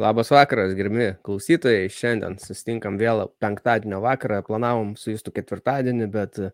Labas 0.00 0.30
vakaras, 0.32 0.70
gerbimi 0.72 1.10
klausytojai. 1.26 1.88
Šiandien 1.92 2.38
susitinkam 2.40 2.94
vėl 2.96 3.26
penktadienio 3.42 3.98
vakarą. 4.00 4.38
Planavom 4.46 4.94
su 4.96 5.10
jūsų 5.12 5.32
ketvirtadienį, 5.36 6.06
bet 6.14 6.38
e, 6.40 6.48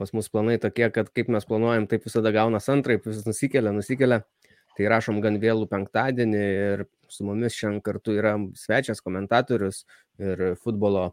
pas 0.00 0.14
mus 0.16 0.30
planai 0.32 0.54
tokie, 0.62 0.86
kad 0.94 1.10
kaip 1.12 1.28
mes 1.34 1.44
planuojam, 1.44 1.84
taip 1.90 2.06
visada 2.08 2.32
gaunas 2.32 2.70
antraip, 2.72 3.04
vis 3.04 3.26
nusikelia, 3.26 3.74
nusikelia. 3.76 4.22
Tai 4.78 4.88
rašom 4.94 5.20
gan 5.20 5.36
vėlų 5.42 5.68
penktadienį 5.68 6.40
ir 6.46 6.86
su 7.12 7.28
mumis 7.28 7.58
šiandien 7.58 7.84
kartu 7.84 8.16
yra 8.16 8.32
svečias, 8.56 9.04
komentatorius 9.04 9.82
ir 10.22 10.46
futbolo, 10.64 11.10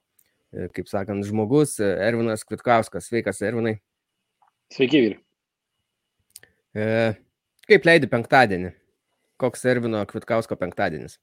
e, 0.56 0.70
kaip 0.72 0.88
sakant, 0.88 1.28
žmogus 1.28 1.76
Ervinas 1.84 2.48
Kvitkauskas. 2.48 3.12
Sveikas, 3.12 3.44
Ervinai. 3.44 3.82
Sveiki, 4.72 5.04
vyri. 5.10 5.22
E, 6.72 6.90
kaip 7.68 7.92
leidi 7.92 8.16
penktadienį? 8.16 8.76
Koks 9.44 9.68
Ervino 9.68 10.08
Kvitkausko 10.08 10.56
penktadienis? 10.56 11.20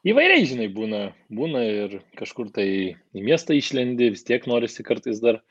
Įvairiai, 0.00 0.46
žinai, 0.48 0.70
būna, 0.72 0.98
būna 1.28 1.60
ir 1.68 1.98
kažkur 2.16 2.48
tai 2.56 2.64
į 3.12 3.20
miestą 3.20 3.52
išlendi, 3.52 4.06
vis 4.14 4.24
tiek 4.24 4.46
norisi 4.48 4.80
kartais 4.80 5.20
dar, 5.20 5.42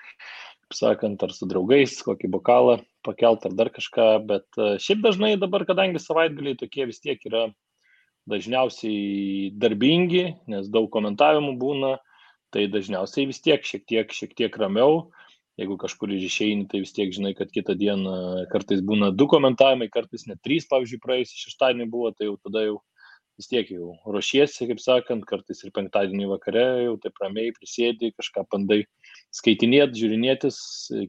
sakant, 0.74 1.22
ar 1.22 1.36
su 1.36 1.46
draugais, 1.46 1.94
kokį 2.02 2.32
bokalą 2.34 2.80
pakelt 3.06 3.46
ar 3.46 3.54
dar 3.54 3.70
kažką, 3.76 4.08
bet 4.26 4.58
e, 4.58 4.72
šiaip 4.82 5.06
dažnai 5.06 5.36
dabar, 5.38 5.68
kadangi 5.70 6.02
savaitgaliai 6.02 6.58
tokie 6.58 6.90
vis 6.90 6.98
tiek 7.04 7.22
yra 7.30 7.46
dažniausiai 8.30 9.54
darbingi, 9.54 10.26
nes 10.50 10.74
daug 10.74 10.90
komentavimų 10.98 11.54
būna, 11.62 11.96
tai 12.50 12.66
dažniausiai 12.74 13.30
vis 13.30 13.46
tiek 13.46 13.62
šiek 13.62 13.86
tiek, 13.86 14.18
šiek 14.18 14.34
tiek 14.34 14.58
ramiau. 14.58 15.12
Jeigu 15.62 15.78
kažkur 15.78 16.10
išeini, 16.16 16.66
tai 16.72 16.82
vis 16.82 16.96
tiek 16.96 17.14
žinai, 17.14 17.36
kad 17.38 17.54
kitą 17.54 17.78
dieną 17.78 18.50
kartais 18.50 18.82
būna 18.82 19.14
du 19.14 19.30
komentavimai, 19.30 19.92
kartais 19.94 20.26
net 20.26 20.42
trys, 20.42 20.66
pavyzdžiui, 20.72 21.04
praėjusį 21.04 21.44
šeštadienį 21.46 21.90
buvo, 21.92 22.14
tai 22.16 22.32
jau 22.32 22.38
tada 22.42 22.64
jau 22.64 22.78
vis 23.40 23.48
tiek 23.48 23.70
jau 23.72 23.94
ruošiesi, 24.04 24.68
kaip 24.68 24.82
sakant, 24.84 25.24
kartais 25.28 25.64
ir 25.64 25.72
penktadienį 25.76 26.28
vakare 26.34 26.66
jau 26.84 26.98
taip 27.04 27.22
ramiai 27.24 27.54
prisėdi, 27.56 28.12
kažką 28.18 28.44
bandai 28.52 28.82
skaitinėti, 29.36 30.02
žiūrinėtis 30.02 30.60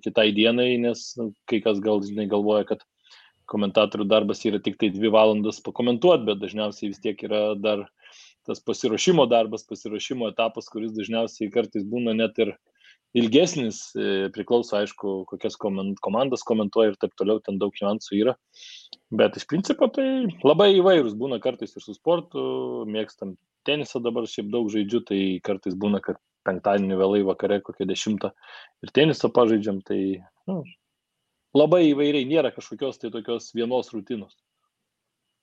kitai 0.05 0.31
dienai, 0.37 0.77
nes 0.79 1.03
nu, 1.19 1.33
kai 1.51 1.59
kas 1.65 1.83
gal, 1.83 2.03
žinai, 2.07 2.29
galvoja, 2.31 2.69
kad 2.69 2.87
komentatorių 3.51 4.07
darbas 4.07 4.45
yra 4.47 4.61
tik 4.63 4.79
tai 4.79 4.93
dvi 4.95 5.11
valandas 5.11 5.59
pakomentuoti, 5.67 6.29
bet 6.29 6.39
dažniausiai 6.43 6.93
vis 6.93 7.03
tiek 7.03 7.27
yra 7.27 7.57
dar 7.59 7.89
tas 8.47 8.63
pasiruošimo 8.63 9.27
darbas, 9.31 9.67
pasiruošimo 9.67 10.31
etapas, 10.31 10.71
kuris 10.71 10.95
dažniausiai 10.97 11.51
kartais 11.53 11.83
būna 11.87 12.15
net 12.17 12.39
ir 12.43 12.55
ilgesnis, 13.17 13.81
e, 13.99 14.29
priklauso 14.35 14.77
aišku, 14.79 15.15
kokias 15.31 15.57
komandas 15.59 16.45
komentuoja 16.47 16.93
ir 16.93 16.99
taip 17.01 17.15
toliau, 17.19 17.41
ten 17.43 17.59
daug 17.59 17.75
niuansų 17.81 18.19
yra. 18.21 18.37
Bet 19.11 19.39
iš 19.39 19.47
principo 19.51 19.89
tai 19.91 20.29
labai 20.47 20.71
įvairūs 20.79 21.17
būna 21.19 21.41
kartais 21.43 21.75
ir 21.75 21.83
su 21.83 21.95
sportu, 21.97 22.43
mėgstam 22.87 23.35
tenisą 23.67 24.03
dabar 24.03 24.29
šiaip 24.31 24.51
daug 24.53 24.71
žaidžiu, 24.73 25.03
tai 25.09 25.21
kartais 25.45 25.75
būna, 25.75 26.03
kad 26.05 26.21
penktadienį 26.47 26.97
vėlai 27.01 27.25
vakare 27.27 27.61
kokią 27.65 27.89
dešimtą 27.91 28.31
ir 28.85 28.95
tenisą 28.97 29.29
pažaidžiam, 29.35 29.83
tai 29.85 30.23
nu, 30.49 30.63
labai 31.57 31.83
įvairiai, 31.91 32.29
nėra 32.29 32.55
kažkokios 32.55 33.03
tai 33.03 33.11
tokios 33.13 33.51
vienos 33.57 33.93
rutinos. 33.93 34.39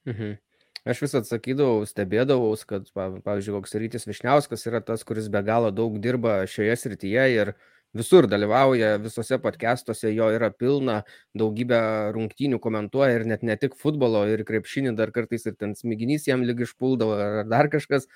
Mhm. 0.07 0.37
Aš 0.87 1.01
vis 1.03 1.15
atsakydavau, 1.19 1.81
stebėdavau, 1.89 2.53
kad, 2.69 2.85
pavyzdžiui, 2.95 3.55
koks 3.57 3.75
rytis 3.81 4.07
Višniauskas 4.07 4.61
yra 4.69 4.79
tas, 4.85 5.03
kuris 5.07 5.27
be 5.33 5.41
galo 5.43 5.71
daug 5.75 5.97
dirba 6.03 6.45
šioje 6.47 6.77
srityje 6.79 7.25
ir 7.33 7.51
visur 7.97 8.27
dalyvauja, 8.31 8.93
visose 9.03 9.39
podcastuose 9.43 10.13
jo 10.13 10.29
yra 10.35 10.49
pilna, 10.53 11.01
daugybę 11.39 11.79
rungtynių 12.15 12.59
komentuoja 12.63 13.17
ir 13.19 13.25
net 13.27 13.43
ne 13.47 13.57
tik 13.59 13.75
futbolo, 13.79 14.23
ir 14.31 14.45
krepšinį 14.47 14.95
dar 14.99 15.11
kartais 15.15 15.47
ir 15.49 15.57
ten 15.59 15.75
smiginys 15.75 16.29
jam 16.29 16.45
lyg 16.47 16.63
išpuldavo 16.67 17.17
ar 17.19 17.41
dar 17.51 17.71
kažkas. 17.73 18.07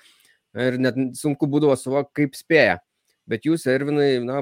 Ir 0.56 0.76
net 0.80 0.96
sunku 1.16 1.48
būdavo 1.48 1.76
suvokti, 1.80 2.22
kaip 2.22 2.36
spėja. 2.36 2.80
Bet 3.30 3.46
jūs, 3.46 3.68
Ervinai, 3.70 4.16
na, 4.26 4.40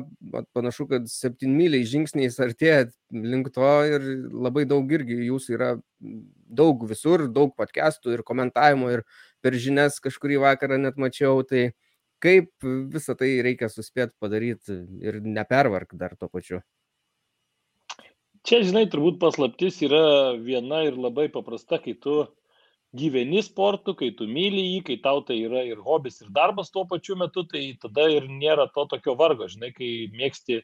panašu, 0.56 0.86
kad 0.88 1.08
septynmyliai 1.12 1.84
žingsniais 1.84 2.38
artėjat 2.40 2.94
link 3.12 3.50
to 3.52 3.72
ir 3.84 4.06
labai 4.32 4.64
daug 4.68 4.88
irgi 4.96 5.18
jūsų 5.26 5.54
yra 5.58 5.70
daug 6.00 6.86
visur, 6.88 7.26
daug 7.28 7.52
podcastų 7.58 8.16
ir 8.16 8.24
komentavimo 8.24 8.88
ir 8.94 9.04
per 9.44 9.56
žinias 9.60 10.00
kažkurį 10.00 10.40
vakarą 10.46 10.80
net 10.80 10.96
mačiau, 10.96 11.44
tai 11.44 11.70
kaip 12.24 12.50
visą 12.64 13.16
tai 13.20 13.34
reikia 13.44 13.68
suspėti 13.72 14.16
padaryti 14.20 14.80
ir 15.04 15.20
nepervark 15.24 15.92
dar 16.00 16.16
to 16.16 16.28
pačiu. 16.32 16.64
Čia, 18.48 18.62
žinai, 18.64 18.86
turbūt 18.88 19.18
paslaptis 19.20 19.82
yra 19.84 20.32
viena 20.40 20.80
ir 20.86 20.96
labai 20.96 21.28
paprasta, 21.32 21.76
kai 21.76 21.92
tu 21.92 22.22
gyveni 22.96 23.42
sportu, 23.46 23.94
kai 23.94 24.10
tu 24.18 24.26
myli 24.26 24.64
jį, 24.66 24.82
kai 24.86 24.96
tau 25.04 25.22
tai 25.26 25.38
yra 25.44 25.62
ir 25.66 25.78
hobis, 25.84 26.20
ir 26.24 26.32
darbas 26.34 26.72
tuo 26.74 26.86
pačiu 26.90 27.16
metu, 27.18 27.44
tai 27.46 27.72
tada 27.82 28.08
ir 28.10 28.26
nėra 28.26 28.66
to 28.74 28.86
tokio 28.90 29.14
vargo, 29.18 29.46
žinai, 29.50 29.70
kai 29.76 30.10
mėgsti 30.16 30.60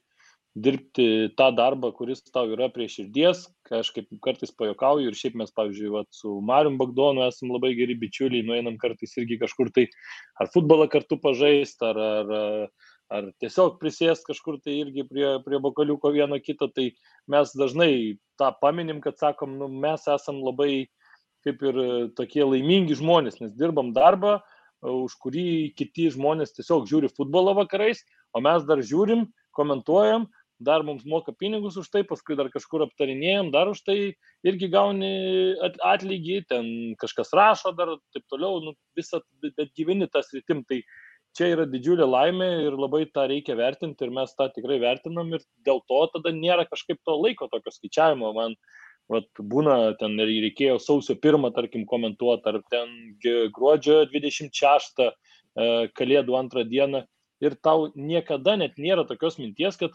dirbti 0.56 1.34
tą 1.36 1.50
darbą, 1.52 1.90
kuris 1.92 2.22
tau 2.32 2.48
yra 2.48 2.70
prie 2.72 2.88
širdies, 2.88 3.44
aš 3.76 3.90
kaip 3.92 4.08
kartais 4.24 4.54
pajokauju 4.56 5.10
ir 5.10 5.18
šiaip 5.18 5.36
mes, 5.36 5.52
pavyzdžiui, 5.52 5.92
vat, 5.92 6.08
su 6.16 6.32
Marium 6.40 6.78
Bagdonu 6.80 7.26
esame 7.26 7.58
labai 7.58 7.74
geri 7.76 7.96
bičiuliai, 8.00 8.46
nueinam 8.46 8.78
kartais 8.80 9.12
irgi 9.20 9.38
kažkur 9.42 9.70
tai 9.76 9.86
ar 10.40 10.48
futbolą 10.54 10.88
kartu 10.92 11.20
pažaist, 11.20 11.84
ar, 11.84 12.00
ar, 12.00 12.70
ar 13.12 13.28
tiesiog 13.42 13.76
prisės 13.82 14.24
kažkur 14.26 14.56
tai 14.64 14.80
irgi 14.80 15.04
prie, 15.10 15.28
prie 15.44 15.60
bokaliuko 15.62 16.14
vieno 16.16 16.40
kito, 16.40 16.70
tai 16.72 16.88
mes 17.28 17.52
dažnai 17.52 18.16
tą 18.40 18.50
paminim, 18.62 19.04
kad 19.04 19.20
sakom, 19.20 19.58
nu, 19.60 19.68
mes 19.68 20.08
esam 20.08 20.40
labai 20.40 20.86
kaip 21.46 21.62
ir 21.62 21.80
e, 21.80 21.88
tokie 22.18 22.44
laimingi 22.44 22.98
žmonės, 22.98 23.40
nes 23.42 23.54
dirbam 23.58 23.92
darbą, 23.96 24.40
e, 24.40 24.90
už 24.90 25.14
kurį 25.22 25.48
kiti 25.78 26.10
žmonės 26.14 26.56
tiesiog 26.58 26.88
žiūri 26.90 27.12
futbolą 27.14 27.54
vakarais, 27.62 28.02
o 28.34 28.42
mes 28.44 28.66
dar 28.68 28.82
žiūrim, 28.82 29.28
komentuojam, 29.56 30.26
dar 30.60 30.82
mums 30.82 31.04
moka 31.04 31.34
pinigus 31.36 31.76
už 31.76 31.88
tai, 31.92 32.02
paskui 32.08 32.36
dar 32.36 32.48
kažkur 32.52 32.86
aptarinėjom, 32.86 33.50
dar 33.52 33.68
už 33.68 33.82
tai 33.84 33.98
irgi 34.46 34.70
gauni 34.72 35.10
atlygį, 35.84 36.38
ten 36.48 36.70
kažkas 37.00 37.34
rašo 37.36 37.74
dar 37.76 37.96
taip 38.16 38.24
toliau, 38.32 38.62
nu, 38.64 38.72
visą, 38.96 39.20
bet 39.44 39.74
gyveni 39.76 40.08
tas 40.12 40.32
rytim, 40.32 40.64
tai 40.64 40.80
čia 41.36 41.50
yra 41.52 41.66
didžiulė 41.68 42.06
laimė 42.08 42.48
ir 42.64 42.78
labai 42.80 43.04
tą 43.12 43.26
reikia 43.28 43.56
vertinti 43.58 44.06
ir 44.06 44.14
mes 44.16 44.32
tą 44.38 44.48
tikrai 44.54 44.78
vertinam 44.80 45.34
ir 45.36 45.44
dėl 45.68 45.82
to 45.90 46.00
tada 46.14 46.32
nėra 46.32 46.64
kažkaip 46.68 47.02
to 47.04 47.16
laiko 47.20 47.50
tokio 47.52 47.72
skaičiavimo. 47.74 48.32
Man 48.36 48.56
vat 49.12 49.28
būna 49.52 49.96
ten 50.00 50.16
ir 50.22 50.32
reikėjo 50.46 50.78
sausio 50.82 51.16
pirmą, 51.20 51.52
tarkim, 51.54 51.86
komentuoti, 51.88 52.50
ar 52.50 52.60
ten 52.72 52.90
gruodžio 53.54 54.02
26 54.12 55.04
e, 55.04 55.10
kalėdų 55.98 56.38
antrą 56.38 56.66
dieną. 56.66 57.04
Ir 57.44 57.54
tau 57.60 57.90
niekada 57.94 58.56
net 58.56 58.78
nėra 58.80 59.04
tokios 59.04 59.36
minties, 59.38 59.76
kad 59.76 59.92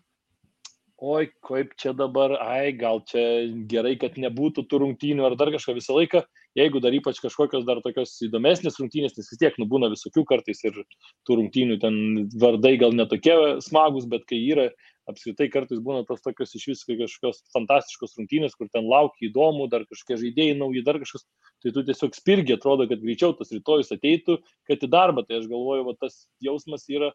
oi, 1.01 1.31
kaip 1.41 1.73
čia 1.81 1.95
dabar, 1.97 2.35
ai, 2.45 2.71
gal 2.77 3.01
čia 3.09 3.23
gerai, 3.69 3.95
kad 3.99 4.19
nebūtų 4.21 4.67
tų 4.69 4.83
rungtynių 4.83 5.25
ar 5.25 5.35
dar 5.39 5.49
kažką 5.53 5.73
visą 5.79 5.95
laiką, 5.97 6.21
jeigu 6.59 6.81
dar 6.83 6.93
ypač 6.93 7.17
kažkokios 7.23 7.65
dar 7.65 7.81
tokios 7.81 8.13
įdomesnės 8.27 8.77
rungtynės, 8.77 9.17
nes 9.17 9.31
vis 9.33 9.41
tiek 9.41 9.57
nubūna 9.57 9.89
visokių 9.91 10.23
kartais 10.29 10.61
ir 10.67 10.77
tų 11.25 11.39
rungtynių 11.39 11.79
ten 11.81 11.97
vardai 12.37 12.75
gal 12.81 12.93
netokie 12.93 13.33
smagus, 13.65 14.05
bet 14.11 14.27
kai 14.29 14.43
yra 14.45 14.69
apskritai 15.11 15.47
kartais 15.53 15.81
būna 15.83 16.05
tos 16.07 16.23
tokios 16.23 16.55
iš 16.57 16.67
vis 16.71 16.83
kažkokios 16.87 17.43
fantastiškos 17.53 18.17
rungtynės, 18.19 18.55
kur 18.57 18.69
ten 18.73 18.87
laukia 18.89 19.27
įdomu, 19.29 19.67
dar 19.71 19.85
kažkokie 19.89 20.19
žaidėjai 20.23 20.57
nauji, 20.59 20.85
dar 20.87 20.99
kažkas, 21.01 21.27
tai 21.63 21.73
tu 21.75 21.85
tiesiog 21.87 22.17
spirgi, 22.17 22.57
atrodo, 22.57 22.87
kad 22.89 23.03
greičiau 23.03 23.35
tas 23.37 23.53
rytojus 23.53 23.93
ateitų, 23.95 24.39
kad 24.69 24.87
į 24.87 24.91
darbą, 24.91 25.25
tai 25.27 25.41
aš 25.41 25.51
galvoju, 25.51 25.87
va, 25.89 25.97
tas 26.01 26.23
jausmas 26.43 26.87
yra 26.89 27.11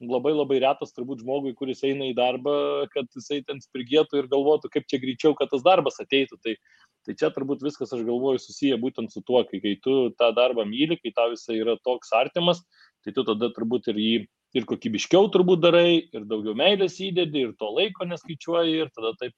labai 0.00 0.32
labai 0.32 0.60
retas 0.64 0.94
turbūt 0.96 1.20
žmogui, 1.20 1.52
kuris 1.56 1.82
eina 1.84 2.08
į 2.08 2.14
darbą, 2.16 2.54
kad 2.94 3.08
jisai 3.16 3.42
ten 3.44 3.60
spirgėtų 3.60 4.22
ir 4.22 4.30
galvotų, 4.32 4.70
kaip 4.72 4.88
čia 4.88 5.00
greičiau, 5.02 5.34
kad 5.36 5.50
tas 5.52 5.64
darbas 5.66 6.00
ateitų. 6.00 6.38
Tai, 6.40 6.54
tai 7.06 7.16
čia 7.20 7.30
turbūt 7.34 7.64
viskas, 7.64 7.92
aš 7.92 8.06
galvoju, 8.08 8.40
susiję 8.40 8.80
būtent 8.80 9.12
su 9.12 9.20
tuo, 9.26 9.42
kai, 9.48 9.60
kai 9.60 9.76
tu 9.84 10.10
tą 10.16 10.30
darbą 10.36 10.64
myli, 10.68 10.96
kai 11.00 11.12
tau 11.16 11.34
jisai 11.34 11.60
yra 11.60 11.76
toks 11.84 12.14
artimas, 12.16 12.64
tai 13.04 13.12
tu 13.16 13.24
tada 13.28 13.52
turbūt 13.56 13.92
ir 13.92 14.00
jį 14.00 14.14
ir 14.56 14.66
kokybiškiau 14.68 15.30
turbūt 15.34 15.62
darai, 15.62 16.02
ir 16.10 16.26
daugiau 16.28 16.56
meilės 16.58 16.98
įdedi, 17.02 17.46
ir 17.46 17.56
to 17.60 17.70
laiko 17.74 18.06
neskaičiuoji, 18.08 18.78
ir 18.84 18.92
tada 18.96 19.14
taip, 19.20 19.34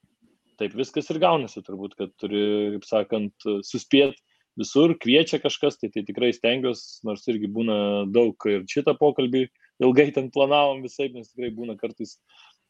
taip 0.60 0.76
viskas 0.78 1.10
ir 1.12 1.20
gaunasi. 1.22 1.64
Turbūt, 1.66 1.96
kad 1.98 2.14
turi, 2.20 2.44
kaip 2.76 2.86
sakant, 2.88 3.48
suspėti 3.68 4.20
visur, 4.60 4.94
kviečia 5.00 5.40
kažkas, 5.42 5.78
tai, 5.80 5.90
tai 5.92 6.04
tikrai 6.08 6.32
stengiuosi, 6.36 7.02
nors 7.08 7.24
irgi 7.30 7.48
būna 7.52 7.76
daug 8.12 8.48
ir 8.50 8.64
šitą 8.68 8.94
pokalbį 9.00 9.46
ilgai 9.82 10.10
ten 10.14 10.30
planavom 10.32 10.82
visai, 10.84 11.08
nes 11.12 11.30
tikrai 11.32 11.52
būna 11.56 11.76
kartais, 11.80 12.18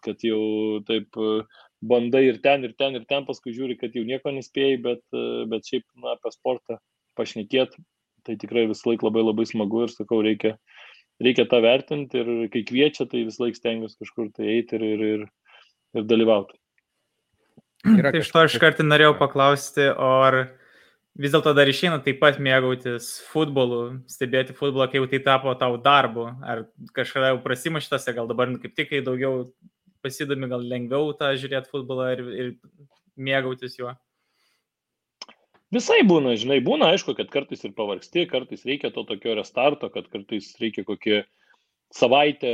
kad 0.06 0.22
jau 0.26 0.82
taip 0.86 1.18
bandai 1.82 2.24
ir 2.28 2.38
ten, 2.42 2.64
ir 2.66 2.74
ten, 2.78 2.96
ir 2.98 3.06
ten, 3.10 3.26
paskui 3.26 3.54
žiūri, 3.54 3.78
kad 3.80 3.94
jau 3.94 4.04
nieko 4.06 4.30
nespėjai, 4.34 4.78
bet, 4.82 5.02
bet 5.50 5.66
šiaip, 5.68 5.86
na, 5.98 6.14
apie 6.16 6.32
sportą 6.34 6.78
pašnekėti, 7.18 7.82
tai 8.26 8.38
tikrai 8.38 8.68
vis 8.70 8.84
laik 8.86 9.02
labai 9.02 9.24
labai 9.26 9.46
smagu 9.50 9.84
ir 9.86 9.94
sakau, 9.94 10.22
reikia, 10.22 10.54
reikia 11.24 11.46
tą 11.50 11.60
vertinti 11.64 12.20
ir 12.20 12.32
kai 12.52 12.64
kviečia, 12.68 13.06
tai 13.10 13.24
vis 13.28 13.38
laik 13.42 13.58
stengiuosi 13.58 13.98
kažkur 14.02 14.32
tai 14.36 14.48
eiti 14.56 14.78
ir, 14.78 14.84
ir, 14.86 15.04
ir, 15.06 15.24
ir 15.98 16.08
dalyvauti. 16.08 16.58
Yra 17.90 18.12
tai 18.14 18.22
iš 18.22 18.30
to 18.30 18.44
iš 18.46 18.58
karto 18.62 18.84
norėjau 18.86 19.16
paklausti, 19.18 19.88
ar 19.90 20.36
vis 21.18 21.32
dėlto 21.34 21.52
dar 21.56 21.68
išeina 21.68 21.98
taip 22.04 22.20
pat 22.22 22.38
mėgautis 22.42 23.16
futbolu, 23.32 23.98
stebėti 24.10 24.54
futbolą, 24.56 24.86
kai 24.90 25.00
jau 25.00 25.08
tai 25.10 25.20
tapo 25.24 25.54
tau 25.58 25.76
darbu, 25.82 26.28
ar 26.46 26.64
kažkada 26.96 27.32
jau 27.32 27.42
prasima 27.44 27.82
šitose, 27.82 28.14
gal 28.16 28.30
dabar 28.30 28.54
kaip 28.62 28.76
tik, 28.78 28.92
kai 28.92 29.02
daugiau 29.04 29.48
pasidomi, 30.02 30.48
gal 30.50 30.62
lengviau 30.62 31.12
tą 31.18 31.32
žiūrėti 31.38 31.70
futbolą 31.72 32.08
ir, 32.14 32.24
ir 32.32 32.54
mėgautis 33.18 33.76
juo. 33.78 33.96
Visai 35.72 36.02
būna, 36.04 36.34
žinai, 36.36 36.58
būna 36.64 36.90
aišku, 36.92 37.14
kad 37.16 37.30
kartais 37.32 37.62
ir 37.64 37.72
pavargsti, 37.76 38.26
kartais 38.28 38.66
reikia 38.68 38.90
to 38.92 39.06
tokio 39.08 39.38
restarto, 39.38 39.88
kad 39.92 40.10
kartais 40.12 40.50
reikia 40.60 40.84
kokį 40.84 41.22
savaitę 41.92 42.52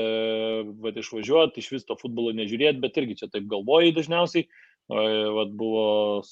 vat, 0.82 0.98
išvažiuoti, 0.98 1.62
iš 1.62 1.72
vis 1.74 1.86
to 1.88 1.96
futbolo 1.98 2.30
nežiūrėti, 2.34 2.82
bet 2.82 2.98
irgi 2.98 3.18
čia 3.22 3.30
taip 3.32 3.48
galvojai 3.50 3.94
dažniausiai. 3.96 4.46
Vat 4.88 5.50
buvo, 5.52 6.22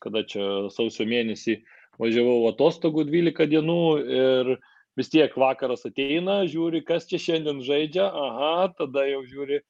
kada 0.00 0.22
čia 0.24 0.70
sausio 0.72 1.04
mėnesį 1.08 1.58
važiavau 2.00 2.46
atostogų 2.48 3.04
12 3.10 3.50
dienų 3.50 3.80
ir 4.06 4.52
vis 4.96 5.10
tiek 5.12 5.34
vakaras 5.36 5.84
ateina, 5.88 6.44
žiūri, 6.48 6.80
kas 6.86 7.08
čia 7.10 7.20
šiandien 7.20 7.60
žaidžia, 7.66 8.06
aha, 8.06 8.70
tada 8.78 9.04
jau 9.10 9.20
žiūri, 9.28 9.60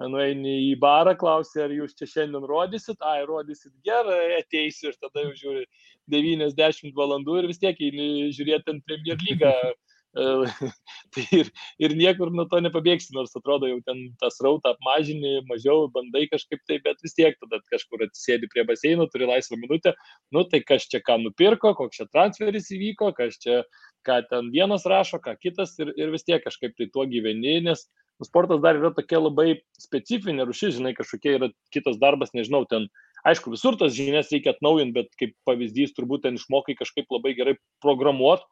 nueini 0.00 0.54
į 0.70 0.74
barą, 0.80 1.14
klausi, 1.18 1.60
ar 1.64 1.74
jūs 1.74 1.96
čia 1.98 2.08
šiandien 2.14 2.46
rodysit, 2.48 2.98
ai, 3.04 3.22
rodysit 3.28 3.72
gerai, 3.86 4.38
ateisiu 4.40 4.90
ir 4.90 4.98
tada 5.00 5.26
jau 5.26 5.32
žiūri 5.42 5.64
90 6.12 6.96
valandų 6.96 7.42
ir 7.42 7.50
vis 7.52 7.60
tiek 7.62 7.80
eini 7.80 8.30
žiūrėti 8.36 8.74
ant 8.74 8.86
Premier 8.88 9.20
lygą 9.28 9.52
tai 11.14 11.22
ir, 11.32 11.48
ir 11.80 11.94
niekur 11.96 12.28
nuo 12.36 12.44
to 12.50 12.58
nepabėgsi, 12.60 13.14
nors 13.16 13.32
atrodo 13.38 13.68
jau 13.70 13.78
ten 13.86 14.02
tas 14.20 14.36
rautą 14.44 14.74
apmažini, 14.74 15.38
mažiau 15.48 15.86
bandai 15.94 16.26
kažkaip 16.28 16.60
tai, 16.68 16.78
bet 16.84 17.00
vis 17.04 17.16
tiek 17.16 17.38
tada 17.40 17.62
kažkur 17.72 18.04
atsisėdi 18.04 18.50
prie 18.52 18.66
baseino, 18.68 19.08
turi 19.08 19.28
laisvą 19.30 19.56
minutę, 19.62 19.94
nu 20.36 20.44
tai 20.52 20.60
kas 20.68 20.84
čia 20.92 21.00
ką 21.06 21.16
nupirko, 21.22 21.72
koks 21.78 22.02
čia 22.02 22.08
transferis 22.12 22.68
įvyko, 22.76 23.14
kas 23.16 23.40
čia 23.40 23.62
ką 24.04 24.20
ten 24.28 24.52
vienas 24.52 24.84
rašo, 24.84 25.22
ką 25.22 25.38
kitas 25.40 25.78
ir, 25.80 25.94
ir 25.96 26.12
vis 26.12 26.28
tiek 26.28 26.44
kažkaip 26.44 26.76
tai 26.76 26.90
tuo 26.92 27.08
gyveni, 27.08 27.62
nes 27.64 27.86
nu, 27.88 28.02
sportas 28.22 28.60
dar 28.62 28.78
yra 28.78 28.92
tokia 28.94 29.20
labai 29.22 29.62
specifinė 29.80 30.46
rušis, 30.48 30.76
žinai, 30.78 30.94
kažkokia 30.98 31.38
yra 31.38 31.50
kitas 31.74 31.98
darbas, 32.02 32.34
nežinau, 32.36 32.64
ten 32.68 32.88
aišku, 33.28 33.54
visur 33.54 33.78
tas 33.80 33.94
žinias 33.96 34.32
reikia 34.34 34.52
atnaujinti, 34.56 34.96
bet 34.98 35.14
kaip 35.20 35.36
pavyzdys 35.48 35.94
turbūt 35.96 36.26
ten 36.26 36.38
išmokai 36.40 36.76
kažkaip 36.78 37.10
labai 37.14 37.36
gerai 37.38 37.56
programuoti 37.84 38.46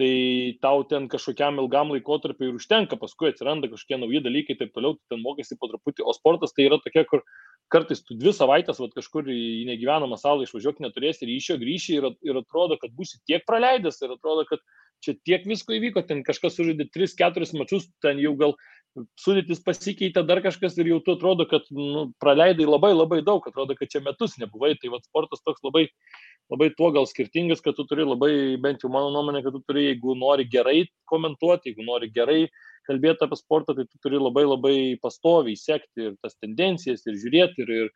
tai 0.00 0.56
tau 0.62 0.80
ten 0.88 1.08
kažkokiam 1.12 1.58
ilgam 1.60 1.90
laikotarpiu 1.92 2.48
ir 2.48 2.56
užtenka, 2.56 2.96
paskui 2.96 3.28
atsiranda 3.30 3.68
kažkokie 3.68 3.98
nauji 4.00 4.22
dalykai 4.24 4.56
taip 4.56 4.72
toliau, 4.72 4.96
tu 4.96 5.12
ten 5.12 5.20
mokėsi 5.20 5.58
po 5.60 5.68
truputį, 5.68 6.06
o 6.08 6.14
sportas 6.16 6.54
tai 6.56 6.68
yra 6.70 6.78
tokia, 6.80 7.04
kur 7.10 7.20
kartais 7.72 8.00
tu 8.06 8.16
dvi 8.16 8.32
savaitės 8.34 8.80
vat, 8.80 8.94
kažkur 8.96 9.28
į 9.28 9.66
negyvenamą 9.68 10.16
salą 10.20 10.46
išvažiuoti 10.46 10.86
neturėsi 10.86 11.26
ir 11.26 11.34
iš 11.34 11.50
jo 11.52 11.58
grįši 11.60 11.98
ir, 11.98 12.08
ir 12.26 12.40
atrodo, 12.40 12.78
kad 12.80 12.94
būsi 12.96 13.20
tiek 13.28 13.44
praleidęs 13.46 14.00
ir 14.00 14.16
atrodo, 14.16 14.46
kad 14.48 14.64
čia 15.04 15.16
tiek 15.28 15.44
visko 15.48 15.76
įvyko, 15.76 16.06
ten 16.08 16.24
kažkas 16.24 16.56
sužaidė 16.56 16.88
3-4 16.96 17.52
mačius, 17.60 17.90
ten 18.04 18.20
jau 18.24 18.32
gal 18.40 18.56
sudėtis 19.20 19.62
pasikeitė 19.64 20.24
dar 20.26 20.40
kažkas 20.44 20.76
ir 20.78 20.90
jau 20.92 20.98
tu 21.04 21.14
atrodo, 21.16 21.46
kad 21.50 21.66
nu, 21.74 22.08
praleidai 22.22 22.66
labai 22.66 22.92
labai 22.94 23.20
daug, 23.26 23.44
atrodo, 23.46 23.76
kad 23.78 23.92
čia 23.92 24.02
metus 24.04 24.36
nebuvai, 24.40 24.74
tai 24.80 24.90
vat, 24.92 25.06
sportas 25.06 25.44
toks 25.46 25.62
labai, 25.66 25.86
labai 26.50 26.70
tuo 26.78 26.90
gal 26.94 27.06
skirtingas, 27.06 27.62
kad 27.64 27.78
tu 27.78 27.86
turi 27.90 28.06
labai, 28.06 28.32
bent 28.62 28.82
jau 28.84 28.90
mano 28.92 29.12
nuomonė, 29.14 29.44
kad 29.46 29.54
tu 29.56 29.62
turi, 29.66 29.90
jeigu 29.92 30.16
nori 30.18 30.48
gerai 30.50 30.82
komentuoti, 31.10 31.70
jeigu 31.70 31.86
nori 31.86 32.10
gerai 32.14 32.42
kalbėti 32.88 33.26
apie 33.26 33.38
sportą, 33.38 33.74
tai 33.76 33.86
tu 33.86 34.00
turi 34.02 34.18
labai 34.20 34.44
labai 34.46 34.76
pastoviai 35.02 35.58
sekti 35.58 36.08
ir 36.08 36.16
tas 36.24 36.36
tendencijas 36.40 37.04
ir 37.06 37.18
žiūrėti 37.22 37.64
ir, 37.64 37.72
ir 37.84 37.90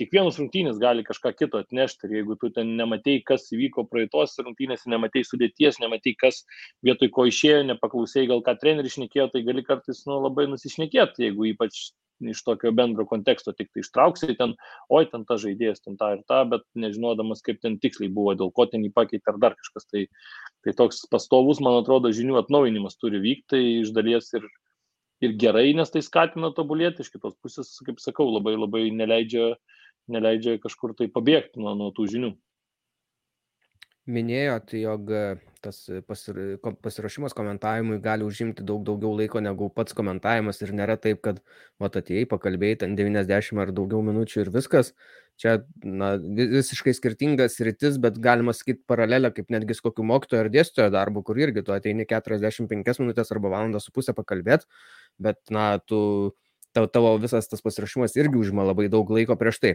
kiekvienas 0.00 0.38
rungtynės 0.40 0.80
gali 0.80 1.04
kažką 1.06 1.32
kito 1.36 1.60
atnešti. 1.60 2.08
Ir 2.08 2.20
jeigu 2.20 2.36
tu 2.40 2.50
ten 2.54 2.72
nematei, 2.78 3.20
kas 3.26 3.48
įvyko 3.54 3.86
praeitos 3.90 4.38
rungtynės, 4.40 4.86
nematei 4.90 5.22
sudėties, 5.26 5.80
nematei, 5.82 6.14
kas 6.18 6.42
vietoj 6.86 7.12
ko 7.16 7.26
išėjo, 7.30 7.62
nepaklausai 7.72 8.26
gal 8.30 8.42
ką 8.46 8.56
treneris 8.62 8.96
šnekėjo, 8.96 9.30
tai 9.34 9.44
gali 9.46 9.64
kartais 9.66 10.02
nu, 10.08 10.20
labai 10.24 10.39
nusišnekėti, 10.48 11.26
jeigu 11.28 11.50
ypač 11.52 11.90
iš 12.20 12.42
tokio 12.44 12.72
bendro 12.76 13.06
konteksto 13.08 13.52
tik 13.56 13.70
tai 13.72 13.82
ištrauksi, 13.84 14.34
ten, 14.38 14.54
oi, 14.92 15.04
ten 15.10 15.24
ta 15.28 15.38
žaidėjas, 15.40 15.82
ten 15.84 15.96
tą 16.00 16.12
ir 16.16 16.24
tą, 16.28 16.42
bet 16.50 16.64
nežinodamas, 16.78 17.42
kaip 17.46 17.60
ten 17.62 17.78
tiksliai 17.80 18.12
buvo, 18.12 18.34
dėl 18.38 18.52
ko 18.56 18.66
ten 18.70 18.84
jį 18.84 18.92
pakeitė 18.96 19.32
ar 19.32 19.40
dar 19.42 19.56
kažkas. 19.58 19.88
Tai, 19.88 20.04
tai 20.66 20.74
toks 20.76 21.06
pastovus, 21.12 21.62
man 21.64 21.80
atrodo, 21.80 22.12
žinių 22.14 22.40
atnaujinimas 22.42 22.98
turi 23.00 23.22
vykti, 23.22 23.48
tai 23.54 23.62
iš 23.80 23.94
dalies 23.96 24.28
ir, 24.36 24.46
ir 25.24 25.36
gerai, 25.40 25.70
nes 25.76 25.92
tai 25.92 26.04
skatina 26.04 26.52
tobulėti, 26.56 27.04
iš 27.04 27.12
kitos 27.14 27.36
pusės, 27.40 27.72
kaip 27.86 28.02
sakau, 28.02 28.28
labai 28.34 28.56
labai 28.58 28.88
neleidžia, 28.94 29.54
neleidžia 30.12 30.58
kažkur 30.62 30.96
tai 30.98 31.08
pabėgti 31.12 31.62
nuo, 31.62 31.76
nuo 31.78 31.90
tų 31.96 32.10
žinių. 32.16 32.34
Minėjot, 34.08 34.72
jog 34.80 35.10
tas 35.60 35.76
pasir 36.08 36.38
pasiruošimas 36.80 37.34
komentavimui 37.36 37.98
gali 38.00 38.24
užimti 38.24 38.64
daug 38.64 38.80
daugiau 38.86 39.12
laiko 39.18 39.42
negu 39.44 39.68
pats 39.76 39.92
komentavimas 39.96 40.62
ir 40.64 40.72
nėra 40.72 40.96
taip, 40.96 41.20
kad 41.26 41.42
vat 41.82 41.98
atėjai, 42.00 42.24
pakalbėjai 42.30 42.78
ten 42.80 42.96
90 42.96 43.60
ar 43.60 43.72
daugiau 43.76 44.00
minučių 44.06 44.46
ir 44.46 44.52
viskas. 44.54 44.94
Čia 45.40 45.58
na, 45.84 46.14
visiškai 46.16 46.92
skirtingas 46.96 47.58
rytis, 47.64 48.00
bet 48.00 48.18
galima 48.20 48.52
sakyti 48.56 48.82
paralelę 48.88 49.30
kaip 49.36 49.52
netgi 49.52 49.76
su 49.76 49.86
kokiu 49.86 50.04
mokytojo 50.08 50.46
ar 50.46 50.50
dėstytojo 50.52 50.90
darbu, 50.96 51.22
kur 51.24 51.40
irgi 51.40 51.64
tu 51.64 51.76
ateini 51.76 52.08
45 52.08 53.00
minutės 53.04 53.32
arba 53.32 53.52
valandą 53.52 53.80
su 53.80 53.92
pusę 53.92 54.16
pakalbėti, 54.16 54.68
bet 55.20 55.40
na, 55.52 55.74
tu, 55.80 56.00
tavo 56.72 57.14
visas 57.20 57.48
tas 57.48 57.64
pasiruošimas 57.64 58.16
irgi 58.20 58.40
užima 58.40 58.64
labai 58.68 58.88
daug 58.92 59.08
laiko 59.12 59.36
prieš 59.40 59.60
tai. 59.64 59.72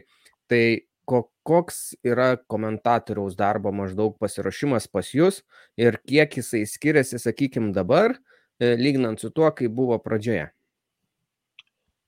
Tai 0.50 0.62
ko 1.08 1.26
koks 1.46 1.96
yra 2.06 2.36
komentatoriaus 2.52 3.38
darbo 3.38 3.72
maždaug 3.76 4.16
pasiruošimas 4.22 4.88
pas 4.92 5.12
jus 5.14 5.44
ir 5.78 6.00
kiek 6.10 6.38
jisai 6.40 6.66
skiriasi, 6.70 7.20
sakykim, 7.22 7.72
dabar, 7.76 8.18
e, 8.60 8.74
lyginant 8.80 9.22
su 9.22 9.30
tuo, 9.30 9.52
kaip 9.54 9.74
buvo 9.78 10.00
pradžioje? 10.02 10.50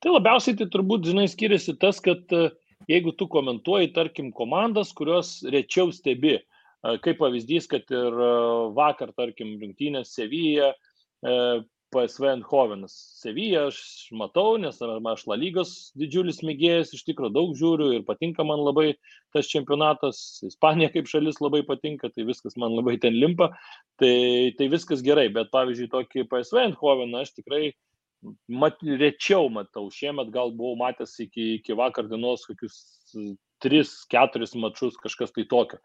Tai 0.02 0.14
labiausiai 0.14 0.58
tai 0.58 0.68
turbūt, 0.74 1.06
žinai, 1.10 1.28
skiriasi 1.30 1.78
tas, 1.82 2.02
kad 2.04 2.26
e, 2.34 2.50
jeigu 2.90 3.14
tu 3.18 3.30
komentuoji, 3.30 3.94
tarkim, 3.94 4.34
komandas, 4.34 4.94
kurios 4.98 5.40
rečiau 5.54 5.94
stebi, 5.94 6.38
e, 6.40 6.98
kaip 7.06 7.22
pavyzdys, 7.22 7.70
kad 7.70 7.94
ir 7.94 8.22
vakar, 8.78 9.14
tarkim, 9.18 9.58
rinktinės 9.62 10.18
Sevija 10.18 10.74
PSV 11.94 12.28
Eindhovenas. 12.32 12.94
Sevija 13.22 13.68
aš 13.70 13.80
matau, 14.20 14.58
nes 14.62 14.80
aš 14.82 15.24
La 15.30 15.38
lygos 15.40 15.72
didžiulis 16.00 16.42
mėgėjas, 16.46 16.94
iš 16.98 17.06
tikrųjų 17.08 17.34
daug 17.36 17.56
žiūriu 17.60 17.90
ir 17.96 18.06
patinka 18.08 18.46
man 18.48 18.64
labai 18.66 18.92
tas 19.36 19.50
čempionatas. 19.52 20.44
Ispanija 20.48 20.92
kaip 20.94 21.10
šalis 21.12 21.40
labai 21.44 21.64
patinka, 21.68 22.12
tai 22.14 22.28
viskas 22.28 22.58
man 22.60 22.76
labai 22.76 22.98
ten 23.04 23.16
limpa. 23.16 23.52
Tai, 24.02 24.14
tai 24.60 24.70
viskas 24.74 25.04
gerai, 25.06 25.30
bet 25.34 25.52
pavyzdžiui, 25.56 25.92
tokį 25.96 26.28
PSV 26.32 26.64
Eindhoveną 26.66 27.24
aš 27.24 27.34
tikrai 27.40 27.72
mat, 28.50 28.82
rečiau 28.84 29.48
matau. 29.54 29.88
Šiemet 29.94 30.32
gal 30.34 30.52
buvau 30.58 30.78
matęs 30.80 31.16
iki, 31.24 31.58
iki 31.62 31.78
vakar 31.78 32.10
dienos 32.12 32.46
kokius 32.50 32.82
3-4 33.64 34.48
mačius, 34.62 35.00
kažkas 35.02 35.34
tai 35.36 35.48
tokio. 35.50 35.82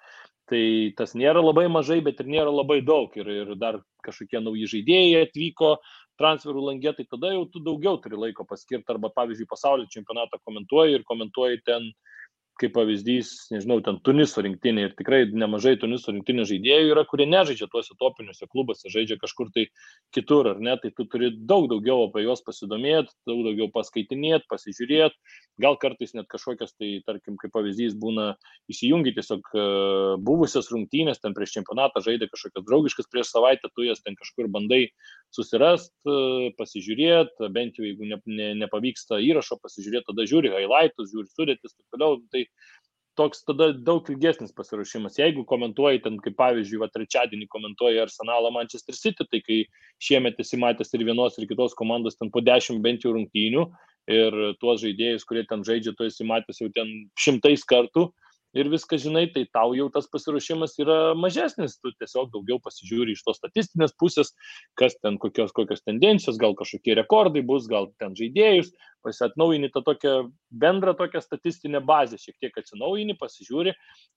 Tai 0.51 0.63
tas 0.99 1.15
nėra 1.17 1.41
labai 1.41 1.69
mažai, 1.73 2.01
bet 2.05 2.21
ir 2.21 2.29
nėra 2.29 2.53
labai 2.53 2.81
daug. 2.85 3.13
Ir, 3.17 3.29
ir 3.45 3.53
dar 3.61 3.81
kažkokie 4.05 4.43
nauji 4.43 4.69
žaidėjai 4.75 5.27
atvyko 5.29 5.77
transferų 6.21 6.67
langė, 6.69 6.93
tai 6.97 7.07
tada 7.09 7.33
jau 7.33 7.47
tu 7.51 7.63
daugiau 7.65 7.97
turi 8.03 8.19
laiko 8.19 8.45
paskirti. 8.49 8.91
Arba, 8.93 9.13
pavyzdžiui, 9.15 9.49
pasaulio 9.49 9.89
čempionatą 9.91 10.43
komentuoji 10.45 10.99
ir 10.99 11.07
komentuoji 11.09 11.63
ten 11.65 11.89
uh, 11.89 12.13
kaip 12.63 12.73
pavyzdys, 12.77 13.33
nežinau, 13.53 13.81
ten 13.85 13.99
Tuniso 14.07 14.43
rinktinė 14.45 14.87
ir 14.87 14.95
tikrai 14.99 15.25
nemažai 15.29 15.75
Tuniso 15.81 16.15
rinktinės 16.15 16.49
žaidėjų 16.53 16.93
yra, 16.95 17.05
kurie 17.09 17.27
nežaidžia 17.29 17.69
tuose 17.73 17.97
topiniuose 17.99 18.47
klubuose, 18.51 18.91
žaidžia 18.93 19.19
kažkur 19.21 19.51
tai 19.55 19.67
kitur, 20.15 20.53
ar 20.55 20.63
ne, 20.63 20.77
tai 20.83 20.93
tu 20.95 21.07
turi 21.11 21.33
daug 21.35 21.69
daugiau 21.71 22.07
apie 22.07 22.25
juos 22.27 22.45
pasidomėti, 22.47 23.15
daug 23.29 23.43
daugiau 23.49 23.69
paskaitinėti, 23.75 24.49
pasižiūrėti, 24.53 25.19
gal 25.63 25.79
kartais 25.83 26.15
net 26.17 26.29
kažkokias, 26.33 26.75
tai 26.79 26.95
tarkim, 27.07 27.39
kaip 27.41 27.55
pavyzdys 27.55 27.97
būna 27.99 28.33
įsijungi 28.73 29.15
tiesiog 29.19 29.53
e, 29.53 29.67
buvusias 30.23 30.71
rungtynės, 30.73 31.23
ten 31.23 31.37
prieš 31.37 31.59
čempionatą 31.59 32.05
žaidė 32.05 32.31
kažkokias 32.31 32.67
draugiškas 32.69 33.11
prieš 33.13 33.35
savaitę, 33.35 33.71
tu 33.75 33.87
jas 33.87 34.03
ten 34.05 34.17
kažkur 34.19 34.51
bandai 34.53 34.85
susirasti, 35.35 35.95
e, 36.07 36.53
pasižiūrėti, 36.59 37.51
bent 37.53 37.79
jau 37.79 37.87
jeigu 37.87 38.09
ne, 38.09 38.21
ne, 38.27 38.49
nepavyksta 38.63 39.21
įrašo 39.25 39.59
pasižiūrėti, 39.63 40.09
tada 40.11 40.27
žiūri 40.29 40.53
highlightus, 40.53 41.13
žiūri 41.13 41.31
sudėtis, 41.33 41.75
taip 41.77 41.97
toliau. 41.97 42.21
Tai 42.33 42.45
toks 43.19 43.43
tada 43.45 43.71
daug 43.77 44.07
ilgesnis 44.09 44.55
pasiruošimas. 44.57 45.19
Jeigu 45.21 45.45
komentuoji 45.49 46.03
ten, 46.05 46.17
kaip 46.25 46.37
pavyzdžiui, 46.39 46.81
va, 46.81 46.89
trečiadienį 46.93 47.49
komentuoji 47.53 48.01
Arsenalą 48.03 48.53
Manchester 48.55 48.97
City, 48.97 49.27
tai 49.29 49.43
kai 49.45 49.59
šiemet 50.03 50.41
esi 50.41 50.61
matęs 50.61 50.95
ir 50.97 51.05
vienos 51.09 51.37
ir 51.39 51.49
kitos 51.51 51.77
komandos 51.79 52.17
ten 52.19 52.33
po 52.33 52.41
dešimt 52.45 52.83
bent 52.85 53.05
jau 53.05 53.13
rungtynių 53.17 53.67
ir 54.13 54.39
tuos 54.63 54.81
žaidėjus, 54.83 55.27
kurie 55.29 55.45
ten 55.49 55.63
žaidžia, 55.67 55.95
tu 55.97 56.09
esi 56.09 56.27
matęs 56.27 56.63
jau 56.63 56.71
ten 56.75 56.89
šimtais 57.21 57.67
kartų, 57.69 58.09
ir 58.57 58.71
viską 58.73 58.99
žinai, 59.01 59.27
tai 59.33 59.45
tau 59.53 59.75
jau 59.77 59.89
tas 59.93 60.09
pasiruošimas 60.13 60.77
yra 60.83 60.99
mažesnis, 61.19 61.79
tu 61.81 61.93
tiesiog 61.97 62.31
daugiau 62.35 62.61
pasižiūri 62.63 63.17
iš 63.17 63.25
tos 63.27 63.41
statistinės 63.41 63.95
pusės, 63.99 64.33
kas 64.79 64.97
ten 65.01 65.19
kokios, 65.23 65.55
kokios 65.57 65.85
tendencijos, 65.87 66.41
gal 66.41 66.57
kažkokie 66.59 66.97
rekordai 67.01 67.45
bus, 67.47 67.69
gal 67.71 67.91
ten 68.03 68.17
žaidėjus, 68.19 68.73
pasatnaujini 69.07 69.73
tą 69.75 69.85
tokią 69.87 70.17
bendrą 70.65 70.97
tokią 70.99 71.23
statistinę 71.25 71.81
bazę, 71.85 72.21
šiek 72.21 72.37
tiek 72.41 72.59
atsinaujini, 72.61 73.19
pasižiūri 73.21 73.73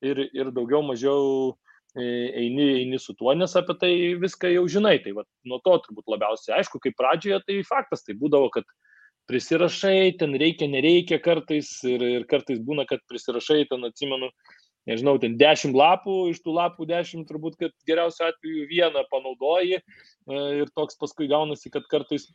ir, 0.05 0.25
ir 0.35 0.51
daugiau 0.55 0.83
mažiau 0.85 1.55
eini, 1.95 2.67
eini 2.81 2.99
su 2.99 3.15
tuo, 3.15 3.33
nes 3.33 3.55
apie 3.55 3.75
tai 3.79 3.93
viską 4.19 4.51
jau 4.51 4.65
žinai. 4.71 4.97
Tai 5.03 5.15
va, 5.19 5.23
nuo 5.47 5.61
to 5.63 5.77
turbūt 5.85 6.11
labiausiai 6.11 6.59
aišku, 6.59 6.81
kaip 6.83 6.97
pradžioje 6.99 7.39
tai 7.47 7.61
faktas, 7.67 8.03
tai 8.03 8.17
būdavo, 8.19 8.51
kad 8.53 8.67
prisirašai, 9.29 10.15
ten 10.19 10.35
reikia, 10.39 10.67
nereikia 10.71 11.19
kartais 11.23 11.71
ir, 11.87 12.03
ir 12.19 12.25
kartais 12.29 12.61
būna, 12.65 12.85
kad 12.89 13.03
prisirašai, 13.09 13.63
ten 13.69 13.85
atsimenu, 13.87 14.29
nežinau, 14.89 15.15
ten 15.21 15.37
10 15.39 15.75
lapų, 15.77 16.17
iš 16.33 16.41
tų 16.45 16.57
lapų 16.59 16.89
10 16.91 17.25
turbūt, 17.29 17.57
kad 17.61 17.73
geriausiu 17.89 18.27
atveju 18.29 18.67
vieną 18.69 19.05
panaudoji 19.11 19.79
e, 19.79 19.83
ir 20.61 20.69
toks 20.77 20.99
paskui 21.01 21.29
gaunasi, 21.31 21.73
kad 21.73 21.87
kartais 21.91 22.29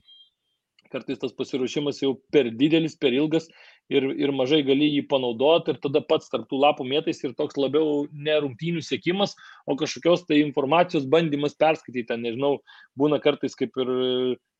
kartais 0.91 1.21
tas 1.23 1.35
pasiruošimas 1.37 2.01
jau 2.03 2.17
per 2.35 2.51
didelis, 2.59 2.97
per 2.99 3.15
ilgas 3.15 3.47
ir, 3.93 4.09
ir 4.19 4.33
mažai 4.35 4.61
gali 4.67 4.89
jį 4.91 5.05
panaudoti 5.11 5.75
ir 5.75 5.81
tada 5.83 6.03
pats 6.03 6.31
tarp 6.33 6.49
tų 6.51 6.61
lapų 6.65 6.87
mėtais 6.89 7.23
ir 7.23 7.35
toks 7.39 7.59
labiau 7.61 8.07
ne 8.11 8.37
rungtynių 8.43 8.83
sėkimas, 8.85 9.37
o 9.71 9.77
kažkokios 9.79 10.27
tai 10.29 10.41
informacijos 10.43 11.07
bandymas 11.11 11.55
perskaityti, 11.59 12.09
ten 12.11 12.25
nežinau, 12.27 12.57
būna 12.99 13.21
kartais 13.23 13.55
kaip 13.59 13.77
ir 13.79 13.93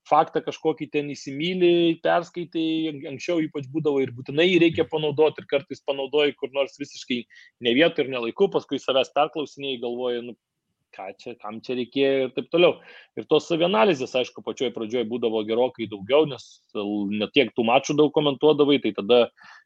faktą 0.09 0.43
kažkokį 0.45 0.89
ten 0.95 1.11
įsimylį, 1.13 2.01
perskaitai, 2.05 2.67
anksčiau 3.11 3.43
ypač 3.45 3.69
būdavo 3.73 4.03
ir 4.05 4.13
būtinai 4.17 4.47
jį 4.49 4.61
reikia 4.65 4.87
panaudoti 4.91 5.43
ir 5.43 5.49
kartais 5.51 5.83
panaudoji 5.87 6.37
kur 6.39 6.53
nors 6.57 6.79
visiškai 6.81 7.21
ne 7.67 7.75
vietoj 7.77 8.07
ir 8.07 8.15
nelaiku, 8.15 8.49
paskui 8.53 8.81
savęs 8.83 9.13
perklausinėjai, 9.17 9.83
galvoji, 9.85 10.25
nu, 10.29 10.37
ką 10.95 11.07
čia, 11.21 11.35
kam 11.41 11.61
čia 11.65 11.77
reikėjo 11.79 12.27
ir 12.27 12.33
taip 12.37 12.51
toliau. 12.53 12.79
Ir 13.19 13.27
tos 13.31 13.47
savianalizės, 13.51 14.13
aišku, 14.19 14.43
pačioj 14.47 14.73
pradžioje 14.75 15.07
būdavo 15.11 15.43
gerokai 15.49 15.89
daugiau, 15.91 16.27
nes 16.31 16.47
net 17.11 17.33
tiek 17.37 17.51
tų 17.57 17.65
mačų 17.69 17.97
daug 17.99 18.13
komentuodavai, 18.15 18.79
tai 18.83 18.93
tada 18.97 19.21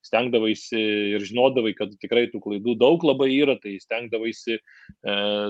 stengdavaisi 0.04 0.80
ir 1.14 1.24
žinodavai, 1.24 1.74
kad 1.76 1.92
tikrai 2.00 2.26
tų 2.32 2.40
klaidų 2.44 2.76
daug 2.80 3.04
labai 3.06 3.30
yra, 3.34 3.56
tai 3.60 3.76
stengdavaisi 3.82 4.56
e, 4.56 4.60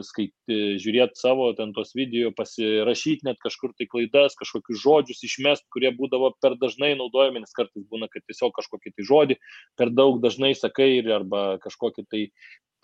skaityti, 0.07 0.61
žiūrėti 0.83 1.19
savo 1.19 1.51
ten 1.59 1.75
tos 1.77 1.95
video, 1.99 2.31
pasirašyti 2.37 3.29
net 3.29 3.41
kažkur 3.43 3.75
tai 3.79 3.89
klaidas, 3.91 4.39
kažkokius 4.39 4.83
žodžius 4.83 5.25
išmest, 5.27 5.67
kurie 5.75 5.91
būdavo 5.97 6.35
per 6.43 6.59
dažnai 6.61 6.95
naudojami, 6.99 7.43
nes 7.43 7.57
kartais 7.57 7.87
būna, 7.91 8.11
kad 8.13 8.27
tiesiog 8.29 8.55
kažkokį 8.59 8.95
tai 8.95 9.09
žodį 9.11 9.41
per 9.79 9.91
daug 9.95 10.23
dažnai 10.23 10.55
sakai 10.59 10.93
arba 11.05 11.57
kažkokį 11.65 12.07
tai 12.11 12.23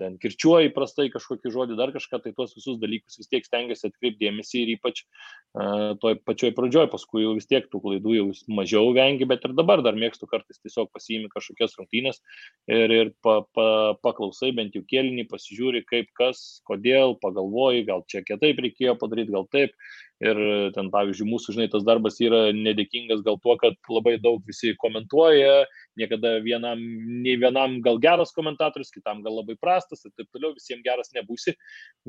ten 0.00 0.16
kirčiuoji 0.20 0.72
prastai 0.74 1.08
kažkokį 1.12 1.52
žodį, 1.54 1.76
dar 1.78 1.92
kažką, 1.94 2.22
tai 2.24 2.32
tuos 2.36 2.54
visus 2.56 2.78
dalykus 2.80 3.20
vis 3.20 3.28
tiek 3.30 3.46
stengiasi 3.46 3.90
atkreipdėmėsi 3.90 4.62
ir 4.62 4.72
ypač 4.74 5.02
uh, 5.04 5.92
toj 6.00 6.18
pačioj 6.26 6.52
pradžioj, 6.56 6.88
paskui 6.92 7.24
jau 7.26 7.36
vis 7.36 7.48
tiek 7.50 7.68
tų 7.70 7.82
klaidų 7.84 8.16
jau 8.16 8.26
mažiau 8.60 8.94
vengi, 8.96 9.28
bet 9.28 9.44
ir 9.46 9.54
dabar 9.58 9.84
dar 9.86 9.98
mėgstu 10.00 10.28
kartais 10.30 10.60
tiesiog 10.64 10.90
pasiimi 10.94 11.30
kažkokias 11.32 11.76
rungtynės 11.78 12.20
ir, 12.70 12.96
ir 12.96 13.12
pa, 13.24 13.40
pa, 13.56 13.68
paklausai 14.02 14.54
bent 14.56 14.76
jau 14.76 14.84
kėlinį, 14.88 15.28
pasižiūri 15.30 15.84
kaip 15.88 16.10
kas, 16.18 16.62
kodėl, 16.68 17.16
pagalvoji, 17.22 17.86
gal 17.90 18.06
čia 18.10 18.24
kitaip 18.26 18.62
reikėjo 18.64 18.96
padaryti, 19.00 19.36
gal 19.36 19.48
taip. 19.52 19.76
Ir 20.20 20.36
ten, 20.74 20.90
pavyzdžiui, 20.92 21.24
mūsų, 21.30 21.54
žinai, 21.56 21.66
tas 21.72 21.84
darbas 21.86 22.18
yra 22.20 22.50
nedėkingas 22.52 23.22
gal 23.24 23.38
tuo, 23.40 23.54
kad 23.60 23.78
labai 23.88 24.18
daug 24.20 24.42
visi 24.44 24.74
komentuoja, 24.82 25.62
niekada 25.96 26.34
vienam, 26.44 26.82
nei 27.24 27.38
vienam 27.40 27.78
gal 27.84 27.96
geras 28.02 28.34
komentatorius, 28.36 28.92
kitam 28.92 29.22
gal 29.24 29.38
labai 29.38 29.56
prastas 29.56 30.04
ir 30.04 30.12
taip 30.12 30.28
toliau, 30.28 30.52
visiems 30.58 30.84
geras 30.84 31.08
nebūsi, 31.16 31.54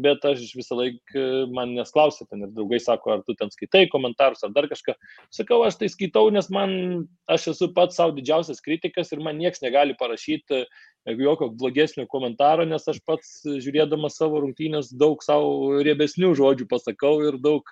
bet 0.03 0.27
aš 0.27 0.43
visą 0.59 0.75
laiką 0.81 1.23
man 1.55 1.71
nesklausia 1.77 2.27
ten 2.27 2.43
ir 2.43 2.51
draugai 2.51 2.81
sako, 2.83 3.15
ar 3.15 3.23
tu 3.23 3.37
ten 3.39 3.53
skaitai 3.53 3.85
komentarus 3.93 4.43
ar 4.43 4.51
dar 4.57 4.67
kažką. 4.67 4.97
Sakau, 5.31 5.61
aš 5.63 5.79
tai 5.79 5.87
skaitau, 5.95 6.27
nes 6.35 6.51
man, 6.51 7.05
aš 7.31 7.53
esu 7.53 7.71
pats 7.71 7.95
savo 7.95 8.11
didžiausias 8.19 8.59
kritikas 8.65 9.15
ir 9.15 9.23
man 9.23 9.39
niekas 9.39 9.63
negali 9.63 9.95
parašyti 9.95 10.65
jokio 11.05 11.49
blogesnio 11.49 12.05
komentaro, 12.07 12.65
nes 12.65 12.87
aš 12.87 12.99
pats 13.05 13.41
žiūrėdamas 13.45 14.17
savo 14.19 14.41
rungtynės 14.43 14.91
daug 14.93 15.23
savo 15.23 15.81
riebesnių 15.81 16.33
žodžių 16.37 16.67
pasakau 16.69 17.21
ir 17.25 17.37
daug, 17.41 17.65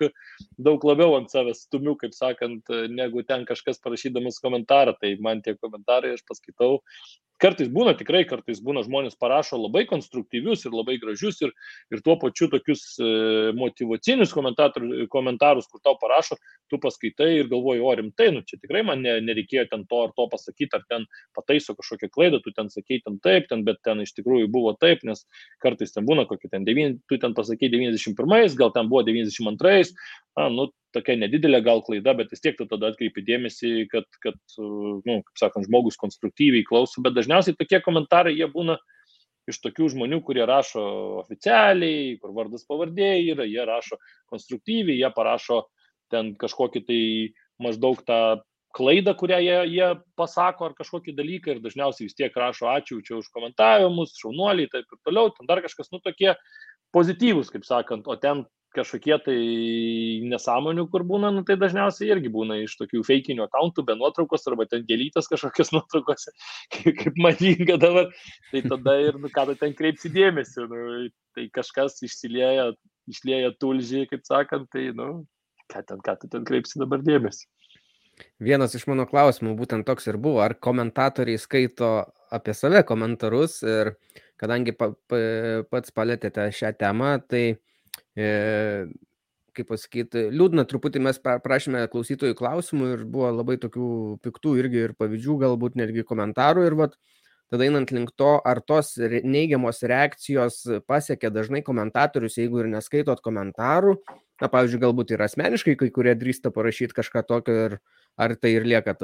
daug 0.58 0.84
labiau 0.84 1.16
ant 1.18 1.30
savęs 1.30 1.64
stumiu, 1.66 1.96
kaip 1.96 2.14
sakant, 2.14 2.66
negu 2.90 3.22
ten 3.22 3.46
kažkas 3.46 3.78
parašydamas 3.82 4.40
komentarą. 4.42 4.96
Tai 5.00 5.14
man 5.22 5.42
tie 5.42 5.54
komentarai 5.54 6.14
aš 6.16 6.24
paskaitau 6.26 6.80
kartais 7.40 7.70
būna 7.72 7.94
tikrai, 7.98 8.22
kartais 8.28 8.60
būna 8.64 8.82
žmonės 8.86 9.16
parašo 9.20 9.58
labai 9.60 9.86
konstruktyvius 9.88 10.66
ir 10.66 10.76
labai 10.76 10.98
gražius 11.02 11.40
ir, 11.44 11.52
ir 11.92 12.02
tuo 12.04 12.16
pačiu 12.20 12.50
tokius 12.52 12.82
e, 13.00 13.10
motivacinius 13.58 14.34
komentarus, 14.34 15.68
kur 15.70 15.82
tau 15.84 15.96
parašo, 16.00 16.38
tu 16.70 16.78
paskaitai 16.82 17.30
ir 17.40 17.50
galvoji, 17.52 17.82
o 17.84 17.94
rimtai, 18.00 18.30
nu 18.36 18.44
čia 18.46 18.60
tikrai 18.60 18.84
man 18.86 19.04
ne, 19.04 19.16
nereikėjo 19.24 19.66
ten 19.72 19.86
to 19.90 20.02
ar 20.06 20.14
to 20.16 20.28
pasakyti, 20.32 20.72
ar 20.76 20.84
ten 20.90 21.06
pataiso 21.36 21.76
kažkokią 21.78 22.10
klaidą, 22.14 22.42
tu 22.44 22.54
ten 22.56 22.70
sakei 22.72 23.00
ten 23.04 23.18
taip, 23.24 23.48
ten, 23.50 23.64
bet 23.66 23.80
ten 23.86 24.04
iš 24.04 24.14
tikrųjų 24.18 24.50
buvo 24.52 24.74
taip, 24.80 25.04
nes 25.08 25.24
kartais 25.64 25.96
ten 25.96 26.06
būna 26.08 26.26
kokie 26.30 26.52
ten 26.52 26.66
9, 26.68 27.00
tu 27.08 27.20
ten 27.20 27.36
pasakei 27.36 27.72
91, 27.72 28.58
gal 28.60 28.74
ten 28.76 28.90
buvo 28.90 29.04
92, 29.08 29.96
na, 30.38 30.48
nu, 30.52 30.70
tokia 30.94 31.16
nedidelė 31.18 31.60
gal 31.64 31.82
klaida, 31.86 32.14
bet 32.18 32.32
vis 32.32 32.42
tiek 32.42 32.56
tu 32.58 32.66
tada 32.70 32.90
atkreipi 32.90 33.24
dėmesį, 33.26 33.72
kad, 33.92 34.06
kad 34.24 34.38
nu, 34.58 35.20
kaip 35.26 35.42
sakant, 35.42 35.68
žmogus 35.68 35.98
konstruktyviai 36.00 36.66
klauso, 36.66 37.02
bet 37.04 37.16
dažniausiai 37.16 37.58
tokie 37.58 37.80
komentarai 37.84 38.34
jie 38.36 38.48
būna 38.50 38.78
iš 39.50 39.60
tokių 39.64 39.88
žmonių, 39.94 40.20
kurie 40.26 40.44
rašo 40.46 40.82
oficialiai, 41.24 42.18
kur 42.22 42.34
vardas 42.36 42.66
pavardė 42.68 43.16
yra, 43.32 43.46
jie 43.48 43.64
rašo 43.66 43.98
konstruktyviai, 44.30 45.00
jie 45.00 45.10
parašo 45.16 45.64
ten 46.12 46.34
kažkokį 46.38 46.84
tai 46.86 47.02
maždaug 47.62 48.02
tą 48.06 48.20
klaidą, 48.76 49.14
kurią 49.18 49.40
jie, 49.42 49.58
jie 49.74 49.88
pasako 50.18 50.68
ar 50.68 50.76
kažkokį 50.78 51.14
dalyką 51.18 51.54
ir 51.54 51.62
dažniausiai 51.64 52.06
vis 52.06 52.16
tiek 52.18 52.36
rašo 52.36 52.70
ačiū 52.70 53.00
čia 53.06 53.16
už 53.18 53.30
komentavimus, 53.34 54.14
šaunuoliai, 54.20 54.70
taip 54.70 54.86
ir 54.86 55.00
toliau, 55.06 55.32
ten 55.34 55.50
dar 55.50 55.62
kažkas, 55.64 55.90
nu 55.94 55.98
tokie 56.02 56.36
pozityvus, 56.94 57.50
kaip 57.50 57.66
sakant, 57.66 58.06
o 58.06 58.16
ten 58.18 58.44
kažkokie 58.74 59.16
tai 59.24 59.36
nesąmonių, 60.30 60.86
kur 60.92 61.04
būna, 61.06 61.30
nu, 61.34 61.42
tai 61.46 61.56
dažniausiai 61.60 62.12
irgi 62.14 62.30
būna 62.32 62.60
iš 62.64 62.76
tokių 62.78 63.02
feikinių 63.06 63.44
akantų, 63.46 63.84
be 63.88 63.96
nuotraukos 63.98 64.46
arba 64.50 64.66
ten 64.70 64.84
gėlytas 64.88 65.30
kažkokios 65.30 65.72
nuotraukos, 65.74 66.28
kaip, 66.74 66.92
kaip 67.02 67.20
madinga 67.20 67.78
dabar, 67.82 68.10
tai 68.52 68.62
tada 68.66 68.96
ir, 69.02 69.18
nu, 69.22 69.30
ką 69.34 69.48
tu 69.50 69.56
ten 69.60 69.74
kreipsi 69.78 70.12
dėmesį, 70.14 70.66
nu, 70.70 70.82
tai 71.36 71.48
kažkas 71.54 71.98
išsilieja, 72.06 72.70
išlieja 73.10 73.54
tulžį, 73.62 74.04
kaip 74.12 74.26
sakant, 74.28 74.70
tai, 74.74 74.90
nu, 74.96 75.24
ką 75.72 75.82
ten, 75.88 76.04
ką 76.06 76.18
tu 76.20 76.30
ten 76.30 76.46
kreipsi 76.46 76.82
dabar 76.82 77.02
dėmesį. 77.06 77.48
Vienas 78.42 78.74
iš 78.76 78.84
mano 78.90 79.06
klausimų 79.08 79.54
būtent 79.56 79.86
toks 79.88 80.10
ir 80.10 80.18
buvo, 80.20 80.42
ar 80.44 80.54
komentatoriai 80.60 81.40
skaito 81.40 81.90
apie 82.30 82.52
save 82.54 82.82
komentarus 82.86 83.62
ir 83.64 83.94
kadangi 84.40 84.74
pa, 84.76 84.90
pa, 85.08 85.20
pats 85.72 85.92
palėtėte 85.96 86.46
šią 86.54 86.74
temą, 86.80 87.14
tai 87.28 87.42
e, 87.48 87.58
kaip 89.56 89.68
pasakyti, 89.70 90.28
liūdna 90.34 90.64
truputį 90.68 91.02
mes 91.04 91.20
prašėme 91.22 91.84
klausytojų 91.92 92.36
klausimų 92.38 92.90
ir 92.94 93.06
buvo 93.08 93.30
labai 93.34 93.58
tokių 93.62 93.90
piktų 94.24 94.56
irgi 94.62 94.84
ir 94.86 94.96
pavyzdžių, 94.98 95.38
galbūt 95.44 95.78
netgi 95.80 96.06
komentarų 96.06 96.66
ir 96.68 96.76
vat, 96.78 96.96
tada 97.50 97.66
einant 97.66 97.90
link 97.94 98.12
to, 98.18 98.36
ar 98.46 98.62
tos 98.62 98.94
neigiamos 98.98 99.82
reakcijos 99.82 100.62
pasiekia 100.88 101.32
dažnai 101.34 101.64
komentatorius, 101.66 102.38
jeigu 102.38 102.62
ir 102.62 102.70
neskaitot 102.70 103.22
komentarų, 103.24 103.96
na, 104.40 104.48
pavyzdžiui, 104.48 104.84
galbūt 104.86 105.16
ir 105.16 105.24
asmeniškai 105.26 105.74
kai 105.80 105.90
kurie 105.94 106.14
drįsta 106.16 106.54
parašyti 106.54 106.96
kažką 106.96 107.26
tokio 107.28 107.56
ir 107.66 107.80
ar 108.20 108.36
tai 108.38 108.54
ir 108.54 108.68
lieka 108.68 108.94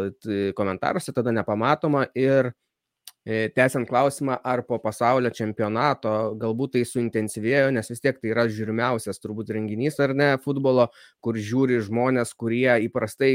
komentaruose, 0.56 1.12
tada 1.16 1.34
nepamatoma. 1.34 2.06
Ir 2.16 2.54
E, 2.54 2.65
tęsiant 3.26 3.88
klausimą, 3.88 4.36
ar 4.46 4.62
po 4.66 4.78
pasaulio 4.78 5.32
čempionato 5.34 6.10
galbūt 6.38 6.76
tai 6.76 6.82
suintensyvėjo, 6.86 7.72
nes 7.74 7.90
vis 7.90 8.02
tiek 8.02 8.18
tai 8.22 8.30
yra 8.30 8.44
žiūrimiausias 8.46 9.18
turbūt 9.18 9.50
renginys 9.56 9.98
ar 9.98 10.12
ne 10.14 10.28
futbolo, 10.44 10.86
kur 11.24 11.34
žiūri 11.34 11.80
žmonės, 11.82 12.36
kurie 12.38 12.70
įprastai, 12.86 13.32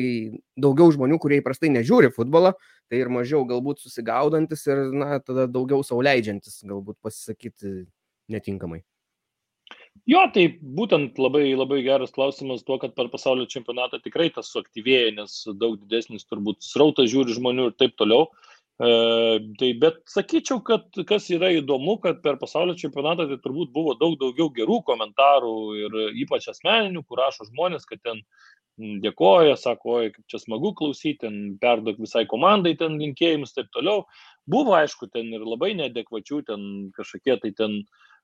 daugiau 0.56 0.94
žmonių, 0.96 1.18
kurie 1.20 1.42
įprastai 1.42 1.74
nežiūri 1.76 2.14
futbolo, 2.16 2.54
tai 2.88 3.02
ir 3.04 3.12
mažiau 3.12 3.44
galbūt 3.50 3.84
susigaudantis 3.84 4.64
ir, 4.70 4.86
na, 4.96 5.20
tada 5.20 5.50
daugiau 5.52 5.84
sauliaidžiantis 5.84 6.62
galbūt 6.72 6.96
pasisakyti 7.04 7.84
netinkamai. 8.32 8.86
Jo, 10.08 10.24
tai 10.32 10.46
būtent 10.64 11.20
labai, 11.20 11.52
labai 11.52 11.82
geras 11.84 12.16
klausimas 12.16 12.64
tuo, 12.64 12.78
kad 12.80 12.96
per 12.96 13.12
pasaulio 13.12 13.44
čempionatą 13.52 14.00
tikrai 14.00 14.30
tas 14.32 14.48
suaktyvėja, 14.56 15.12
nes 15.20 15.36
daug 15.60 15.76
didesnis 15.84 16.24
turbūt 16.32 16.64
srautas 16.64 17.12
žiūri 17.12 17.36
žmonių 17.36 17.68
ir 17.70 17.76
taip 17.76 18.00
toliau. 18.00 18.30
E, 18.32 18.51
tai 18.82 19.68
bet 19.78 20.00
sakyčiau, 20.10 20.62
kad 20.66 20.88
kas 21.06 21.28
yra 21.30 21.52
įdomu, 21.54 22.00
kad 22.02 22.22
per 22.24 22.40
pasaulio 22.42 22.74
čempionatą 22.80 23.28
tai 23.30 23.38
turbūt 23.44 23.70
buvo 23.76 23.94
daug 24.00 24.16
daugiau 24.22 24.50
gerų 24.56 24.80
komentarų 24.88 25.54
ir 25.84 26.00
ypač 26.24 26.48
asmeninių, 26.50 27.04
kur 27.06 27.22
rašo 27.22 27.46
žmonės, 27.52 27.86
kad 27.86 28.02
ten 28.02 28.24
dėkoja, 29.04 29.58
sako, 29.60 29.98
oi, 30.00 30.12
kaip 30.16 30.26
čia 30.32 30.40
smagu 30.42 30.72
klausyti, 30.78 31.20
ten 31.28 31.36
perduok 31.62 32.00
visai 32.02 32.24
komandai 32.30 32.74
ten 32.80 32.98
linkėjimus, 32.98 33.54
taip 33.54 33.70
toliau. 33.76 34.06
Buvo, 34.50 34.74
aišku, 34.80 35.12
ten 35.14 35.30
ir 35.36 35.46
labai 35.46 35.76
neadekvačių, 35.78 36.42
ten 36.48 36.64
kažkokie 36.96 37.38
tai 37.44 37.52
ten 37.58 37.82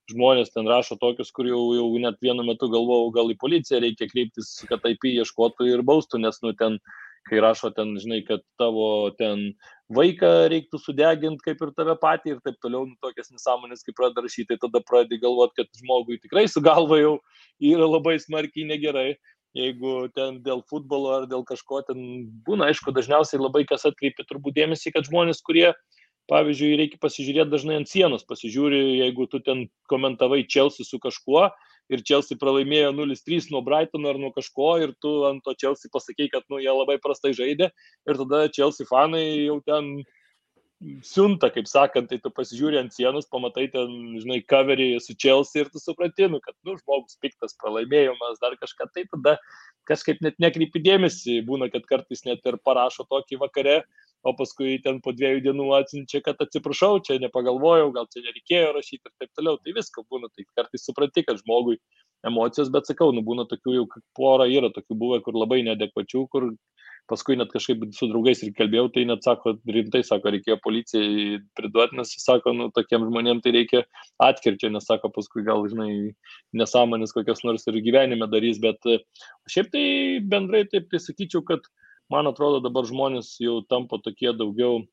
žmonės 0.09 0.53
ten 0.55 0.65
rašo 0.65 0.97
tokius, 0.97 1.29
kur 1.35 1.49
jau, 1.49 1.61
jau 1.75 1.87
net 2.01 2.17
vienu 2.23 2.45
metu 2.47 2.71
galvojau, 2.71 3.11
gal 3.13 3.33
į 3.33 3.37
policiją 3.37 3.83
reikia 3.83 4.07
kreiptis, 4.09 4.55
kad 4.69 4.81
taip 4.81 5.03
ieškotų 5.03 5.67
ir 5.69 5.83
baustų, 5.85 6.23
nes, 6.23 6.39
nu, 6.41 6.55
ten 6.57 6.79
kai 7.27 7.41
rašo 7.43 7.73
ten, 7.75 7.97
žinai, 7.99 8.21
kad 8.27 8.43
tavo 8.59 9.11
ten 9.19 9.51
vaiką 9.93 10.29
reiktų 10.51 10.79
sudeginti 10.81 11.45
kaip 11.45 11.61
ir 11.63 11.71
tave 11.77 11.95
patį 11.99 12.35
ir 12.35 12.39
taip 12.43 12.57
toliau, 12.63 12.85
nu, 12.89 12.97
tokias 13.03 13.31
nesąmonės, 13.31 13.85
kaip 13.85 13.95
pradeda 13.97 14.25
rašyti, 14.25 14.49
tai 14.51 14.59
tada 14.65 14.81
pradedi 14.83 15.21
galvoti, 15.21 15.61
kad 15.61 15.79
žmogui 15.79 16.19
tikrai 16.23 16.47
su 16.51 16.63
galva 16.63 16.99
jau 16.99 17.13
yra 17.63 17.87
labai 17.87 18.17
smarkiai 18.19 18.67
negerai. 18.67 19.15
Jeigu 19.57 20.09
ten 20.13 20.41
dėl 20.45 20.59
futbolo 20.69 21.13
ar 21.15 21.23
dėl 21.29 21.41
kažko 21.47 21.79
ten 21.87 22.01
būna, 22.45 22.67
aišku, 22.69 22.91
dažniausiai 22.93 23.39
labai 23.41 23.63
kas 23.65 23.87
atkreipia 23.89 24.27
turbūt 24.27 24.53
dėmesį, 24.59 24.91
kad 24.93 25.07
žmonės, 25.07 25.39
kurie, 25.41 25.71
pavyzdžiui, 26.29 26.75
reikia 26.77 26.99
pasižiūrėti 27.01 27.53
dažnai 27.55 27.79
ant 27.79 27.89
sienos, 27.89 28.27
pasižiūri, 28.27 28.99
jeigu 28.99 29.25
tu 29.31 29.39
ten 29.41 29.65
komentavai 29.89 30.43
Čelsi 30.45 30.85
su 30.85 30.99
kažkuo, 31.01 31.47
ir 31.93 32.03
Chelsea 32.07 32.37
pralaimėjo 32.39 32.91
0-3 32.95 33.49
nuo 33.53 33.63
Brightono 33.65 34.11
ar 34.11 34.19
nuo 34.21 34.33
kažko 34.35 34.73
ir 34.83 34.93
tu 35.03 35.13
ant 35.29 35.43
to 35.45 35.55
Chelsea 35.55 35.91
pasakei, 35.93 36.29
kad 36.33 36.45
nu, 36.51 36.61
jie 36.63 36.73
labai 36.73 36.99
prastai 37.03 37.33
žaidė 37.37 37.71
ir 37.71 38.21
tada 38.23 38.45
Chelsea 38.53 38.87
fanai 38.89 39.25
jau 39.47 39.59
ten 39.65 39.97
siunta, 41.01 41.49
kaip 41.49 41.65
sakant, 41.65 42.09
tai 42.09 42.19
tu 42.21 42.29
pasižiūri 42.29 42.77
ant 42.77 42.93
sienos, 42.93 43.25
pamatai 43.31 43.65
ten, 43.73 43.93
žinai, 44.21 44.43
coverį 44.45 44.89
su 45.01 45.15
Chelsea 45.17 45.63
ir 45.63 45.71
tu 45.73 45.81
supranti, 45.81 46.27
nu, 46.29 46.39
kad, 46.43 46.53
nu, 46.67 46.75
žmogus 46.77 47.17
piktas, 47.23 47.55
pralaimėjimas, 47.63 48.37
dar 48.43 48.53
kažką, 48.61 48.89
tai 48.93 49.07
tada 49.09 49.37
kažkaip 49.89 50.21
net 50.21 50.37
nekreipi 50.43 50.83
dėmesį, 50.85 51.39
būna, 51.47 51.71
kad 51.73 51.87
kartais 51.89 52.21
net 52.27 52.45
ir 52.45 52.59
parašo 52.61 53.07
tokį 53.09 53.41
vakarę, 53.47 53.79
o 54.23 54.33
paskui 54.37 54.77
ten 54.83 54.99
po 55.03 55.13
dviejų 55.15 55.43
dienų 55.45 55.67
atsiunčia, 55.77 56.21
kad 56.25 56.41
atsiprašau, 56.43 57.01
čia 57.05 57.19
nepagalvojau, 57.23 57.91
gal 57.95 58.07
čia 58.13 58.23
nereikėjo 58.25 58.73
rašyti 58.75 59.03
ir 59.03 59.13
taip 59.21 59.31
toliau. 59.37 59.59
Tai 59.61 59.75
viską 59.77 60.03
būna, 60.11 60.31
tai 60.33 60.47
kartais 60.57 60.87
supranti, 60.87 61.25
kad 61.27 61.41
žmogui 61.43 61.77
emocijos, 62.27 62.71
bet 62.73 62.89
sakau, 62.89 63.11
nu 63.15 63.23
būna 63.25 63.47
tokių 63.49 63.77
jau 63.77 63.85
porą 64.17 64.49
yra, 64.49 64.73
tokių 64.73 64.97
buvę, 64.97 65.21
kur 65.25 65.37
labai 65.37 65.61
nedekvačių, 65.67 66.25
kur 66.33 66.49
paskui 67.07 67.37
net 67.39 67.53
kažkaip 67.53 67.85
su 67.95 68.09
draugais 68.11 68.41
ir 68.43 68.51
kalbėjau, 68.57 68.89
tai 68.91 69.05
net 69.07 69.23
sako, 69.23 69.53
rimtai 69.71 70.01
sako, 70.03 70.33
reikėjo 70.35 70.57
policijai 70.59 71.37
priduoti, 71.55 71.95
nes 71.95 72.11
sako, 72.19 72.51
nu, 72.57 72.67
tokiem 72.75 73.05
žmonėm 73.07 73.39
tai 73.45 73.53
reikia 73.55 73.85
atkirčio, 74.25 74.73
nes 74.73 74.89
sako, 74.89 75.13
paskui 75.15 75.45
gal, 75.47 75.63
žinai, 75.71 76.11
nesąmonės 76.57 77.15
kokias 77.15 77.45
nors 77.47 77.63
ir 77.71 77.79
gyvenime 77.85 78.27
darys, 78.33 78.59
bet 78.59 78.83
šiaip 79.47 79.71
tai 79.71 79.85
bendrai 80.33 80.65
taip 80.67 80.91
tai 80.91 80.99
sakyčiau, 80.99 81.45
kad 81.47 81.63
uh, 81.63 81.86
man 82.13 82.29
atrodo 82.29 82.61
dabar 82.63 82.87
žmonės 82.87 83.35
jau 83.43 83.59
tampa 83.69 83.99
tokie 84.03 84.31
daugiau 84.35 84.85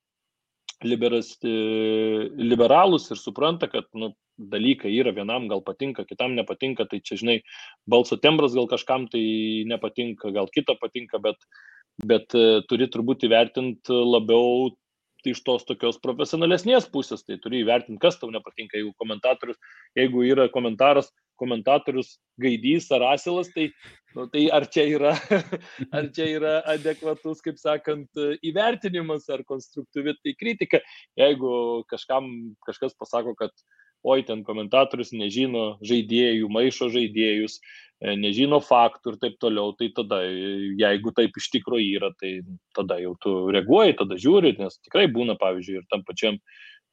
liberas, 0.85 1.39
liberalus 1.43 3.11
ir 3.11 3.21
supranta, 3.21 3.69
kad 3.71 3.87
nu, 3.95 4.13
dalykai 4.39 4.91
yra 4.99 5.13
vienam 5.15 5.47
gal 5.49 5.63
patinka, 5.63 6.05
kitam 6.05 6.35
nepatinka, 6.35 6.87
tai 6.91 7.01
čia, 7.01 7.19
žinai, 7.21 7.39
balso 7.87 8.19
tembras 8.19 8.57
gal 8.57 8.67
kažkam 8.71 9.07
tai 9.11 9.65
nepatinka, 9.71 10.33
gal 10.35 10.51
kita 10.51 10.75
patinka, 10.81 11.21
bet, 11.23 11.39
bet 12.05 12.35
e, 12.35 12.63
turi 12.69 12.89
turbūt 12.91 13.27
įvertinti 13.29 13.95
labiau 13.95 14.73
iš 15.33 15.43
tos 15.47 15.65
tokios 15.69 15.99
profesionalesnės 16.03 16.89
pusės, 16.93 17.25
tai 17.27 17.39
turi 17.43 17.63
įvertinti, 17.65 18.01
kas 18.03 18.19
tau 18.21 18.31
nepatinka, 18.35 18.79
jeigu 18.79 18.93
komentatorius, 19.01 19.59
jeigu 19.99 20.25
yra 20.29 20.49
komentaras, 20.53 21.11
komentatorius 21.41 22.17
gaidys 22.41 22.91
ar 22.95 23.07
asilas, 23.11 23.49
tai, 23.55 23.69
nu, 24.15 24.27
tai 24.33 24.47
ar, 24.55 24.69
čia 24.71 24.85
yra, 24.97 25.15
ar 25.97 26.11
čia 26.15 26.29
yra 26.37 26.55
adekvatus, 26.75 27.43
kaip 27.45 27.59
sakant, 27.61 28.11
įvertinimas 28.47 29.27
ar 29.35 29.45
konstruktyvi 29.49 30.17
tai 30.21 30.37
kritika. 30.39 30.83
Jeigu 31.19 31.85
kažkam 31.91 32.31
kažkas 32.67 32.95
pasako, 32.99 33.35
kad 33.39 33.55
oi 34.05 34.25
ten 34.27 34.45
komentatorius 34.45 35.15
nežino 35.17 35.75
žaidėjų, 35.85 36.51
maišo 36.53 36.91
žaidėjus, 36.93 37.59
e, 38.01 38.15
nežino 38.21 38.61
faktų 38.65 39.15
ir 39.15 39.19
taip 39.23 39.39
toliau, 39.43 39.73
tai 39.79 39.91
tada, 39.97 40.21
jeigu 40.81 41.15
taip 41.17 41.37
iš 41.41 41.51
tikrųjų 41.57 41.99
yra, 42.01 42.13
tai 42.21 42.37
tada 42.77 43.01
jau 43.03 43.15
tu 43.25 43.35
reaguoji, 43.55 43.99
tada 44.01 44.21
žiūri, 44.21 44.57
nes 44.61 44.79
tikrai 44.85 45.09
būna, 45.13 45.39
pavyzdžiui, 45.41 45.81
ir 45.81 45.89
tam 45.93 46.05
pačiam 46.07 46.41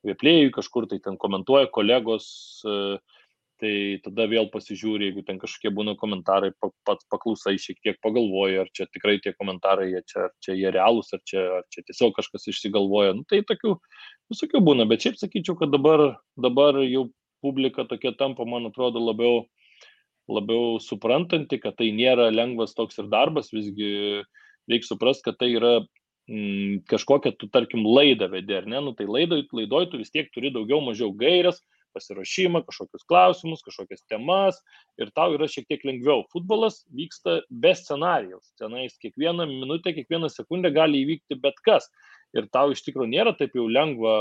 vieplėjui 0.07 0.53
kažkur 0.55 0.87
tai 0.89 1.01
ten 1.03 1.19
komentuoja 1.21 1.69
kolegos, 1.69 2.25
uh, 2.65 2.97
tai 3.61 3.73
tada 4.01 4.25
vėl 4.29 4.47
pasižiūri, 4.51 5.09
jeigu 5.09 5.23
ten 5.27 5.37
kažkokie 5.41 5.71
būna 5.77 5.93
komentarai, 5.99 6.49
pats 6.87 7.05
paklausai 7.13 7.55
šiek 7.61 7.77
tiek 7.85 7.99
pagalvoji, 8.01 8.57
ar 8.63 8.71
čia 8.73 8.87
tikrai 8.89 9.19
tie 9.21 9.35
komentarai, 9.37 9.91
jie 9.91 10.01
čia, 10.09 10.25
ar 10.25 10.33
čia 10.41 10.55
jie 10.57 10.71
realūs, 10.73 11.11
ar 11.13 11.21
čia, 11.29 11.43
ar 11.59 11.65
čia 11.73 11.85
tiesiog 11.85 12.15
kažkas 12.17 12.49
išsigalvoja. 12.49 13.13
Nu, 13.19 13.25
tai 13.29 13.43
tokių 13.45 13.75
visokių 14.33 14.63
būna, 14.65 14.87
bet 14.89 15.05
šiaip 15.05 15.19
sakyčiau, 15.21 15.57
kad 15.59 15.73
dabar, 15.73 16.07
dabar 16.41 16.81
jau 16.83 17.07
publika 17.45 17.85
tokia 17.89 18.15
tampa, 18.17 18.47
man 18.49 18.65
atrodo, 18.69 19.01
labiau, 19.01 19.43
labiau 20.31 20.79
suprantanti, 20.81 21.61
kad 21.61 21.77
tai 21.77 21.91
nėra 21.93 22.31
lengvas 22.33 22.73
toks 22.77 22.97
ir 23.01 23.09
darbas, 23.13 23.53
visgi 23.53 24.23
reikia 24.69 24.89
suprasti, 24.89 25.27
kad 25.29 25.37
tai 25.41 25.51
yra 25.53 25.75
mm, 26.29 26.81
kažkokia, 26.89 27.35
tu 27.37 27.49
tarkim, 27.53 27.85
laidą 27.85 28.29
vedė, 28.31 28.61
ar 28.61 28.69
ne, 28.69 28.81
nu 28.89 28.95
tai 28.97 29.09
laidoj, 29.09 29.45
laidoj 29.53 29.91
tu 29.91 30.01
vis 30.01 30.13
tiek 30.13 30.33
turi 30.33 30.53
daugiau 30.53 30.81
mažiau 30.85 31.13
gairias, 31.17 31.61
pasiruošimą, 31.95 32.63
kažkokius 32.67 33.05
klausimus, 33.09 33.63
kažkokias 33.65 34.05
temas 34.09 34.59
ir 35.01 35.11
tau 35.17 35.35
yra 35.35 35.49
šiek 35.51 35.67
tiek 35.69 35.83
lengviau. 35.87 36.25
Futbolas 36.33 36.81
vyksta 36.95 37.41
be 37.49 37.73
scenarijaus. 37.77 38.53
Tenais 38.61 38.97
kiekvieną 39.01 39.47
minutę, 39.49 39.93
kiekvieną 39.97 40.31
sekundę 40.31 40.71
gali 40.75 41.03
įvykti 41.05 41.39
bet 41.43 41.59
kas. 41.65 41.89
Ir 42.37 42.47
tau 42.55 42.71
iš 42.71 42.83
tikrųjų 42.85 43.11
nėra 43.11 43.33
taip 43.35 43.55
jau 43.57 43.65
lengva 43.67 44.13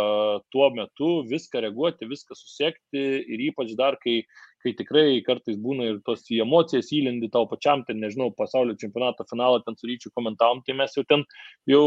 tuo 0.50 0.70
metu 0.74 1.10
viską 1.30 1.62
reaguoti, 1.62 2.08
viską 2.10 2.34
susiekti 2.34 3.04
ir 3.22 3.44
ypač 3.50 3.76
dar, 3.78 3.94
kai, 4.02 4.24
kai 4.64 4.72
tikrai 4.78 5.20
kartais 5.26 5.58
būna 5.62 5.86
ir 5.92 6.00
tos 6.06 6.26
emocijas 6.34 6.90
įlindi 6.96 7.30
tau 7.30 7.46
pačiam, 7.50 7.84
ten 7.86 8.02
nežinau, 8.02 8.32
pasaulio 8.34 8.74
čempionato 8.80 9.26
finalą 9.30 9.62
ten 9.62 9.78
su 9.78 9.86
ryčiu 9.86 10.10
komentavom, 10.16 10.64
tai 10.66 10.74
mes 10.80 10.98
jau 10.98 11.06
ten 11.06 11.22
jau 11.70 11.86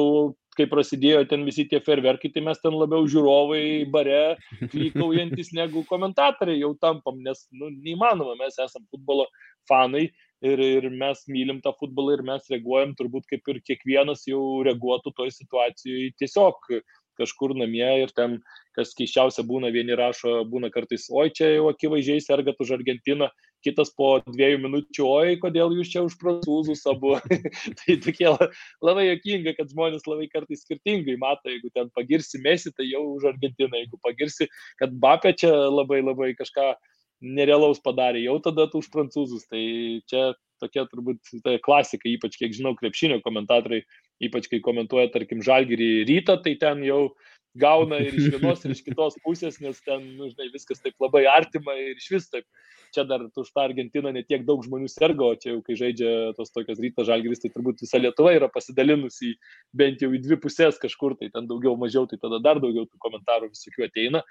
kai 0.55 0.67
prasidėjo 0.69 1.25
ten 1.27 1.43
visi 1.47 1.65
tie 1.67 1.81
ferverkai, 1.83 2.31
tai 2.31 2.43
mes 2.45 2.59
ten 2.61 2.75
labiau 2.77 3.07
žiūrovai 3.09 3.89
bare 3.91 4.37
klykaujantis 4.71 5.51
negu 5.57 5.83
komentatoriai 5.89 6.61
jau 6.61 6.71
tampam, 6.79 7.19
nes 7.25 7.47
nu, 7.51 7.71
neįmanoma, 7.73 8.37
mes 8.39 8.59
esame 8.61 8.87
futbolo 8.93 9.27
fanai 9.69 10.07
ir, 10.43 10.59
ir 10.59 10.89
mes 10.91 11.23
mylim 11.31 11.61
tą 11.63 11.73
futbolą 11.79 12.17
ir 12.17 12.25
mes 12.27 12.49
reaguojam 12.51 12.93
turbūt 12.99 13.29
kaip 13.31 13.53
ir 13.53 13.61
kiekvienas 13.69 14.27
jau 14.29 14.43
reaguotų 14.67 15.15
toj 15.17 15.31
situacijoje 15.37 16.11
tiesiog 16.19 16.73
kažkur 17.19 17.53
namie 17.57 17.85
ir 18.03 18.11
ten, 18.17 18.39
kas 18.73 18.93
keiščiausia 18.97 19.45
būna, 19.45 19.71
vieni 19.73 19.95
rašo, 19.97 20.41
būna 20.49 20.71
kartais, 20.73 21.05
oi 21.13 21.29
čia 21.35 21.51
jau 21.55 21.67
akivaizdžiai 21.69 22.23
sergat 22.25 22.61
už 22.63 22.73
Argentiną, 22.79 23.29
kitas 23.63 23.93
po 23.95 24.15
dviejų 24.25 24.59
minučių, 24.63 25.05
oi 25.07 25.35
kodėl 25.41 25.75
jūs 25.77 25.91
čia 25.93 26.03
už 26.07 26.17
prancūzus 26.21 26.83
abu. 26.89 27.13
tai 27.79 27.97
tokie 28.03 28.31
labai 28.83 29.05
jokinga, 29.11 29.53
kad 29.59 29.69
žmonės 29.71 30.07
labai 30.09 30.27
kartais 30.31 30.65
skirtingai 30.65 31.19
mato, 31.21 31.51
jeigu 31.53 31.69
ten 31.75 31.91
pagirsi 31.95 32.41
mesi, 32.43 32.73
tai 32.75 32.89
jau 32.89 33.05
už 33.13 33.29
Argentiną, 33.35 33.77
jeigu 33.83 34.01
pagirsi, 34.03 34.49
kad 34.81 34.97
Bapė 35.03 35.35
čia 35.37 35.53
labai 35.69 36.01
labai 36.01 36.33
kažką 36.39 36.73
nerealaus 37.21 37.81
padarė, 37.83 38.23
jau 38.25 38.39
tada 38.43 38.69
už 38.73 38.89
prancūzus. 38.93 39.45
Tai 39.51 39.61
čia 40.09 40.31
tokia 40.63 40.87
turbūt 40.87 41.35
ta 41.43 41.57
klasika, 41.59 42.07
ypač 42.07 42.39
kiek 42.39 42.55
žinau, 42.55 42.73
krepšinio 42.79 43.19
komentatoriai 43.25 43.83
ypač 44.27 44.49
kai 44.51 44.61
komentuoja, 44.63 45.11
tarkim, 45.13 45.43
žalgyrį 45.45 46.03
rytą, 46.09 46.37
tai 46.43 46.55
ten 46.59 46.83
jau 46.85 47.13
gauna 47.59 47.99
ir 48.01 48.15
iš 48.17 48.31
vienos, 48.33 48.63
ir 48.65 48.73
iš 48.73 48.81
kitos 48.85 49.17
pusės, 49.25 49.59
nes 49.61 49.77
ten, 49.85 50.05
nu, 50.17 50.29
žinai, 50.31 50.49
viskas 50.53 50.81
taip 50.81 50.95
labai 51.03 51.25
artima 51.29 51.75
ir 51.77 51.99
iš 51.99 52.07
vis 52.15 52.31
taip. 52.31 52.47
Čia 52.93 53.05
dar 53.09 53.23
už 53.25 53.49
tą 53.49 53.63
Argentiną 53.65 54.11
netiek 54.13 54.43
daug 54.45 54.61
žmonių 54.65 54.85
sergo, 54.89 55.31
o 55.33 55.37
čia 55.37 55.55
jau 55.55 55.61
kai 55.65 55.77
žaidžia 55.77 56.33
tos 56.37 56.53
tokios 56.53 56.81
ryto 56.81 57.05
žalgyris, 57.07 57.41
tai 57.41 57.49
turbūt 57.53 57.81
visa 57.81 57.97
Lietuva 57.97 58.35
yra 58.37 58.49
pasidalinusi 58.53 59.31
bent 59.73 60.01
jau 60.05 60.11
į 60.13 60.21
dvi 60.21 60.37
pusės 60.41 60.77
kažkur, 60.81 61.15
tai 61.17 61.31
ten 61.33 61.49
daugiau 61.49 61.73
mažiau, 61.77 62.05
tai 62.09 62.21
tada 62.21 62.37
dar 62.41 62.61
daugiau 62.61 62.85
tų 62.85 63.01
komentarų 63.01 63.49
visokių 63.49 63.87
ateina. 63.87 64.21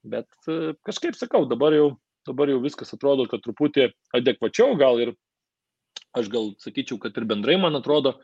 Bet 0.00 0.32
e, 0.48 0.72
kažkaip 0.88 1.16
sakau, 1.20 1.44
dabar 1.48 1.76
jau, 1.76 1.90
dabar 2.28 2.50
jau 2.52 2.60
viskas 2.62 2.94
atrodo, 2.96 3.26
kad 3.30 3.42
truputį 3.44 3.90
adekvačiau 4.16 4.76
gal 4.80 5.00
ir 5.02 5.14
aš 6.16 6.28
gal 6.32 6.52
sakyčiau, 6.58 6.98
kad 6.98 7.16
ir 7.16 7.26
bendrai, 7.30 7.56
man 7.60 7.78
atrodo, 7.78 8.16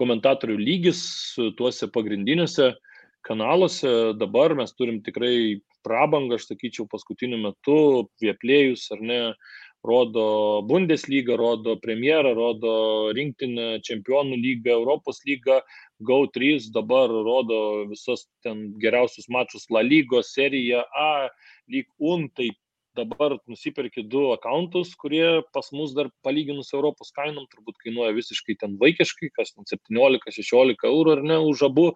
komentatorių 0.00 0.56
lygis 0.60 1.00
tuose 1.58 1.90
pagrindiniuose 1.92 2.72
kanaluose 3.24 4.14
dabar 4.20 4.54
mes 4.56 4.72
turim 4.76 5.00
tikrai 5.04 5.60
prabangą, 5.84 6.38
aš 6.38 6.48
sakyčiau, 6.50 6.88
paskutiniu 6.88 7.40
metu, 7.40 8.08
vieplėjus 8.22 8.86
ar 8.96 9.04
ne, 9.04 9.20
rodo 9.84 10.24
Bundesliga, 10.68 11.36
rodo 11.36 11.76
premjerą, 11.80 12.32
rodo 12.36 12.74
rinktinę, 13.16 13.80
čempionų 13.84 14.38
lygą, 14.40 14.78
Europos 14.78 15.20
lygą, 15.28 15.60
GO3 16.08 16.70
dabar 16.72 17.12
rodo 17.12 17.58
visus 17.90 18.26
ten 18.44 18.70
geriausius 18.80 19.28
mačus 19.28 19.68
La 19.72 19.84
lygos, 19.84 20.32
serija 20.36 20.84
A, 20.96 21.28
lyg 21.68 21.88
UN, 22.00 22.30
tai 22.32 22.50
dabar 22.96 23.38
nusiperki 23.50 24.04
du 24.08 24.26
akauntus, 24.34 24.94
kurie 24.98 25.42
pas 25.52 25.70
mus 25.72 25.94
dar 25.94 26.10
palyginus 26.26 26.72
Europos 26.74 27.12
kainom 27.16 27.48
turbūt 27.52 27.80
kainuoja 27.82 28.14
visiškai 28.16 28.58
ten 28.60 28.76
vaikiškai, 28.80 29.32
kas 29.36 29.54
ten 29.54 29.66
17-16 29.70 30.86
eurų 30.90 31.18
ar 31.18 31.24
ne 31.26 31.40
už 31.50 31.66
abu 31.70 31.90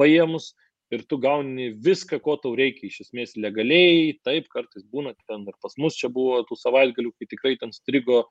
paėmus. 0.00 0.52
ir 0.92 1.02
tu 1.08 1.16
gauni 1.16 1.70
viską, 1.72 2.18
ko 2.20 2.34
tau 2.36 2.52
reikia, 2.56 2.84
iš 2.90 2.98
esmės 3.06 3.30
legaliai, 3.40 4.12
taip, 4.26 4.48
kartais 4.52 4.84
būna 4.92 5.14
ten 5.24 5.46
ir 5.48 5.54
pas 5.64 5.72
mus 5.80 5.96
čia 5.96 6.10
buvo 6.12 6.42
tų 6.44 6.58
savaitgalių, 6.60 7.14
kai 7.16 7.28
tikrai 7.30 7.54
ten 7.60 7.72
strigo 7.72 8.26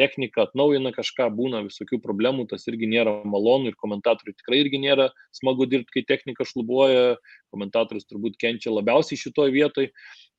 technika, 0.00 0.46
atnaujina 0.46 0.94
kažką, 0.96 1.28
būna 1.36 1.60
visokių 1.66 2.00
problemų, 2.00 2.46
tas 2.54 2.64
irgi 2.72 2.88
nėra 2.88 3.18
malonu 3.28 3.68
ir 3.68 3.76
komentatoriui 3.76 4.38
tikrai 4.38 4.62
irgi 4.64 4.80
nėra 4.80 5.10
smagu 5.36 5.68
dirbti, 5.68 5.98
kai 5.98 6.06
technika 6.14 6.48
šlubuoja, 6.48 7.18
komentatorius 7.52 8.08
turbūt 8.08 8.40
kenčia 8.40 8.72
labiausiai 8.72 9.20
šitoje 9.20 9.52
vietoje, 9.52 9.92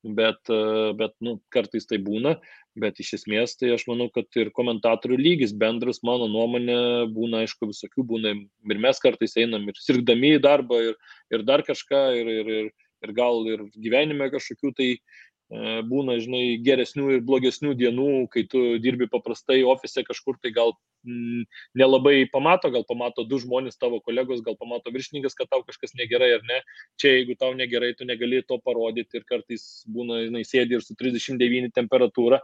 bet, 0.03 0.51
bet 0.97 1.13
nu, 1.21 1.35
kartais 1.53 1.85
tai 1.89 1.99
būna, 2.01 2.35
bet 2.79 2.99
iš 3.03 3.13
esmės 3.19 3.57
tai 3.59 3.73
aš 3.75 3.85
manau, 3.89 4.09
kad 4.13 4.25
ir 4.39 4.51
komentatorių 4.55 5.19
lygis 5.19 5.53
bendras, 5.53 6.01
mano 6.07 6.29
nuomonė, 6.31 6.77
būna, 7.13 7.43
aišku, 7.45 7.69
visokių 7.71 8.05
būna 8.13 8.35
ir 8.35 8.81
mes 8.81 9.01
kartais 9.03 9.37
einam 9.37 9.67
ir 9.69 9.81
sirgdami 9.81 10.37
į 10.37 10.45
darbą 10.45 10.81
ir, 10.91 10.95
ir 11.33 11.45
dar 11.47 11.65
kažką, 11.67 12.05
ir, 12.21 12.31
ir, 12.41 12.53
ir, 12.61 12.71
ir 13.01 13.13
gal 13.17 13.45
ir 13.49 13.65
gyvenime 13.77 14.29
kažkokių 14.33 14.73
tai 14.77 14.89
E, 14.95 15.30
būna, 15.51 16.15
žinai, 16.23 16.55
geresnių 16.63 17.17
ir 17.17 17.23
blogesnių 17.27 17.73
dienų, 17.75 18.27
kai 18.31 18.45
tu 18.47 18.77
dirbi 18.79 19.09
paprastai 19.11 19.59
ofise 19.67 20.03
kažkur, 20.07 20.37
tai 20.39 20.53
gal 20.55 20.71
mm, 21.03 21.43
nelabai 21.75 22.23
pamato, 22.31 22.71
gal 22.71 22.85
pamato 22.87 23.25
du 23.27 23.39
žmonės 23.41 23.75
tavo 23.75 23.99
kolegos, 23.99 24.39
gal 24.45 24.55
pamato 24.55 24.93
viršininkas, 24.95 25.35
kad 25.35 25.49
tau 25.51 25.65
kažkas 25.67 25.91
negerai 25.99 26.37
ar 26.37 26.45
ne. 26.47 26.61
Čia, 27.01 27.17
jeigu 27.17 27.35
tau 27.35 27.51
negerai, 27.57 27.91
tu 27.99 28.07
negali 28.07 28.39
to 28.47 28.61
parodyti 28.63 29.19
ir 29.19 29.25
kartais 29.27 29.83
būna, 29.91 30.21
žinai, 30.29 30.45
sėdi 30.47 30.79
ir 30.79 30.85
su 30.85 30.95
39 30.95 31.75
temperatūra. 31.75 32.39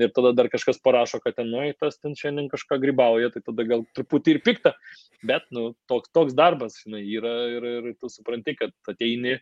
Ir 0.00 0.12
tada 0.16 0.30
dar 0.32 0.48
kažkas 0.48 0.78
parašo, 0.80 1.18
kad 1.20 1.34
ten, 1.36 1.50
nu, 1.50 1.60
tas 1.76 1.98
ten 1.98 2.14
šiandien 2.16 2.46
kažką 2.48 2.78
grybauja, 2.80 3.32
tai 3.34 3.42
tada 3.44 3.66
gal 3.68 3.82
truputį 3.98 4.36
ir 4.36 4.40
pikta. 4.46 4.72
Bet, 5.26 5.44
nu, 5.52 5.74
toks, 5.90 6.08
toks 6.14 6.32
darbas, 6.38 6.78
žinai, 6.86 7.02
yra 7.18 7.34
ir, 7.58 7.66
ir 7.90 7.98
tu 8.00 8.08
supranti, 8.08 8.54
kad 8.56 8.72
ateini, 8.88 9.34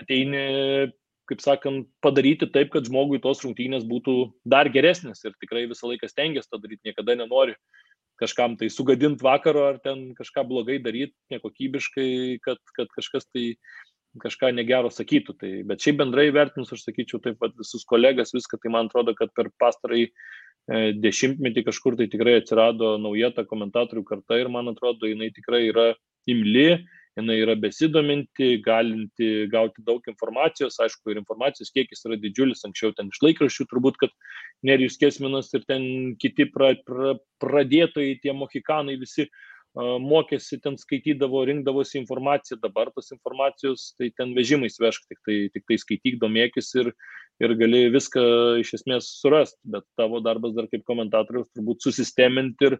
ateini 0.00 0.46
kaip 1.28 1.42
sakant, 1.44 1.88
padaryti 2.04 2.48
taip, 2.52 2.72
kad 2.72 2.88
žmogui 2.88 3.20
tos 3.22 3.42
rungtynės 3.44 3.84
būtų 3.88 4.16
dar 4.48 4.70
geresnės 4.72 5.24
ir 5.24 5.36
tikrai 5.42 5.66
visą 5.70 5.90
laiką 5.90 6.08
stengiasi 6.10 6.50
tą 6.50 6.60
daryti, 6.62 6.88
niekada 6.88 7.18
nenori 7.18 7.56
kažkam 8.18 8.56
tai 8.58 8.70
sugadinti 8.72 9.22
vakaro 9.22 9.68
ar 9.68 9.78
ten 9.82 10.10
kažką 10.18 10.44
blogai 10.48 10.78
daryti, 10.82 11.14
nekokybiškai, 11.32 12.10
kad, 12.42 12.58
kad 12.74 12.90
kažkas 12.96 13.28
tai 13.30 13.52
kažką 14.22 14.50
negero 14.56 14.90
sakytų. 14.90 15.36
Tai, 15.38 15.52
bet 15.68 15.84
šiaip 15.84 16.00
bendrai 16.00 16.28
vertinus, 16.34 16.72
aš 16.74 16.86
sakyčiau 16.86 17.22
taip 17.22 17.38
pat 17.42 17.54
visus 17.58 17.86
kolegas, 17.88 18.34
viską, 18.34 18.60
tai 18.62 18.72
man 18.74 18.90
atrodo, 18.90 19.14
kad 19.18 19.30
per 19.36 19.52
pastarąjį 19.62 20.08
e, 20.08 20.12
dešimtmetį 20.98 21.66
kažkur 21.68 21.98
tai 21.98 22.08
tikrai 22.10 22.38
atsirado 22.40 22.96
nauja 23.00 23.30
ta 23.36 23.46
komentatorių 23.48 24.04
karta 24.08 24.40
ir 24.40 24.50
man 24.52 24.72
atrodo, 24.72 25.06
jinai 25.10 25.30
tikrai 25.36 25.68
yra 25.68 25.92
imli, 26.28 26.82
jinai 27.18 27.36
yra 27.42 27.56
besidominti, 27.58 28.50
galinti 28.64 29.48
gauti 29.52 29.84
daug 29.86 30.04
informacijos, 30.10 30.78
aišku, 30.84 31.12
ir 31.12 31.20
informacijos 31.20 31.72
kiekis 31.74 32.06
yra 32.08 32.18
didžiulis, 32.20 32.64
anksčiau 32.68 32.94
ten 32.96 33.12
iš 33.12 33.20
laikraščių 33.26 33.68
turbūt, 33.70 34.00
kad 34.02 34.14
Nerijus 34.66 34.98
Kesminas 35.00 35.52
ir 35.54 35.66
ten 35.68 35.84
kiti 36.22 36.48
pra, 36.54 36.72
pra, 36.86 37.16
pradėtojai, 37.42 38.18
tie 38.22 38.34
mohikanai 38.34 38.96
visi 39.00 39.26
uh, 39.28 39.44
mokėsi, 39.76 40.58
ten 40.62 40.76
skaitydavo, 40.78 41.44
rinkdavosi 41.46 41.98
informaciją, 42.00 42.58
dabar 42.62 42.90
tos 42.94 43.12
informacijos 43.12 43.94
tai 43.98 44.10
ten 44.16 44.34
vežimais 44.34 44.78
vežk, 44.80 45.04
tik 45.08 45.18
tai, 45.26 45.36
tik 45.52 45.64
tai 45.68 45.78
skaityk, 45.78 46.18
domėkis 46.18 46.72
ir, 46.80 46.92
ir 47.40 47.54
gali 47.54 47.88
viską 47.92 48.22
iš 48.62 48.74
esmės 48.80 49.12
surasti, 49.20 49.60
bet 49.64 49.84
tavo 49.96 50.20
darbas 50.20 50.54
dar 50.56 50.68
kaip 50.72 50.84
komentatorius 50.88 51.50
turbūt 51.54 51.84
susisteminti 51.84 52.72
ir, 52.72 52.78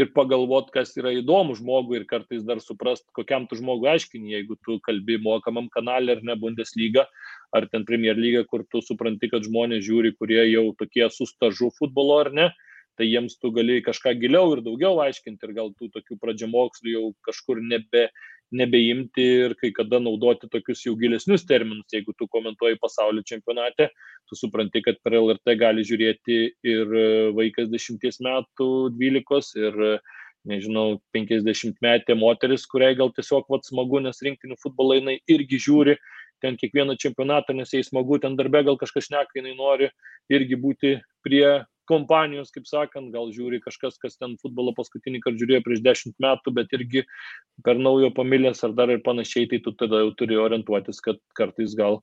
ir 0.00 0.12
pagalvot, 0.16 0.70
kas 0.72 0.94
yra 0.96 1.12
įdomu 1.18 1.56
žmogui 1.58 1.98
ir 2.00 2.06
kartais 2.08 2.44
dar 2.48 2.62
suprast, 2.64 3.04
kokiam 3.16 3.46
tu 3.48 3.58
žmogui 3.58 3.90
aiškini, 3.92 4.32
jeigu 4.36 4.56
tu 4.64 4.78
kalbi 4.86 5.18
mokamam 5.20 5.68
kanalė 5.72 6.16
ar 6.16 6.22
ne 6.28 6.36
Bundesliga, 6.40 7.06
ar 7.52 7.68
ten 7.72 7.84
Premier 7.88 8.16
lyga, 8.16 8.46
kur 8.48 8.64
tu 8.72 8.80
supranti, 8.84 9.28
kad 9.32 9.44
žmonės 9.44 9.84
žiūri, 9.84 10.14
kurie 10.16 10.42
jau 10.48 10.70
tokie 10.78 11.04
su 11.12 11.28
stažu 11.28 11.70
futbolo 11.76 12.20
ar 12.24 12.32
ne, 12.32 12.48
tai 12.96 13.08
jiems 13.08 13.38
tu 13.40 13.52
gali 13.52 13.80
kažką 13.84 14.14
giliau 14.20 14.52
ir 14.56 14.64
daugiau 14.64 15.00
aiškinti 15.04 15.48
ir 15.48 15.56
gal 15.56 15.72
tų 15.76 15.90
tokių 15.96 16.18
pradžiamokslių 16.20 16.96
jau 16.96 17.06
kažkur 17.28 17.60
nebe, 17.64 18.08
nebeimti 18.52 19.24
ir 19.46 19.54
kai 19.60 19.72
kada 19.74 20.00
naudoti 20.02 20.48
tokius 20.52 20.84
jau 20.86 20.94
gilesnius 21.00 21.46
terminus. 21.48 21.88
Jeigu 21.92 22.14
tu 22.18 22.28
komentuoji 22.30 22.80
pasaulio 22.82 23.24
čempionate, 23.26 23.88
tu 24.28 24.38
supranti, 24.38 24.82
kad 24.84 25.00
per 25.04 25.16
LRT 25.18 25.56
gali 25.60 25.84
žiūrėti 25.88 26.40
ir 26.74 26.96
vaikas 27.36 27.70
10 27.72 28.20
metų, 28.28 28.68
12 28.98 29.62
ir 29.62 29.80
nežinau, 30.48 30.98
50 31.14 31.78
metė 31.84 32.16
moteris, 32.18 32.66
kuriai 32.66 32.96
gal 32.98 33.12
tiesiog 33.14 33.46
vat 33.52 33.66
smagu, 33.68 34.00
nes 34.02 34.18
rinktinių 34.26 34.58
futbolą 34.62 34.98
jinai 34.98 35.20
irgi 35.30 35.60
žiūri 35.68 35.96
ten 36.42 36.56
kiekvieną 36.58 36.96
čempionatą, 36.98 37.54
nes 37.54 37.70
jai 37.70 37.84
smagu, 37.86 38.18
ten 38.18 38.34
darbe 38.38 38.64
gal 38.66 38.78
kažkas 38.80 39.06
šneka, 39.06 39.38
jinai 39.38 39.54
nori 39.54 39.88
irgi 40.32 40.58
būti 40.58 40.96
prie 41.22 41.62
kompanijos, 41.92 42.50
kaip 42.54 42.66
sakant, 42.68 43.12
gal 43.14 43.30
žiūri 43.34 43.60
kažkas, 43.62 44.00
kas 44.02 44.18
ten 44.18 44.38
futbolą 44.42 44.74
paskutinį 44.78 45.22
kartą 45.22 45.44
žiūrėjo 45.44 45.62
prieš 45.68 45.84
dešimt 45.86 46.18
metų, 46.24 46.56
bet 46.58 46.74
irgi 46.78 47.04
per 47.66 47.80
naujo 47.80 48.10
pamilės 48.16 48.64
ar 48.66 48.74
dar 48.78 48.92
ir 48.94 49.04
panašiai, 49.06 49.50
tai 49.52 49.62
tu 49.64 49.76
tada 49.76 50.02
jau 50.02 50.12
turi 50.18 50.40
orientuotis, 50.40 51.02
kad 51.04 51.20
kartais 51.38 51.76
gal 51.78 52.00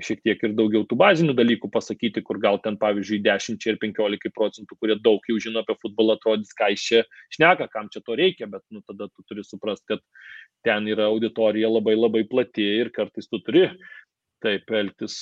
šiek 0.00 0.22
tiek 0.24 0.44
ir 0.46 0.54
daugiau 0.56 0.86
tų 0.88 0.96
bazinių 0.96 1.34
dalykų 1.36 1.68
pasakyti, 1.72 2.22
kur 2.24 2.38
gal 2.40 2.56
ten, 2.64 2.78
pavyzdžiui, 2.80 3.20
10 3.26 3.66
ir 3.68 3.78
15 3.82 4.32
procentų, 4.32 4.78
kurie 4.80 4.96
daug 5.04 5.24
jau 5.28 5.36
žino 5.42 5.60
apie 5.60 5.76
futbolą, 5.82 6.16
atrodys, 6.16 6.54
ką 6.56 6.70
iš 6.72 6.86
čia 6.86 7.02
šneka, 7.36 7.68
kam 7.72 7.90
čia 7.92 8.00
to 8.06 8.16
reikia, 8.16 8.48
bet 8.48 8.64
nu, 8.72 8.80
tada 8.88 9.10
tu 9.12 9.24
turi 9.28 9.44
suprasti, 9.44 9.92
kad 9.92 10.00
ten 10.64 10.88
yra 10.88 11.10
auditorija 11.12 11.68
labai 11.68 11.98
labai 11.98 12.24
plati 12.30 12.64
ir 12.80 12.92
kartais 12.94 13.28
tu 13.28 13.42
turi 13.44 13.66
taip 14.42 14.72
elgtis, 14.74 15.18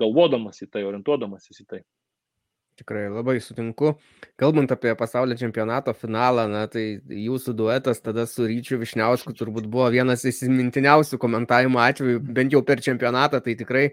galvodamas 0.00 0.62
į 0.64 0.70
tai, 0.72 0.86
orientuodamas 0.88 1.50
į 1.50 1.66
tai. 1.68 1.82
Tikrai 2.80 3.04
labai 3.12 3.36
sutinku. 3.44 3.92
Kalbant 4.40 4.70
apie 4.72 4.94
pasaulio 4.96 5.36
čempionato 5.36 5.92
finalą, 5.92 6.46
na, 6.48 6.62
tai 6.72 7.02
jūsų 7.04 7.52
duetas 7.58 8.00
tada 8.00 8.24
su 8.26 8.46
Ryčiu 8.48 8.78
Višniausku 8.80 9.34
turbūt 9.36 9.68
buvo 9.68 9.90
vienas 9.92 10.24
įsimintiniausių 10.28 11.20
komentavimo 11.20 11.82
atvejų, 11.84 12.22
bent 12.32 12.56
jau 12.56 12.62
per 12.64 12.80
čempionatą, 12.80 13.42
tai 13.44 13.58
tikrai 13.60 13.90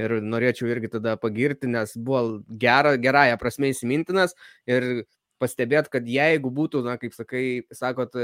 ir 0.00 0.16
norėčiau 0.26 0.68
irgi 0.72 0.90
tada 0.96 1.14
pagirti, 1.20 1.70
nes 1.70 1.94
buvo 1.94 2.40
gera, 2.58 2.96
gerąją 2.98 3.38
prasme 3.38 3.70
įsimintinas 3.70 4.34
ir 4.66 5.04
pastebėt, 5.40 5.88
kad 5.88 6.04
jeigu 6.10 6.50
būtų, 6.52 6.82
na, 6.84 6.98
kaip 7.00 7.14
sakai, 7.16 7.62
sakot, 7.72 8.16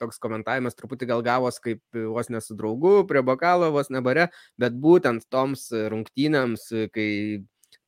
toks 0.00 0.22
komentavimas 0.22 0.78
truputį 0.78 1.10
gal 1.10 1.24
gavos 1.26 1.58
kaip 1.60 1.82
vos 1.92 2.30
ne 2.32 2.40
su 2.40 2.56
draugu, 2.56 3.02
prie 3.10 3.20
bokalo, 3.26 3.68
vos 3.74 3.90
ne 3.92 4.00
bare, 4.04 4.30
bet 4.60 4.78
būtent 4.80 5.26
toms 5.32 5.68
rungtynėms, 5.92 6.70
kai 6.94 7.08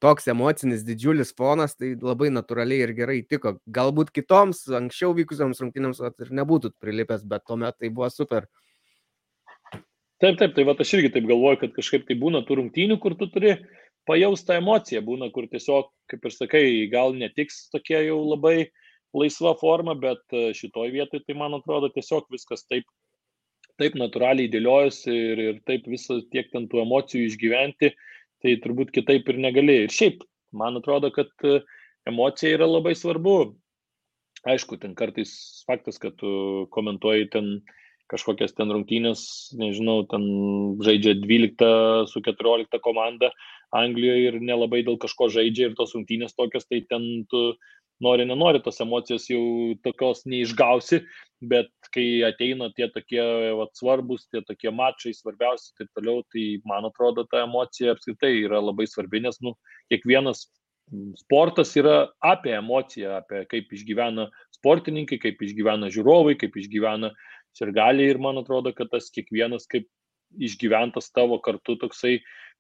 toks 0.03 0.29
emocinis 0.29 0.85
didžiulis 0.87 1.33
fonas, 1.37 1.77
tai 1.79 1.95
labai 2.01 2.31
natūraliai 2.35 2.87
ir 2.87 2.93
gerai 2.97 3.21
tiko. 3.29 3.57
Galbūt 3.79 4.13
kitoms 4.15 4.65
anksčiau 4.81 5.15
vykusioms 5.17 5.63
rungtynėms 5.63 6.03
ir 6.09 6.35
nebūtų 6.41 6.75
prilipęs, 6.83 7.25
bet 7.29 7.47
tuomet 7.49 7.79
tai 7.79 7.91
buvo 7.95 8.11
super. 8.13 8.49
Taip, 10.23 10.39
taip, 10.41 10.55
tai 10.57 10.65
va 10.65 10.77
aš 10.79 10.95
irgi 10.97 11.13
taip 11.17 11.27
galvoju, 11.29 11.61
kad 11.61 11.75
kažkaip 11.77 12.07
tai 12.09 12.17
būna 12.21 12.45
tų 12.47 12.61
rungtynių, 12.61 12.99
kur 13.03 13.17
tu 13.19 13.29
turi 13.33 13.57
pajaustą 14.09 14.59
emociją, 14.61 15.03
būna, 15.05 15.31
kur 15.35 15.49
tiesiog, 15.51 15.91
kaip 16.13 16.25
ir 16.25 16.35
sakai, 16.35 16.65
gal 16.93 17.17
netiks 17.19 17.67
tokia 17.73 18.05
jau 18.07 18.21
labai 18.23 18.71
laisva 19.15 19.55
forma, 19.59 19.95
bet 19.99 20.23
e, 20.33 20.53
šitoj 20.57 20.93
vietoj 20.95 21.23
tai 21.27 21.37
man 21.39 21.57
atrodo 21.59 21.91
tiesiog 21.93 22.27
viskas 22.33 22.65
taip, 22.71 22.87
taip 23.81 23.99
natūraliai 23.99 24.51
dėliojasi 24.53 25.13
ir, 25.13 25.43
ir 25.49 25.61
taip 25.69 25.87
visą 25.91 26.21
tiek 26.33 26.51
ten 26.53 26.69
tų 26.71 26.83
emocijų 26.85 27.29
išgyventi, 27.29 27.91
uh, 27.91 28.14
tai 28.45 28.59
turbūt 28.63 28.93
kitaip 28.95 29.29
ir 29.33 29.41
negali. 29.41 29.85
Ir 29.87 29.95
šiaip, 29.95 30.25
man 30.53 30.77
atrodo, 30.81 31.11
kad 31.15 31.33
e, 31.49 31.63
emocija 32.09 32.59
yra 32.59 32.69
labai 32.69 32.95
svarbu. 32.99 33.55
Aišku, 34.45 34.77
ten 34.83 34.93
kartais 34.99 35.33
faktas, 35.65 35.97
kad 36.01 36.19
tu 36.21 36.69
komentuoji 36.75 37.31
ten 37.33 37.55
kažkokias 38.13 38.53
ten 38.53 38.69
rungtynės, 38.69 39.25
nežinau, 39.57 40.03
ten 40.11 40.25
žaidžia 40.85 41.17
12 41.23 42.11
su 42.11 42.21
14 42.21 42.77
komanda 42.85 43.31
Anglijoje 43.75 44.29
ir 44.29 44.37
nelabai 44.45 44.83
dėl 44.85 44.99
kažko 45.01 45.31
žaidžia 45.33 45.71
ir 45.71 45.79
tos 45.79 45.97
rungtynės 45.97 46.37
tokios, 46.37 46.69
tai 46.69 46.83
ten 46.91 47.25
tu 47.33 47.55
nori, 48.03 48.27
nenori, 48.27 48.63
tos 48.65 48.81
emocijos 48.83 49.29
jau 49.31 49.43
tokios 49.85 50.25
neišgausi, 50.27 51.03
bet 51.45 51.71
kai 51.95 52.25
ateina 52.27 52.71
tie 52.75 52.89
tokie 52.93 53.23
vat, 53.59 53.73
svarbus, 53.79 54.27
tie 54.33 54.43
tokie 54.47 54.73
mačai, 54.75 55.15
svarbiausi 55.15 55.71
ir 55.71 55.85
taip 55.85 56.01
toliau, 56.01 56.25
tai 56.33 56.45
man 56.69 56.89
atrodo, 56.89 57.27
ta 57.31 57.45
emocija 57.45 57.95
apskritai 57.95 58.35
yra 58.43 58.63
labai 58.65 58.89
svarbi, 58.91 59.23
nes 59.25 59.39
nu, 59.45 59.55
kiekvienas 59.93 60.47
sportas 61.21 61.73
yra 61.81 62.11
apie 62.25 62.55
emociją, 62.57 63.19
apie 63.23 63.45
kaip 63.51 63.73
išgyvena 63.73 64.29
sportininkai, 64.59 65.21
kaip 65.23 65.43
išgyvena 65.43 65.91
žiūrovai, 65.93 66.37
kaip 66.41 66.57
išgyvena 66.61 67.13
sirgaliai 67.57 68.13
ir 68.13 68.21
man 68.21 68.41
atrodo, 68.41 68.73
kad 68.77 68.91
tas 68.93 69.11
kiekvienas 69.15 69.69
kaip 69.71 69.89
išgyventas 70.35 71.13
tavo 71.15 71.39
kartu 71.39 71.77
toksai 71.81 72.19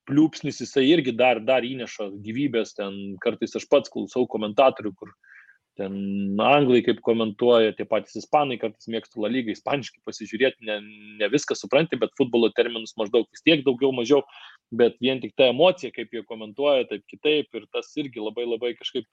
pliūpsnis, 0.08 0.60
jisai 0.62 0.84
irgi 0.90 1.14
dar, 1.16 1.40
dar 1.44 1.64
įneša 1.66 2.10
gyvybės, 2.24 2.74
ten 2.78 3.16
kartais 3.24 3.56
aš 3.58 3.66
pats 3.70 3.92
klausau 3.92 4.26
komentatorių, 4.30 4.92
kur 4.98 5.12
ten 5.78 5.94
anglai 6.40 6.82
kaip 6.86 7.00
komentuoja, 7.06 7.74
tie 7.74 7.86
patys 7.88 8.20
ispanai 8.20 8.58
kartais 8.60 8.86
mėgsta 8.90 9.18
La 9.22 9.30
lygą, 9.32 9.54
ispaniškai 9.56 10.04
pasižiūrėti, 10.06 10.68
ne, 10.68 10.78
ne 11.20 11.30
viską 11.32 11.56
supranti, 11.58 11.98
bet 11.98 12.14
futbolo 12.18 12.52
terminus 12.54 12.94
maždaug 13.00 13.26
vis 13.32 13.42
tiek 13.42 13.64
daugiau 13.66 13.90
mažiau, 13.96 14.22
bet 14.70 15.00
vien 15.02 15.22
tik 15.22 15.34
ta 15.38 15.50
emocija, 15.50 15.90
kaip 15.94 16.14
jie 16.14 16.22
komentuoja, 16.28 16.86
taip 16.90 17.02
kitaip 17.10 17.58
ir 17.58 17.66
tas 17.74 17.90
irgi 17.98 18.22
labai 18.22 18.46
labai 18.46 18.74
kažkaip 18.78 19.08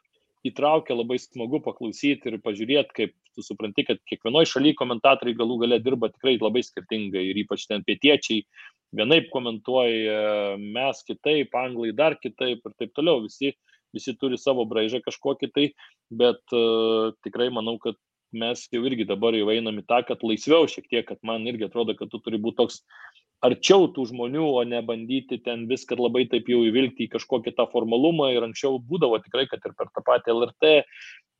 įtraukia, 0.45 0.97
labai 0.97 1.19
smagu 1.21 1.61
paklausyti 1.65 2.29
ir 2.29 2.39
pažiūrėti, 2.41 2.95
kaip 2.97 3.15
tu 3.35 3.45
supranti, 3.45 3.85
kad 3.87 4.01
kiekvienoje 4.09 4.49
šalyje 4.53 4.77
komentatoriai 4.79 5.37
galų 5.37 5.59
gale 5.63 5.81
dirba 5.83 6.09
tikrai 6.13 6.37
labai 6.41 6.63
skirtingai 6.65 7.27
ir 7.29 7.41
ypač 7.43 7.67
ten 7.69 7.85
pietiečiai 7.85 8.45
vienaip 8.95 9.29
komentuoja, 9.31 10.57
mes 10.59 11.03
kitaip, 11.07 11.55
anglai 11.57 11.91
dar 11.95 12.17
kitaip 12.19 12.65
ir 12.65 12.77
taip 12.79 12.93
toliau. 12.97 13.23
Visi, 13.25 13.53
visi 13.95 14.15
turi 14.19 14.39
savo 14.39 14.65
braižą 14.67 15.01
kažkokį 15.05 15.51
tai, 15.55 15.67
bet 16.11 16.55
uh, 16.55 17.11
tikrai 17.25 17.49
manau, 17.53 17.77
kad 17.81 17.99
mes 18.31 18.63
jau 18.71 18.83
irgi 18.87 19.07
dabar 19.07 19.35
jau 19.35 19.49
einam 19.51 19.79
į 19.81 19.85
tą, 19.87 20.01
kad 20.07 20.23
laisviau 20.23 20.67
šiek 20.71 20.87
tiek, 20.87 21.05
kad 21.07 21.19
man 21.27 21.47
irgi 21.47 21.67
atrodo, 21.67 21.95
kad 21.99 22.11
tu 22.11 22.19
turi 22.23 22.39
būti 22.39 22.61
toks 22.61 22.81
arčiau 23.45 23.87
tų 23.95 24.05
žmonių, 24.11 24.43
o 24.59 24.61
ne 24.67 24.81
bandyti 24.85 25.39
ten 25.45 25.65
viską 25.69 25.97
labai 25.97 26.27
taip 26.29 26.49
jau 26.51 26.61
įvilgti 26.67 27.07
į 27.07 27.13
kažkokį 27.15 27.55
tą 27.57 27.65
formalumą. 27.71 28.29
Ir 28.35 28.45
anksčiau 28.45 28.77
būdavo 28.85 29.19
tikrai, 29.23 29.47
kad 29.49 29.65
ir 29.65 29.75
per 29.77 29.89
tą 29.95 30.03
patį 30.05 30.35
LRT 30.35 30.73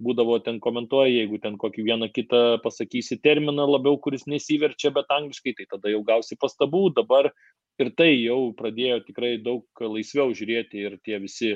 būdavo 0.02 0.40
ten 0.42 0.58
komentuoja, 0.64 1.12
jeigu 1.14 1.38
ten 1.44 1.60
kokį 1.62 1.86
vieną 1.86 2.10
kitą 2.14 2.42
pasakysi 2.64 3.20
terminą 3.22 3.68
labiau, 3.70 4.00
kuris 4.02 4.26
nesiverčia, 4.26 4.90
bet 4.96 5.14
angliškai, 5.14 5.54
tai 5.60 5.70
tada 5.76 5.94
jau 5.94 6.02
gausi 6.08 6.38
pastabų. 6.42 6.88
Dabar 6.98 7.30
ir 7.82 7.94
tai 7.98 8.12
jau 8.16 8.42
pradėjo 8.58 9.02
tikrai 9.06 9.36
daug 9.46 9.66
laisviau 9.82 10.34
žiūrėti 10.38 10.86
ir 10.88 10.98
tie 11.06 11.22
visi 11.22 11.56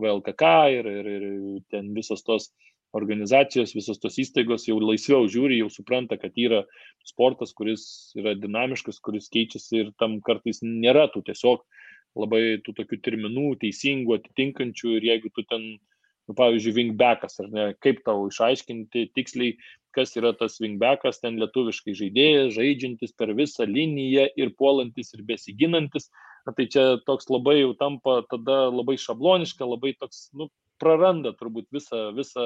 VLKK 0.00 0.54
ir, 0.80 0.88
ir, 0.88 1.10
ir 1.12 1.60
ten 1.70 1.92
visos 1.96 2.24
tos 2.26 2.50
organizacijos, 2.94 3.74
visos 3.74 3.98
tos 4.02 4.18
įstaigos 4.22 4.68
jau 4.68 4.76
laisviau 4.78 5.26
žiūri, 5.30 5.58
jau 5.62 5.70
supranta, 5.72 6.18
kad 6.20 6.36
yra 6.38 6.62
sportas, 7.06 7.54
kuris 7.56 7.86
yra 8.18 8.36
dinamiškas, 8.38 9.00
kuris 9.04 9.30
keičiasi 9.34 9.80
ir 9.82 9.90
tam 10.00 10.20
kartais 10.24 10.62
nėra 10.62 11.08
tų 11.12 11.24
tiesiog 11.30 11.64
labai 12.18 12.60
tų 12.64 12.76
tokių 12.78 13.00
terminų, 13.02 13.48
teisingų, 13.62 14.20
atitinkančių 14.20 14.98
ir 14.98 15.08
jeigu 15.10 15.32
tu 15.34 15.42
ten, 15.50 15.64
nu, 16.28 16.36
pavyzdžiui, 16.38 16.76
wingbackas, 16.78 17.40
ar 17.42 17.48
ne, 17.50 17.64
kaip 17.82 18.04
tau 18.06 18.28
išaiškinti 18.30 19.08
tiksliai, 19.18 19.56
kas 19.94 20.14
yra 20.18 20.32
tas 20.38 20.60
wingbackas, 20.62 21.20
ten 21.22 21.38
lietuviškai 21.42 21.94
žaidėjas, 21.98 22.54
žaidžiantis 22.56 23.14
per 23.18 23.34
visą 23.38 23.66
liniją 23.66 24.28
ir 24.38 24.54
puolantis 24.58 25.14
ir 25.14 25.26
besiginantis, 25.26 26.10
na, 26.46 26.54
tai 26.54 26.68
čia 26.70 26.86
toks 27.06 27.30
labai 27.30 27.60
jau 27.60 27.74
tampa 27.78 28.20
tada 28.30 28.68
labai 28.70 28.96
šabloniška, 29.00 29.66
labai 29.66 29.94
toks, 29.98 30.28
nu, 30.38 30.50
praranda 30.82 31.34
turbūt 31.38 31.70
visą, 31.74 32.08
visą 32.16 32.44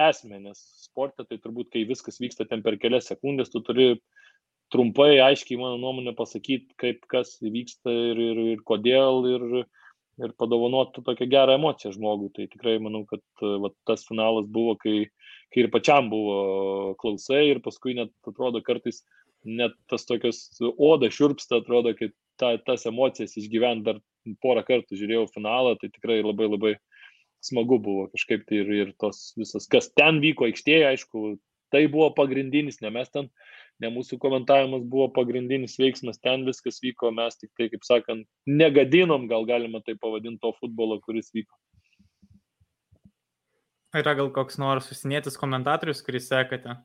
esmę, 0.00 0.40
nes 0.40 0.60
sporte 0.86 1.26
tai 1.28 1.38
turbūt, 1.38 1.70
kai 1.72 1.84
viskas 1.88 2.20
vyksta 2.22 2.46
ten 2.48 2.64
per 2.64 2.78
kelias 2.80 3.10
sekundės, 3.10 3.52
tu 3.52 3.62
turi 3.64 3.94
trumpai, 4.72 5.18
aiškiai, 5.20 5.60
mano 5.60 5.76
nuomonė, 5.80 6.14
pasakyti, 6.16 6.72
kaip 6.80 7.04
kas 7.12 7.36
vyksta 7.44 7.92
ir, 7.92 8.20
ir, 8.30 8.42
ir 8.54 8.62
kodėl, 8.68 9.26
ir, 9.34 9.44
ir 10.22 10.32
padovanoti 10.40 11.04
tokią 11.04 11.28
gerą 11.32 11.58
emociją 11.58 11.92
žmogui. 11.96 12.30
Tai 12.36 12.48
tikrai 12.52 12.78
manau, 12.80 13.04
kad 13.08 13.24
va, 13.42 13.72
tas 13.88 14.06
finalas 14.08 14.48
buvo, 14.48 14.78
kai, 14.80 15.10
kai 15.52 15.66
ir 15.66 15.70
pačiam 15.74 16.08
buvo 16.12 16.94
klausai 17.02 17.44
ir 17.50 17.60
paskui 17.64 17.98
net 17.98 18.14
atrodo 18.28 18.64
kartais 18.64 19.02
net 19.44 19.74
tas 19.90 20.06
tokios 20.06 20.46
oda 20.78 21.10
šiurpsta, 21.10 21.60
atrodo, 21.60 21.92
kad 21.98 22.14
ta, 22.40 22.54
tas 22.62 22.86
emocijas 22.88 23.36
išgyvent 23.36 23.84
dar 23.86 24.00
porą 24.42 24.62
kartų 24.66 24.98
žiūrėjau 24.98 25.26
finalą, 25.34 25.74
tai 25.80 25.90
tikrai 25.90 26.20
labai 26.22 26.48
labai 26.48 26.74
smagu 27.42 27.78
buvo 27.82 28.06
kažkaip 28.12 28.44
tai 28.48 28.62
ir, 28.62 28.70
ir 28.76 28.92
tos 29.00 29.32
visas, 29.38 29.66
kas 29.70 29.90
ten 29.98 30.20
vyko 30.22 30.46
aikštėje, 30.48 30.84
aišku, 30.92 31.24
tai 31.74 31.86
buvo 31.90 32.10
pagrindinis, 32.14 32.80
ne 32.84 32.92
mes 32.94 33.10
ten, 33.12 33.28
ne 33.82 33.90
mūsų 33.92 34.18
komentavimas 34.22 34.84
buvo 34.88 35.08
pagrindinis 35.16 35.78
veiksmas, 35.80 36.20
ten 36.22 36.46
viskas 36.46 36.78
vyko, 36.84 37.10
mes 37.14 37.38
tik 37.40 37.50
tai, 37.58 37.68
kaip 37.72 37.86
sakant, 37.88 38.28
negadinom, 38.46 39.26
gal 39.30 39.48
galima 39.48 39.82
tai 39.84 39.96
pavadinti 39.98 40.42
to 40.44 40.52
futbolo, 40.60 41.00
kuris 41.02 41.32
vyko. 41.34 41.56
Yra 43.92 44.14
gal 44.16 44.30
koks 44.32 44.56
nors 44.60 44.86
susinėtis 44.88 45.36
komentatorius, 45.36 46.00
kurį 46.04 46.22
sekate? 46.24 46.78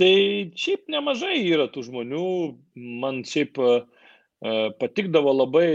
Tai 0.00 0.14
šiaip 0.56 0.86
nemažai 0.88 1.42
yra 1.44 1.66
tų 1.68 1.82
žmonių, 1.90 2.28
man 3.02 3.20
šiaip 3.28 3.58
uh, 3.60 3.82
patikdavo 4.42 5.32
labai 5.36 5.68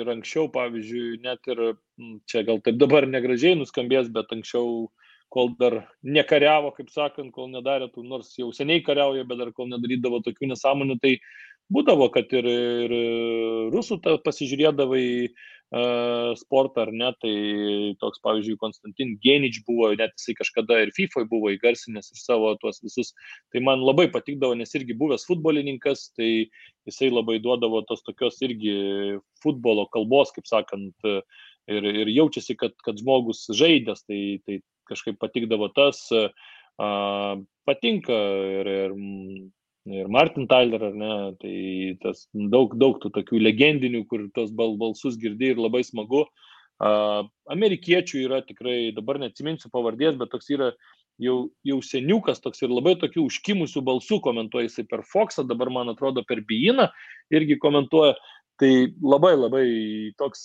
ir 0.00 0.08
anksčiau, 0.08 0.48
pavyzdžiui, 0.52 1.20
net 1.24 1.50
ir 1.52 1.60
čia 2.30 2.44
gal 2.48 2.62
taip 2.64 2.78
dabar 2.80 3.06
negražiai 3.08 3.58
nuskambės, 3.60 4.08
bet 4.14 4.32
anksčiau, 4.32 4.88
kol 5.30 5.52
dar 5.60 5.84
nekariavo, 6.02 6.72
kaip 6.74 6.88
sakant, 6.90 7.30
kol 7.34 7.50
nedarė 7.52 7.90
tų, 7.92 8.02
nors 8.08 8.32
jau 8.38 8.48
seniai 8.56 8.82
kariauja, 8.82 9.26
bet 9.28 9.38
dar 9.38 9.52
kol 9.54 9.68
nedarydavo 9.70 10.22
tokių 10.26 10.48
nesąmonių, 10.50 10.96
tai 11.02 11.18
būdavo, 11.70 12.08
kad 12.14 12.32
ir, 12.34 12.48
ir 12.50 12.94
rusų 13.74 14.00
pasižiūrėdavai 14.24 15.04
sportą 15.70 16.82
ar 16.82 16.90
ne, 16.90 17.12
tai 17.22 17.34
toks, 18.00 18.18
pavyzdžiui, 18.24 18.58
Konstantin 18.58 19.12
Genič 19.22 19.60
buvo, 19.66 19.92
net 19.94 20.16
jisai 20.18 20.34
kažkada 20.40 20.80
ir 20.82 20.90
FIFA 20.96 21.28
buvo 21.30 21.52
įgarsinęs 21.54 22.10
ir 22.10 22.18
savo 22.18 22.56
tuos 22.58 22.82
visus, 22.82 23.12
tai 23.54 23.62
man 23.62 23.84
labai 23.86 24.08
patikdavo, 24.10 24.56
nes 24.58 24.74
irgi 24.74 24.96
buvęs 24.98 25.28
futbolininkas, 25.30 26.08
tai 26.18 26.50
jisai 26.90 27.12
labai 27.12 27.38
duodavo 27.38 27.84
tos 27.86 28.02
tokios 28.02 28.40
irgi 28.42 29.20
futbolo 29.44 29.86
kalbos, 29.94 30.34
kaip 30.34 30.50
sakant, 30.50 31.06
ir, 31.70 31.86
ir 32.02 32.10
jaučiasi, 32.16 32.58
kad, 32.58 32.74
kad 32.82 32.98
žmogus 32.98 33.46
žaidęs, 33.54 34.02
tai, 34.10 34.42
tai 34.46 34.58
kažkaip 34.90 35.20
patikdavo 35.22 35.70
tas, 35.70 36.02
uh, 36.10 37.38
patinka 37.68 38.18
ir, 38.58 38.74
ir 38.88 38.98
ir 39.88 40.08
Martin 40.12 40.46
Tyler, 40.50 40.82
ar 40.90 40.94
ne, 40.96 41.14
tai 41.40 41.56
tas 42.02 42.26
daug, 42.34 42.74
daug 42.78 43.00
tų 43.00 43.12
tokių 43.16 43.40
legendinių, 43.40 44.04
kur 44.10 44.26
tos 44.36 44.52
bal, 44.52 44.76
balsus 44.80 45.18
girdi 45.20 45.54
ir 45.54 45.60
labai 45.60 45.82
smagu. 45.86 46.26
Uh, 46.80 47.26
amerikiečių 47.52 48.22
yra 48.24 48.40
tikrai, 48.44 48.92
dabar 48.96 49.18
neatsiminsiu 49.20 49.68
pavardės, 49.72 50.16
bet 50.16 50.30
toks 50.32 50.48
yra 50.52 50.70
jau, 51.20 51.50
jau 51.66 51.78
seniukas, 51.84 52.40
toks 52.40 52.62
ir 52.64 52.72
labai 52.72 52.94
tokių 53.00 53.26
užkimusių 53.28 53.82
balsų 53.84 54.20
komentuoja 54.24 54.68
jisai 54.68 54.86
per 54.88 55.04
Foxą, 55.04 55.44
dabar 55.48 55.72
man 55.72 55.92
atrodo 55.92 56.24
per 56.24 56.40
Bijiną 56.48 56.88
irgi 57.32 57.58
komentuoja. 57.60 58.16
Tai 58.60 58.72
labai 59.00 59.34
labai 59.38 59.66
toks 60.20 60.40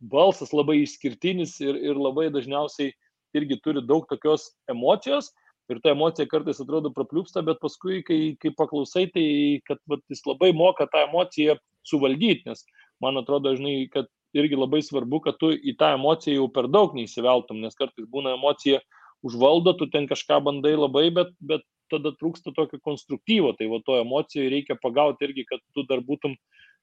balsas 0.00 0.50
labai 0.54 0.80
išskirtinis 0.82 1.60
ir, 1.62 1.76
ir 1.78 1.98
labai 1.98 2.30
dažniausiai 2.34 2.90
irgi 3.38 3.60
turi 3.62 3.82
daug 3.86 4.08
tokios 4.10 4.48
emocijos 4.70 5.30
ir 5.70 5.80
ta 5.82 5.94
emocija 5.94 6.28
kartais 6.30 6.60
atrodo 6.62 6.92
prapliūpsta, 6.94 7.42
bet 7.46 7.60
paskui, 7.62 8.00
kai, 8.06 8.20
kai 8.40 8.52
paklausai, 8.56 9.06
tai 9.14 9.26
kad 9.68 9.80
vat, 9.90 10.02
jis 10.12 10.24
labai 10.26 10.52
moka 10.56 10.88
tą 10.90 11.04
emociją 11.08 11.56
suvaldyti, 11.86 12.48
nes 12.50 12.64
man 13.02 13.20
atrodo, 13.20 13.54
žinai, 13.56 13.88
kad 13.92 14.10
irgi 14.36 14.58
labai 14.58 14.82
svarbu, 14.86 15.22
kad 15.24 15.38
tu 15.40 15.50
į 15.54 15.74
tą 15.78 15.94
emociją 15.96 16.38
jau 16.38 16.48
per 16.54 16.68
daug 16.70 16.94
neįsiveltum, 16.94 17.62
nes 17.64 17.76
kartais 17.78 18.06
būna 18.10 18.36
emocija 18.38 18.80
užvaldo, 19.26 19.74
tu 19.78 19.88
ten 19.92 20.06
kažką 20.10 20.40
bandai 20.46 20.76
labai, 20.78 21.08
bet, 21.14 21.34
bet 21.40 21.66
tada 21.90 22.12
trūksta 22.14 22.54
tokio 22.56 22.78
konstruktyvo, 22.84 23.52
tai 23.58 23.68
va 23.70 23.80
to 23.84 23.98
emocijoje 24.00 24.52
reikia 24.52 24.78
pagauti 24.80 25.26
irgi, 25.26 25.46
kad 25.48 25.62
tu 25.74 25.84
dar 25.88 26.02
būtum 26.06 26.36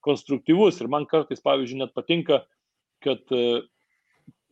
konstruktyvus. 0.06 0.82
Ir 0.84 0.91
man 0.91 1.08
kartais, 1.10 1.41
pavyzdžiui, 1.43 1.82
net 1.82 1.93
patinka, 1.95 2.43
kad, 3.06 3.23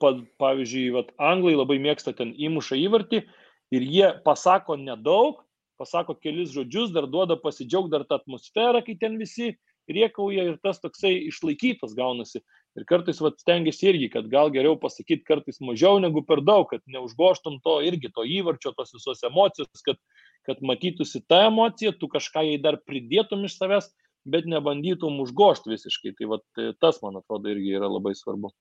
pavyzdžiui, 0.01 0.87
vat, 0.95 1.11
anglai 1.19 1.55
labai 1.57 1.77
mėgsta 1.83 2.15
ten 2.15 2.33
įmuša 2.33 2.79
įvartį 2.85 3.25
ir 3.73 3.85
jie 3.85 4.09
pasako 4.25 4.77
nedaug, 4.79 5.41
pasako 5.79 6.15
kelis 6.19 6.53
žodžius, 6.55 6.91
dar 6.95 7.07
duoda 7.11 7.37
pasidžiaugti 7.39 7.93
dar 7.93 8.05
tą 8.07 8.19
atmosferą, 8.21 8.81
kai 8.85 8.97
ten 8.99 9.17
visi 9.19 9.55
riekauja 9.91 10.45
ir 10.49 10.59
tas 10.63 10.79
toksai 10.81 11.13
išlaikytas 11.29 11.95
gaunasi. 11.97 12.41
Ir 12.75 12.83
kartais 12.89 13.21
vat, 13.23 13.37
stengiasi 13.39 13.87
irgi, 13.87 14.09
kad 14.11 14.25
gal 14.27 14.49
geriau 14.51 14.75
pasakyti 14.79 15.23
kartais 15.27 15.61
mažiau 15.63 15.99
negu 16.03 16.25
per 16.27 16.41
daug, 16.43 16.65
kad 16.67 16.81
neužgoštum 16.91 17.61
to 17.63 17.77
irgi, 17.87 18.11
to 18.11 18.25
įvarčio, 18.27 18.73
tos 18.75 18.91
visos 18.97 19.23
emocijos, 19.23 19.83
kad, 19.85 19.99
kad 20.47 20.59
matytųsi 20.59 21.21
ta 21.23 21.45
emocija, 21.47 21.93
tu 21.95 22.09
kažką 22.11 22.43
jai 22.49 22.57
dar 22.59 22.81
pridėtum 22.83 23.47
iš 23.47 23.55
savęs, 23.61 23.87
bet 24.27 24.49
nebandytum 24.49 25.21
užgošti 25.23 25.71
visiškai. 25.71 26.15
Tai 26.19 26.31
vat, 26.33 26.45
tas, 26.83 26.99
man 27.05 27.21
atrodo, 27.21 27.53
irgi 27.53 27.77
yra 27.79 27.87
labai 27.87 28.15
svarbu. 28.17 28.51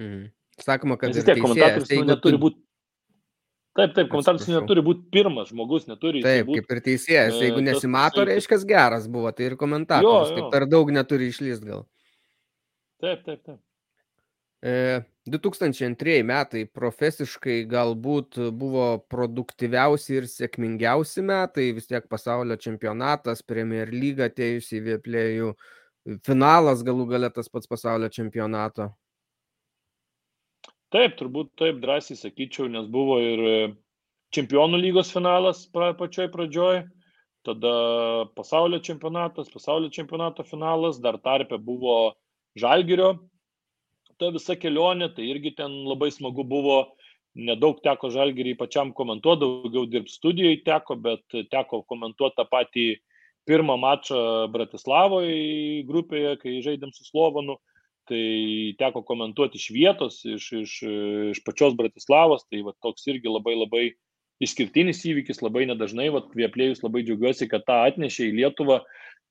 Mhm. 0.00 0.30
Sakoma, 0.60 0.96
kad 1.00 1.14
vis 1.16 1.24
tiek 1.24 1.40
komentatorius 1.40 1.92
nu, 1.94 2.08
neturi 2.08 2.40
būti 2.40 2.60
Taip, 3.80 3.94
taip, 3.96 4.10
komentatorius 4.12 4.50
neturi 4.52 4.84
būti 4.84 5.06
pirmas 5.14 5.48
žmogus, 5.52 5.86
neturi. 5.88 6.20
Taip, 6.24 6.50
būt, 6.50 6.60
kaip 6.60 6.76
ir 6.76 6.82
teisėjas, 6.88 7.38
jeigu 7.40 7.62
nesimato, 7.64 8.24
reiškia 8.28 8.60
geras 8.68 9.08
buvo, 9.08 9.32
tai 9.32 9.48
ir 9.48 9.56
komentatorius, 9.60 10.34
tai 10.36 10.46
per 10.52 10.68
daug 10.68 10.92
neturi 10.92 11.30
išlyst 11.32 11.64
gal. 11.64 11.86
Taip, 13.00 13.24
taip, 13.24 13.40
taip. 13.46 13.58
E, 14.60 15.00
2002 15.32 16.20
metai 16.28 16.66
profesiškai 16.68 17.62
galbūt 17.70 18.36
buvo 18.52 18.86
produktyviausi 19.08 20.18
ir 20.18 20.28
sėkmingiausi 20.28 21.24
metai, 21.24 21.70
vis 21.76 21.88
tiek 21.88 22.04
pasaulio 22.12 22.58
čempionatas, 22.60 23.40
Premier 23.40 23.88
lyga 23.94 24.28
atėjusi 24.28 24.76
į 24.76 24.84
vieplėjų, 24.90 25.54
finalas 26.28 26.84
galų 26.84 27.08
galę 27.14 27.32
tas 27.32 27.48
pats 27.48 27.70
pasaulio 27.70 28.12
čempionato. 28.12 28.90
Taip, 30.90 31.12
turbūt 31.20 31.52
taip 31.60 31.76
drąsiai 31.82 32.18
sakyčiau, 32.18 32.66
nes 32.66 32.88
buvo 32.90 33.20
ir 33.22 33.42
e, 33.46 33.58
čempionų 34.34 34.80
lygos 34.82 35.12
finalas 35.14 35.60
pačioj 35.70 36.26
pradžioj, 36.32 36.80
tada 37.46 37.74
pasaulio 38.34 38.80
čempionatas, 38.82 39.52
pasaulio 39.54 39.90
čempionato 39.94 40.42
finalas, 40.42 40.98
dar 40.98 41.20
tarpe 41.22 41.60
buvo 41.62 42.16
Žalgirio, 42.58 43.12
ta 44.18 44.32
visa 44.34 44.58
kelionė, 44.58 45.12
tai 45.14 45.30
irgi 45.30 45.54
ten 45.62 45.78
labai 45.86 46.10
smagu 46.10 46.42
buvo, 46.42 46.80
nedaug 47.38 47.78
teko 47.86 48.10
Žalgirį 48.10 48.56
pačiam 48.58 48.90
komentuoti, 48.90 49.46
daugiau 49.46 49.86
dirbti 49.86 50.18
studijoje 50.18 50.64
teko, 50.66 50.98
bet 50.98 51.22
teko 51.54 51.84
komentuoti 51.86 52.40
tą 52.40 52.48
patį 52.50 52.88
pirmą 53.46 53.78
mačą 53.78 54.50
Bratislavoje 54.50 55.84
grupėje, 55.86 56.34
kai 56.42 56.58
žaidėm 56.66 56.90
su 56.90 57.06
Slovanu 57.06 57.60
tai 58.10 58.74
teko 58.80 59.04
komentuoti 59.06 59.60
iš 59.60 59.70
vietos, 59.74 60.20
iš, 60.26 60.50
iš, 60.64 60.76
iš 61.32 61.42
pačios 61.46 61.76
Bratislavos, 61.78 62.46
tai 62.50 62.64
va, 62.66 62.74
toks 62.82 63.06
irgi 63.12 63.30
labai 63.30 63.54
labai 63.56 63.84
išskirtinis 64.42 65.04
įvykis, 65.06 65.42
labai 65.44 65.66
nedažnai, 65.68 66.08
va, 66.14 66.24
vieplėjus 66.36 66.82
labai 66.84 67.04
džiaugiuosi, 67.04 67.48
kad 67.50 67.66
tą 67.68 67.82
atnešė 67.90 68.30
į 68.30 68.36
Lietuvą, 68.40 68.80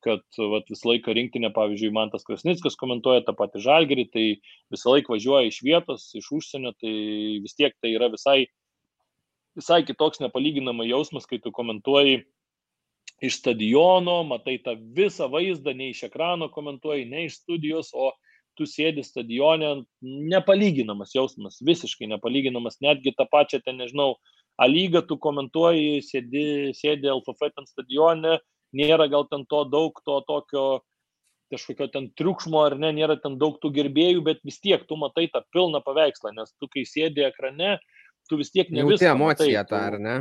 kad 0.05 0.23
va, 0.37 0.61
visą 0.69 0.91
laiką 0.91 1.15
rinktinė, 1.17 1.51
pavyzdžiui, 1.55 1.91
Mantas 1.95 2.25
Krasnickas 2.27 2.77
komentuoja 2.79 3.25
tą 3.27 3.35
patį 3.37 3.63
žalgerį, 3.65 4.05
tai 4.13 4.25
visą 4.71 4.93
laiką 4.93 5.15
važiuoja 5.15 5.49
iš 5.49 5.61
vietos, 5.65 6.07
iš 6.15 6.29
užsienio, 6.39 6.75
tai 6.79 6.93
vis 7.43 7.57
tiek 7.57 7.75
tai 7.81 7.95
yra 7.97 8.11
visai, 8.13 8.43
visai 9.59 9.81
kitoks 9.87 10.21
nepalyginamai 10.23 10.87
jausmas, 10.91 11.27
kai 11.27 11.41
tu 11.43 11.51
komentuoji 11.55 12.21
iš 13.25 13.41
stadiono, 13.41 14.21
matai 14.29 14.57
tą 14.63 14.77
visą 14.95 15.27
vaizdą, 15.31 15.73
ne 15.75 15.89
iš 15.91 16.05
ekrano 16.07 16.47
komentuoji, 16.53 17.09
ne 17.09 17.25
iš 17.27 17.41
studijos, 17.41 17.91
o 17.91 18.13
tu 18.59 18.67
sėdi 18.67 19.05
stadione, 19.07 19.85
nepalyginamas 20.03 21.15
jausmas, 21.15 21.61
visiškai 21.63 22.11
nepalyginamas, 22.11 22.81
netgi 22.83 23.15
tą 23.15 23.25
pačią 23.31 23.63
ten, 23.63 23.79
nežinau, 23.79 24.17
A 24.59 24.67
lygą 24.67 25.05
tu 25.07 25.15
komentuoji, 25.15 26.01
sėdi, 26.03 26.45
sėdi 26.75 27.07
LFF 27.07 27.53
ten 27.55 27.67
stadione, 27.69 28.39
nėra 28.75 29.07
gal 29.11 29.23
ten 29.31 29.45
to 29.47 29.63
daug 29.71 30.01
to 30.03 30.19
tokio 30.27 30.63
kažkokio 31.49 31.87
ten 31.93 32.09
triukšmo 32.19 32.59
ar 32.67 32.75
ne, 32.77 32.91
nėra 32.93 33.15
ten 33.23 33.37
daug 33.41 33.55
tų 33.63 33.71
gerbėjų, 33.77 34.19
bet 34.27 34.43
vis 34.45 34.59
tiek 34.61 34.83
tu 34.85 34.97
matai 34.99 35.29
tą 35.31 35.41
pilną 35.55 35.79
paveikslą, 35.85 36.35
nes 36.35 36.51
tu 36.59 36.67
kai 36.69 36.83
sėdi 36.85 37.23
ekrane, 37.25 37.77
tu 38.29 38.37
vis 38.37 38.51
tiek 38.53 38.69
ne 38.69 38.83
visą. 38.85 38.99
Tai 39.01 39.15
emocija 39.15 39.63
ta, 39.69 39.79
ar 39.93 39.97
ne? 40.03 40.17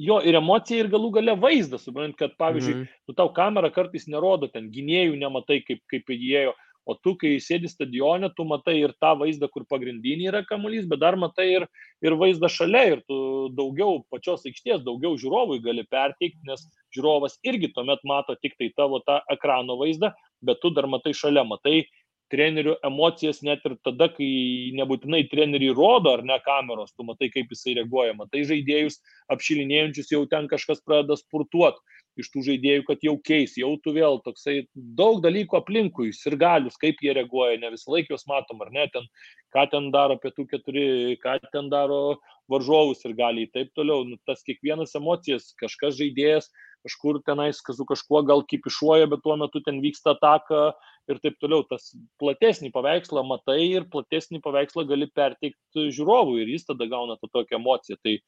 Jo 0.00 0.22
ir 0.24 0.38
emocija 0.38 0.80
ir 0.80 0.88
galų 0.94 1.10
gale 1.18 1.34
vaizdas, 1.36 1.82
suprant, 1.84 2.14
kad 2.16 2.38
pavyzdžiui, 2.40 2.76
mm. 2.78 3.00
tu 3.10 3.16
tau 3.18 3.28
kamera 3.36 3.68
kartais 3.74 4.06
nerodo, 4.08 4.48
ten 4.48 4.70
gynėjų 4.72 5.18
nematai, 5.20 5.58
kaip, 5.66 5.82
kaip 5.92 6.14
įėjo, 6.14 6.54
o 6.84 6.96
tu, 6.98 7.14
kai 7.18 7.36
sėdi 7.42 7.70
stadione, 7.70 8.30
tu 8.36 8.46
matai 8.48 8.78
ir 8.80 8.94
tą 9.02 9.12
vaizdą, 9.20 9.48
kur 9.52 9.64
pagrindinį 9.70 10.28
yra 10.32 10.42
kamuolys, 10.48 10.88
bet 10.90 11.02
dar 11.02 11.16
matai 11.20 11.48
ir, 11.52 11.66
ir 12.02 12.16
vaizdą 12.18 12.50
šalia 12.50 12.82
ir 12.96 13.02
tu 13.06 13.16
daugiau 13.56 14.02
pačios 14.12 14.46
aikštės, 14.48 14.82
daugiau 14.86 15.14
žiūrovui 15.20 15.62
gali 15.64 15.86
perteikti, 15.90 16.42
nes 16.48 16.66
žiūrovas 16.96 17.38
irgi 17.46 17.72
tuomet 17.74 18.02
mato 18.08 18.36
tik 18.42 18.58
tai 18.58 18.72
tavo 18.76 19.02
tą 19.06 19.20
ekrano 19.32 19.78
vaizdą, 19.80 20.12
bet 20.42 20.62
tu 20.62 20.72
dar 20.74 20.90
matai 20.90 21.14
šalia, 21.16 21.46
matai 21.46 21.84
trenerių 22.32 22.78
emocijas 22.86 23.42
net 23.44 23.64
ir 23.68 23.76
tada, 23.84 24.08
kai 24.12 24.72
nebūtinai 24.78 25.26
treneriai 25.30 25.74
rodo 25.76 26.14
ar 26.16 26.22
ne 26.24 26.38
kameros, 26.44 26.94
tu 26.96 27.04
matai, 27.04 27.28
kaip 27.32 27.52
jisai 27.52 27.76
reaguoja, 27.76 28.16
matai 28.16 28.46
žaidėjus 28.48 28.98
apšilinėjančius, 29.34 30.12
jau 30.14 30.22
ten 30.30 30.48
kažkas 30.50 30.80
pradeda 30.86 31.18
spurtuoti 31.20 31.82
iš 32.20 32.28
tų 32.32 32.42
žaidėjų, 32.48 32.84
kad 32.88 33.04
jau 33.06 33.14
keis, 33.24 33.54
jau 33.60 33.72
tu 33.84 33.94
vėl 33.96 34.18
toksai 34.24 34.62
daug 34.98 35.22
dalykų 35.24 35.58
aplinkui, 35.58 36.10
ir 36.12 36.36
galius, 36.40 36.76
kaip 36.80 37.00
jie 37.04 37.14
reaguoja, 37.16 37.60
ne 37.60 37.72
visą 37.72 37.94
laiką 37.94 38.14
juos 38.14 38.26
matom, 38.28 38.60
ar 38.64 38.72
ne, 38.74 38.88
ten, 38.92 39.08
ką 39.54 39.66
ten 39.72 39.88
daro 39.94 40.18
pietų 40.20 40.46
keturi, 40.50 40.84
ką 41.22 41.38
ten 41.52 41.70
daro 41.72 42.18
varžovus 42.52 43.04
ir 43.06 43.16
gali 43.16 43.46
ir 43.46 43.54
taip 43.54 43.72
toliau. 43.78 44.04
Nu, 44.08 44.18
tas 44.28 44.44
kiekvienas 44.46 44.94
emocijas, 44.98 45.52
kažkas 45.60 45.96
žaidėjas, 46.00 46.50
kažkur 46.86 47.20
tenais 47.26 47.62
su 47.62 47.86
kažkuo 47.88 48.22
gal 48.26 48.42
kipišuoja, 48.48 49.08
bet 49.10 49.22
tuo 49.24 49.36
metu 49.38 49.62
ten 49.64 49.80
vyksta 49.80 50.16
ataka 50.16 50.72
ir 51.10 51.20
taip 51.22 51.38
toliau. 51.40 51.64
Tas 51.68 51.92
platesnį 52.20 52.72
paveikslą 52.74 53.24
matai 53.26 53.60
ir 53.70 53.88
platesnį 53.92 54.42
paveikslą 54.44 54.86
gali 54.90 55.08
perteikti 55.14 55.88
žiūrovui 55.94 56.42
ir 56.42 56.52
jis 56.56 56.66
tada 56.68 56.88
gauna 56.90 57.18
tą 57.20 57.30
tokią 57.30 57.60
emociją. 57.60 57.98
Tai, 58.02 58.18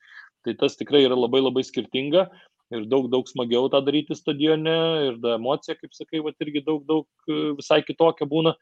tai 0.47 0.57
tas 0.61 0.79
tikrai 0.79 1.05
yra 1.09 1.18
labai 1.18 1.42
labai 1.42 1.64
skirtinga 1.66 2.29
ir 2.72 2.87
daug, 2.88 3.11
daug 3.12 3.29
smagiau 3.29 3.68
tą 3.72 3.83
daryti 3.85 4.16
stadione 4.16 4.79
ir 5.11 5.20
ta 5.22 5.37
emocija, 5.38 5.77
kaip 5.79 5.92
sakai, 5.96 6.22
va, 6.24 6.33
irgi 6.40 6.64
daug, 6.64 6.85
daug 6.88 7.35
visai 7.59 7.83
kitokia 7.85 8.29
būna, 8.31 8.55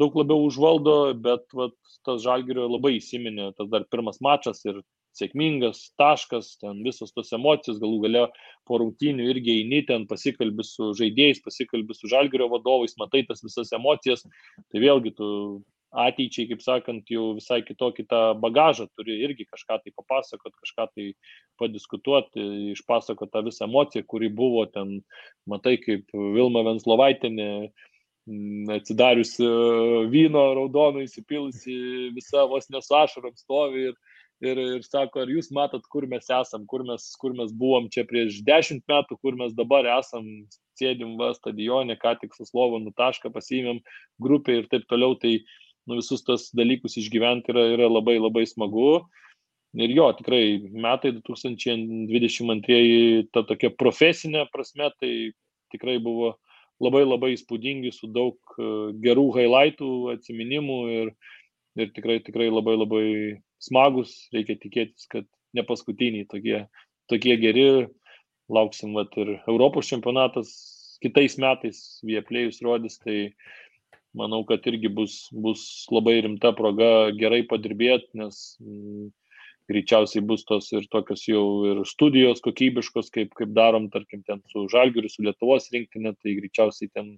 daug 0.00 0.16
labiau 0.16 0.46
užvaldo, 0.48 0.96
bet 1.20 1.44
va, 1.56 1.68
tas 2.06 2.22
žalgerio 2.24 2.68
labai 2.70 2.96
įsiminė, 2.96 3.52
tas 3.58 3.68
dar 3.72 3.84
pirmas 3.92 4.22
mačas 4.24 4.64
ir 4.64 4.80
sėkmingas 5.16 5.80
taškas, 6.00 6.56
ten 6.60 6.82
visos 6.84 7.12
tos 7.16 7.32
emocijos, 7.32 7.80
galų 7.80 8.02
gale 8.04 8.24
po 8.68 8.80
rungtynių 8.82 9.30
irgi 9.32 9.60
eini 9.62 9.82
ten, 9.88 10.04
pasikalbi 10.10 10.64
su 10.66 10.92
žaidėjais, 10.98 11.40
pasikalbi 11.44 11.96
su 11.96 12.10
žalgerio 12.12 12.50
vadovais, 12.52 12.96
matai 13.00 13.24
tas 13.28 13.40
visas 13.44 13.72
emocijas, 13.76 14.26
tai 14.72 14.82
vėlgi 14.84 15.14
tu 15.16 15.28
ateičiai, 15.96 16.48
kaip 16.50 16.62
sakant, 16.64 17.08
jau 17.10 17.30
visai 17.36 17.62
kitokį 17.64 18.04
tą 18.10 18.20
bagažą 18.42 18.86
turi 18.96 19.16
irgi 19.24 19.46
kažką 19.48 19.78
tai 19.82 19.92
papasakot, 19.96 20.54
kažką 20.62 20.86
tai 20.92 21.06
padiskutuoti, 21.60 22.44
išpasakot 22.74 23.32
tą 23.32 23.44
visą 23.46 23.66
emociją, 23.68 24.04
kuri 24.08 24.28
buvo 24.28 24.66
ten, 24.70 24.98
matai, 25.48 25.76
kaip 25.82 26.12
Vilma 26.12 26.64
Venslovaitinė 26.66 27.50
atsidariusi 28.74 29.46
vyno 30.10 30.42
raudono 30.58 31.04
įsipilusi, 31.04 32.10
visa 32.16 32.44
vos 32.50 32.66
nesu 32.74 32.96
ašarom 32.98 33.36
stovi 33.38 33.88
ir, 33.90 33.98
ir, 34.42 34.62
ir 34.76 34.86
sako, 34.86 35.22
ar 35.22 35.30
jūs 35.30 35.52
matot, 35.54 35.84
kur 35.92 36.08
mes 36.10 36.26
esam, 36.26 36.66
kur 36.66 36.82
mes, 36.84 37.06
kur 37.22 37.36
mes 37.38 37.54
buvom 37.54 37.86
čia 37.92 38.04
prieš 38.08 38.42
dešimt 38.46 38.82
metų, 38.90 39.18
kur 39.22 39.38
mes 39.38 39.54
dabar 39.54 39.86
esam, 39.98 40.26
sėdim 40.76 41.14
va 41.20 41.30
stadione, 41.36 41.96
ką 42.00 42.16
tik 42.20 42.34
su 42.36 42.44
Slovonu 42.48 42.92
tašką 42.98 43.30
pasiėmėm 43.32 43.80
grupę 44.22 44.58
ir 44.60 44.68
taip 44.72 44.84
toliau. 44.90 45.14
Tai, 45.22 45.38
nu, 45.86 46.00
visus 46.00 46.24
tos 46.26 46.48
dalykus 46.56 46.98
išgyventi 47.00 47.54
yra, 47.54 47.68
yra 47.76 47.90
labai 47.90 48.18
labai 48.18 48.46
smagu. 48.48 49.04
Ir 49.76 49.92
jo, 49.92 50.06
tikrai 50.16 50.42
metai 50.72 51.12
2022, 51.18 53.26
ta 53.34 53.42
tokia 53.44 53.70
profesinė 53.76 54.46
prasme, 54.52 54.88
tai 55.00 55.12
tikrai 55.74 55.98
buvo 56.00 56.32
labai 56.82 57.02
labai 57.04 57.34
įspūdingi, 57.34 57.92
su 57.92 58.08
daug 58.12 58.36
e, 58.56 58.70
gerų 59.04 59.26
highlightų, 59.36 59.90
atsiminimų 60.14 60.78
ir, 60.94 61.12
ir 61.80 61.92
tikrai, 61.96 62.18
tikrai 62.24 62.48
labai 62.48 62.76
labai 62.78 63.04
smagus, 63.62 64.14
reikia 64.32 64.56
tikėtis, 64.60 65.08
kad 65.12 65.28
ne 65.56 65.64
paskutiniai 65.66 66.28
tokie, 66.30 66.62
tokie 67.12 67.36
geri, 67.40 67.68
lauksim 68.52 68.96
vat, 68.96 69.12
ir 69.20 69.36
Europos 69.44 69.90
čempionatas 69.90 70.54
kitais 71.04 71.36
metais, 71.40 71.82
Vieplėjus 72.06 72.62
rodys, 72.64 72.96
tai 73.02 73.34
manau, 74.16 74.42
kad 74.48 74.64
irgi 74.68 74.90
bus, 74.92 75.26
bus 75.32 75.62
labai 75.92 76.18
rimta 76.24 76.52
proga 76.56 77.12
gerai 77.16 77.42
padirbėti, 77.48 78.08
nes 78.20 78.56
mm, 78.62 79.10
greičiausiai 79.70 80.24
bus 80.26 80.44
tos 80.48 80.70
ir 80.72 80.86
tokios 80.92 81.24
jau 81.26 81.44
ir 81.70 81.82
studijos 81.88 82.42
kokybiškos, 82.44 83.10
kaip, 83.14 83.34
kaip 83.38 83.52
darom, 83.56 83.90
tarkim, 83.92 84.22
ten 84.26 84.42
su 84.52 84.66
Žalgiriu, 84.72 85.10
su 85.10 85.26
Lietuvos 85.26 85.68
rinktinė, 85.74 86.14
tai 86.22 86.36
greičiausiai 86.38 86.90
ten 86.94 87.16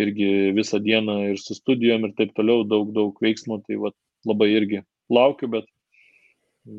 irgi 0.00 0.54
visą 0.56 0.80
dieną 0.82 1.16
ir 1.32 1.40
su 1.40 1.56
studijom 1.56 2.06
ir 2.06 2.16
taip 2.18 2.34
toliau 2.36 2.64
daug, 2.68 2.92
daug 2.96 3.16
veiksmų, 3.24 3.62
tai 3.66 3.80
va, 3.82 3.92
labai 4.28 4.50
irgi 4.52 4.82
laukiu, 5.10 5.48
bet, 5.56 5.66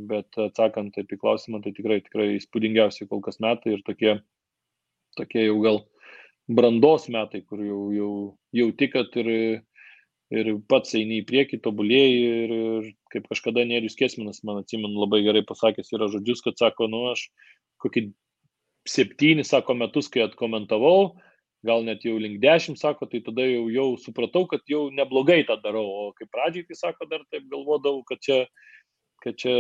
bet 0.10 0.42
atsakant 0.46 0.94
taip 0.96 1.12
į 1.12 1.20
klausimą, 1.22 1.64
tai 1.66 1.74
tikrai, 1.76 2.00
tikrai 2.06 2.36
įspūdingiausi 2.38 3.10
kol 3.10 3.24
kas 3.26 3.42
metai 3.44 3.76
ir 3.76 3.84
tokie, 3.88 4.20
tokie 5.18 5.48
jau 5.50 5.58
gal 5.66 5.82
brandos 6.50 7.08
metai, 7.12 7.44
kur 7.46 7.62
jau, 7.66 7.82
jau 7.96 8.14
jauti, 8.56 8.90
kad 8.92 9.16
ir, 9.22 9.30
ir 10.32 10.52
pats 10.72 10.96
eini 10.98 11.22
į 11.22 11.28
priekį, 11.30 11.62
tobulėjai 11.66 12.14
ir, 12.18 12.56
ir 12.56 12.90
kaip 13.14 13.28
kažkada 13.32 13.66
Nerius 13.68 13.98
Kesminas, 14.00 14.44
man 14.48 14.62
atsimenu, 14.64 15.00
labai 15.04 15.22
gerai 15.26 15.44
pasakęs 15.48 15.92
yra 15.96 16.10
žodžius, 16.12 16.44
kad 16.46 16.60
sako, 16.60 16.90
nu 16.92 17.06
aš 17.12 17.28
kokį 17.84 18.10
septyni, 18.90 19.46
sako, 19.46 19.76
metus, 19.78 20.10
kai 20.12 20.26
atkomentavau, 20.26 21.14
gal 21.66 21.84
net 21.86 22.06
jau 22.06 22.18
link 22.18 22.40
dešimt, 22.42 22.80
sako, 22.82 23.06
tai 23.10 23.22
tada 23.26 23.46
jau, 23.46 23.68
jau 23.70 23.88
supratau, 24.02 24.48
kad 24.50 24.66
jau 24.70 24.88
neblogai 24.94 25.44
tą 25.48 25.60
darau, 25.62 25.86
o 25.86 26.12
kaip 26.18 26.32
pradžiai, 26.34 26.66
tai 26.70 26.78
sako, 26.80 27.08
dar 27.12 27.26
taip 27.30 27.46
galvodavau, 27.52 28.02
kad 28.08 28.22
čia 28.24 28.40
kad 29.24 29.38
čia 29.42 29.54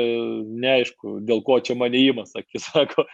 neaišku, 0.63 1.19
dėl 1.27 1.43
ko 1.47 1.59
čia 1.63 1.75
mane 1.79 1.99
įmas, 1.99 2.33
sakė, 2.35 2.61
sako, 2.67 3.05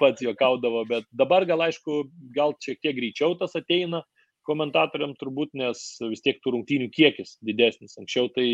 pats 0.00 0.24
juokaudavo, 0.24 0.84
bet 0.90 1.08
dabar 1.12 1.46
gal 1.48 1.64
aišku, 1.66 2.04
gal 2.36 2.56
šiek 2.62 2.82
tiek 2.82 2.96
greičiau 2.98 3.38
tas 3.40 3.56
ateina 3.58 4.04
komentatoriam 4.44 5.14
turbūt, 5.16 5.54
nes 5.56 5.80
vis 6.10 6.24
tiek 6.24 6.40
tų 6.44 6.58
rungtynių 6.58 6.90
kiekis 6.92 7.38
didesnis. 7.44 7.96
Anksčiau 8.00 8.28
tai, 8.34 8.48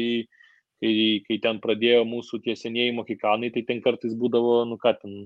kai, 0.78 0.92
kai 1.26 1.38
ten 1.42 1.58
pradėjo 1.62 2.04
mūsų 2.06 2.44
tie 2.44 2.54
senieji 2.58 2.94
mokykanai, 3.00 3.50
tai 3.54 3.64
ten 3.66 3.82
kartais 3.82 4.14
būdavo, 4.18 4.62
nu 4.70 4.78
ką 4.78 4.94
ten, 5.00 5.16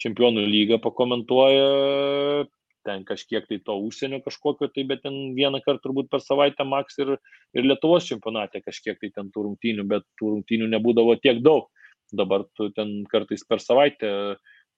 čempionų 0.00 0.46
lygą 0.48 0.80
pakomentuoja 0.80 2.46
ten 2.90 3.04
kažkiek 3.06 3.46
tai 3.48 3.60
to 3.64 3.76
užsienio 3.86 4.20
kažkokio, 4.24 4.70
tai 4.74 4.84
bet 4.90 5.04
ten 5.06 5.18
vieną 5.38 5.62
kartą 5.64 5.86
turbūt 5.86 6.10
per 6.10 6.22
savaitę 6.24 6.66
maks 6.66 6.98
ir, 7.02 7.16
ir 7.54 7.68
Lietuvos 7.68 8.08
čempionate 8.10 8.62
kažkiek 8.64 8.98
tai 9.00 9.12
ten 9.14 9.30
tų 9.34 9.46
rungtynių, 9.48 9.86
bet 9.90 10.06
tų 10.20 10.34
rungtynių 10.34 10.70
nebūdavo 10.74 11.16
tiek 11.22 11.42
daug. 11.46 11.70
Dabar 12.10 12.42
tu 12.58 12.72
ten 12.74 13.04
kartais 13.10 13.46
per 13.46 13.62
savaitę 13.62 14.10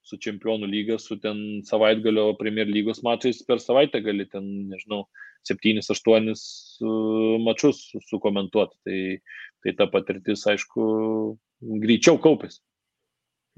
su 0.03 0.19
čempionų 0.21 0.67
lyga, 0.69 0.99
su 0.99 1.17
ten 1.23 1.63
savaitgalio 1.65 2.33
Premier 2.39 2.67
lygos 2.69 3.01
mačais 3.07 3.41
per 3.47 3.61
savaitę 3.63 4.03
gali 4.03 4.27
ten, 4.29 4.45
nežinau, 4.69 5.05
7-8 5.47 6.29
mačius 7.43 7.79
sukomentuoti. 8.09 8.77
Tai, 8.85 8.99
tai 9.63 9.73
ta 9.79 9.87
patirtis, 9.91 10.45
aišku, 10.51 10.83
greičiau 11.83 12.19
kaupėsi. 12.21 12.61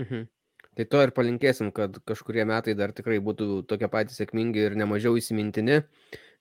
Mhm. 0.02 0.26
Tai 0.76 0.86
to 0.92 1.02
ir 1.06 1.12
palinkėsim, 1.16 1.72
kad 1.76 1.96
kažkurie 2.10 2.44
metai 2.48 2.76
dar 2.76 2.92
tikrai 2.96 3.22
būtų 3.24 3.64
tokie 3.70 3.88
patys 3.92 4.20
sėkmingi 4.20 4.66
ir 4.68 4.74
nemažiau 4.76 5.16
įsimintini. 5.16 5.82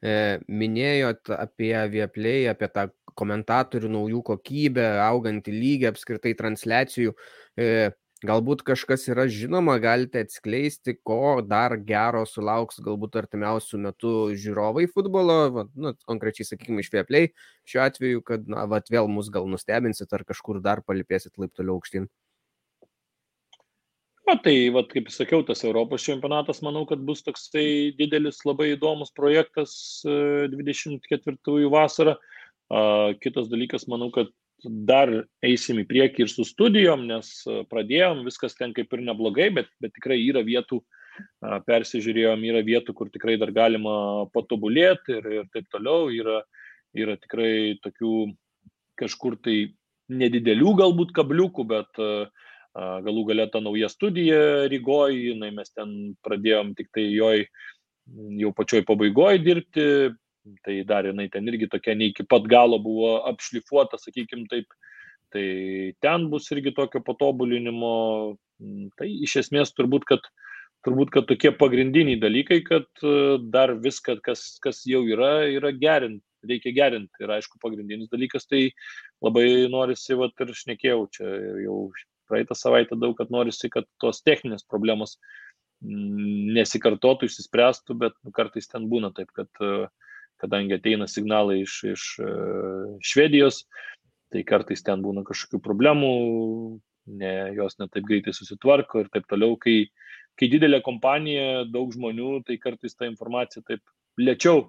E, 0.05 0.15
minėjot 0.51 1.31
apie 1.39 1.75
Vieplay, 1.93 2.49
apie 2.51 2.69
tą 2.75 2.89
komentatorių 3.15 3.93
naujų 3.95 4.23
kokybę, 4.33 4.87
augantį 5.05 5.55
lygį 5.55 5.91
apskritai 5.93 6.35
transliacijų. 6.41 7.15
E, 7.55 7.69
galbūt 8.27 8.65
kažkas 8.67 9.07
yra 9.13 9.29
žinoma, 9.31 9.77
galite 9.83 10.25
atskleisti, 10.25 10.97
ko 11.07 11.39
dar 11.47 11.77
gero 11.87 12.25
sulauks 12.27 12.83
galbūt 12.83 13.21
artimiausių 13.23 13.81
metų 13.87 14.15
žiūrovai 14.41 14.89
futbolo, 14.91 15.39
va, 15.55 15.67
nu, 15.79 15.95
konkrečiai, 16.09 16.49
sakykime, 16.51 16.83
iš 16.83 16.91
Vieplay 16.97 17.31
šiuo 17.71 17.87
atveju, 17.87 18.27
kad, 18.27 18.51
na, 18.51 18.67
va, 18.71 18.83
vėl 18.91 19.09
mus 19.13 19.31
gal 19.33 19.47
nustebinsit 19.51 20.13
ar 20.17 20.27
kažkur 20.27 20.59
dar 20.65 20.83
palipėsit 20.83 21.39
laip 21.39 21.55
toliau 21.55 21.79
aukštyn. 21.79 22.11
Na, 24.25 24.39
tai, 24.41 24.71
vat, 24.73 24.89
kaip 24.89 25.11
sakiau, 25.13 25.43
tas 25.45 25.61
Europos 25.67 26.05
čempionatas, 26.07 26.63
manau, 26.65 26.87
kad 26.89 27.03
bus 27.05 27.21
toksai 27.27 27.93
didelis, 27.99 28.39
labai 28.49 28.71
įdomus 28.73 29.13
projektas 29.13 29.75
24 30.05 31.37
e, 31.37 31.67
vasarą. 31.73 32.15
Kitas 33.21 33.51
dalykas, 33.53 33.85
manau, 33.93 34.09
kad 34.15 34.31
dar 34.65 35.11
eisim 35.45 35.83
į 35.83 35.85
priekį 35.91 36.25
ir 36.25 36.31
su 36.33 36.47
studijom, 36.49 37.05
nes 37.11 37.29
e, 37.45 37.59
pradėjom, 37.69 38.23
viskas 38.25 38.57
ten 38.57 38.73
kaip 38.77 38.97
ir 38.97 39.03
neblogai, 39.05 39.51
bet, 39.59 39.69
bet 39.85 39.93
tikrai 39.99 40.17
yra 40.23 40.41
vietų, 40.47 40.81
persižiūrėjom, 41.69 42.47
yra 42.49 42.63
vietų, 42.65 42.95
kur 42.97 43.11
tikrai 43.13 43.37
dar 43.39 43.53
galima 43.55 44.25
patobulėti 44.35 45.19
ir, 45.19 45.29
ir 45.41 45.51
taip 45.53 45.69
toliau. 45.71 46.09
Yra, 46.11 46.41
yra 46.97 47.15
tikrai 47.21 47.77
tokių 47.85 48.15
kažkur 48.99 49.37
tai 49.45 49.59
nedidelių 50.11 50.73
galbūt 50.81 51.13
kabliukų, 51.15 51.69
bet 51.71 52.03
uh, 52.03 52.49
galų 52.75 53.25
galę 53.31 53.47
ta 53.53 53.61
nauja 53.63 53.89
studija 53.89 54.67
Rygoje, 54.71 55.31
jinai 55.31 55.53
mes 55.55 55.71
ten 55.71 56.15
pradėjom 56.27 56.75
tik 56.79 56.91
tai 56.95 57.07
joj 57.13 57.47
jau 58.41 58.53
pačioj 58.53 58.85
pabaigoje 58.85 59.43
dirbti, 59.45 59.87
tai 60.65 60.81
dar 60.85 61.07
jinai 61.09 61.29
ten 61.33 61.47
irgi 61.49 61.71
tokia 61.73 61.95
ne 61.97 62.11
iki 62.11 62.27
pat 62.29 62.49
galo 62.51 62.79
buvo 62.83 63.17
apšlifuota, 63.31 63.99
sakykim 64.01 64.47
taip, 64.51 64.67
tai 65.33 65.95
ten 66.05 66.29
bus 66.31 66.51
irgi 66.53 66.75
tokio 66.75 67.01
patobulinimo, 67.05 67.95
tai 68.99 69.09
iš 69.25 69.39
esmės 69.45 69.73
turbūt, 69.73 70.05
kad 70.11 70.27
turbūt, 70.85 71.11
kad 71.15 71.29
tokie 71.31 71.55
pagrindiniai 71.57 72.21
dalykai, 72.21 72.61
kad 72.67 72.89
dar 73.55 73.73
viską, 73.81 74.19
kas, 74.25 74.59
kas 74.61 74.83
jau 74.89 75.01
yra, 75.09 75.47
yra 75.49 75.73
gerinti, 75.73 76.25
reikia 76.45 76.75
gerinti. 76.77 77.23
Ir 77.25 77.33
aišku, 77.39 77.57
pagrindinis 77.63 78.11
dalykas, 78.13 78.45
tai 78.51 78.67
labai 79.25 79.65
norisi, 79.73 80.19
va 80.19 80.29
ir 80.29 80.53
šnekėjau, 80.61 81.07
čia 81.17 81.31
jau 81.65 81.79
praeitą 82.29 82.57
savaitę 82.59 82.99
daug, 83.01 83.17
kad 83.19 83.33
norisi, 83.35 83.71
kad 83.73 83.89
tos 84.03 84.23
techninės 84.25 84.67
problemos 84.69 85.17
mm, 85.85 86.55
nesikartotų, 86.57 87.29
išsispręstų, 87.29 87.99
bet 88.01 88.17
nu, 88.23 88.35
kartais 88.37 88.71
ten 88.71 88.89
būna 88.91 89.13
taip, 89.17 89.33
kad 89.37 89.65
e, 89.65 89.87
kadangi 90.43 90.79
ateina 90.79 91.09
signalai 91.11 91.63
iš, 91.63 91.79
iš 91.95 92.07
e, 92.23 92.31
Švedijos, 93.05 93.65
tai 94.35 94.45
kartais 94.47 94.83
ten 94.83 95.03
būna 95.05 95.25
kažkokių 95.27 95.63
problemų, 95.63 96.15
ne, 97.21 97.35
jos 97.59 97.79
netaip 97.79 98.07
greitai 98.09 98.35
susitvarko 98.35 99.05
ir 99.05 99.13
taip 99.15 99.29
toliau. 99.31 99.59
Kai, 99.61 99.85
kai 100.41 100.49
didelė 100.51 100.81
kompanija, 100.85 101.67
daug 101.71 101.93
žmonių, 101.95 102.41
tai 102.49 102.59
kartais 102.63 102.97
ta 102.99 103.07
informacija 103.11 103.63
taip 103.69 103.85
lėčiau 104.21 104.69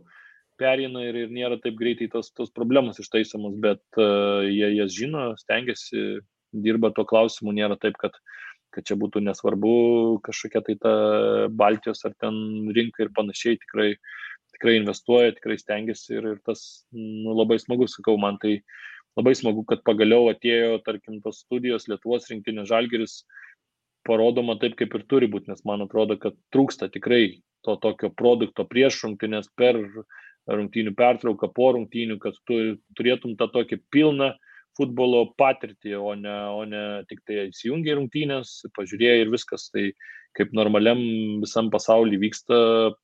perina 0.60 1.03
ir, 1.03 1.18
ir 1.26 1.34
nėra 1.34 1.58
taip 1.62 1.76
greitai 1.80 2.08
tos, 2.12 2.32
tos 2.36 2.51
problemos 2.56 2.99
ištaisomos, 3.01 3.58
bet 3.62 3.84
uh, 3.99 4.45
jie 4.47 4.72
jas 4.78 4.93
žino, 4.95 5.28
stengiasi 5.39 6.22
dirba 6.64 6.91
tuo 6.95 7.06
klausimu, 7.08 7.53
nėra 7.56 7.78
taip, 7.82 7.97
kad, 8.01 8.16
kad 8.76 8.88
čia 8.88 8.97
būtų 8.99 9.24
nesvarbu 9.26 9.76
kažkokia 10.26 10.64
tai 10.68 10.78
ta 10.82 10.93
Baltijos 11.51 12.06
ar 12.08 12.16
ten 12.22 12.72
rinka 12.76 13.06
ir 13.06 13.14
panašiai, 13.16 13.60
tikrai, 13.62 13.93
tikrai 14.56 14.78
investuoja, 14.80 15.36
tikrai 15.38 15.58
stengiasi 15.62 16.18
ir, 16.18 16.30
ir 16.36 16.43
tas 16.47 16.86
nu, 16.95 17.36
labai 17.38 17.60
smagu, 17.62 17.89
sakau, 17.91 18.18
man 18.22 18.39
tai 18.41 18.60
labai 19.16 19.36
smagu, 19.38 19.64
kad 19.68 19.84
pagaliau 19.88 20.30
atėjo, 20.32 20.80
tarkim, 20.86 21.22
tos 21.24 21.43
studijos 21.45 21.89
Lietuvos 21.91 22.30
rinktinės 22.32 22.70
žalgeris 22.72 23.24
parodoma 24.06 24.58
taip, 24.62 24.76
kaip 24.80 24.93
ir 24.95 25.06
turi 25.10 25.30
būti, 25.32 25.49
nes 25.51 25.64
man 25.66 25.86
atrodo, 25.86 26.20
kad 26.22 26.36
trūksta 26.53 26.91
tikrai 26.93 27.41
to 27.66 27.76
tokio 27.82 28.12
produkto 28.14 28.66
prieš 28.70 29.01
rungtynės 29.06 29.49
per 29.58 29.80
rungtynių 30.45 30.93
pertrauką, 30.97 31.49
po 31.56 31.72
rungtynių, 31.74 32.20
kad 32.22 32.38
tu 32.45 32.78
turėtum 32.97 33.34
tą 33.39 33.47
tokį 33.53 33.80
pilną 33.93 34.36
futbolo 34.78 35.23
patirtį, 35.39 35.95
o 35.97 36.13
ne, 36.19 36.36
o 36.51 36.63
ne 36.67 36.84
tik 37.09 37.21
tai 37.28 37.47
įsijungia 37.47 37.95
rungtynės, 37.97 38.57
pažiūrėjo 38.76 39.23
ir 39.23 39.32
viskas. 39.34 39.69
Tai 39.73 39.88
kaip 40.36 40.51
normaliam 40.57 40.99
visam 41.43 41.71
pasaulyje 41.71 42.19
vyksta 42.21 42.57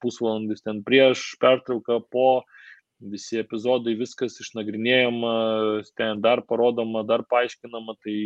pusvalandis 0.04 0.66
ten 0.66 0.82
prieš 0.88 1.32
pertrauką, 1.42 2.02
po 2.12 2.44
visi 3.02 3.40
epizodai, 3.42 3.96
viskas 3.98 4.38
išnagrinėjama, 4.44 5.34
ten 5.98 6.22
dar 6.22 6.44
parodoma, 6.48 7.06
dar 7.08 7.24
paaiškinama. 7.32 7.96
Tai 8.04 8.18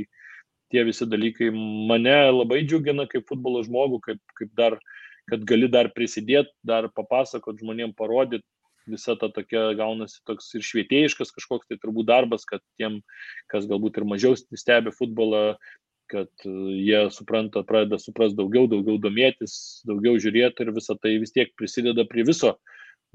tie 0.73 0.83
visi 0.87 1.07
dalykai 1.07 1.51
mane 1.53 2.17
labai 2.33 2.63
džiugina 2.65 3.05
kaip 3.11 3.27
futbolo 3.29 3.61
žmogų, 3.65 4.01
kaip, 4.09 4.21
kaip 4.39 4.51
dar, 4.57 4.79
kad 5.29 5.45
gali 5.47 5.69
dar 5.71 5.91
prisidėti, 5.95 6.51
dar 6.65 6.89
papasakot 6.97 7.61
žmonėm, 7.61 7.93
parodyti 7.97 8.45
visa 8.91 9.15
ta 9.19 9.29
tokia 9.33 9.71
gaunasi 9.77 10.21
toks 10.27 10.51
ir 10.57 10.65
švietėjiškas 10.65 11.33
kažkoks 11.35 11.69
tai 11.69 11.79
turbūt 11.81 12.09
darbas, 12.09 12.45
kad 12.49 12.63
tiem, 12.79 13.01
kas 13.51 13.67
galbūt 13.69 13.99
ir 13.99 14.07
mažiau 14.09 14.37
stebi 14.37 14.93
futbolą, 14.95 15.55
kad 16.11 16.29
e, 16.45 16.53
jie 16.85 17.01
supranta, 17.13 17.65
pradeda 17.65 17.99
suprasti 18.01 18.37
daugiau, 18.39 18.69
daugiau 18.71 18.99
domėtis, 19.01 19.81
daugiau 19.89 20.19
žiūrėti 20.21 20.65
ir 20.65 20.73
visa 20.75 20.97
tai 21.01 21.15
vis 21.21 21.33
tiek 21.35 21.53
prisideda 21.57 22.05
prie 22.09 22.25
viso, 22.27 22.55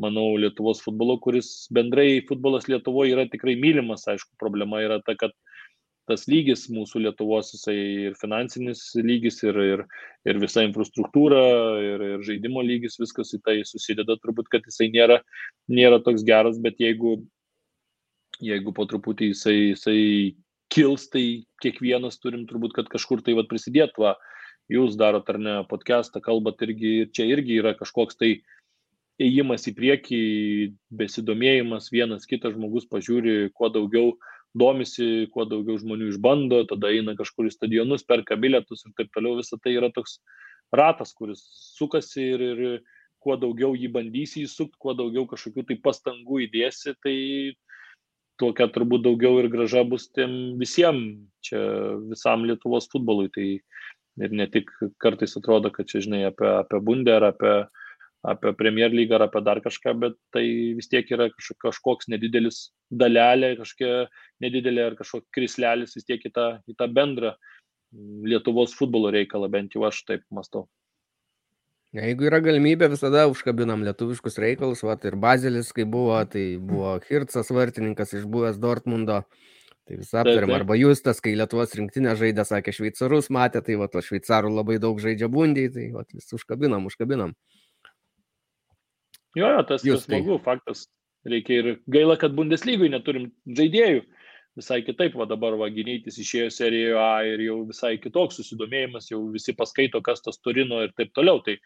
manau, 0.01 0.33
Lietuvos 0.41 0.81
futbolo, 0.83 1.19
kuris 1.23 1.69
bendrai 1.75 2.23
futbolas 2.29 2.67
Lietuvoje 2.71 3.15
yra 3.15 3.29
tikrai 3.31 3.57
mylimas, 3.61 4.07
aišku, 4.11 4.35
problema 4.41 4.83
yra 4.83 5.01
ta, 5.07 5.15
kad 5.19 5.37
tas 6.11 6.27
lygis 6.31 6.67
mūsų 6.73 7.05
Lietuvos, 7.07 7.53
jisai 7.55 7.77
ir 8.11 8.17
finansinis 8.19 8.83
lygis, 8.99 9.41
ir, 9.47 9.59
ir, 9.63 9.85
ir 10.29 10.41
visa 10.43 10.65
infrastruktūra, 10.67 11.43
ir, 11.87 12.07
ir 12.15 12.25
žaidimo 12.27 12.65
lygis, 12.67 12.99
viskas 13.01 13.33
į 13.37 13.41
tai 13.47 13.57
susideda, 13.69 14.19
turbūt, 14.21 14.51
kad 14.53 14.67
jisai 14.67 14.91
nėra, 14.93 15.21
nėra 15.71 16.03
toks 16.05 16.27
geras, 16.27 16.59
bet 16.63 16.83
jeigu, 16.83 17.21
jeigu 18.43 18.75
po 18.77 18.89
truputį 18.91 19.33
jisai, 19.33 19.57
jisai 19.73 20.01
kils, 20.71 21.09
tai 21.13 21.25
kiekvienas 21.63 22.21
turim 22.23 22.47
turbūt, 22.51 22.75
kad 22.77 22.91
kažkur 22.91 23.23
tai 23.27 23.39
vad 23.39 23.51
prisidėtų. 23.51 24.07
Va, 24.07 24.15
jūs 24.71 24.97
darot 24.99 25.29
ar 25.31 25.39
ne 25.43 25.59
podcastą, 25.71 26.23
kalbat 26.23 26.63
irgi, 26.67 26.95
ir 27.05 27.13
čia 27.15 27.27
irgi 27.33 27.59
yra 27.59 27.75
kažkoks 27.79 28.19
tai 28.21 28.35
ėjimas 29.21 29.67
į 29.69 29.75
priekį, 29.77 30.21
besidomėjimas, 30.97 31.91
vienas 31.93 32.27
kitas 32.29 32.55
žmogus 32.55 32.87
pažiūri, 32.89 33.51
kuo 33.53 33.69
daugiau 33.73 34.15
domisi, 34.57 35.29
kuo 35.35 35.47
daugiau 35.49 35.79
žmonių 35.79 36.11
išbando, 36.15 36.65
tada 36.71 36.91
eina 36.91 37.15
kažkur 37.19 37.49
į 37.49 37.55
stadionus, 37.55 38.07
perka 38.07 38.39
bilietus 38.41 38.85
ir 38.87 38.95
taip 38.99 39.13
toliau. 39.15 39.39
Visą 39.39 39.61
tai 39.63 39.77
yra 39.77 39.91
toks 39.95 40.19
ratas, 40.75 41.15
kuris 41.15 41.43
sukasi 41.77 42.27
ir, 42.35 42.45
ir 42.51 42.77
kuo 43.23 43.37
daugiau 43.39 43.77
jį 43.79 43.91
bandysi 43.95 44.45
įsukti, 44.47 44.81
kuo 44.81 44.95
daugiau 44.99 45.27
kažkokių 45.31 45.67
tai 45.69 45.79
pastangų 45.85 46.45
įdėsi, 46.47 46.97
tai 47.05 47.17
tokia 48.41 48.71
turbūt 48.73 49.05
daugiau 49.05 49.39
ir 49.43 49.51
graža 49.53 49.85
bus 49.87 50.09
tiem 50.15 50.57
visiems, 50.61 51.21
čia 51.45 51.61
visam 52.09 52.47
Lietuvos 52.49 52.89
futbolui. 52.93 53.29
Tai 53.35 53.47
ir 54.21 54.35
ne 54.37 54.47
tik 54.51 54.73
kartais 55.03 55.37
atrodo, 55.39 55.71
kad 55.75 55.89
čia 55.91 56.03
žinai 56.05 56.25
apie, 56.29 56.49
apie 56.65 56.81
bundę 56.85 57.19
ar 57.19 57.31
apie 57.31 57.55
apie 58.23 58.53
Premier 58.57 58.93
lygą 58.93 59.17
ar 59.17 59.27
apie 59.29 59.43
dar 59.45 59.61
kažką, 59.65 59.95
bet 60.01 60.19
tai 60.35 60.45
vis 60.77 60.91
tiek 60.93 61.09
yra 61.15 61.31
kažkoks 61.63 62.11
nedidelis 62.13 62.71
dalelė, 62.91 63.55
kažkokia 63.61 64.09
nedidelė 64.45 64.91
ar 64.91 64.99
kažkoks 64.99 65.31
krislelis 65.37 65.97
vis 65.97 66.09
tiek 66.09 66.25
į 66.27 66.35
tą, 66.37 66.51
į 66.69 66.77
tą 66.77 66.91
bendrą 66.93 67.37
Lietuvos 68.23 68.71
futbolo 68.79 69.11
reikalą, 69.11 69.49
bent 69.51 69.73
jau 69.75 69.83
aš 69.89 70.05
taip 70.07 70.23
mastau. 70.31 70.69
Jeigu 71.97 72.29
yra 72.29 72.39
galimybė, 72.39 72.87
visada 72.93 73.25
užkabinam 73.27 73.81
lietuviškus 73.83 74.37
reikalus, 74.39 74.85
va, 74.87 74.95
ir 75.09 75.17
Bazelis, 75.19 75.73
kai 75.75 75.83
buvo, 75.91 76.21
tai 76.31 76.45
buvo 76.63 76.93
Hircas 77.09 77.51
vartininkas 77.51 78.15
iš 78.15 78.29
buvęs 78.31 78.61
Dortmundo, 78.63 79.25
tai 79.91 79.99
visą 79.99 80.21
aptarėm, 80.23 80.53
arba 80.55 80.77
Justas, 80.79 81.19
kai 81.25 81.33
Lietuvos 81.35 81.75
rinktinė 81.75 82.15
žaidė, 82.21 82.45
sakė, 82.47 82.77
šveicarus 82.77 83.27
matė, 83.35 83.65
tai 83.67 83.81
va, 83.81 83.91
to 83.91 84.05
šveicarų 84.07 84.55
labai 84.55 84.79
daug 84.79 85.03
žaidžia 85.03 85.27
bundiai, 85.35 85.73
tai 85.75 85.89
va, 85.97 86.07
vis 86.15 86.31
užkabinam, 86.39 86.87
užkabinam. 86.87 87.35
Jo, 89.39 89.47
jo, 89.47 89.63
tas 89.67 89.85
Jūs 89.87 90.07
tai- 90.07 90.21
smagu, 90.21 90.41
faktas. 90.43 90.89
Reikia 91.27 91.59
ir 91.61 91.79
gaila, 91.93 92.17
kad 92.19 92.33
Bundeslygui 92.33 92.89
neturim 92.91 93.31
žaidėjų. 93.47 94.05
Visai 94.57 94.81
kitaip, 94.83 95.15
va 95.15 95.27
dabar 95.27 95.55
va 95.55 95.69
Ginytis 95.71 96.17
išėjo 96.19 96.51
serijoje 96.51 96.97
A 96.99 97.23
ir 97.29 97.39
jau 97.45 97.59
visai 97.69 97.99
kitoks 98.01 98.41
susidomėjimas, 98.41 99.11
jau 99.11 99.21
visi 99.31 99.53
paskaito, 99.53 100.03
kas 100.03 100.21
tas 100.23 100.39
Turino 100.39 100.83
ir 100.83 100.93
taip 100.97 101.13
toliau. 101.13 101.45
Tai, 101.45 101.57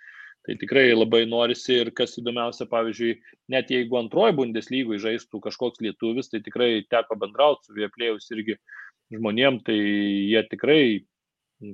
tai 0.45 0.57
tikrai 0.61 0.93
labai 0.93 1.25
norisi 1.25 1.81
ir 1.81 1.91
kas 1.93 2.19
įdomiausia, 2.19 2.67
pavyzdžiui, 2.69 3.15
net 3.49 3.71
jeigu 3.71 3.97
antroji 3.97 4.37
Bundeslygui 4.37 4.99
žaistų 5.01 5.41
kažkoks 5.41 5.81
lietuvis, 5.81 6.29
tai 6.29 6.43
tikrai 6.45 6.85
teko 6.91 7.17
bendrauti 7.17 7.65
su 7.71 7.79
Vieplėjus 7.79 8.29
irgi 8.35 8.59
žmonėm, 9.15 9.63
tai 9.65 9.79
jie 9.79 10.43
tikrai 10.51 11.07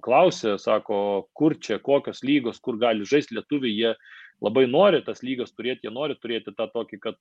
klausė, 0.05 0.55
sako, 0.61 1.29
kur 1.35 1.57
čia, 1.59 1.81
kokios 1.83 2.23
lygos, 2.23 2.61
kur 2.61 2.79
gali 2.79 3.09
žaisti 3.09 3.35
lietuviai, 3.35 3.75
jie 3.75 3.95
labai 4.45 4.67
nori 4.71 5.03
tas 5.07 5.23
lygas 5.27 5.53
turėti, 5.55 5.87
jie 5.87 5.93
nori 5.95 6.17
turėti 6.19 6.55
tą 6.57 6.67
tokį, 6.73 7.01
kad, 7.03 7.19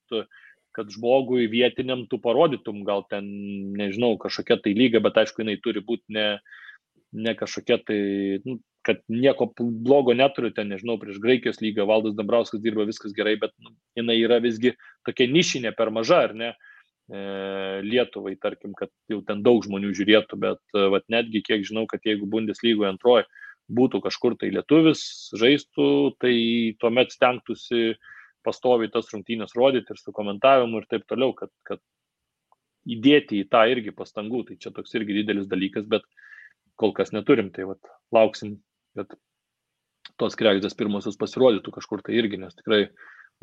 kad 0.75 0.93
žmogui 0.93 1.49
vietiniam 1.51 2.05
tu 2.09 2.19
parodytum, 2.23 2.83
gal 2.87 3.05
ten, 3.11 3.27
nežinau, 3.79 4.15
kažkokia 4.21 4.59
tai 4.63 4.75
lyga, 4.77 5.03
bet 5.03 5.19
aišku, 5.21 5.43
jinai 5.43 5.59
turi 5.63 5.83
būti 5.85 6.15
ne, 6.15 6.27
ne 7.11 7.35
kažkokia 7.37 7.79
tai, 7.85 7.99
nu, 8.45 8.59
kad 8.85 9.01
nieko 9.11 9.49
blogo 9.59 10.15
neturiu, 10.15 10.53
ten, 10.55 10.71
nežinau, 10.71 10.97
prieš 11.01 11.19
Graikijos 11.23 11.59
lygą 11.61 11.85
Valdas 11.89 12.15
Dambrauskas 12.17 12.63
dirba 12.63 12.87
viskas 12.87 13.13
gerai, 13.15 13.35
bet 13.41 13.53
nu, 13.59 13.73
jinai 13.99 14.17
yra 14.21 14.39
visgi 14.43 14.73
tokia 15.07 15.27
nišinė 15.29 15.75
per 15.77 15.91
maža, 15.93 16.23
ar 16.29 16.35
ne? 16.37 16.53
E, 17.09 17.19
Lietuvai, 17.83 18.35
tarkim, 18.37 18.75
kad 18.77 18.91
jau 19.09 19.19
ten 19.25 19.43
daug 19.43 19.63
žmonių 19.65 19.91
žiūrėtų, 19.97 20.39
bet 20.39 20.61
e, 20.77 20.85
vat, 20.93 21.07
netgi 21.11 21.41
kiek 21.45 21.65
žinau, 21.67 21.87
kad 21.89 22.05
jeigu 22.05 22.29
Bundeslygoje 22.29 22.91
antroji 22.93 23.27
būtų 23.69 24.01
kažkur 24.05 24.35
tai 24.39 24.49
lietuvis, 24.53 25.01
žaistų, 25.37 25.89
tai 26.21 26.33
tuomet 26.81 27.13
stengtųsi 27.13 27.93
pastoviai 28.45 28.91
tas 28.91 29.09
rungtynės 29.13 29.55
rodyti 29.57 29.93
ir 29.93 29.99
su 29.99 30.13
komentavimu 30.15 30.81
ir 30.81 30.87
taip 30.89 31.05
toliau, 31.09 31.35
kad, 31.37 31.51
kad 31.67 31.81
įdėti 32.89 33.43
į 33.43 33.49
tą 33.51 33.65
irgi 33.71 33.93
pastangų. 33.95 34.45
Tai 34.47 34.57
čia 34.63 34.73
toks 34.75 34.95
irgi 34.97 35.19
didelis 35.21 35.49
dalykas, 35.51 35.87
bet 35.91 36.05
kol 36.79 36.95
kas 36.95 37.13
neturim, 37.15 37.51
tai 37.55 37.67
vat, 37.69 37.91
lauksim, 38.15 38.57
kad 38.97 39.13
tos 40.19 40.35
kregždės 40.39 40.75
pirmosios 40.79 41.19
pasirodytų 41.19 41.73
kažkur 41.75 42.03
tai 42.05 42.17
irgi, 42.19 42.39
nes 42.41 42.55
tikrai 42.57 42.87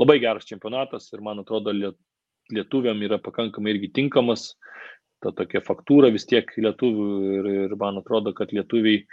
labai 0.01 0.19
geras 0.21 0.49
čempionatas 0.49 1.09
ir 1.13 1.23
man 1.25 1.41
atrodo 1.45 1.73
liet, 1.73 1.97
lietuviam 2.53 3.01
yra 3.03 3.19
pakankamai 3.23 3.75
irgi 3.75 3.93
tinkamas, 4.01 4.55
ta 5.25 5.33
tokia 5.37 5.63
faktūra 5.65 6.11
vis 6.15 6.27
tiek 6.29 6.51
lietuvių 6.57 7.09
ir, 7.39 7.49
ir 7.67 7.75
man 7.81 8.01
atrodo, 8.01 8.35
kad 8.37 8.53
lietuviai 8.55 9.05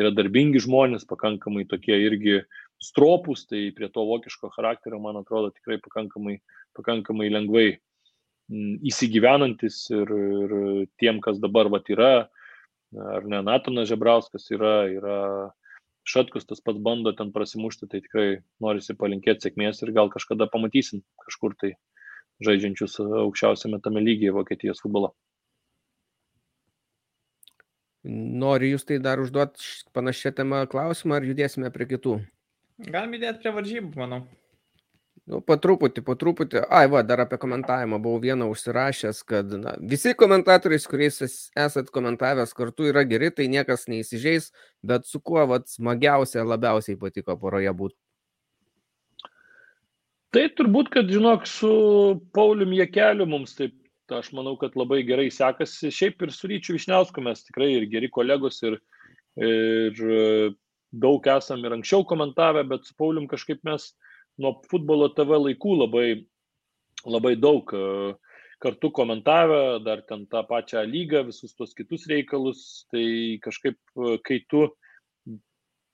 yra 0.00 0.10
darbingi 0.14 0.62
žmonės, 0.64 1.06
pakankamai 1.08 1.64
tokie 1.70 1.96
irgi 2.06 2.40
stropus, 2.82 3.46
tai 3.46 3.68
prie 3.76 3.88
to 3.92 4.04
vokiško 4.08 4.50
charakterio, 4.56 4.98
man 5.02 5.20
atrodo, 5.20 5.52
tikrai 5.54 5.78
pakankamai, 5.84 6.40
pakankamai 6.78 7.30
lengvai 7.30 7.66
m, 7.72 8.76
įsigyvenantis 8.90 9.84
ir, 9.94 10.14
ir 10.44 10.54
tiem, 10.98 11.22
kas 11.22 11.38
dabar 11.42 11.70
vat 11.72 11.90
yra, 11.94 12.12
ar 13.16 13.28
ne, 13.28 13.42
Natonas 13.46 13.90
Žebrauskas 13.92 14.50
yra, 14.52 14.76
yra 14.90 15.18
Šatkus 16.02 16.48
tas 16.48 16.58
pats 16.58 16.80
bando 16.82 17.12
ten 17.14 17.30
prasimušti, 17.30 17.86
tai 17.86 18.00
tikrai 18.02 18.26
norisi 18.64 18.96
palinkėti 18.98 19.46
sėkmės 19.46 19.84
ir 19.84 19.92
gal 19.94 20.10
kažkada 20.10 20.48
pamatysim 20.50 21.04
kažkur 21.22 21.54
tai 21.60 21.76
žaidžiančius 22.42 22.98
aukščiausiame 23.04 23.78
tame 23.84 24.02
lygyje 24.02 24.34
Vokietijos 24.34 24.82
futbolo. 24.82 25.12
Noriu 28.04 28.72
jūs 28.74 28.84
tai 28.86 28.98
dar 28.98 29.20
užduoti 29.22 29.62
panašią 29.94 30.32
temą 30.34 30.64
klausimą, 30.70 31.20
ar 31.20 31.26
judėsime 31.26 31.70
prie 31.70 31.86
kitų? 31.86 32.16
Galim 32.90 33.12
įdėti 33.14 33.44
prie 33.44 33.52
varžybų, 33.54 33.92
manau. 34.00 34.24
Nu, 35.30 35.38
po 35.38 35.54
truputį, 35.54 36.02
po 36.02 36.16
truputį. 36.18 36.64
Ai, 36.66 36.88
va, 36.90 37.04
dar 37.06 37.20
apie 37.22 37.38
komentavimą 37.38 38.00
buvau 38.02 38.18
vieną 38.24 38.48
užsirašęs, 38.50 39.20
kad 39.22 39.52
na, 39.54 39.76
visi 39.78 40.16
komentatoriai, 40.18 40.82
su 40.82 40.90
kuriais 40.90 41.20
es- 41.22 41.52
esat 41.54 41.92
komentavęs 41.94 42.50
kartu, 42.58 42.88
yra 42.90 43.04
geri, 43.06 43.30
tai 43.30 43.46
niekas 43.46 43.86
neįsižeis, 43.86 44.50
bet 44.82 45.06
su 45.06 45.20
kuo 45.20 45.46
vat, 45.46 45.68
smagiausia, 45.70 46.42
labiausiai 46.42 46.98
patiko 46.98 47.36
poroje 47.38 47.70
būti. 47.70 47.94
Tai 50.32 50.48
turbūt, 50.58 50.90
kad, 50.90 51.06
žinok, 51.06 51.46
su 51.46 51.70
Paulium 52.34 52.72
Jekeliu 52.74 53.26
mums 53.28 53.54
taip, 53.54 53.76
aš 54.18 54.32
manau, 54.36 54.56
kad 54.60 54.76
labai 54.78 55.02
gerai 55.08 55.30
sekasi. 55.32 55.90
Šiaip 55.94 56.22
ir 56.26 56.32
su 56.34 56.50
Ryčiu 56.50 56.76
Višniausku 56.76 57.24
mes 57.24 57.44
tikrai 57.46 57.70
ir 57.76 57.88
geri 57.90 58.10
kolegos 58.12 58.60
ir, 58.66 58.78
ir 59.40 60.02
daug 60.92 61.26
esam 61.34 61.64
ir 61.64 61.76
anksčiau 61.76 62.04
komentavę, 62.08 62.64
bet 62.68 62.84
su 62.86 62.96
Paulium 62.98 63.28
kažkaip 63.30 63.62
mes 63.64 63.92
nuo 64.40 64.58
futbolo 64.68 65.08
TV 65.16 65.38
laikų 65.40 65.78
labai, 65.78 66.06
labai 67.08 67.34
daug 67.40 67.72
e, 67.74 68.12
kartu 68.62 68.92
komentavę, 68.94 69.80
dar 69.84 70.04
ten 70.08 70.26
tą 70.30 70.44
pačią 70.48 70.84
lygą, 70.88 71.24
visus 71.28 71.56
tos 71.56 71.74
kitus 71.74 72.06
reikalus. 72.10 72.84
Tai 72.92 73.04
kažkaip, 73.44 73.78
e, 73.96 74.16
kai 74.24 74.42
tu 74.48 74.68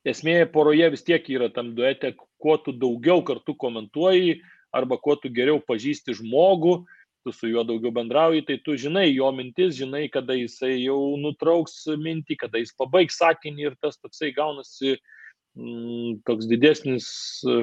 esmė 0.08 0.40
poroje 0.52 0.90
vis 0.94 1.04
tiek 1.06 1.26
yra 1.30 1.50
tam 1.54 1.74
duete, 1.78 2.14
kuo 2.38 2.56
tu 2.62 2.74
daugiau 2.74 3.22
kartu 3.26 3.54
komentuoji, 3.54 4.40
arba 4.74 4.98
kuo 5.00 5.16
tu 5.16 5.30
geriau 5.32 5.60
pažįsti 5.64 6.16
žmogų, 6.18 6.82
tu 7.28 7.32
su 7.36 7.48
juo 7.52 7.64
daugiau 7.64 7.92
bendrauji, 7.92 8.46
tai 8.48 8.56
tu 8.64 8.76
žinai 8.80 9.12
jo 9.12 9.28
mintis, 9.36 9.76
žinai, 9.76 10.06
kada 10.12 10.36
jisai 10.38 10.78
jau 10.80 11.16
nutrauks 11.20 11.84
mintį, 12.00 12.38
kada 12.40 12.62
jis 12.62 12.72
pabaigs 12.78 13.20
sakinį 13.20 13.68
ir 13.68 13.76
tas 13.82 14.00
toksai 14.00 14.32
gaunasi 14.36 14.94
mm, 14.96 16.22
toks 16.28 16.48
didesnis 16.48 17.08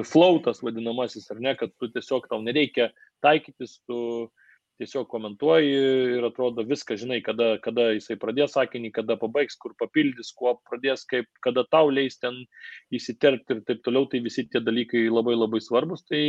flautas 0.06 0.62
vadinamasis, 0.62 1.26
ar 1.34 1.42
ne, 1.42 1.56
kad 1.58 1.74
tu 1.80 1.90
tiesiog 1.90 2.28
tau 2.30 2.38
nereikia 2.44 2.92
taikytis, 3.26 3.80
tu 3.90 4.30
tiesiog 4.76 5.08
komentuoji 5.08 5.72
ir 6.18 6.26
atrodo 6.28 6.62
viską 6.68 6.98
žinai, 7.00 7.22
kada, 7.24 7.56
kada 7.64 7.88
jisai 7.96 8.18
pradės 8.20 8.54
sakinį, 8.54 8.92
kada 8.94 9.16
pabaigs, 9.18 9.56
kur 9.58 9.74
papildys, 9.80 10.30
kuo 10.36 10.52
pradės, 10.68 11.06
kaip, 11.08 11.26
kada 11.42 11.64
tau 11.72 11.90
leis 11.90 12.20
ten 12.20 12.42
įsiterpti 12.94 13.56
ir 13.56 13.62
taip 13.66 13.82
toliau, 13.86 14.06
tai 14.12 14.20
visi 14.22 14.46
tie 14.46 14.60
dalykai 14.62 15.06
labai 15.08 15.34
labai 15.34 15.62
svarbus. 15.64 16.04
Tai 16.06 16.22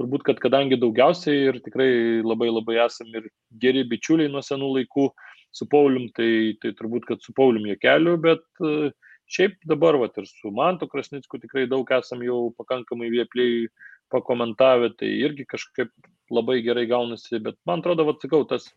turbūt, 0.00 0.24
kad 0.26 0.40
kadangi 0.42 0.78
daugiausiai 0.80 1.48
ir 1.50 1.60
tikrai 1.64 2.22
labai 2.24 2.50
labai 2.50 2.78
esam 2.86 3.12
ir 3.12 3.28
geri 3.62 3.84
bičiuliai 3.88 4.32
nuo 4.32 4.42
senų 4.44 4.72
laikų 4.78 5.08
su 5.52 5.68
Paulium, 5.68 6.08
tai, 6.16 6.56
tai 6.62 6.72
turbūt, 6.78 7.06
kad 7.08 7.24
su 7.24 7.34
Paulium 7.36 7.66
jie 7.68 7.76
keliu, 7.80 8.16
bet 8.20 8.44
uh, 8.64 8.88
šiaip 9.32 9.58
dabar 9.68 9.98
vat, 10.00 10.16
ir 10.16 10.28
su 10.28 10.52
Mantu 10.54 10.88
Krasnicku 10.88 11.40
tikrai 11.42 11.66
daug 11.70 11.88
esam 11.92 12.24
jau 12.24 12.46
pakankamai 12.58 13.10
viepliai 13.12 13.66
pakomentavę, 14.12 14.92
tai 14.98 15.10
irgi 15.24 15.46
kažkaip 15.48 15.92
labai 16.32 16.60
gerai 16.64 16.86
gaunasi, 16.88 17.40
bet 17.44 17.58
man 17.68 17.80
atrodo, 17.80 18.06
vad 18.08 18.20
sakau, 18.24 18.44
tas 18.48 18.68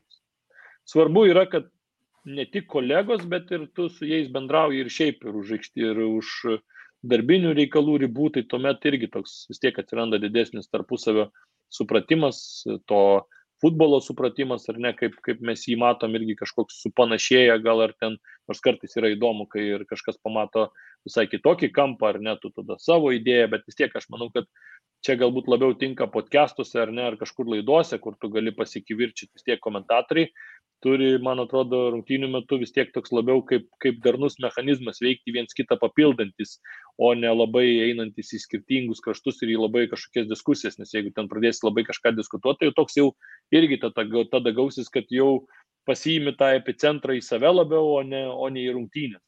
svarbu 0.87 1.25
yra, 1.31 1.45
kad 1.51 1.67
ne 2.25 2.45
tik 2.49 2.67
kolegos, 2.71 3.25
bet 3.29 3.51
ir 3.55 3.67
tu 3.75 3.89
su 3.89 4.07
jais 4.09 4.31
bendrauji 4.33 4.83
ir 4.83 4.91
šiaip 4.91 5.27
ir 5.27 5.39
už 5.41 5.51
ir 5.75 5.99
už 6.05 6.31
darbinių 7.11 7.53
reikalų 7.57 7.99
ribų, 8.05 8.31
tai 8.35 8.45
tuomet 8.49 8.85
irgi 8.89 9.09
toks 9.13 9.45
vis 9.51 9.61
tiek 9.61 9.77
atsiranda 9.81 10.19
didesnis 10.21 10.69
tarpusavio 10.71 11.29
supratimas, 11.73 12.39
to 12.89 13.01
futbolo 13.63 14.01
supratimas, 14.03 14.67
ar 14.69 14.79
ne, 14.81 14.91
kaip, 14.97 15.15
kaip 15.25 15.41
mes 15.45 15.63
jį 15.67 15.77
matom, 15.81 16.15
irgi 16.17 16.35
kažkoks 16.41 16.81
supanašėja, 16.83 17.57
gal 17.63 17.83
ar 17.85 17.95
ten, 18.01 18.17
nors 18.49 18.61
kartais 18.63 18.97
yra 18.99 19.13
įdomu, 19.13 19.47
kai 19.51 19.63
ir 19.77 19.85
kažkas 19.89 20.19
pamato 20.23 20.67
visai 21.07 21.25
kitokį 21.31 21.71
kampą, 21.75 22.11
ar 22.13 22.21
ne, 22.21 22.35
tu 22.41 22.51
tada 22.55 22.77
savo 22.81 23.13
idėją, 23.15 23.47
bet 23.53 23.65
vis 23.69 23.79
tiek 23.79 23.95
aš 23.95 24.09
manau, 24.13 24.29
kad 24.33 24.49
čia 25.05 25.15
galbūt 25.21 25.49
labiau 25.51 25.75
tinka 25.77 26.07
podcastuose, 26.11 26.75
ar 26.81 26.91
ne, 26.93 27.05
ar 27.11 27.17
kažkur 27.19 27.47
laidose, 27.53 27.99
kur 28.01 28.17
tu 28.19 28.31
gali 28.33 28.53
pasikivirčyti 28.55 29.31
vis 29.37 29.45
tiek 29.45 29.61
komentatoriai, 29.63 30.31
turi, 30.85 31.15
man 31.23 31.41
atrodo, 31.41 31.85
rungtynių 31.93 32.29
metu 32.33 32.59
vis 32.61 32.73
tiek 32.75 32.91
toks 32.93 33.13
labiau 33.15 33.41
kaip, 33.47 33.67
kaip 33.81 34.01
darnus 34.05 34.37
mechanizmas 34.43 35.01
veikti 35.01 35.33
viens 35.35 35.55
kitą 35.57 35.77
papildantis, 35.81 36.57
o 37.01 37.11
ne 37.17 37.31
labai 37.33 37.65
einantis 37.87 38.33
į 38.35 38.41
skirtingus 38.43 39.03
kraštus 39.05 39.41
ir 39.43 39.55
į 39.55 39.59
labai 39.63 39.85
kažkokias 39.91 40.29
diskusijas, 40.29 40.79
nes 40.81 40.93
jeigu 40.93 41.13
ten 41.15 41.29
pradėsi 41.31 41.65
labai 41.65 41.85
kažką 41.87 42.15
diskutuoti, 42.17 42.65
tai 42.65 42.77
toks 42.77 42.99
jau 42.99 43.11
irgi 43.55 43.79
tada, 43.81 44.05
tada 44.31 44.55
gausis, 44.55 44.91
kad 44.93 45.09
jau 45.11 45.45
pasiimi 45.89 46.33
tą 46.37 46.53
epicentrą 46.57 47.17
į 47.17 47.23
save 47.25 47.51
labiau, 47.53 47.95
o 47.99 48.03
ne, 48.05 48.25
o 48.29 48.49
ne 48.49 48.65
į 48.65 48.75
rungtynės. 48.77 49.21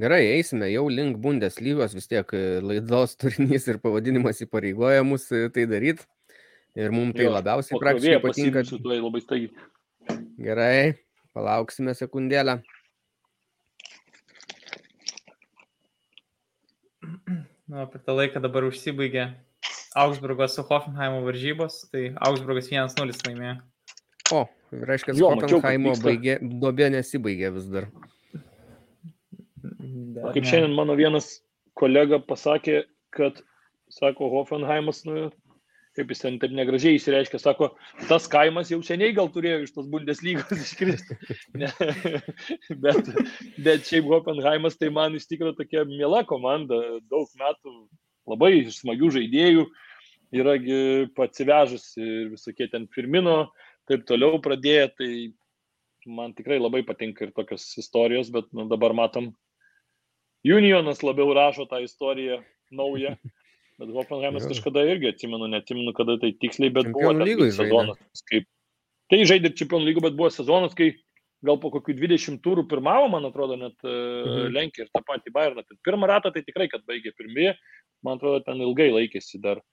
Gerai, 0.00 0.22
eisime 0.38 0.70
jau 0.70 0.86
link 0.88 1.18
Bundeslygos, 1.20 1.92
vis 1.96 2.08
tiek 2.08 2.30
e, 2.32 2.42
laidos 2.64 3.16
turinys 3.20 3.66
ir 3.68 3.80
pavadinimas 3.82 4.40
įpareigoja 4.46 5.02
mus 5.04 5.26
e, 5.34 5.48
tai 5.52 5.66
daryti. 5.68 6.06
Ir 6.78 6.94
mums 6.94 7.16
tai 7.18 7.26
Jo, 7.26 7.32
labiausiai 7.34 7.80
praktiškai 7.82 8.20
patinka. 8.22 8.62
tuoj 8.70 9.00
labai 9.02 9.20
staigiai. 9.24 9.66
Gerai, 10.40 10.76
palauksime 11.36 11.92
sekundėlę. 11.98 12.60
Nu, 17.70 17.84
per 17.90 18.00
tą 18.06 18.14
laiką 18.16 18.40
dabar 18.42 18.64
užsibaigė 18.70 19.26
Augsburgo 20.00 20.46
su 20.48 20.62
Hoffenheimo 20.70 21.20
varžybos, 21.26 21.82
tai 21.90 22.06
Augsburgas 22.28 22.70
1-0 22.70 23.20
laimėjo. 23.26 23.58
O, 24.32 24.40
reiškia, 24.70 25.18
Jo, 25.18 25.34
Hoffenheimo 25.34 25.96
baigė, 26.00 26.38
dobė 26.62 26.88
nesibaigė 26.94 27.52
vis 27.58 27.68
dar. 27.74 27.90
Dar 30.16 30.34
Kaip 30.34 30.44
ne. 30.44 30.50
šiandien 30.50 30.76
mano 30.76 30.96
vienas 30.98 31.38
kolega 31.78 32.20
pasakė, 32.22 32.84
kad 33.14 33.40
sako 33.90 34.28
Hoffenheimas, 34.32 35.02
nu, 35.08 35.30
kaip 35.98 36.12
jis 36.12 36.22
ten 36.22 36.36
taip 36.42 36.52
negražiai 36.54 36.98
įsireiškia, 36.98 37.40
sako, 37.42 37.72
tas 38.08 38.28
kaimas 38.30 38.70
jau 38.70 38.78
seniai 38.86 39.14
gal 39.16 39.30
turėjo 39.34 39.64
iš 39.64 39.72
tos 39.74 39.88
Bundeslygos 39.90 40.52
iškristi. 40.66 41.18
Ne, 41.58 41.70
bet, 42.84 43.10
bet 43.58 43.88
šiaip 43.88 44.08
Hoffenheimas 44.10 44.78
tai 44.80 44.92
man 44.94 45.18
iš 45.18 45.26
tikrųjų 45.30 45.58
tokia 45.58 45.84
miela 45.88 46.22
komanda, 46.28 46.78
daug 47.10 47.28
metų 47.40 47.74
labai 48.30 48.52
smagių 48.70 49.10
žaidėjų, 49.18 49.66
yra 50.38 50.54
atsivežusi 51.26 52.00
ir 52.06 52.32
visokie 52.36 52.70
ten 52.70 52.86
Firmino, 52.94 53.50
taip 53.90 54.06
toliau 54.06 54.38
pradėję, 54.42 54.88
tai 54.94 55.10
man 56.06 56.34
tikrai 56.36 56.60
labai 56.60 56.84
patinka 56.86 57.26
ir 57.26 57.34
tokios 57.34 57.66
istorijos, 57.82 58.30
bet 58.32 58.46
nu, 58.56 58.68
dabar 58.70 58.94
matom, 58.96 59.32
Unionas 60.44 61.02
labiau 61.04 61.34
rašo 61.36 61.66
tą 61.68 61.82
istoriją 61.84 62.40
naują. 62.70 63.16
Bet 63.80 63.92
Hoffenheimas 63.96 64.44
kažkada 64.44 64.82
irgi 64.84 65.08
atsimenu, 65.08 65.46
neatsimenu 65.48 65.94
kada 65.96 66.18
tai 66.20 66.34
tiksliai, 66.36 66.68
bet 66.68 66.90
Čempionų 66.90 67.24
buvo 67.24 67.46
sezonas. 67.56 68.20
Kaip, 68.28 68.44
tai 69.08 69.22
žaidė 69.24 69.54
čempionų 69.56 69.88
lygų, 69.88 70.02
bet 70.04 70.18
buvo 70.18 70.28
sezonas, 70.34 70.74
kai 70.76 70.90
gal 71.48 71.56
po 71.62 71.70
kokių 71.72 71.94
20 71.96 72.42
turų 72.44 72.66
pirmavo, 72.68 73.08
man 73.14 73.24
atrodo, 73.30 73.56
net 73.56 73.80
mhm. 73.80 74.52
Lenkija 74.52 74.84
ir 74.84 74.92
tą 74.92 75.00
patį 75.08 75.32
Bayerną. 75.32 75.64
Tai 75.64 75.78
pirmą 75.88 76.10
ratą 76.12 76.34
tai 76.34 76.44
tikrai, 76.44 76.68
kad 76.68 76.84
baigė 76.84 77.14
pirmieji, 77.16 77.56
man 78.04 78.20
atrodo, 78.20 78.44
ten 78.44 78.60
ilgai 78.60 78.90
laikėsi 78.92 79.40
dar 79.40 79.64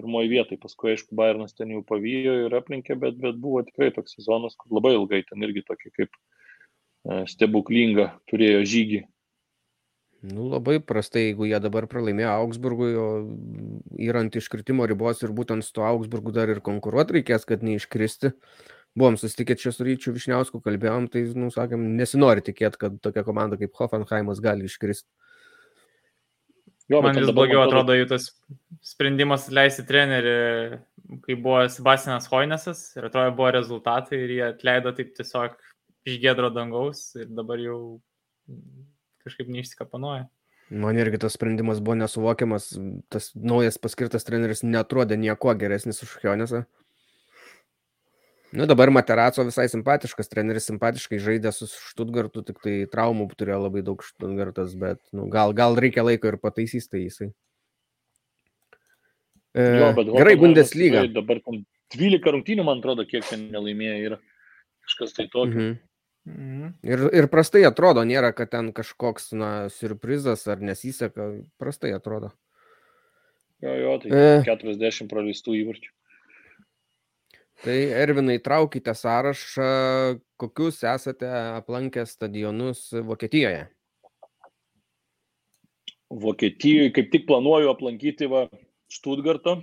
pirmoji 0.00 0.32
vietai, 0.32 0.56
paskui, 0.56 0.94
aišku, 0.94 1.12
Bayernas 1.20 1.52
ten 1.52 1.76
jau 1.76 1.84
pavyjo 1.84 2.46
ir 2.46 2.56
aplinkė, 2.56 2.96
bet, 2.96 3.20
bet 3.20 3.36
buvo 3.36 3.60
tikrai 3.66 3.92
toks 3.92 4.16
sezonas, 4.16 4.56
kur 4.56 4.78
labai 4.78 4.94
ilgai 4.96 5.20
ten 5.28 5.44
irgi 5.44 5.60
tokį 5.68 5.92
kaip 5.98 6.16
e, 6.16 7.18
stebuklingą 7.28 8.08
turėjo 8.32 8.64
žygį 8.72 9.02
Nu, 10.22 10.44
labai 10.46 10.76
prastai, 10.78 11.24
jeigu 11.28 11.48
jie 11.50 11.58
dabar 11.58 11.88
pralaimėjo 11.90 12.30
Augsburgui, 12.36 12.92
o 12.94 13.06
yra 13.98 14.20
ant 14.22 14.36
iškritimo 14.38 14.86
ribos 14.86 15.24
ir 15.24 15.32
būtent 15.34 15.66
su 15.66 15.74
to 15.74 15.82
Augsburgu 15.82 16.30
dar 16.36 16.52
ir 16.52 16.60
konkuruoti 16.62 17.18
reikės, 17.18 17.46
kad 17.48 17.64
neiškristi. 17.66 18.30
Buvom 18.94 19.16
susitikę 19.18 19.56
čia 19.58 19.72
su 19.74 19.86
Ryčiu 19.88 20.12
Višniausku, 20.14 20.60
kalbėjom, 20.62 21.08
tai, 21.10 21.24
nu, 21.34 21.48
sakėm, 21.50 21.88
nesinori 21.98 22.44
tikėti, 22.44 22.78
kad 22.84 23.00
tokia 23.02 23.24
komanda 23.26 23.58
kaip 23.58 23.74
Hoffenheimas 23.80 24.42
gali 24.44 24.68
iškristi. 24.70 25.08
Jo, 26.92 27.00
Man 27.02 27.18
vis 27.18 27.30
blogiau 27.34 27.62
atrodo 27.64 27.94
jų 27.96 28.06
tas 28.10 28.28
sprendimas 28.84 29.48
leisti 29.54 29.84
trenerių, 29.88 30.36
kai 31.24 31.36
buvo 31.40 31.64
Sebastianas 31.72 32.28
Hoinesas 32.30 32.84
ir 32.98 33.08
atrodo 33.08 33.34
buvo 33.38 33.50
rezultatai 33.54 34.22
ir 34.22 34.34
jie 34.36 34.46
atleido 34.52 34.92
taip 34.96 35.14
tiesiog 35.16 35.54
iš 36.06 36.18
gedro 36.22 36.50
dangaus 36.52 37.04
ir 37.18 37.30
dabar 37.32 37.62
jau 37.62 37.78
kažkaip 39.26 39.50
neišsikapanoja. 39.52 40.28
Man 40.72 40.96
irgi 40.96 41.18
tas 41.20 41.34
sprendimas 41.36 41.82
buvo 41.84 41.98
nesuvokiamas, 42.00 42.70
tas 43.12 43.32
naujas 43.36 43.76
paskirtas 43.82 44.24
treneris 44.24 44.62
netrodė 44.64 45.18
nieko 45.20 45.52
geresnis 45.58 46.00
už 46.04 46.14
Hionesą. 46.22 46.62
Nu, 48.52 48.66
dabar 48.68 48.90
Materaco 48.92 49.44
visai 49.48 49.64
simpatiškas 49.72 50.28
treneris, 50.28 50.66
simpatiškai 50.68 51.20
žaidė 51.24 51.54
su 51.56 51.68
Štutgartu, 51.72 52.42
tik 52.44 52.58
tai 52.64 52.74
traumų 52.92 53.30
turėjo 53.36 53.62
labai 53.64 53.84
daug 53.84 54.04
Štutgartas, 54.04 54.74
bet 54.80 55.00
nu, 55.16 55.24
gal, 55.32 55.54
gal 55.56 55.76
reikia 55.80 56.04
laiko 56.04 56.28
ir 56.28 56.36
pataisys 56.40 56.88
tai 56.92 57.06
jisai. 57.06 57.30
E, 59.56 59.64
jo, 59.80 59.88
gerai, 60.12 60.36
Bundesliga. 60.40 61.06
Dabar 61.12 61.40
12 61.96 62.28
rungtynių, 62.36 62.64
man 62.68 62.80
atrodo, 62.80 63.08
kiek 63.08 63.24
ten 63.28 63.48
nelaimėjo 63.52 63.96
yra 64.10 64.20
kažkas 64.84 65.16
tai 65.16 65.28
tokio. 65.32 65.56
Mhm. 65.56 65.80
Mhm. 66.26 66.74
Ir, 66.86 67.02
ir 67.18 67.26
prastai 67.30 67.64
atrodo, 67.66 68.04
nėra, 68.06 68.30
kad 68.36 68.52
ten 68.52 68.70
kažkoks, 68.74 69.32
na, 69.34 69.50
surprizas 69.74 70.46
ar 70.46 70.62
nesiseka, 70.62 71.32
prastai 71.58 71.90
atrodo. 71.96 72.30
Jo, 73.62 73.74
jo, 73.78 73.96
tai 74.02 74.12
e... 74.14 74.38
40 74.46 75.10
praleistų 75.10 75.56
įvarčių. 75.62 75.90
Tai 77.62 77.74
Ervinai, 77.94 78.40
traukite 78.42 78.90
sąrašą, 78.98 79.66
kokius 80.40 80.80
esate 80.82 81.28
aplankę 81.30 82.02
stadionus 82.10 82.88
Vokietijoje. 83.06 83.68
Vokietijoje 86.10 86.90
kaip 86.96 87.12
tik 87.12 87.28
planuoju 87.28 87.70
aplankyti 87.70 88.26
va 88.30 88.48
Štutgartą. 88.90 89.60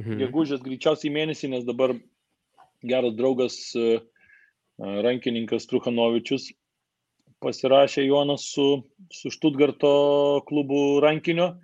Mhm. 0.00 0.20
Gegužės 0.24 0.64
greičiausiai 0.64 1.12
mėnesį, 1.12 1.52
nes 1.52 1.68
dabar 1.68 1.94
geras 2.84 3.14
draugas 3.16 3.58
uh, 3.76 4.00
rankininkas 4.78 5.68
Truhanovičius 5.70 6.50
pasirašė 7.44 8.06
Jonas 8.06 8.46
su, 8.52 8.66
su 9.12 9.32
Štutgarto 9.32 10.42
klubu 10.48 11.00
rankinio. 11.04 11.54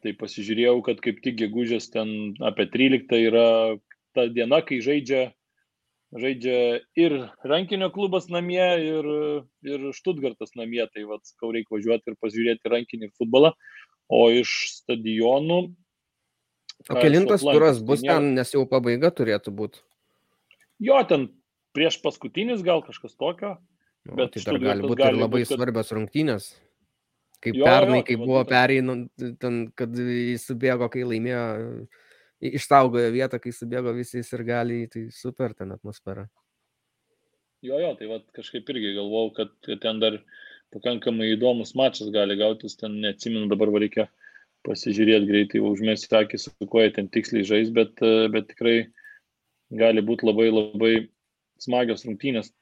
Tai 0.00 0.14
pasižiūrėjau, 0.16 0.78
kad 0.86 1.02
kaip 1.04 1.20
tik 1.24 1.36
gegužės 1.42 1.90
ten 1.92 2.32
apie 2.40 2.64
13 2.72 3.20
yra 3.26 3.76
ta 4.16 4.24
diena, 4.32 4.62
kai 4.64 4.80
žaidžia, 4.80 5.26
žaidžia 6.16 6.80
ir 6.96 7.16
rankinio 7.44 7.90
klubas 7.92 8.30
namie, 8.32 8.64
ir, 8.80 9.10
ir 9.68 9.90
Štutgartas 9.96 10.56
namie. 10.56 10.82
Tai 10.94 11.04
vad, 11.10 11.26
kau 11.40 11.52
reikia 11.52 11.76
važiuoti 11.76 12.12
ir 12.12 12.16
pasižiūrėti 12.22 12.72
rankinį 12.72 13.12
futbolą. 13.20 13.52
O 14.10 14.24
iš 14.32 14.50
stadionų. 14.80 15.60
O 16.88 16.96
kelintas 16.96 17.44
turas 17.44 17.78
bus 17.84 18.00
tai 18.00 18.14
ten, 18.14 18.32
nes 18.38 18.56
jau 18.56 18.64
pabaiga 18.66 19.12
turėtų 19.12 19.52
būti. 19.52 19.84
Jo, 20.80 20.96
ten 21.04 21.28
prieš 21.80 22.00
paskutinis 22.04 22.64
gal 22.66 22.84
kažkas 22.84 23.16
tokio. 23.16 23.56
O, 24.08 24.16
bet 24.16 24.34
tai 24.34 24.42
dar 24.44 24.58
gali 24.60 24.84
būti 24.84 25.06
ir 25.06 25.16
labai 25.16 25.40
būt, 25.40 25.48
kad... 25.48 25.56
svarbios 25.56 25.94
rungtynės. 25.96 26.50
Kaip 27.40 27.56
jo, 27.56 27.64
pernai, 27.64 28.02
jo, 28.02 28.04
kai 28.04 28.16
tai 28.16 28.26
buvo 28.28 28.42
pereinant, 28.48 29.24
ten, 29.40 29.58
kad 29.76 29.96
jis 29.96 30.44
subėgo, 30.44 30.90
kai 30.92 31.06
laimėjo, 31.08 31.44
išsaugojo 32.50 33.12
vietą, 33.14 33.40
kai 33.40 33.52
subėgo 33.56 33.94
visi 33.96 34.20
ir 34.20 34.44
gali, 34.44 34.82
tai 34.92 35.06
super 35.14 35.56
ten 35.56 35.72
atmosfera. 35.72 36.26
Jo, 37.64 37.80
jo, 37.80 37.94
tai 37.96 38.08
va 38.08 38.20
kažkaip 38.36 38.68
irgi 38.72 38.94
galvau, 38.96 39.30
kad 39.36 39.52
ten 39.84 40.00
dar 40.00 40.18
pakankamai 40.72 41.32
įdomus 41.34 41.74
mačas 41.76 42.12
gali 42.12 42.36
gautis, 42.40 42.76
ten 42.80 43.00
neatsimenu, 43.04 43.48
dabar 43.52 43.72
reikia 43.72 44.08
pasižiūrėti 44.68 45.28
greitai, 45.28 45.64
užmesti 45.64 46.16
akį, 46.20 46.40
su 46.40 46.52
kuo 46.68 46.84
jie 46.84 46.92
ten 46.96 47.08
tiksliai 47.12 47.48
žais, 47.48 47.72
bet, 47.72 48.00
bet 48.32 48.52
tikrai 48.52 48.76
gali 49.80 50.04
būti 50.04 50.28
labai 50.28 50.48
labai 50.52 50.94
smagios 51.60 52.04
rungtynės. 52.06 52.52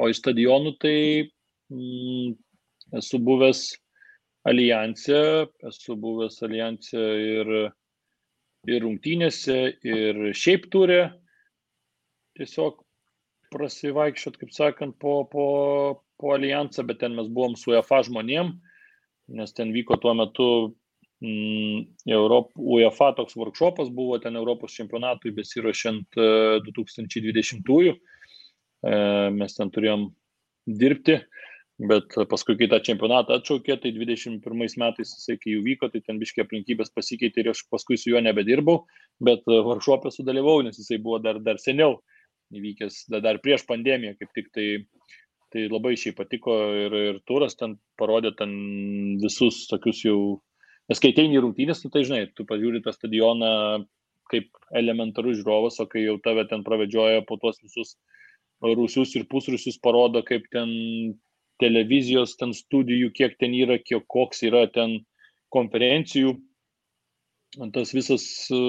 O 0.00 0.08
iš 0.10 0.20
stadionų 0.22 0.74
tai 0.82 0.98
mm, 1.70 2.34
esu 2.98 3.20
buvęs 3.22 3.66
alijansė, 4.48 5.20
esu 5.70 5.96
buvęs 6.00 6.40
alijansė 6.46 7.04
ir, 7.24 7.52
ir 8.68 8.82
rungtynėse, 8.84 9.58
ir 9.86 10.24
šiaip 10.36 10.68
turė. 10.72 11.02
Tiesiog 12.34 12.80
prasivaikščiot, 13.54 14.38
kaip 14.40 14.50
sakant, 14.54 14.96
po, 14.98 15.22
po, 15.30 15.46
po 16.18 16.34
alijansą, 16.34 16.82
bet 16.88 17.00
ten 17.04 17.14
mes 17.14 17.28
buvom 17.30 17.54
su 17.58 17.70
UEFA 17.70 18.02
žmonėm, 18.08 18.56
nes 19.38 19.54
ten 19.54 19.70
vyko 19.76 20.00
tuo 20.02 20.16
metu 20.18 20.48
Europ, 21.24 22.50
UEFA 22.58 23.12
toks 23.18 23.36
workshopas 23.38 23.90
buvo 23.94 24.18
ten 24.22 24.36
Europos 24.36 24.74
čempionatui 24.76 25.32
besiruošiant 25.36 26.18
2020-ųjų. 26.66 27.94
E, 27.94 28.96
mes 29.34 29.56
ten 29.56 29.72
turėjom 29.72 30.08
dirbti, 30.80 31.18
bet 31.90 32.16
paskui, 32.30 32.56
kai 32.60 32.68
tą 32.72 32.80
čempionatą 32.84 33.38
atšaukė, 33.38 33.78
tai 33.82 33.94
21 33.96 34.78
metais 34.80 35.14
jisai, 35.16 35.38
kai 35.40 35.56
jau 35.56 35.64
vyko, 35.64 35.90
tai 35.92 36.02
ten 36.04 36.20
biškiai 36.20 36.44
aplinkybės 36.44 36.92
pasikeitė 36.94 37.44
ir 37.44 37.52
aš 37.54 37.64
paskui 37.72 37.98
su 38.00 38.12
juo 38.12 38.22
nebedirbau, 38.24 38.84
bet 39.24 39.46
workshopė 39.48 40.12
sudalyvau, 40.14 40.60
nes 40.66 40.78
jisai 40.80 41.00
buvo 41.02 41.20
dar, 41.24 41.40
dar 41.42 41.60
seniau 41.62 41.98
įvykęs, 42.54 43.06
dar 43.24 43.40
prieš 43.42 43.64
pandemiją, 43.68 44.14
kaip 44.20 44.36
tik 44.36 44.52
tai 44.54 44.68
tai 45.54 45.68
labai 45.70 45.94
šiai 45.94 46.16
patiko 46.18 46.54
ir, 46.74 46.94
ir 47.10 47.20
turas 47.30 47.54
ten 47.54 47.76
parodė 48.00 48.32
ten 48.34 48.50
visus 49.22 49.68
tokius 49.70 50.00
jau 50.02 50.18
Nes 50.90 51.00
kai 51.00 51.14
ateini 51.14 51.40
rungtynės, 51.40 51.80
nu, 51.84 51.90
tai 51.92 52.04
žinai, 52.04 52.24
tu 52.36 52.44
pažiūri 52.48 52.82
tą 52.84 52.92
stadioną 52.92 53.52
kaip 54.32 54.50
elementarus 54.76 55.38
žiūrovas, 55.40 55.78
o 55.80 55.86
kai 55.88 56.04
jau 56.04 56.16
tave 56.24 56.44
ten 56.50 56.64
pravedžioja 56.66 57.24
po 57.28 57.38
tuos 57.40 57.60
visus 57.62 57.94
rusius 58.64 59.14
ir 59.18 59.26
pusrusius 59.28 59.78
parodo, 59.80 60.22
kaip 60.24 60.46
ten 60.52 60.70
televizijos, 61.62 62.34
ten 62.40 62.52
studijų, 62.56 63.12
kiek 63.16 63.36
ten 63.40 63.54
yra, 63.56 63.78
kiek 63.80 64.04
koks 64.10 64.42
yra 64.48 64.64
ten 64.72 64.98
konferencijų, 65.54 66.34
tas 67.74 67.92
visas 67.94 68.24
e, 68.50 68.60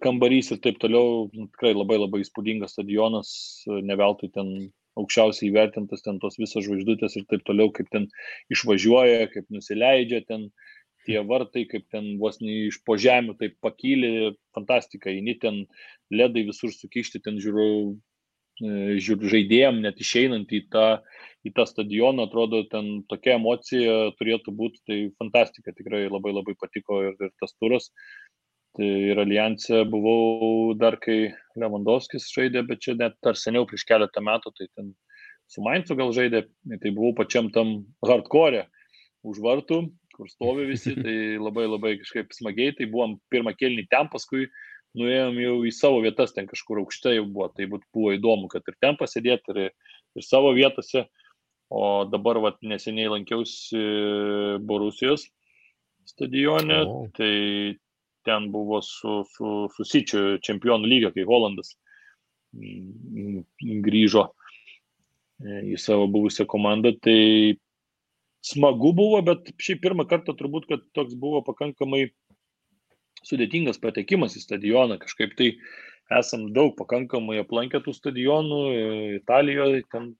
kambarys 0.00 0.50
ir 0.54 0.60
taip 0.64 0.78
toliau, 0.80 1.26
nu, 1.34 1.48
tikrai 1.52 1.74
labai 1.74 1.98
labai 2.00 2.22
įspūdingas 2.24 2.76
stadionas, 2.76 3.32
neveltui 3.68 4.30
ten 4.32 4.70
aukščiausiai 4.98 5.50
įvertintas, 5.50 6.02
ten 6.06 6.18
tos 6.22 6.38
visos 6.40 6.64
žvaigždutės 6.64 7.18
ir 7.18 7.26
taip 7.30 7.44
toliau, 7.46 7.68
kaip 7.74 7.90
ten 7.92 8.08
išvažiuoja, 8.54 9.28
kaip 9.34 9.50
nusileidžia, 9.52 10.22
ten 10.30 10.48
uh, 10.48 10.69
tie 11.06 11.20
vartai, 11.26 11.64
kaip 11.70 11.86
ten 11.92 12.14
vos 12.20 12.40
ne 12.42 12.66
iš 12.68 12.80
po 12.86 12.96
žemių, 13.00 13.36
taip 13.40 13.56
pakylė, 13.64 14.34
fantastika, 14.56 15.10
eini 15.12 15.36
ten 15.40 15.64
ledai 16.12 16.44
visur 16.48 16.72
sukišti, 16.74 17.22
ten 17.24 17.38
žiūriu, 17.42 17.96
e, 18.60 18.72
žiūriu 19.02 19.32
žaidėjim, 19.34 19.82
net 19.84 20.00
išeinant 20.02 20.52
į 20.52 20.64
tą, 20.72 20.86
į 21.46 21.54
tą 21.56 21.66
stadioną, 21.68 22.28
atrodo, 22.28 22.62
ten 22.72 23.00
tokia 23.10 23.38
emocija 23.38 24.00
turėtų 24.18 24.56
būti, 24.56 24.82
tai 24.86 24.98
fantastika, 25.20 25.76
tikrai 25.76 26.06
labai 26.08 26.34
labai 26.36 26.56
patiko 26.60 27.02
ir, 27.08 27.16
ir 27.20 27.32
tas 27.40 27.56
turas. 27.58 27.90
Tai 28.78 28.86
ir 28.86 29.18
alijansė 29.18 29.80
buvau 29.90 30.76
dar, 30.78 30.94
kai 31.02 31.32
Lewandowskis 31.58 32.28
žaidė, 32.30 32.62
bet 32.68 32.84
čia 32.84 32.94
net 32.94 33.16
dar 33.24 33.34
seniau 33.34 33.64
prieš 33.66 33.82
keletą 33.88 34.22
metų, 34.22 34.52
tai 34.54 34.68
ten 34.78 34.92
su 35.50 35.64
Mainzu 35.64 35.96
gal 35.98 36.12
žaidė, 36.14 36.44
tai 36.78 36.92
buvau 36.94 37.10
pačiam 37.18 37.48
tam 37.50 37.80
hardcore 38.06 38.68
už 39.26 39.40
vartų, 39.42 39.80
kur 40.20 40.28
stovi 40.28 40.68
visi, 40.68 40.92
tai 40.98 41.16
labai 41.40 41.64
labai 41.64 41.94
kažkaip 42.02 42.36
smagiai, 42.36 42.76
tai 42.76 42.90
buvom 42.92 43.16
pirmą 43.32 43.54
kelnį 43.56 43.86
ten, 43.88 44.10
paskui 44.12 44.50
nuėjom 45.00 45.40
jau 45.40 45.56
į 45.64 45.72
savo 45.72 46.04
vietas, 46.04 46.34
ten 46.36 46.48
kažkur 46.50 46.82
aukštai 46.82 47.16
jau 47.16 47.26
buvo, 47.30 47.48
tai 47.56 47.70
buvo 47.70 48.12
įdomu, 48.12 48.50
kad 48.52 48.66
ir 48.68 48.76
ten 48.82 48.98
pasėdėti, 49.00 49.56
ir, 49.56 49.74
ir 50.18 50.26
savo 50.26 50.52
vietose, 50.56 51.06
o 51.70 52.04
dabar 52.10 52.40
vat, 52.42 52.58
neseniai 52.66 53.12
lankiausi 53.14 53.84
Borusijos 54.66 55.28
stadione, 56.10 56.82
oh. 56.82 57.06
tai 57.14 57.78
ten 58.24 58.50
buvo 58.52 58.82
su, 58.82 59.22
su, 59.30 59.68
su 59.74 59.86
Sičiu 59.86 60.40
čempionų 60.44 60.88
lygio, 60.90 61.12
kai 61.14 61.24
Holandas 61.28 61.72
mm, 62.52 63.44
grįžo 63.84 64.26
e, 64.28 65.62
į 65.72 65.78
savo 65.80 66.08
buvusią 66.12 66.46
komandą. 66.50 66.92
Tai 67.04 67.20
smagu 68.44 68.92
buvo, 68.96 69.20
bet 69.26 69.52
šiaip 69.60 69.82
pirmą 69.84 70.06
kartą 70.10 70.34
turbūt, 70.38 70.68
kad 70.70 70.84
toks 70.96 71.16
buvo 71.18 71.42
pakankamai 71.46 72.08
sudėtingas 73.26 73.80
patekimas 73.82 74.36
į 74.38 74.44
stadioną. 74.46 74.98
Kažkaip 75.02 75.36
tai 75.38 75.52
esam 76.20 76.48
daug 76.56 76.72
pakankamai 76.78 77.40
aplankę 77.42 77.82
tų 77.84 77.94
stadionų, 77.96 78.64
Italijoje, 79.20 79.84
ten 79.92 80.14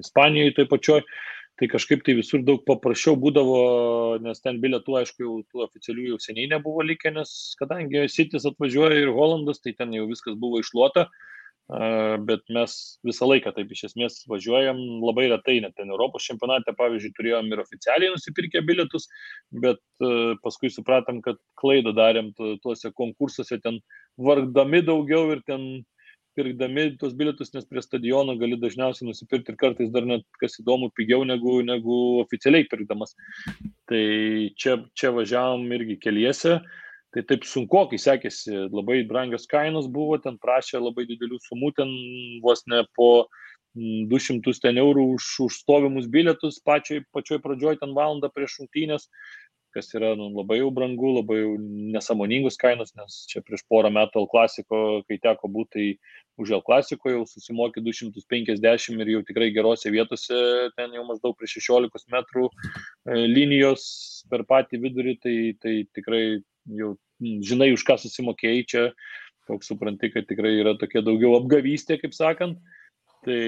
Ispanijoje 0.00 0.54
taip 0.56 0.70
pačioj 0.72 1.02
tai 1.60 1.68
kažkaip 1.70 2.02
tai 2.06 2.16
visur 2.18 2.42
daug 2.42 2.64
paprasčiau 2.66 3.14
būdavo, 3.20 3.58
nes 4.24 4.40
ten 4.42 4.58
bilietų, 4.62 4.96
aišku, 5.00 5.22
jau 5.22 5.36
tų 5.52 5.62
oficialių 5.68 6.08
jau 6.12 6.18
seniai 6.22 6.48
nebuvo 6.50 6.82
likę, 6.82 7.12
nes 7.14 7.54
kadangi 7.60 8.08
Sitis 8.10 8.46
atvažiuoja 8.50 9.04
ir 9.04 9.12
Holandas, 9.14 9.62
tai 9.62 9.74
ten 9.78 9.94
jau 9.94 10.08
viskas 10.10 10.34
buvo 10.40 10.58
išluota, 10.62 11.06
bet 12.28 12.42
mes 12.52 12.74
visą 13.06 13.28
laiką 13.30 13.54
taip 13.56 13.70
iš 13.72 13.86
esmės 13.88 14.18
važiuojam 14.28 14.76
labai 15.00 15.30
retai, 15.32 15.60
net 15.64 15.72
ten 15.78 15.88
Europos 15.88 16.26
čempionate, 16.28 16.74
pavyzdžiui, 16.76 17.14
turėjom 17.16 17.48
ir 17.52 17.62
oficialiai 17.62 18.12
nusipirkę 18.12 18.60
bilietus, 18.68 19.08
bet 19.64 19.80
paskui 20.44 20.68
supratom, 20.70 21.22
kad 21.24 21.40
klaidą 21.60 21.94
darėm 21.96 22.34
tuose 22.36 22.92
konkursuose, 22.92 23.60
ten 23.64 23.80
vargdami 24.20 24.84
daugiau 24.84 25.32
ir 25.32 25.40
ten 25.48 25.84
pirkdami 26.34 26.96
tuos 26.98 27.14
bilietus, 27.16 27.52
nes 27.54 27.66
prie 27.70 27.82
stadiono 27.82 28.34
gali 28.38 28.58
dažniausiai 28.60 29.08
nusipirkti 29.08 29.54
ir 29.54 29.58
kartais 29.60 29.92
dar 29.94 30.06
net, 30.08 30.24
kas 30.42 30.58
įdomu, 30.60 30.90
pigiau 30.98 31.24
negu, 31.26 31.60
negu 31.66 31.98
oficialiai 32.24 32.66
pirkdamas. 32.70 33.14
Tai 33.90 34.04
čia, 34.58 34.80
čia 34.98 35.14
važiavom 35.14 35.64
irgi 35.78 36.00
keliese, 36.02 36.58
tai 37.14 37.22
taip 37.30 37.46
sunku, 37.46 37.84
kai 37.90 38.00
sekėsi, 38.00 38.66
labai 38.74 39.02
brangios 39.08 39.46
kainos 39.50 39.88
buvo, 39.90 40.18
ten 40.22 40.38
prašė 40.42 40.82
labai 40.82 41.06
didelių 41.10 41.40
sumų, 41.46 41.72
ten 41.78 41.94
vos 42.44 42.64
ne 42.70 42.82
po 42.98 43.28
200 43.74 44.54
ten 44.62 44.78
eurų 44.78 45.06
už, 45.16 45.30
už 45.46 45.62
stovimus 45.64 46.06
bilietus 46.10 46.60
pačioj, 46.62 47.02
pačioj 47.14 47.40
pradžioj 47.42 47.80
ten 47.80 47.94
valandą 47.96 48.30
prieš 48.34 48.60
šimtynės 48.60 49.08
kas 49.74 49.90
yra 49.96 50.12
nu, 50.18 50.28
labai 50.38 50.60
jau 50.60 50.70
brangu, 50.74 51.10
labai 51.16 51.40
jau 51.40 51.54
nesamoningus 51.94 52.58
kainos, 52.60 52.92
nes 52.98 53.24
čia 53.30 53.42
prieš 53.44 53.64
porą 53.70 53.90
metų 53.94 54.22
L 54.22 54.28
klasiko, 54.30 54.80
kai 55.08 55.18
teko 55.22 55.50
būti, 55.50 55.72
tai 55.74 56.42
už 56.42 56.54
L 56.58 56.62
klasiko 56.66 57.10
jau 57.10 57.24
susimokė 57.28 57.82
250 57.82 59.02
ir 59.02 59.12
jau 59.16 59.22
tikrai 59.26 59.50
gerose 59.54 59.90
vietose, 59.94 60.38
ten 60.78 60.94
jau 60.94 61.04
maždaug 61.08 61.34
prie 61.38 61.50
16 61.50 62.06
metrų 62.14 62.46
e, 62.46 63.24
linijos 63.26 63.86
per 64.30 64.46
patį 64.46 64.82
vidurį, 64.86 65.16
tai, 65.24 65.36
tai 65.62 65.74
tikrai 65.96 66.24
jau 66.80 66.94
žinai, 67.20 67.72
už 67.74 67.84
ką 67.86 67.98
susimokėjai 68.00 68.64
čia, 68.68 68.88
toks 69.48 69.68
supranti, 69.70 70.10
kad 70.12 70.28
tikrai 70.28 70.56
yra 70.62 70.74
tokia 70.80 71.04
daugiau 71.04 71.36
apgavystė, 71.38 72.00
kaip 72.00 72.16
sakant. 72.16 72.60
Tai 73.24 73.40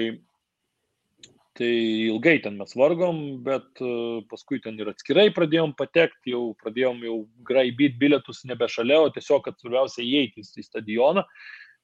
tai 1.57 1.73
ilgai 2.05 2.37
ten 2.43 2.57
mes 2.59 2.73
vargom, 2.77 3.19
bet 3.45 3.81
e, 3.81 3.91
paskui 4.29 4.59
ten 4.61 4.77
ir 4.77 4.91
atskirai 4.91 5.31
pradėjom 5.33 5.73
patekti, 5.77 6.35
jau 6.35 6.51
pradėjom 6.61 6.99
jau 7.07 7.15
graibyti 7.47 7.97
bilietus 7.97 8.43
nebe 8.45 8.67
šalia, 8.69 8.99
o 9.01 9.13
tiesiog, 9.13 9.41
kad 9.47 9.57
svarbiausia 9.57 10.05
įeiti 10.05 10.45
į 10.45 10.65
stadioną. 10.65 11.25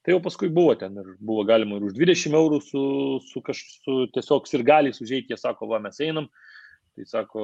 Tai 0.04 0.14
jau 0.14 0.22
paskui 0.22 0.52
buvo 0.54 0.76
ten 0.78 1.00
ir 1.00 1.14
buvo 1.18 1.46
galima 1.48 1.80
ir 1.80 1.88
už 1.88 1.96
20 1.98 2.38
eurų 2.38 2.60
su, 2.62 2.84
su, 3.32 3.42
kaž, 3.46 3.64
su 3.86 3.98
tiesiog 4.14 4.50
ir 4.54 4.66
gali 4.68 4.94
užėjti, 4.94 5.32
jie 5.32 5.40
sako, 5.40 5.72
va 5.72 5.80
mes 5.82 5.98
einam, 6.04 6.28
tai 6.94 7.06
sako, 7.10 7.44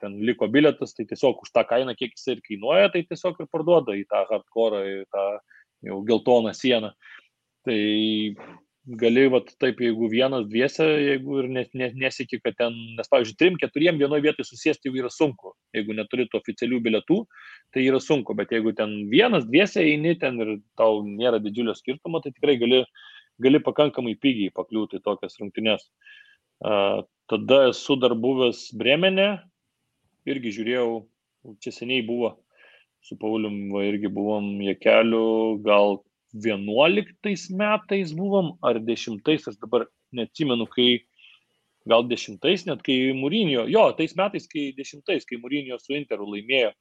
ten 0.00 0.16
liko 0.24 0.48
bilietas, 0.52 0.94
tai 0.96 1.04
tiesiog 1.08 1.42
už 1.44 1.52
tą 1.52 1.64
kainą, 1.68 1.94
kiek 1.98 2.14
jis 2.16 2.30
ir 2.34 2.44
kainuoja, 2.44 2.92
tai 2.94 3.04
tiesiog 3.08 3.42
ir 3.42 3.50
parduoda 3.52 3.96
į 3.96 4.06
tą 4.08 4.24
hardcore, 4.30 4.80
į 4.94 5.02
tą 5.12 5.26
jau 5.88 6.00
geltoną 6.08 6.54
sieną. 6.56 6.94
Tai 7.68 7.78
gali, 8.96 9.26
vat, 9.28 9.50
taip, 9.60 9.82
jeigu 9.84 10.08
vienas, 10.08 10.46
dviese, 10.48 10.86
jeigu 11.04 11.42
ir 11.42 11.50
nes, 11.52 11.68
nes, 11.76 11.92
nesiki, 11.98 12.38
kad 12.40 12.56
ten, 12.56 12.76
nes, 12.96 13.10
pavyzdžiui, 13.12 13.36
trim, 13.40 13.58
keturiem 13.60 14.00
vienoje 14.00 14.24
vietoje 14.24 14.48
susėsti 14.48 14.88
jau 14.88 14.96
yra 15.02 15.10
sunku. 15.12 15.52
Jeigu 15.76 15.96
neturi 15.96 16.24
tų 16.30 16.40
oficialių 16.40 16.80
bilietų, 16.86 17.18
tai 17.76 17.84
yra 17.84 18.00
sunku, 18.00 18.36
bet 18.38 18.54
jeigu 18.54 18.72
ten 18.78 18.94
vienas, 19.12 19.44
dviese 19.50 19.84
eini 19.84 20.16
ten 20.20 20.40
ir 20.40 20.54
tau 20.80 21.02
nėra 21.04 21.42
didžiulio 21.44 21.76
skirtumo, 21.76 22.22
tai 22.24 22.32
tikrai 22.32 22.56
gali, 22.62 22.80
gali 23.44 23.60
pakankamai 23.64 24.16
pigiai 24.16 24.54
pakliūti 24.56 25.02
į 25.02 25.04
tokias 25.04 25.36
rungtynes. 25.42 25.84
Tada 27.28 27.66
esu 27.68 27.98
dar 28.00 28.14
buvęs 28.16 28.70
Bremenė, 28.80 29.28
irgi 30.28 30.52
žiūrėjau, 30.56 30.92
čia 31.60 31.72
seniai 31.76 32.04
buvo, 32.06 32.32
su 33.04 33.18
Paulium 33.20 33.68
va, 33.74 33.84
irgi 33.84 34.08
buvom 34.12 34.54
Jekeliu, 34.64 35.58
gal 35.64 36.00
11 36.32 37.52
metais 37.60 38.14
buvom, 38.16 38.54
ar 38.64 38.80
10, 38.84 39.20
aš 39.36 39.60
dabar 39.60 39.86
neatsimenu, 40.16 40.64
kai 40.72 40.88
gal 41.88 42.04
10, 42.08 42.40
net 42.68 42.84
kai 42.84 42.98
Mūrinio, 43.16 43.66
jo, 43.68 43.84
tais 43.98 44.16
metais, 44.16 44.48
kai 44.48 44.70
10, 44.76 45.04
kai 45.04 45.40
Mūrinio 45.40 45.78
su 45.80 45.96
Interu 45.96 46.28
laimėjo 46.32 46.72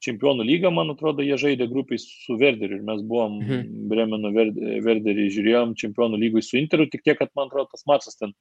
čempionų 0.00 0.46
lygą, 0.48 0.70
man 0.72 0.92
atrodo, 0.94 1.20
jie 1.24 1.36
žaidė 1.40 1.68
grupiai 1.68 2.00
su 2.00 2.36
Verderiu 2.40 2.78
ir 2.78 2.86
mes 2.88 3.02
buvom 3.04 3.36
mhm. 3.42 3.88
Bremeno 3.92 4.32
Verderį, 4.32 5.28
žiūrėjom 5.36 5.76
čempionų 5.80 6.20
lygui 6.24 6.44
su 6.44 6.56
Interu, 6.60 6.88
tik 6.88 7.04
tiek, 7.04 7.18
kad 7.20 7.32
man 7.36 7.50
atrodo, 7.50 7.68
tas 7.74 7.84
mačas 7.88 8.16
ten 8.16 8.32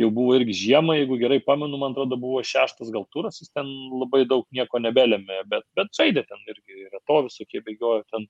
jau 0.00 0.10
buvo 0.14 0.34
irgi 0.38 0.56
žiemą, 0.58 0.96
jeigu 0.98 1.18
gerai 1.20 1.38
pamenu, 1.44 1.78
man 1.78 1.94
atrodo, 1.94 2.18
buvo 2.20 2.42
šeštas 2.46 2.90
gal 2.94 3.06
turas, 3.14 3.38
jis 3.42 3.52
ten 3.54 3.68
labai 3.94 4.24
daug 4.30 4.46
nieko 4.54 4.80
nebelėmė, 4.82 5.44
bet, 5.50 5.66
bet 5.78 5.92
žaidė 5.96 6.24
ten 6.28 6.42
irgi, 6.50 6.86
yra 6.88 7.00
to 7.06 7.20
visokie 7.28 7.62
bėgiojo 7.66 8.02
ten 8.10 8.26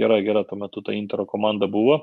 gera, 0.00 0.20
gera 0.26 0.44
tuo 0.44 0.60
metu 0.60 0.84
ta 0.84 0.94
Intero 0.96 1.26
komanda 1.28 1.68
buvo. 1.70 2.02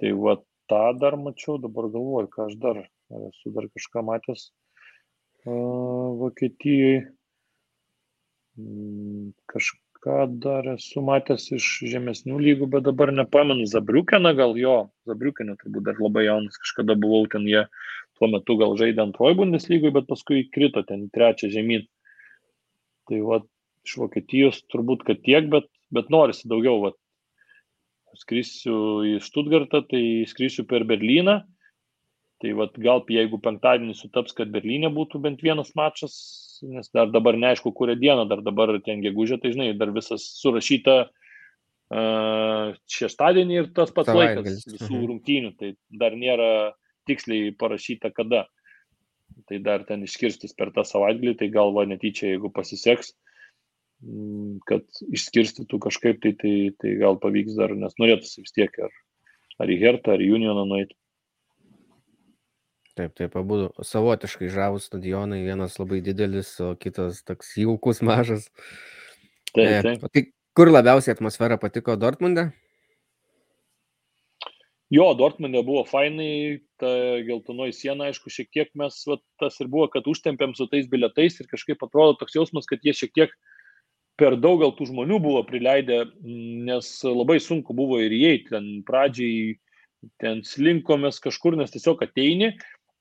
Tai 0.00 0.12
va 0.20 0.36
tą 0.70 0.84
dar 0.98 1.16
mačiau, 1.20 1.56
dabar 1.62 1.88
galvoju, 1.92 2.30
ką 2.32 2.48
aš 2.50 2.56
dar, 2.62 2.82
ar 3.14 3.28
esu 3.30 3.52
dar 3.54 3.68
kažką 3.70 4.02
matęs 4.10 4.48
uh, 5.46 6.16
Vokietijoje. 6.20 7.06
Mm, 8.56 9.32
kažką 10.06 10.38
dar 10.40 10.66
esu 10.74 11.02
matęs 11.02 11.50
iš 11.52 11.82
žemesnių 11.90 12.38
lygų, 12.38 12.66
bet 12.70 12.84
dabar 12.86 13.12
nepamenu. 13.12 13.66
Zabriukeną 13.66 14.34
gal 14.36 14.56
jo, 14.56 14.90
Zabriukenė 15.06 15.56
turbūt 15.58 15.84
dar 15.84 15.96
labai 15.98 16.26
jaunas, 16.26 16.56
kažkada 16.56 16.94
buvau 16.94 17.26
ten, 17.26 17.46
jie 17.46 17.66
tuo 18.18 18.28
metu 18.28 18.56
gal 18.56 18.76
žaidė 18.76 19.02
antroji 19.02 19.36
Bundeslygoje, 19.36 19.92
bet 19.92 20.06
paskui 20.06 20.48
krito 20.50 20.82
ten 20.86 21.10
trečią 21.10 21.50
žemyn. 21.50 21.86
Tai 23.08 23.20
va, 23.26 23.40
iš 23.84 23.98
Vokietijos 23.98 24.62
turbūt, 24.70 25.04
kad 25.06 25.22
tiek, 25.22 25.50
bet 25.50 25.66
bet 25.90 26.08
norisi 26.10 26.48
daugiau. 26.48 26.80
Vat. 26.82 26.96
Skrisiu 28.16 29.04
į 29.04 29.18
Stuttgartą, 29.20 29.82
tai 29.90 30.24
skrisiu 30.26 30.64
per 30.64 30.86
Berliną. 30.88 31.42
Tai 32.40 32.52
vat, 32.56 32.76
gal 32.80 33.02
jeigu 33.08 33.40
penktadienį 33.40 33.94
sutaps, 33.96 34.34
kad 34.36 34.50
Berlyne 34.52 34.88
būtų 34.92 35.20
bent 35.24 35.42
vienas 35.44 35.74
mačas, 35.76 36.16
nes 36.64 36.90
dar 36.94 37.10
dabar 37.12 37.38
neaišku, 37.40 37.72
kurią 37.76 37.98
dieną, 38.00 38.26
dar 38.30 38.42
dabar 38.46 38.74
ten 38.84 39.02
gegužė, 39.04 39.40
tai 39.42 39.52
žinai, 39.54 39.70
dar 39.78 39.92
visas 39.94 40.24
surašyta 40.40 40.96
uh, 41.06 42.74
šeštadienį 42.96 43.60
ir 43.60 43.70
tas 43.76 43.92
pats 43.94 44.12
Savaitgalis. 44.12 44.62
laikas 44.64 44.80
visų 44.80 44.92
mhm. 44.94 45.06
rungtynių, 45.12 45.54
tai 45.60 45.74
dar 45.90 46.16
nėra 46.18 46.50
tiksliai 47.06 47.54
parašyta 47.58 48.12
kada. 48.14 48.46
Tai 49.50 49.58
dar 49.60 49.82
ten 49.84 50.04
išskirstis 50.06 50.54
per 50.56 50.70
tą 50.72 50.84
savaitgalį, 50.86 51.34
tai 51.38 51.48
gal 51.52 51.74
va 51.74 51.82
netyčia, 51.86 52.30
jeigu 52.30 52.48
pasiseks, 52.54 53.10
Mm, 54.04 54.58
kad 54.68 54.84
išskirstytų 55.16 55.78
kažkaip, 55.86 56.20
tai, 56.20 56.34
tai, 56.36 56.52
tai 56.80 56.92
gal 57.00 57.16
pavyks 57.20 57.56
dar, 57.56 57.72
nes 57.80 57.94
norėtųsi 58.00 58.42
vis 58.44 58.52
tiek 58.52 58.74
ar, 58.84 58.92
ar 59.62 59.72
į 59.72 59.78
Hertą, 59.80 60.16
ar 60.16 60.24
į 60.24 60.34
Unioną 60.36 60.66
nueiti. 60.68 60.98
Taip, 62.96 63.12
taip, 63.12 63.34
abu 63.36 63.66
savotiškai 63.84 64.48
žavus 64.48 64.86
stadionai, 64.88 65.42
vienas 65.44 65.74
labai 65.76 65.98
didelis, 66.04 66.54
o 66.64 66.70
kitas 66.80 67.20
toks 67.28 67.50
jaukus 67.60 68.00
mažas. 68.00 68.46
Taip, 69.52 69.66
e, 69.66 69.82
taip. 69.84 70.06
E, 70.06 70.12
tai 70.14 70.22
kur 70.56 70.70
labiausiai 70.72 71.12
atmosfera 71.12 71.58
patiko 71.60 71.98
Dortmunde? 72.00 72.46
Jo, 74.94 75.10
Dortmundė 75.18 75.60
buvo 75.66 75.82
fainai, 75.84 76.62
ta 76.80 76.88
geltonoji 77.26 77.74
siena, 77.74 78.06
aišku, 78.08 78.30
šiek 78.32 78.48
tiek 78.54 78.72
mes, 78.78 78.96
va, 79.10 79.18
tas 79.42 79.58
ir 79.60 79.68
buvo, 79.68 79.90
kad 79.92 80.06
užtempėm 80.06 80.54
su 80.56 80.68
tais 80.70 80.86
biletais 80.88 81.36
ir 81.42 81.50
kažkaip 81.50 81.82
atrodo 81.84 82.14
toks 82.20 82.38
jausmas, 82.38 82.68
kad 82.70 82.86
jie 82.86 82.94
šiek 82.94 83.12
tiek 83.18 83.34
per 84.16 84.38
daug 84.40 84.62
gal 84.62 84.72
tų 84.78 84.88
žmonių 84.92 85.18
buvo 85.20 85.42
prileidę, 85.48 86.04
nes 86.22 86.92
labai 87.04 87.36
sunku 87.42 87.76
buvo 87.76 87.98
ir 88.00 88.14
įeiti, 88.14 88.54
ten 88.54 88.70
pradžiai, 88.86 89.58
ten 90.22 90.40
slinkomės 90.46 91.18
kažkur, 91.24 91.58
nes 91.58 91.74
tiesiog 91.74 92.06
ateini 92.06 92.54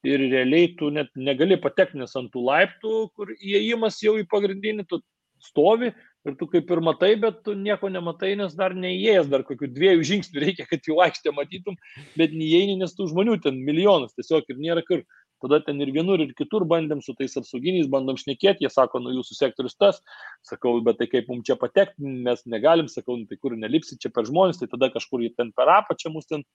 ir 0.06 0.24
realiai 0.32 0.72
tu 0.80 0.92
net 0.94 1.12
negali 1.18 1.58
patekti, 1.62 2.00
nes 2.02 2.16
ant 2.20 2.32
tų 2.34 2.46
laiptų, 2.46 2.96
kur 3.18 3.34
įėjimas 3.36 4.02
jau 4.04 4.16
į 4.22 4.28
pagrindinį, 4.32 4.86
tu 4.90 5.02
stovi 5.44 5.92
ir 6.26 6.36
tu 6.40 6.48
kaip 6.50 6.72
ir 6.72 6.82
matai, 6.82 7.12
bet 7.22 7.44
tu 7.46 7.54
nieko 7.58 7.90
nematai, 7.92 8.34
nes 8.40 8.56
dar 8.58 8.74
neįėjęs, 8.78 9.30
dar 9.30 9.44
kokių 9.46 9.70
dviejų 9.76 10.08
žingsnių 10.10 10.42
reikia, 10.46 10.66
kad 10.70 10.88
jau 10.88 11.02
aikštę 11.06 11.34
matytum, 11.36 11.78
bet 12.18 12.34
neįeini, 12.34 12.80
nes 12.82 12.96
tų 12.98 13.12
žmonių 13.12 13.38
ten 13.44 13.60
milijonas 13.68 14.16
tiesiog 14.18 14.50
ir 14.50 14.62
nėra 14.62 14.86
kur. 14.88 15.06
Tada 15.44 15.60
ten 15.66 15.82
ir 15.84 15.92
vienur, 15.96 16.22
ir 16.24 16.32
kitur 16.38 16.64
bandėm 16.70 17.02
su 17.04 17.14
tais 17.18 17.36
apsauginiais, 17.40 17.90
bandom 17.92 18.18
šnekėti, 18.20 18.64
jie 18.66 18.72
sako, 18.72 19.02
nu 19.04 19.12
jūsų 19.18 19.36
sektorius 19.38 19.76
tas, 19.76 20.00
sakau, 20.48 20.78
bet 20.86 21.00
tai 21.02 21.10
kaip 21.12 21.28
mums 21.32 21.46
čia 21.50 21.58
patekti, 21.60 22.00
mes 22.26 22.46
negalim, 22.50 22.88
sakau, 22.92 23.18
nu, 23.20 23.28
tai 23.30 23.38
kur 23.42 23.58
nelipsi 23.60 24.00
čia 24.02 24.14
per 24.16 24.28
žmonės, 24.30 24.62
tai 24.62 24.70
tada 24.72 24.90
kažkur 24.94 25.26
jie 25.26 25.34
ten 25.36 25.52
per 25.56 25.72
apačią 25.76 26.14
mus 26.14 26.30
ten 26.32 26.46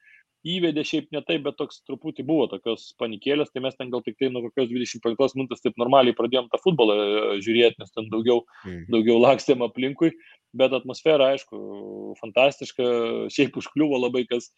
įvedė 0.46 0.84
šiaip 0.86 1.10
ne 1.12 1.20
taip, 1.26 1.42
bet 1.44 1.58
toks 1.60 1.82
truputį 1.84 2.24
buvo 2.28 2.46
tokios 2.48 2.90
panikėlės, 3.00 3.50
tai 3.52 3.60
mes 3.64 3.76
ten 3.76 3.90
gal 3.92 4.00
tik 4.04 4.16
tai 4.16 4.30
nuo 4.32 4.46
kokios 4.46 4.70
25 4.70 5.36
minutės 5.36 5.60
taip 5.60 5.76
normaliai 5.80 6.16
pradėjom 6.16 6.48
tą 6.52 6.60
futbolą 6.62 6.96
e, 6.96 7.40
žiūrėti, 7.44 7.76
nes 7.82 7.92
ten 7.92 8.08
daugiau, 8.12 8.40
mm. 8.64 8.86
daugiau 8.94 9.18
lakstėm 9.20 9.64
aplinkui, 9.66 10.14
bet 10.56 10.72
atmosfera, 10.76 11.34
aišku, 11.34 11.60
fantastiška, 12.22 12.88
šiaip 13.32 13.60
užkliuvo 13.60 14.00
labai, 14.00 14.24
kas 14.30 14.48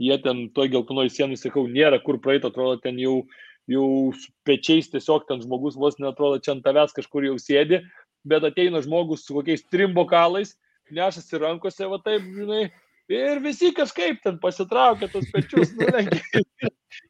jie 0.00 0.16
ten 0.22 0.48
toj 0.54 0.70
geltonoj 0.74 1.08
sienai, 1.12 1.40
sakau, 1.40 1.64
nėra 1.70 2.02
kur 2.04 2.20
praeiti, 2.22 2.50
atrodo, 2.50 2.76
ten 2.84 3.00
jau, 3.00 3.22
jau 3.70 4.12
pečiais 4.44 4.90
tiesiog 4.92 5.26
ten 5.28 5.42
žmogus 5.42 5.78
vos 5.80 5.98
netrodo, 6.02 6.40
čia 6.42 6.54
ant 6.56 6.64
tavęs 6.66 6.96
kažkur 6.96 7.26
jau 7.30 7.36
sėdi, 7.40 7.82
bet 8.24 8.44
ateina 8.44 8.82
žmogus 8.84 9.24
su 9.24 9.36
kokiais 9.36 9.64
trim 9.70 9.94
bokalais, 9.96 10.56
nešasi 10.92 11.40
rankose, 11.40 11.88
va 11.88 12.00
taip, 12.04 12.26
žinai, 12.36 12.68
Ir 13.12 13.42
visi 13.44 13.68
kažkaip 13.76 14.22
ten 14.24 14.38
pasitraukia 14.40 15.10
tos 15.12 15.26
pečius, 15.32 15.74
nulenkia. 15.76 16.40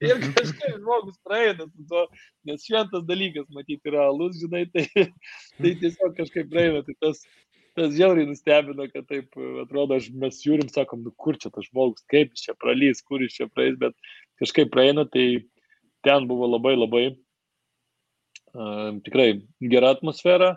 ir 0.03 0.19
kažkaip 0.35 0.81
žmogus 0.81 1.21
praeina 1.23 1.69
su 1.69 1.87
to, 1.91 2.03
nes 2.49 2.67
šventas 2.67 3.05
dalykas, 3.07 3.47
matyti, 3.55 3.93
yra 3.93 4.09
alus, 4.09 4.41
žinai, 4.41 4.65
tai, 4.75 4.89
tai 5.61 5.75
tiesiog 5.79 6.17
kažkaip 6.19 6.51
praeina. 6.51 6.83
Tai 6.83 6.97
tas, 6.99 7.23
tas 7.79 7.95
žiauriai 7.95 8.27
nustebino, 8.27 8.89
kad 8.91 9.07
taip 9.07 9.39
atrodo, 9.63 10.01
aš, 10.01 10.11
mes 10.19 10.43
žiūrim, 10.43 10.73
sakom, 10.75 11.07
nu 11.07 11.15
kur 11.15 11.39
čia 11.39 11.53
tas 11.55 11.71
žmogus, 11.71 12.03
kaip 12.11 12.35
jis 12.35 12.49
čia 12.49 12.59
pralys, 12.59 13.05
kur 13.07 13.23
jis 13.23 13.39
čia 13.39 13.47
praeis, 13.53 13.79
bet 13.79 13.95
kažkaip 14.43 14.75
praeina, 14.75 15.07
tai 15.07 15.45
ten 16.05 16.29
buvo 16.31 16.49
labai 16.51 16.75
labai 16.77 17.05
uh, 17.13 18.91
tikrai 19.07 19.29
gera 19.61 19.95
atmosfera. 19.97 20.57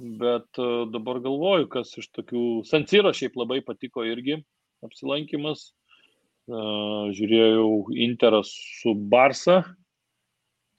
Bet 0.00 0.58
uh, 0.58 0.86
dabar 0.88 1.20
galvoju, 1.20 1.68
kas 1.72 1.92
iš 2.00 2.08
tokių... 2.16 2.64
Sansiro 2.68 3.12
šiaip 3.16 3.36
labai 3.36 3.60
patiko 3.64 4.06
irgi 4.08 4.40
apsilankimas. 4.86 5.60
Žiūrėjau 6.50 7.92
Interas 8.00 8.48
su 8.80 8.94
Barsa. 9.12 9.60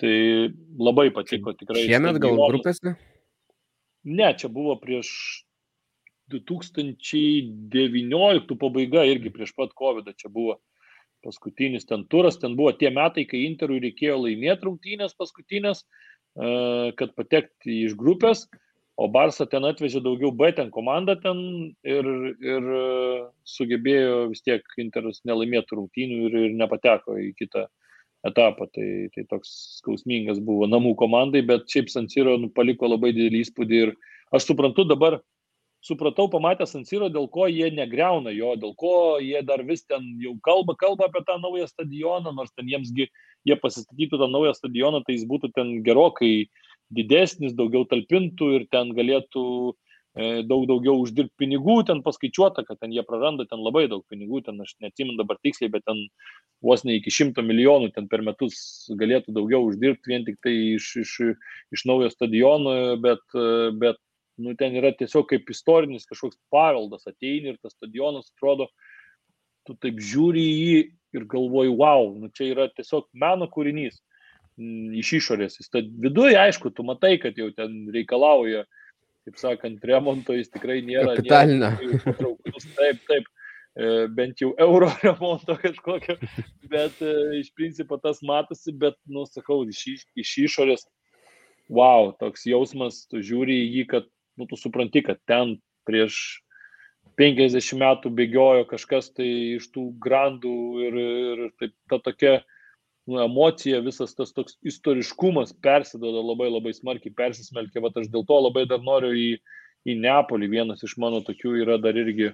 Tai 0.01 0.15
labai 0.81 1.11
patiko 1.13 1.53
tikrai. 1.55 1.85
Šiemet 1.85 2.17
gal 2.19 2.35
grupėse? 2.41 2.95
Ne, 4.03 4.33
čia 4.33 4.49
buvo 4.49 4.73
prieš 4.81 5.45
2019 6.33 8.57
pabaiga 8.59 9.03
irgi 9.05 9.29
prieš 9.33 9.53
pat 9.57 9.69
COVID 9.77 10.13
čia 10.17 10.29
buvo 10.33 10.57
paskutinis 11.25 11.87
ten 11.89 12.07
turas, 12.11 12.39
ten 12.41 12.57
buvo 12.59 12.73
tie 12.77 12.91
metai, 12.93 13.27
kai 13.29 13.45
Interui 13.47 13.81
reikėjo 13.83 14.17
laimėti 14.25 14.67
rungtynės 14.67 15.17
paskutinės, 15.19 15.85
kad 16.97 17.15
patekti 17.17 17.81
iš 17.85 17.97
grupės 17.99 18.45
o 19.01 19.07
Barsa 19.09 19.47
ten 19.49 19.65
atvežė 19.65 20.01
daugiau 20.03 20.31
B 20.35 20.51
ten 20.55 20.69
komandą 20.73 21.15
ten 21.23 21.39
ir, 21.87 22.07
ir 22.43 22.67
sugebėjo 23.47 24.27
vis 24.33 24.43
tiek 24.45 24.65
Interas 24.81 25.21
nelaimėti 25.27 25.77
rungtynių 25.77 26.19
ir, 26.27 26.37
ir 26.45 26.57
nepateko 26.59 27.17
į 27.21 27.31
kitą 27.39 27.65
etapą. 28.27 28.67
Tai, 28.75 28.87
tai 29.15 29.25
toks 29.31 29.53
skausmingas 29.79 30.41
buvo 30.43 30.69
namų 30.69 30.93
komandai, 30.99 31.43
bet 31.47 31.69
šiaip 31.71 31.89
Sansiro 31.93 32.37
nu, 32.41 32.51
paliko 32.53 32.89
labai 32.91 33.13
didelį 33.17 33.45
įspūdį 33.45 33.83
ir 33.87 33.95
aš 34.35 34.51
suprantu 34.51 34.85
dabar, 34.89 35.21
supratau 35.81 36.29
pamatę 36.29 36.67
Sansiro, 36.69 37.09
dėl 37.09 37.27
ko 37.33 37.47
jie 37.49 37.71
negreuna 37.73 38.33
jo, 38.35 38.53
dėl 38.59 38.73
ko 38.77 38.95
jie 39.23 39.41
dar 39.45 39.63
vis 39.65 39.83
ten 39.89 40.05
jau 40.21 40.35
kalba, 40.45 40.75
kalba 40.77 41.09
apie 41.09 41.23
tą 41.25 41.39
naują 41.41 41.67
stadioną, 41.69 42.33
nors 42.37 42.53
ten 42.53 42.69
jiemsgi 42.69 43.07
jie 43.49 43.57
pasistatytų 43.57 44.21
tą 44.21 44.29
naują 44.29 44.53
stadioną, 44.57 45.01
tai 45.05 45.17
jis 45.17 45.25
būtų 45.29 45.51
ten 45.57 45.79
gerokai 45.85 46.51
didesnis, 46.93 47.55
daugiau 47.57 47.87
talpintų 47.89 48.51
ir 48.59 48.67
ten 48.69 48.91
galėtų 48.93 49.45
e, 49.71 50.43
daug 50.45 50.67
daugiau 50.69 50.99
uždirbti 51.01 51.47
pinigų, 51.47 51.79
ten 51.87 52.03
paskaičiuota, 52.05 52.65
kad 52.67 52.77
ten 52.83 52.93
jie 52.93 53.01
praranda 53.07 53.47
ten 53.49 53.63
labai 53.65 53.87
daug 53.89 54.05
pinigų, 54.11 54.43
ten 54.45 54.61
aš 54.61 54.75
neatsimenu 54.83 55.17
dabar 55.17 55.41
tiksliai, 55.41 55.71
bet 55.73 55.87
ten 55.89 56.03
vos 56.61 56.85
ne 56.85 56.99
iki 56.99 57.09
šimto 57.09 57.41
milijonų 57.41 57.89
ten 57.95 58.11
per 58.11 58.21
metus 58.21 58.85
galėtų 59.01 59.33
daugiau 59.33 59.65
uždirbti 59.71 60.13
vien 60.13 60.29
tik 60.29 60.37
tai 60.45 60.53
iš, 60.75 60.93
iš, 61.01 61.17
iš 61.73 61.87
naujo 61.89 62.13
stadiono, 62.13 62.77
bet, 63.01 63.25
bet 63.81 63.97
nu, 64.41 64.55
ten 64.59 64.75
yra 64.79 64.93
tiesiog 64.97 65.29
kaip 65.29 65.49
istorinis 65.53 66.07
kažkoks 66.09 66.39
paveldas, 66.53 67.07
ateini 67.09 67.53
ir 67.53 67.59
tas 67.61 67.75
stadionas 67.77 68.31
atrodo, 68.33 68.67
tu 69.67 69.75
taip 69.77 69.99
žiūri 70.01 70.41
į 70.41 70.55
jį 70.57 70.79
ir 71.17 71.27
galvoji, 71.29 71.73
wow, 71.77 72.13
nu, 72.17 72.31
čia 72.33 72.51
yra 72.53 72.69
tiesiog 72.73 73.07
meno 73.17 73.47
kūrinys 73.51 73.99
iš 75.01 75.13
išorės. 75.21 75.59
Jis 75.59 75.71
viduje, 76.01 76.37
aišku, 76.39 76.71
tu 76.75 76.85
matai, 76.87 77.17
kad 77.21 77.37
jau 77.39 77.49
ten 77.55 77.89
reikalauja, 77.93 78.65
kaip 79.27 79.37
sakant, 79.39 79.83
remonto, 79.87 80.35
jis 80.37 80.51
tikrai 80.51 80.81
nėra. 80.85 81.15
Kapitalinio. 81.19 81.71
Taip, 82.77 83.03
taip, 83.09 83.29
e, 83.75 83.91
bent 84.17 84.41
jau 84.41 84.51
euro 84.61 84.89
remonto 85.05 85.57
kažkokio, 85.61 86.17
bet 86.71 87.01
e, 87.03 87.13
iš 87.41 87.51
principo 87.57 87.99
tas 88.01 88.23
matosi, 88.25 88.73
bet, 88.73 88.97
nu, 89.07 89.25
sakau, 89.29 89.61
iš, 89.69 90.07
iš 90.19 90.33
išorės, 90.47 90.87
wow, 91.71 92.11
toks 92.19 92.47
jausmas, 92.49 93.05
tu 93.11 93.23
žiūri 93.23 93.61
į 93.63 93.69
jį, 93.77 93.85
kad, 93.95 94.09
nu, 94.37 94.47
tu 94.49 94.57
supranti, 94.57 95.03
kad 95.05 95.19
ten 95.27 95.57
prieš 95.87 96.41
50 97.19 97.77
metų 97.81 98.11
bėgiojo 98.17 98.65
kažkas 98.69 99.11
tai 99.15 99.27
iš 99.57 99.67
tų 99.75 99.89
grandų 100.01 100.57
ir, 100.87 100.99
ir 101.01 101.41
taip, 101.59 101.73
ta 101.91 101.99
tokia, 102.03 102.35
nu, 103.09 103.19
emocija, 103.23 103.81
visas 103.83 104.15
tas 104.15 104.31
toks 104.35 104.57
istoriškumas 104.67 105.53
persidoda 105.63 106.23
labai 106.23 106.49
labai 106.51 106.73
smarkiai, 106.77 107.13
persismelkia. 107.17 107.83
Vat 107.83 107.99
aš 107.99 108.07
dėl 108.13 108.25
to 108.27 108.39
labai 108.39 108.65
dar 108.69 108.81
noriu 108.85 109.11
į, 109.17 109.27
į 109.85 109.97
Neapolį. 110.05 110.49
Vienas 110.55 110.85
iš 110.87 110.95
mano 111.01 111.21
tokių 111.25 111.57
yra 111.65 111.77
dar 111.81 111.97
irgi 111.99 112.31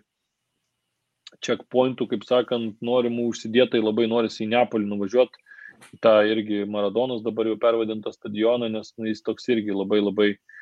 checkpointų, 1.43 2.07
kaip 2.13 2.23
sakant, 2.27 2.77
norimų 2.85 3.27
užsidėtai 3.31 3.81
labai 3.83 4.07
norisi 4.07 4.45
į 4.45 4.51
Neapolį 4.53 4.87
nuvažiuoti. 4.91 5.43
Ta 6.01 6.21
irgi 6.25 6.63
Maradonas 6.65 7.21
dabar 7.25 7.49
jau 7.49 7.57
pervadintas 7.61 8.15
stadioną, 8.17 8.69
nes 8.73 8.93
nu, 8.97 9.09
jis 9.09 9.21
toks 9.25 9.45
irgi 9.53 9.75
labai 9.75 9.99
labai 10.01 10.29
uh, 10.31 10.55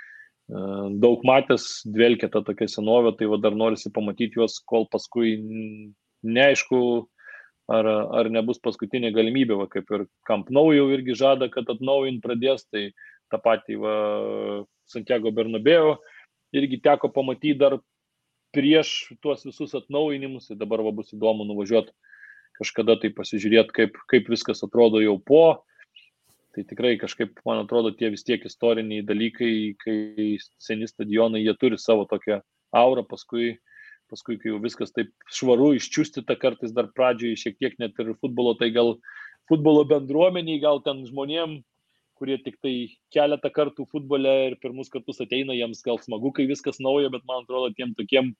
daug 0.49 1.23
matęs, 1.25 1.81
dvelkia 1.89 2.29
tą 2.29 2.43
tokią 2.45 2.67
senovę, 2.69 3.15
tai 3.17 3.29
va 3.31 3.39
dar 3.41 3.55
norisi 3.57 3.91
pamatyti 3.93 4.37
juos, 4.37 4.59
kol 4.69 4.85
paskui 4.91 5.39
neaišku, 6.25 6.79
ar, 7.71 7.89
ar 8.19 8.29
nebus 8.29 8.61
paskutinė 8.61 9.11
galimybė, 9.15 9.57
va, 9.57 9.67
kaip 9.71 9.89
ir 9.95 10.05
Camp 10.27 10.51
Nou 10.53 10.69
jau 10.75 10.85
irgi 10.93 11.17
žada, 11.17 11.49
kad 11.49 11.69
atnaujint 11.71 12.21
pradės, 12.21 12.67
tai 12.69 12.91
tą 13.33 13.41
patį 13.41 13.79
va, 13.81 13.95
Santiago 14.85 15.33
Bernabėjo 15.33 15.97
irgi 16.55 16.79
teko 16.83 17.09
pamatyti 17.09 17.57
dar 17.57 17.79
prieš 18.55 19.11
tuos 19.21 19.43
visus 19.47 19.73
atnaujinimus, 19.75 20.51
tai 20.51 20.59
dabar 20.61 20.83
va, 20.85 20.93
bus 20.95 21.09
įdomu 21.15 21.47
nuvažiuoti 21.49 21.91
kažkada 22.55 22.95
tai 23.01 23.11
pasižiūrėti, 23.11 23.73
kaip, 23.75 23.97
kaip 24.11 24.29
viskas 24.31 24.63
atrodo 24.63 25.01
jau 25.03 25.17
po. 25.19 25.65
Tai 26.55 26.63
tikrai 26.63 26.93
kažkaip, 26.95 27.41
man 27.47 27.65
atrodo, 27.65 27.91
tie 27.91 28.07
vis 28.13 28.23
tiek 28.23 28.43
istoriniai 28.47 29.03
dalykai, 29.03 29.75
kai 29.81 30.27
seni 30.61 30.87
stadionai, 30.87 31.43
jie 31.43 31.55
turi 31.59 31.79
savo 31.81 32.05
tokią 32.07 32.39
aurą, 32.75 33.03
paskui 33.09 33.57
paskui, 34.09 34.37
kai 34.39 34.51
jau 34.51 34.61
viskas 34.63 34.93
taip 34.95 35.11
švaru, 35.33 35.73
iščiūstyta 35.79 36.37
kartais 36.41 36.73
dar 36.75 36.89
pradžioje, 36.95 37.39
šiek 37.41 37.57
tiek 37.61 37.77
net 37.81 37.97
ir 38.01 38.13
futbolo, 38.21 38.55
tai 38.59 38.71
gal 38.75 38.95
futbolo 39.49 39.85
bendruomeniai, 39.89 40.61
gal 40.61 40.81
ten 40.85 41.03
žmonėm, 41.07 41.59
kurie 42.15 42.37
tik 42.41 42.59
tai 42.63 42.73
keletą 43.13 43.51
kartų 43.51 43.87
futbole 43.91 44.33
ir 44.49 44.57
pirmus 44.61 44.91
kartus 44.93 45.19
ateina, 45.23 45.55
jiems 45.57 45.83
gal 45.85 45.99
smagu, 46.03 46.31
kai 46.35 46.47
viskas 46.49 46.79
nauja, 46.79 47.11
bet 47.13 47.25
man 47.27 47.43
atrodo, 47.43 47.73
tiem 47.75 47.95
tokiem 47.97 48.31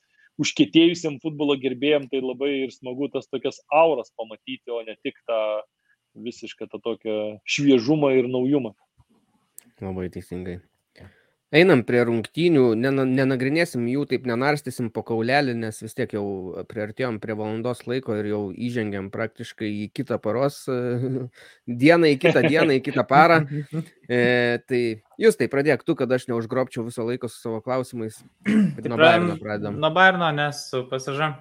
užkėtėjusiam 0.42 1.20
futbolo 1.24 1.56
gerbėjim 1.60 2.10
tai 2.12 2.22
labai 2.24 2.52
ir 2.66 2.72
smagu 2.76 3.10
tas 3.12 3.28
tokias 3.32 3.60
auras 3.74 4.12
pamatyti, 4.20 4.72
o 4.72 4.82
ne 4.84 4.96
tik 5.04 5.20
tą 5.28 5.40
visišką 6.16 6.70
tą 6.72 6.82
tokią 6.84 7.18
šviežumą 7.44 8.14
ir 8.18 8.30
naujumą. 8.32 8.76
Labai 9.84 10.10
teisingai. 10.14 10.62
Einam 11.56 11.84
prie 11.86 12.02
rungtynių, 12.04 12.64
nenagrinėsim 12.76 13.84
jų, 13.88 14.02
taip 14.10 14.26
nenarstysim 14.28 14.90
po 14.92 15.04
kaulelį, 15.06 15.54
nes 15.62 15.78
vis 15.84 15.94
tiek 15.96 16.12
jau 16.18 16.26
priartėjom 16.68 17.20
prie 17.24 17.36
valandos 17.38 17.84
laiko 17.88 18.18
ir 18.18 18.28
jau 18.32 18.42
įžengėm 18.52 19.12
praktiškai 19.14 19.70
į 19.70 19.86
kitą 19.96 20.18
paros 20.24 20.64
dieną, 21.84 22.10
į 22.12 22.18
kitą 22.26 22.44
dieną, 22.48 22.80
į 22.80 22.84
kitą 22.90 23.06
parą. 23.08 23.44
E, 24.10 24.60
tai 24.68 24.82
jūs 25.22 25.40
tai 25.40 25.48
pradėk 25.54 25.86
tu, 25.86 25.96
kad 25.96 26.12
aš 26.18 26.28
neužgrobčiau 26.34 26.88
viso 26.90 27.06
laiko 27.08 27.30
su 27.32 27.40
savo 27.40 27.62
klausimais. 27.64 28.20
Nuo 28.50 29.00
Bairno 29.00 29.38
pradedam. 29.40 29.80
Nuo 29.80 29.94
Bairno, 29.96 30.34
nes 30.36 30.66
su 30.74 30.84
pasaža. 30.92 31.32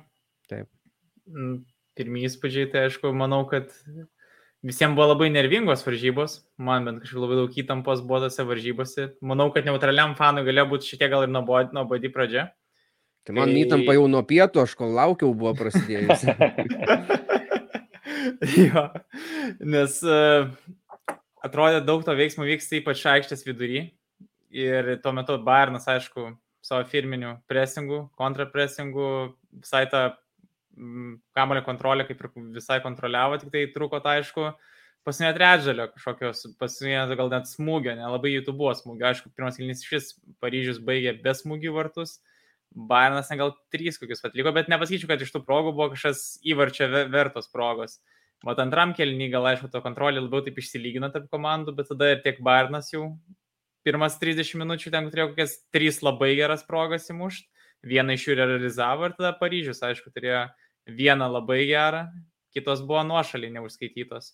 Taip. 0.53 0.69
Mm, 1.33 1.63
pirmieji 1.99 2.31
įspūdžiai, 2.31 2.71
tai 2.71 2.87
aišku, 2.91 3.11
manau, 3.17 3.43
kad 3.51 3.73
visiems 4.65 4.97
buvo 4.97 5.11
labai 5.13 5.29
nervingos 5.33 5.85
varžybos, 5.85 6.39
man 6.57 6.87
bent 6.89 7.03
kažkaip 7.05 7.21
labai 7.21 7.39
daug 7.43 7.57
įtampos 7.63 8.03
buvo 8.05 8.23
tose 8.25 8.47
varžybose. 8.49 9.09
Manau, 9.21 9.51
kad 9.55 9.67
neutraliam 9.69 10.15
fanui 10.19 10.45
galėjo 10.47 10.71
būti 10.73 10.91
šiek 10.91 11.03
tiek 11.03 11.13
gal 11.13 11.27
ir 11.27 11.35
nuobodi 11.35 12.13
pradžia. 12.13 12.49
Tai 13.25 13.37
man 13.39 13.53
tai... 13.53 13.61
įtampa 13.65 13.97
jau 13.97 14.07
nuo 14.11 14.23
pietų, 14.25 14.65
aš 14.65 14.77
kol 14.79 14.97
laukiau, 14.97 15.33
buvo 15.37 15.55
prasidėjusi. 15.57 16.33
jo, 18.69 18.87
nes 19.65 20.01
uh, 20.09 20.49
atrodė 21.45 21.85
daug 21.85 22.05
to 22.05 22.17
veiksmų 22.17 22.49
vyksta 22.49 22.81
ypač 22.81 23.05
aikštės 23.15 23.45
vidury. 23.49 23.87
Ir 24.55 24.97
tuo 25.03 25.11
metu 25.17 25.37
Bairnas, 25.43 25.89
aišku, 25.91 26.29
savo 26.65 26.85
firminių 26.89 27.39
presingų, 27.51 28.05
kontrapresingų, 28.21 29.09
visai 29.65 29.85
tą 29.91 30.05
kamulio 31.37 31.63
kontrolė 31.67 32.07
kaip 32.09 32.23
ir 32.23 32.31
visai 32.55 32.81
kontroliavo, 32.85 33.39
tik 33.41 33.53
tai 33.55 33.65
truko, 33.75 34.01
tai 34.03 34.19
aišku, 34.21 34.51
pasinė 35.07 35.33
trečdalio 35.37 35.89
kažkokios, 35.93 36.47
pasinė 36.61 37.05
gal 37.19 37.31
net 37.33 37.51
smūgio, 37.51 37.95
nelabai 37.99 38.33
jų 38.35 38.53
buvo 38.53 38.73
smūgio. 38.77 39.07
Aišku, 39.11 39.33
pirmas 39.37 39.59
kilnys 39.61 39.85
šis 39.87 40.15
Paryžius 40.43 40.81
baigė 40.85 41.17
be 41.23 41.35
smūgių 41.37 41.75
vartus, 41.77 42.19
Bairnas 42.75 43.31
gal 43.39 43.53
trys 43.71 44.01
kokius 44.01 44.25
atliko, 44.27 44.51
bet 44.57 44.67
nepasakyčiau, 44.73 45.13
kad 45.13 45.23
iš 45.23 45.31
tų 45.31 45.45
progų 45.47 45.77
buvo 45.77 45.93
kažkas 45.93 46.41
įvarčio 46.43 46.89
vertos 47.13 47.47
progos. 47.53 48.01
Mat 48.45 48.59
antram 48.59 48.93
kelnį 48.97 49.31
gal 49.31 49.47
aišku, 49.53 49.71
to 49.71 49.81
kontrolė 49.85 50.25
labiau 50.25 50.43
taip 50.45 50.59
išsilygino 50.59 51.09
tarp 51.15 51.31
komandų, 51.33 51.77
bet 51.79 51.89
tada 51.93 52.11
ir 52.13 52.25
tiek 52.25 52.41
Bairnas 52.45 52.91
jau 52.93 53.13
pirmas 53.87 54.19
30 54.19 54.59
minučių 54.65 54.91
ten 54.91 55.07
turėjo 55.13 55.31
kokias 55.31 55.55
trys 55.73 56.01
labai 56.03 56.33
geras 56.35 56.65
progas 56.67 57.07
įmušti, 57.13 57.47
vieną 57.87 58.17
iš 58.17 58.27
jų 58.29 58.37
realizavo 58.41 59.09
ir 59.09 59.17
tada 59.17 59.33
Paryžius, 59.39 59.85
aišku, 59.87 60.11
turėjo 60.13 60.49
vieną 60.87 61.31
labai 61.33 61.65
gerą, 61.69 62.07
kitos 62.55 62.83
buvo 62.87 63.05
nuošaliai 63.07 63.55
neužskaitytos. 63.55 64.33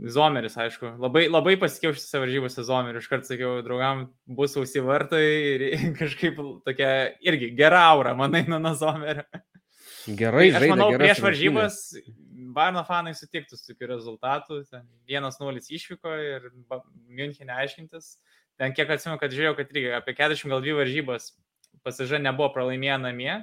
Zomeris, 0.00 0.54
aišku, 0.56 0.94
labai, 0.96 1.26
labai 1.28 1.58
pasikeau 1.60 1.92
šitose 1.92 2.22
varžybose 2.22 2.62
Zomerį, 2.64 3.02
iškart 3.02 3.26
sakiau, 3.28 3.58
draugam, 3.64 4.06
bus 4.24 4.56
ausi 4.56 4.80
vartai 4.80 5.26
ir 5.26 5.64
kažkaip 6.00 6.40
tokia 6.64 6.88
irgi 7.20 7.50
gera 7.58 7.82
aura, 7.90 8.14
manai, 8.16 8.46
nuo 8.48 8.72
Zomerio. 8.80 9.26
Gerai, 10.08 10.48
tai, 10.54 10.62
aš 10.62 10.72
manau, 10.72 10.88
prieš 10.96 11.20
varžybas 11.20 11.82
Barno 12.50 12.82
fanai 12.86 13.12
sutiktų 13.14 13.58
su 13.58 13.68
tokiu 13.68 13.90
rezultatu, 13.90 14.62
ten 14.70 14.86
1-0 15.10 15.60
išvyko 15.76 16.14
ir 16.24 16.48
Münchenė 17.06 17.54
aiškintis. 17.62 18.14
Ten 18.58 18.74
kiek 18.76 18.90
atsimenu, 18.90 19.20
kad 19.20 19.32
žiūrėjau, 19.32 19.56
kad 19.60 19.70
irgi 19.74 19.92
apie 19.96 20.14
40 20.18 20.50
gal 20.52 20.64
2 20.64 20.74
varžybas 20.80 21.30
pasiža 21.86 22.18
nebuvo 22.20 22.50
pralaimėję 22.56 22.96
namie, 23.04 23.34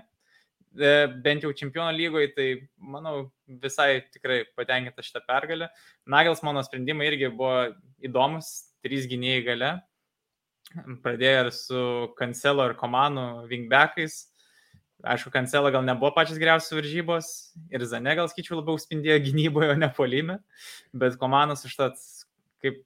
bent 1.24 1.44
jau 1.46 1.52
čempionų 1.56 1.98
lygoje, 1.98 2.30
tai 2.36 2.48
manau 2.78 3.32
visai 3.48 4.04
tikrai 4.14 4.44
patenkinta 4.58 5.06
šitą 5.06 5.24
pergalę. 5.28 5.70
Nagels 6.06 6.44
mano 6.46 6.64
sprendimai 6.66 7.10
irgi 7.12 7.32
buvo 7.34 7.68
įdomus, 8.06 8.72
trys 8.86 9.08
gynėjai 9.10 9.44
gale. 9.48 9.72
Pradėjo 11.04 11.46
ir 11.46 11.52
su 11.56 11.84
Cancelo 12.20 12.66
ir 12.68 12.76
Komanu 12.80 13.48
wingbackais. 13.48 14.26
Aišku, 15.06 15.32
Cancelo 15.32 15.70
gal 15.72 15.86
nebuvo 15.86 16.10
pačias 16.16 16.40
geriausios 16.42 16.74
varžybos 16.74 17.28
ir 17.70 17.86
Zane 17.86 18.16
gal 18.18 18.30
skaičiu 18.32 18.58
labiau 18.58 18.80
spindėjo 18.82 19.20
gynyboje, 19.28 19.76
o 19.76 19.78
ne 19.78 19.90
polime, 19.94 20.40
bet 20.94 21.20
Komanas 21.22 21.62
užtat 21.70 22.02
kaip 22.66 22.82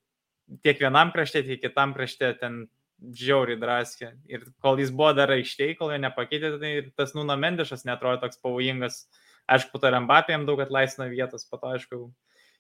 tiek 0.65 0.81
vienam 0.83 1.13
krašte, 1.15 1.43
tiek 1.47 1.61
kitam 1.63 1.95
krašte 1.95 2.33
ten 2.41 2.65
žiauriai 3.01 3.59
draskė. 3.59 4.11
Ir 4.29 4.45
kol 4.61 4.79
jis 4.81 4.91
buvo 4.93 5.11
dar 5.17 5.33
aikštėje, 5.33 5.77
kol 5.79 5.93
jo 5.93 5.99
nepakeitė, 6.01 6.53
tai 6.61 6.71
tas 6.97 7.15
Nūna 7.17 7.37
Mendešas 7.39 7.85
netrodo 7.87 8.21
toks 8.23 8.41
pavojingas. 8.43 9.05
Aišku, 9.51 9.73
po 9.73 9.81
to 9.81 9.91
Rembapėm 9.91 10.45
daug 10.47 10.61
atlaisvino 10.63 11.09
vietos, 11.11 11.47
po 11.49 11.57
to, 11.59 11.73
aišku, 11.75 12.01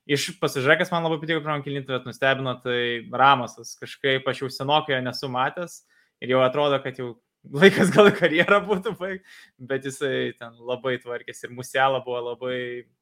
iš 0.09 0.31
pasižiūrėkęs 0.41 0.91
man 0.93 1.05
labai 1.05 1.19
patiko 1.21 1.43
pirmam 1.43 1.63
kilinti, 1.65 1.93
bet 1.93 2.07
nustebino, 2.09 2.55
tai 2.63 3.05
Ramasas. 3.23 3.75
Kažkaip 3.79 4.27
aš 4.27 4.43
jau 4.43 4.49
senokai 4.57 4.97
jo 4.97 5.03
nesu 5.05 5.29
matęs 5.31 5.83
ir 6.21 6.33
jau 6.33 6.41
atrodo, 6.45 6.81
kad 6.83 6.97
jau 6.97 7.13
laikas 7.61 7.93
gal 7.93 8.09
karjerą 8.17 8.59
būtų 8.65 8.95
baig, 8.97 9.21
bet 9.61 9.85
jisai 9.87 10.33
ten 10.41 10.57
labai 10.57 10.97
tvarkėsi 11.01 11.47
ir 11.47 11.55
Musiela 11.57 12.01
buvo 12.05 12.19
labai 12.31 12.57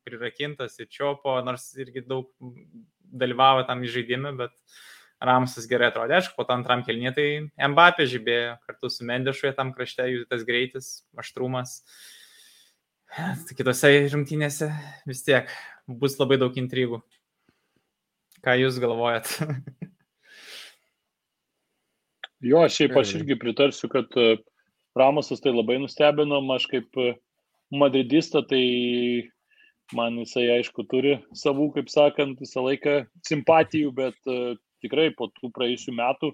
prirakintas 0.08 0.78
ir 0.80 0.92
Čiopo, 0.92 1.40
nors 1.44 1.72
irgi 1.80 2.04
daug 2.08 2.30
dalyvavo 3.10 3.66
tam 3.68 3.82
žaidime, 3.90 4.36
bet 4.38 4.54
uh, 4.54 4.78
Ramsas 5.20 5.68
gerai 5.68 5.90
atrodė, 5.92 6.16
aišku, 6.16 6.38
po 6.38 6.46
to 6.48 6.56
antram 6.56 6.82
kelnie 6.88 7.12
tai 7.16 7.28
Mbappé 7.60 8.06
žibėjo 8.08 8.56
kartu 8.64 8.92
su 8.94 9.08
Mendešu, 9.08 9.52
tam 9.58 9.74
krašte 9.76 10.06
jų 10.08 10.24
tas 10.30 10.46
greitis, 10.48 10.90
aštrumas. 11.20 11.82
Kitose 13.58 13.92
rungtynėse 14.14 14.70
vis 15.10 15.24
tiek 15.26 15.50
bus 15.90 16.16
labai 16.20 16.38
daug 16.40 16.56
intrigų. 16.62 17.02
Ką 18.46 18.56
jūs 18.62 18.78
galvojat? 18.80 19.32
jo, 22.52 22.62
šiaip 22.72 22.96
aš 23.02 23.18
irgi 23.20 23.36
pritarsiu, 23.42 23.90
kad 23.92 24.14
e, 24.16 24.38
Ramosas 24.96 25.44
tai 25.44 25.52
labai 25.52 25.82
nustebino, 25.82 26.40
aš 26.56 26.70
kaip 26.72 27.02
e, 27.02 27.12
madridista, 27.76 28.46
tai 28.48 28.64
man 29.98 30.22
jisai 30.22 30.46
aišku 30.60 30.86
turi 30.88 31.18
savų, 31.36 31.74
kaip 31.76 31.92
sakant, 31.92 32.40
visą 32.40 32.64
laiką 32.64 33.02
simpatijų, 33.28 33.92
bet 33.98 34.30
e, 34.30 34.56
tikrai 34.84 35.10
po 35.16 35.30
tų 35.36 35.52
praėjusių 35.56 35.96
metų, 35.98 36.32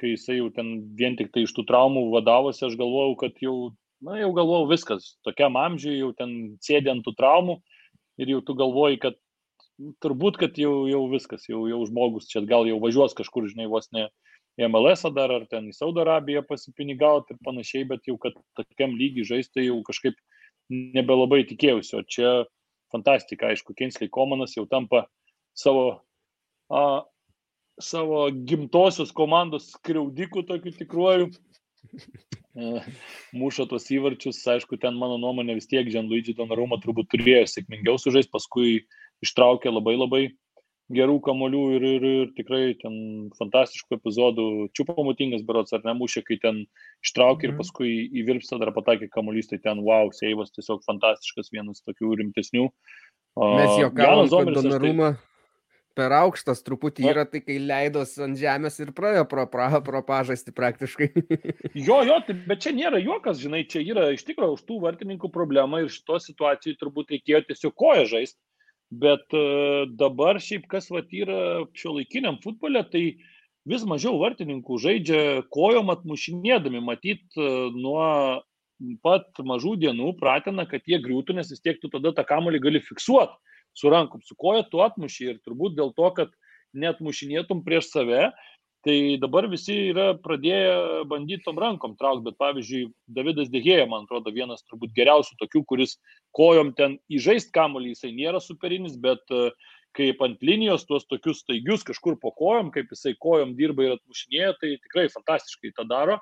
kai 0.00 0.12
jisai 0.14 0.38
jau 0.38 0.48
ten 0.54 0.72
vien 0.98 1.16
tik 1.16 1.32
tai 1.32 1.46
iš 1.46 1.54
tų 1.56 1.64
traumų 1.68 2.08
vadavosi, 2.12 2.66
aš 2.66 2.76
galvojau, 2.80 3.14
kad 3.22 3.40
jau, 3.42 3.56
na, 4.04 4.18
jau 4.20 4.32
galvojau 4.36 4.68
viskas, 4.72 5.14
tokiam 5.24 5.56
amžiui 5.60 5.98
jau 6.00 6.12
ten 6.18 6.34
sėdė 6.64 6.92
ant 6.96 7.06
tų 7.06 7.16
traumų 7.18 7.58
ir 8.20 8.34
jau 8.34 8.42
tu 8.44 8.56
galvoji, 8.58 9.00
kad 9.04 9.18
turbūt, 10.02 10.38
kad 10.40 10.58
jau, 10.58 10.86
jau 10.90 11.04
viskas, 11.10 11.46
jau, 11.48 11.64
jau 11.70 11.80
žmogus 11.88 12.28
čia 12.30 12.42
gal 12.46 12.66
jau 12.68 12.80
važiuos 12.82 13.14
kažkur, 13.16 13.46
žinai, 13.50 13.68
vos 13.70 13.88
ne 13.94 14.08
į 14.58 14.66
MLS 14.66 15.06
dar 15.14 15.30
ar 15.30 15.44
ten 15.50 15.68
į 15.70 15.76
Saudo 15.76 16.02
Arabiją 16.02 16.42
pasipinigauti 16.46 17.34
ir 17.34 17.42
panašiai, 17.46 17.86
bet 17.86 18.08
jau 18.10 18.16
kad 18.20 18.34
tokiam 18.58 18.96
lygiai 18.98 19.26
žaisti 19.28 19.60
tai 19.60 19.66
jau 19.68 19.78
kažkaip 19.86 20.18
nebelabai 20.68 21.44
tikėjausi, 21.48 21.94
o 21.96 22.02
čia 22.02 22.32
fantastika, 22.92 23.52
aišku, 23.52 23.76
Kinsley 23.78 24.10
Komanas 24.10 24.56
jau 24.56 24.66
tampa 24.68 25.06
savo 25.56 26.00
a, 26.68 27.04
savo 27.82 28.26
gimtosios 28.48 29.12
komandos 29.14 29.72
skriaudikų 29.76 30.44
tokiu 30.48 30.74
tikruoju. 30.78 31.32
E, 32.58 32.80
muša 33.38 33.68
tuos 33.70 33.84
įvarčius, 33.94 34.40
aišku, 34.50 34.80
ten 34.82 34.96
mano 34.98 35.14
nuomonė 35.22 35.54
vis 35.54 35.68
tiek 35.70 35.86
Žanluidži 35.94 36.32
Donarumo 36.34 36.80
turbūt 36.82 37.06
turėjo 37.12 37.44
sėkmingiau 37.52 38.00
sužaisti, 38.02 38.32
paskui 38.34 38.72
ištraukė 39.22 39.70
labai 39.70 39.94
labai 39.94 40.22
gerų 40.90 41.18
kamolių 41.22 41.60
ir, 41.76 41.86
ir, 41.86 42.06
ir 42.08 42.32
tikrai 42.34 42.72
ten 42.80 42.96
fantastiškų 43.38 44.00
epizodų. 44.00 44.48
Čiupo 44.74 45.04
mutingas 45.06 45.44
berots 45.46 45.76
ar 45.76 45.86
nemušė, 45.86 46.24
kai 46.26 46.40
ten 46.42 46.60
ištraukė 47.06 47.46
ir 47.46 47.54
mhm. 47.54 47.60
paskui 47.62 47.94
į 48.10 48.26
virpstą 48.32 48.58
dar 48.62 48.74
patakė 48.74 49.10
kamuolys, 49.12 49.52
tai 49.52 49.60
ten 49.62 49.84
wow, 49.86 50.10
seivas 50.16 50.50
tiesiog 50.56 50.82
fantastiškas, 50.88 51.52
vienas 51.54 51.84
tokių 51.86 52.16
rimtesnių. 52.24 52.66
Mes 53.38 53.74
juokavom, 53.84 54.26
kad 54.32 54.54
Donarumą 54.56 55.12
tai 55.14 55.37
per 55.98 56.14
aukštas 56.14 56.62
truputį 56.66 57.08
yra, 57.10 57.24
tai 57.26 57.40
kai 57.42 57.58
leidos 57.58 58.14
ant 58.22 58.38
žemės 58.38 58.78
ir 58.82 58.92
praėjo 58.96 59.24
pro, 59.30 59.46
pro, 59.50 59.68
pro 59.84 60.02
pažastį 60.06 60.54
praktiškai. 60.54 61.08
jo, 61.88 61.98
jo, 62.06 62.18
tai, 62.26 62.36
bet 62.48 62.62
čia 62.64 62.74
nėra 62.76 63.00
juokas, 63.02 63.40
žinai, 63.42 63.64
čia 63.70 63.82
yra 63.82 64.10
iš 64.14 64.22
tikrųjų 64.28 64.58
už 64.58 64.66
tų 64.68 64.78
vartininkų 64.84 65.32
problema 65.34 65.82
ir 65.82 65.90
šito 65.92 66.20
situacijai 66.22 66.78
turbūt 66.78 67.16
reikėjo 67.16 67.42
tiesiog 67.48 67.74
koją 67.78 68.06
žaisti. 68.12 68.38
Bet 68.88 69.34
uh, 69.36 69.84
dabar 70.00 70.38
šiaip 70.40 70.64
kas 70.70 70.88
vat 70.88 71.10
yra 71.12 71.66
šio 71.76 71.98
laikiniam 71.98 72.38
futbole, 72.40 72.80
tai 72.88 73.02
vis 73.68 73.82
mažiau 73.84 74.14
vartininkų 74.22 74.78
žaidžia 74.80 75.20
kojom 75.52 75.92
atmušinėdami, 75.92 76.80
matyt, 76.86 77.26
uh, 77.36 77.68
nuo 77.74 78.40
pat 79.04 79.42
mažų 79.42 79.74
dienų 79.82 80.14
pratina, 80.20 80.64
kad 80.70 80.86
jie 80.88 81.02
griūtų, 81.02 81.36
nes 81.36 81.50
vis 81.52 81.60
tiek 81.60 81.80
tu 81.82 81.90
tada 81.92 82.14
tą 82.16 82.24
kamolį 82.24 82.62
gali 82.62 82.80
fiksuoti 82.86 83.36
su 83.78 83.92
rankom, 83.94 84.22
su 84.26 84.36
koja 84.38 84.66
tu 84.70 84.82
atmuši 84.84 85.32
ir 85.32 85.40
turbūt 85.46 85.78
dėl 85.78 85.94
to, 85.96 86.10
kad 86.16 86.34
net 86.74 87.00
mušinėtum 87.04 87.62
prieš 87.66 87.92
save, 87.94 88.28
tai 88.86 89.18
dabar 89.20 89.48
visi 89.50 89.74
yra 89.90 90.12
pradėję 90.22 91.06
bandyti 91.10 91.44
tom 91.46 91.58
rankom 91.60 91.96
traukti, 91.98 92.24
bet 92.28 92.38
pavyzdžiui, 92.40 92.84
Davidas 93.10 93.50
Degėja, 93.52 93.88
man 93.90 94.06
atrodo, 94.06 94.32
vienas 94.34 94.62
turbūt 94.68 94.94
geriausių 94.96 95.34
tokių, 95.40 95.64
kuris 95.68 95.96
kojom 96.36 96.72
ten 96.78 96.96
įžaist 97.10 97.50
kamuolį, 97.54 97.94
jisai 97.94 98.14
nėra 98.14 98.40
superinis, 98.42 98.96
bet 99.00 99.24
kaip 99.98 100.22
ant 100.22 100.42
linijos, 100.44 100.86
tuos 100.86 101.06
tokius 101.10 101.42
staigius 101.42 101.84
kažkur 101.86 102.18
po 102.22 102.30
kojom, 102.38 102.70
kaip 102.74 102.92
jisai 102.94 103.16
kojom 103.18 103.56
dirba 103.58 103.86
ir 103.86 103.96
atmušinėja, 103.96 104.54
tai 104.60 104.76
tikrai 104.84 105.08
fantastiškai 105.14 105.74
tą 105.76 105.88
daro. 105.88 106.18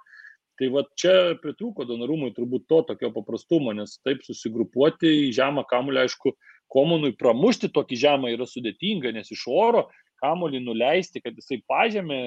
Tai 0.56 0.70
va 0.72 0.86
čia 0.96 1.36
pritrūko 1.42 1.84
Donarumui 1.84 2.30
turbūt 2.32 2.64
to 2.70 2.80
tokio 2.88 3.10
paprastumo, 3.12 3.74
nes 3.76 3.98
taip 4.06 4.22
susigrupuoti 4.24 5.10
į 5.26 5.32
žemą 5.36 5.66
kamulį, 5.68 6.06
aišku, 6.06 6.32
komunui 6.72 7.14
pramušti 7.18 7.70
tokį 7.74 8.00
žemą 8.02 8.32
yra 8.34 8.46
sudėtinga, 8.48 9.12
nes 9.14 9.30
iš 9.32 9.46
oro 9.50 9.86
kamulį 10.22 10.62
nuleisti, 10.64 11.20
kad 11.20 11.36
jisai 11.36 11.60
pažemė, 11.68 12.20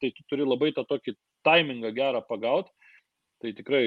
tai 0.00 0.10
tu 0.12 0.24
turi 0.28 0.44
labai 0.44 0.74
tą 0.76 0.84
tokį 0.88 1.16
timingą 1.46 1.94
gerą 1.96 2.20
pagauti. 2.28 2.72
Tai 3.40 3.54
tikrai 3.56 3.84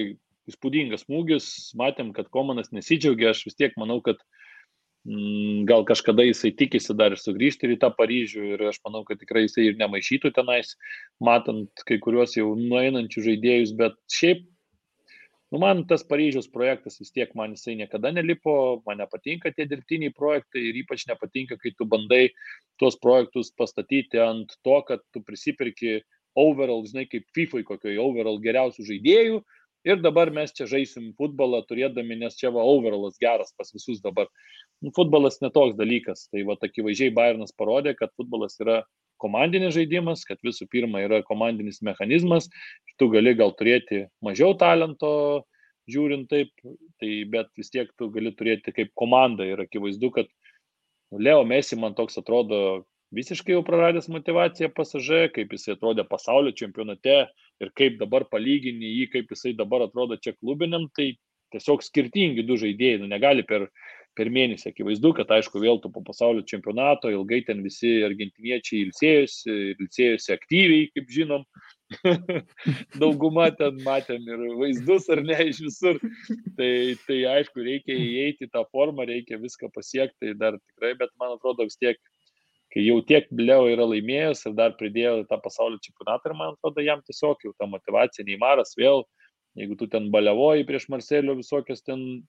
įspūdingas 0.49 1.05
smūgis, 1.05 1.47
matėm, 1.78 2.09
kad 2.16 2.32
komanas 2.34 2.74
nesidžiaugia, 2.74 3.32
aš 3.32 3.45
vis 3.47 3.59
tiek 3.59 3.78
manau, 3.80 3.99
kad 4.03 4.18
Mm, 5.03 5.66
gal 5.68 5.84
kažkada 5.84 6.24
jisai 6.24 6.53
tikisi 6.55 6.93
dar 6.95 7.11
ir 7.11 7.20
sugrįžti 7.20 7.68
į 7.74 7.76
tą 7.82 7.89
Paryžių 7.91 8.43
ir 8.53 8.61
aš 8.70 8.78
manau, 8.88 9.01
kad 9.03 9.20
tikrai 9.20 9.43
jisai 9.43 9.66
ir 9.68 9.76
nemaišytų 9.82 10.32
tenais, 10.38 10.78
matant 11.20 11.84
kai 11.89 11.97
kuriuos 11.99 12.38
jau 12.38 12.53
nueinančių 12.55 13.24
žaidėjus, 13.26 13.74
bet 13.76 13.97
šiaip, 14.07 14.45
nu 15.53 15.61
man 15.61 15.83
tas 15.89 16.05
Paryžiaus 16.09 16.49
projektas 16.51 16.97
vis 17.01 17.13
tiek 17.13 17.33
man 17.37 17.53
jisai 17.53 17.77
niekada 17.79 18.11
nelipo, 18.11 18.81
man 18.87 18.99
nepatinka 19.03 19.53
tie 19.53 19.67
dirbtiniai 19.69 20.13
projektai 20.17 20.65
ir 20.69 20.81
ypač 20.81 21.05
nepatinka, 21.09 21.59
kai 21.61 21.75
tu 21.77 21.85
bandai 21.85 22.23
tuos 22.81 22.97
projektus 22.97 23.53
pastatyti 23.53 24.21
ant 24.21 24.57
to, 24.65 24.79
kad 24.87 25.05
tu 25.13 25.21
prisipirki 25.21 26.01
overall, 26.33 26.81
žinai, 26.89 27.05
kaip 27.05 27.27
FIFA 27.37 27.61
kokioje 27.67 28.01
overall 28.01 28.41
geriausių 28.41 28.87
žaidėjų, 28.89 29.43
Ir 29.83 29.99
dabar 29.99 30.29
mes 30.31 30.53
čia 30.55 30.63
žaisim 30.63 31.09
futbolą 31.19 31.59
turėdami, 31.67 32.15
nes 32.15 32.37
čia 32.39 32.53
va 32.55 32.63
overallas 32.63 33.17
geras 33.19 33.51
pas 33.59 33.67
visus 33.75 33.99
dabar. 34.03 34.29
Nu, 34.79 34.93
futbolas 34.95 35.41
netoks 35.43 35.75
dalykas. 35.75 36.29
Tai 36.31 36.45
va 36.47 36.55
akivaizdžiai 36.55 37.11
Bayernas 37.15 37.51
parodė, 37.51 37.91
kad 37.99 38.13
futbolas 38.15 38.55
yra 38.63 38.79
komandinis 39.24 39.74
žaidimas, 39.78 40.26
kad 40.28 40.41
visų 40.45 40.67
pirma 40.71 41.01
yra 41.05 41.24
komandinis 41.26 41.82
mechanizmas. 41.86 42.49
Tu 42.99 43.09
gali 43.09 43.34
gal 43.39 43.55
turėti 43.57 44.03
mažiau 44.24 44.53
talento, 44.59 45.13
žiūrint 45.89 46.30
taip, 46.32 46.51
tai 47.01 47.24
bet 47.30 47.49
vis 47.59 47.71
tiek 47.74 47.89
tu 47.99 48.09
gali 48.13 48.34
turėti 48.36 48.76
kaip 48.76 48.93
komanda. 48.99 49.47
Ir 49.47 49.63
akivaizdu, 49.65 50.11
kad 50.15 50.32
Leo 51.13 51.43
Messi 51.47 51.78
man 51.80 51.95
toks 51.97 52.19
atrodo 52.21 52.84
visiškai 53.13 53.53
jau 53.53 53.63
praradęs 53.65 54.09
motivaciją 54.11 54.71
pasažė, 54.74 55.28
kaip 55.34 55.51
jisai 55.53 55.76
atrodė 55.76 56.05
pasaulio 56.09 56.53
čempionate 56.57 57.17
ir 57.61 57.74
kaip 57.78 57.99
dabar 57.99 58.26
palygini 58.30 58.89
jį, 58.89 59.09
kaip 59.13 59.34
jisai 59.36 59.53
dabar 59.57 59.86
atrodo 59.86 60.17
čia 60.17 60.34
klubiniam, 60.39 60.88
tai 60.97 61.13
tiesiog 61.53 61.84
skirtingi 61.86 62.45
du 62.47 62.57
žaidėjai, 62.57 63.03
nu 63.03 63.09
negali 63.11 63.45
per, 63.45 63.67
per 64.18 64.30
mėnesį, 64.34 64.72
akivaizdu, 64.72 65.11
kad 65.18 65.32
aišku 65.36 65.61
vėl 65.61 65.80
tu 65.82 65.89
po 65.93 66.03
pasaulio 66.05 66.43
čempionato, 66.49 67.11
ilgai 67.14 67.41
ten 67.47 67.64
visi 67.66 67.95
argentiniečiai 68.05 68.84
ilsėjosi, 68.88 69.55
ilsėjosi 69.82 70.34
aktyviai, 70.36 70.89
kaip 70.93 71.14
žinom, 71.14 71.45
dauguma 73.01 73.49
ten 73.57 73.80
matėm 73.86 74.26
ir 74.30 74.43
vaizdus 74.59 75.09
ar 75.14 75.24
ne 75.26 75.38
iš 75.49 75.64
visur. 75.66 76.01
Tai, 76.57 76.72
tai 77.07 77.20
aišku, 77.38 77.66
reikia 77.66 77.97
įeiti 77.97 78.49
tą 78.53 78.66
formą, 78.74 79.07
reikia 79.09 79.41
viską 79.41 79.72
pasiekti, 79.74 80.20
tai 80.28 80.36
dar 80.39 80.59
tikrai, 80.61 80.93
bet 80.99 81.14
man 81.22 81.38
atrodo 81.38 81.68
vis 81.70 81.80
tiek 81.82 82.01
kai 82.74 82.82
jau 82.82 83.01
tiek 83.05 83.28
Leo 83.38 83.68
yra 83.70 83.86
laimėjęs 83.86 84.47
ir 84.49 84.55
dar 84.57 84.74
pridėjo 84.80 85.28
tą 85.30 85.38
pasaulio 85.41 85.78
čempionatą 85.84 86.32
ir 86.32 86.38
man 86.39 86.55
atrodo 86.55 86.82
jam 86.82 87.03
tiesiog 87.05 87.45
jau 87.45 87.51
ta 87.53 87.68
motivacija 87.70 88.26
neįmaras 88.26 88.74
vėl, 88.80 89.03
jeigu 89.59 89.78
tu 89.78 89.88
ten 89.91 90.09
balevoji 90.14 90.66
prieš 90.66 90.88
Marselio 90.89 91.36
visokias 91.38 91.86
ten 91.86 92.24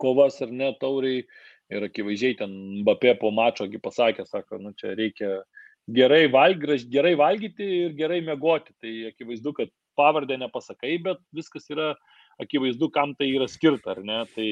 kovas 0.00 0.40
ar 0.44 0.52
ne 0.52 0.70
tauriai 0.80 1.24
ir 1.72 1.88
akivaizdžiai 1.88 2.38
ten 2.38 2.54
Mbappé 2.82 3.16
po 3.20 3.30
mačo 3.34 3.66
pasakė, 3.82 4.26
sako, 4.28 4.58
nu 4.60 4.72
čia 4.76 4.94
reikia 4.98 5.42
gerai, 5.88 6.26
valg, 6.30 6.66
gerai 6.90 7.14
valgyti 7.18 7.68
ir 7.86 7.94
gerai 7.98 8.20
mėgoti. 8.24 8.74
Tai 8.80 8.92
akivaizdu, 9.12 9.54
kad 9.56 9.72
pavardę 9.98 10.38
nepasakai, 10.40 10.98
bet 11.02 11.20
viskas 11.34 11.68
yra 11.72 11.92
akivaizdu, 12.40 12.88
kam 12.92 13.14
tai 13.14 13.30
yra 13.32 13.48
skirta, 13.48 13.96
ar 13.96 14.02
ne? 14.04 14.22
Tai, 14.34 14.50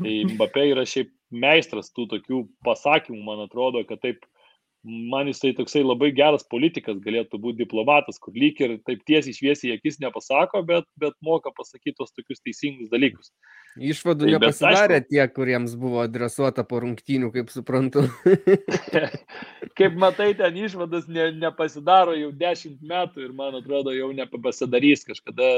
tai 0.00 0.14
Mbappé 0.34 0.68
yra 0.72 0.86
šiaip 0.88 1.12
meistras 1.30 1.92
tų 1.94 2.08
tokių 2.14 2.44
pasakymų, 2.66 3.20
man 3.26 3.44
atrodo, 3.44 3.84
kad 3.88 4.02
taip, 4.04 4.24
man 4.84 5.28
jisai 5.30 5.54
toksai 5.56 5.82
labai 5.82 6.10
geras 6.12 6.44
politikas 6.44 6.98
galėtų 7.02 7.38
būti 7.40 7.62
diplomatas, 7.62 8.18
kur 8.20 8.36
lyg 8.36 8.60
ir 8.60 8.76
taip 8.84 9.00
tiesiai 9.08 9.36
šviesiai 9.36 9.78
akis 9.78 9.96
nepasako, 10.02 10.60
bet, 10.68 10.84
bet 11.00 11.16
moka 11.24 11.52
pasakyti 11.56 11.96
tos 12.00 12.12
tokius 12.12 12.42
teisingus 12.44 12.90
dalykus. 12.92 13.32
Išvadų 13.80 14.28
tai, 14.28 14.34
nepasidarė 14.36 14.98
aišku, 15.00 15.10
tie, 15.10 15.22
kuriems 15.38 15.74
buvo 15.80 16.02
adresuota 16.04 16.66
po 16.68 16.82
rungtynių, 16.84 17.32
kaip 17.34 17.50
suprantu. 17.54 18.04
kaip 19.80 19.96
matai, 19.98 20.34
ten 20.38 20.60
išvadas 20.60 21.08
ne, 21.08 21.30
nepasidaro 21.40 22.14
jau 22.18 22.30
dešimt 22.44 22.84
metų 22.84 23.24
ir 23.24 23.34
man 23.34 23.56
atrodo 23.58 23.94
jau 23.96 24.12
nepasidarys 24.14 25.08
kažkada 25.08 25.48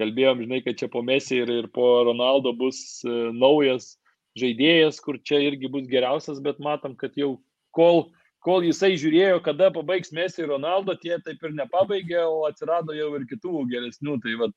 kalbėjom, 0.00 0.42
žinai, 0.44 0.64
kad 0.64 0.80
čia 0.80 0.88
po 0.92 1.04
Messi 1.04 1.42
ir, 1.42 1.52
ir 1.52 1.68
po 1.72 1.86
Ronaldo 2.08 2.52
bus 2.56 3.02
uh, 3.04 3.28
naujas 3.36 3.94
žaidėjas, 4.36 5.00
kur 5.04 5.20
čia 5.24 5.40
irgi 5.44 5.70
bus 5.72 5.86
geriausias, 5.88 6.40
bet 6.44 6.60
matom, 6.60 6.96
kad 6.98 7.16
jau 7.16 7.36
kol, 7.76 8.08
kol 8.46 8.62
jisai 8.66 8.94
žiūrėjo, 9.00 9.40
kada 9.44 9.72
pabaigs 9.74 10.14
Messi 10.14 10.44
ir 10.44 10.52
Ronaldo, 10.52 10.94
tie 11.00 11.18
taip 11.24 11.42
ir 11.42 11.54
nepabaigė, 11.56 12.22
o 12.22 12.44
atsirado 12.48 12.94
jau 12.94 13.10
ir 13.18 13.26
kitų 13.30 13.64
geresnių. 13.72 14.16
Tai 14.22 14.34
vad, 14.44 14.54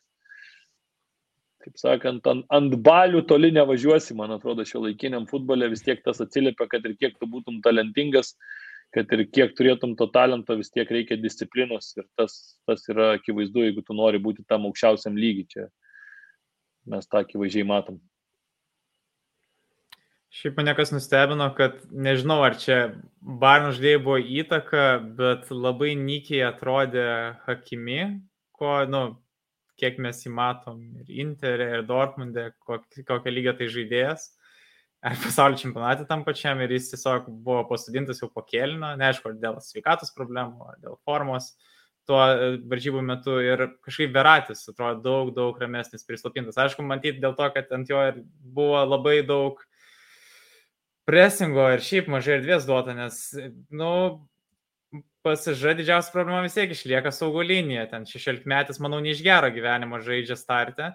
kaip 1.66 1.82
sakant, 1.82 2.30
ant, 2.30 2.46
ant 2.54 2.78
balių 2.86 3.24
toli 3.30 3.52
nevažiuosi, 3.56 4.18
man 4.18 4.36
atrodo, 4.38 4.66
šio 4.68 4.84
laikiniam 4.86 5.26
futbole 5.30 5.72
vis 5.74 5.84
tiek 5.86 6.04
tas 6.06 6.22
atsiliepia, 6.24 6.70
kad 6.72 6.86
ir 6.86 6.96
kiek 7.02 7.18
tu 7.18 7.30
būtum 7.32 7.60
talentingas, 7.66 8.36
kad 8.96 9.10
ir 9.18 9.26
kiek 9.30 9.58
turėtum 9.58 9.96
to 9.98 10.10
talento, 10.14 10.58
vis 10.58 10.72
tiek 10.74 10.90
reikia 10.90 11.18
disciplinos 11.22 11.92
ir 11.98 12.06
tas, 12.18 12.38
tas 12.70 12.86
yra 12.94 13.16
akivaizdu, 13.18 13.66
jeigu 13.68 13.86
tu 13.86 13.98
nori 13.98 14.22
būti 14.22 14.46
tam 14.50 14.70
aukščiausiam 14.70 15.18
lygiai. 15.18 15.50
Čia 15.50 15.68
mes 16.90 17.10
tą 17.10 17.26
akivaizdžiai 17.26 17.68
matom. 17.70 18.00
Šiaip 20.30 20.60
mane 20.60 20.76
kas 20.78 20.92
nustebino, 20.94 21.48
kad 21.58 21.80
nežinau, 21.90 22.44
ar 22.46 22.58
čia 22.62 22.78
Barno 23.20 23.72
žaidėjai 23.74 24.02
buvo 24.06 24.20
įtaka, 24.42 24.84
bet 25.18 25.50
labai 25.50 25.96
nykiai 25.98 26.44
atrodė 26.52 27.08
Hakimi, 27.48 28.02
ko, 28.54 28.84
nu, 28.86 29.04
kiek 29.82 29.98
mes 30.04 30.22
jį 30.22 30.34
matom 30.38 30.84
ir 31.02 31.10
Interė, 31.26 31.72
ir 31.80 31.88
Dortmundė, 31.90 32.52
kokią 32.68 33.34
lygą 33.34 33.56
tai 33.58 33.72
žaidėjas 33.74 34.30
ar 35.02 35.16
pasaulio 35.24 35.58
čempionate 35.58 36.06
tam 36.08 36.24
pačiam 36.28 36.60
ir 36.60 36.74
jis 36.76 36.92
tiesiog 36.94 37.30
buvo 37.46 37.64
pasodintas 37.70 38.20
jau 38.20 38.30
po 38.34 38.44
kėlinio, 38.44 38.96
neaišku, 39.00 39.32
ar 39.32 39.38
dėl 39.40 39.60
sveikatos 39.64 40.12
problemų, 40.16 40.72
ar 40.74 40.80
dėl 40.84 40.98
formos 41.08 41.54
tuo 42.10 42.20
e, 42.20 42.50
varžybų 42.72 43.04
metu 43.06 43.38
ir 43.44 43.68
kažkaip 43.86 44.12
Veratis 44.16 44.66
atrodo 44.72 45.00
daug, 45.06 45.32
daug 45.36 45.60
ramesnis, 45.62 46.04
prislopintas. 46.08 46.58
Aišku, 46.60 46.84
matyti 46.84 47.22
dėl 47.24 47.38
to, 47.38 47.48
kad 47.56 47.72
ant 47.76 47.92
jo 47.92 48.02
buvo 48.42 48.82
labai 48.84 49.22
daug 49.28 49.62
presingo 51.10 51.66
ir 51.74 51.84
šiaip 51.84 52.10
mažai 52.14 52.38
erdvės 52.38 52.70
duota, 52.70 52.96
nes, 52.98 53.20
nu, 53.74 53.92
pasiža 55.26 55.76
didžiausia 55.76 56.14
problema 56.14 56.46
vis 56.46 56.56
tiek 56.56 56.72
išlieka 56.72 57.12
saugo 57.12 57.44
linija. 57.44 57.90
Ten 57.92 58.08
16 58.08 58.48
metais, 58.50 58.80
manau, 58.80 59.02
ne 59.04 59.12
iš 59.12 59.26
gero 59.26 59.50
gyvenimo 59.54 60.00
žaidžia 60.06 60.38
startę 60.40 60.94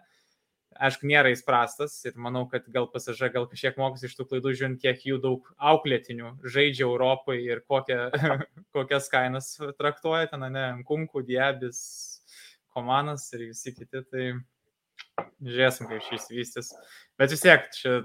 aišku, 0.81 1.07
nėra 1.09 1.31
jis 1.33 1.43
prastas 1.47 1.95
ir 2.09 2.17
manau, 2.21 2.45
kad 2.51 2.67
gal 2.73 2.89
pasiža, 2.91 3.31
gal 3.35 3.47
kažkiek 3.51 3.77
mokosi 3.81 4.09
iš 4.09 4.17
tų 4.19 4.27
klaidų, 4.31 4.55
žiūrint, 4.59 4.81
kiek 4.83 5.05
jų 5.07 5.21
daug 5.23 5.51
auklėtinių 5.73 6.35
žaidžia 6.55 6.87
Europai 6.87 7.39
ir 7.45 7.63
kokią, 7.69 8.01
kokias 8.77 9.09
kainas 9.13 9.55
traktuoja 9.79 10.31
ten, 10.33 10.47
ne, 10.55 10.67
Kunkų, 10.89 11.25
Diabis, 11.29 11.81
Komanas 12.75 13.29
ir 13.37 13.49
visi 13.51 13.75
kiti, 13.75 14.03
tai 14.11 14.29
žiūrėsim, 15.45 15.89
kaip 15.91 16.07
šis 16.09 16.31
vystys. 16.33 16.73
Bet 17.21 17.35
vis 17.35 17.45
tiek, 17.45 17.69
čia 17.77 18.01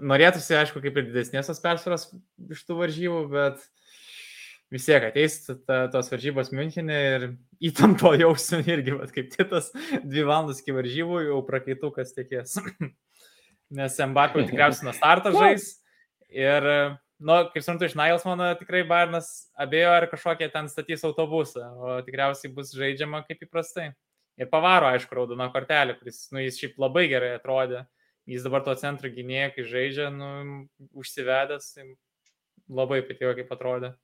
norėtųsi, 0.00 0.54
aišku, 0.58 0.82
kaip 0.84 0.96
ir 0.98 1.08
didesnės 1.10 1.50
tos 1.50 1.60
persvaros 1.62 2.08
iš 2.52 2.62
tų 2.68 2.78
varžybų, 2.78 3.22
bet 3.32 3.64
vis 4.72 4.86
tiek 4.86 5.08
ateis 5.08 5.40
ta, 5.48 5.86
tos 5.92 6.10
varžybos 6.12 6.52
Münchenė 6.54 6.98
ir 7.14 7.26
įtampo 7.70 8.12
jausim 8.18 8.64
irgi, 8.68 8.96
bet 9.00 9.12
kaip 9.14 9.32
kitas, 9.34 9.72
dvi 10.04 10.24
valandas 10.28 10.62
iki 10.62 10.76
varžybų 10.76 11.24
jau 11.30 11.42
prakaitukas 11.48 12.14
tiekės. 12.16 12.58
Nes 13.78 13.98
Mbappé 14.00 14.46
tikriausiai 14.48 14.88
nuo 14.88 14.94
starto 14.96 15.32
žais 15.34 15.74
ir, 16.32 16.64
nu, 17.20 17.34
kaip 17.52 17.64
suprantu, 17.64 17.88
iš 17.88 17.96
Nails 17.98 18.24
mano 18.28 18.48
tikrai 18.56 18.80
Barnas 18.88 19.50
abejo, 19.60 19.90
ar 19.92 20.08
kažkokie 20.08 20.48
ten 20.52 20.70
statys 20.72 21.04
autobusą, 21.04 21.66
o 21.76 21.98
tikriausiai 22.06 22.52
bus 22.54 22.72
žaidžiama 22.76 23.24
kaip 23.28 23.44
įprastai. 23.44 23.90
Ir 24.38 24.46
pavaro, 24.52 24.86
aišku, 24.94 25.16
raudona 25.18 25.48
kortelė, 25.50 25.96
kuris, 25.98 26.28
nu, 26.30 26.38
jis 26.44 26.60
šiaip 26.60 26.76
labai 26.78 27.08
gerai 27.10 27.32
atrodė. 27.34 27.82
Jis 28.28 28.44
dabar 28.44 28.60
to 28.64 28.74
centro 28.76 29.08
gynėja, 29.08 29.48
kai 29.54 29.64
žaidžia, 29.64 30.10
nu, 30.12 30.28
užsivedęs, 31.00 31.70
tai 31.76 31.86
labai 32.68 33.00
patiko, 33.08 33.32
kaip 33.38 33.54
atrodė. 33.54 33.94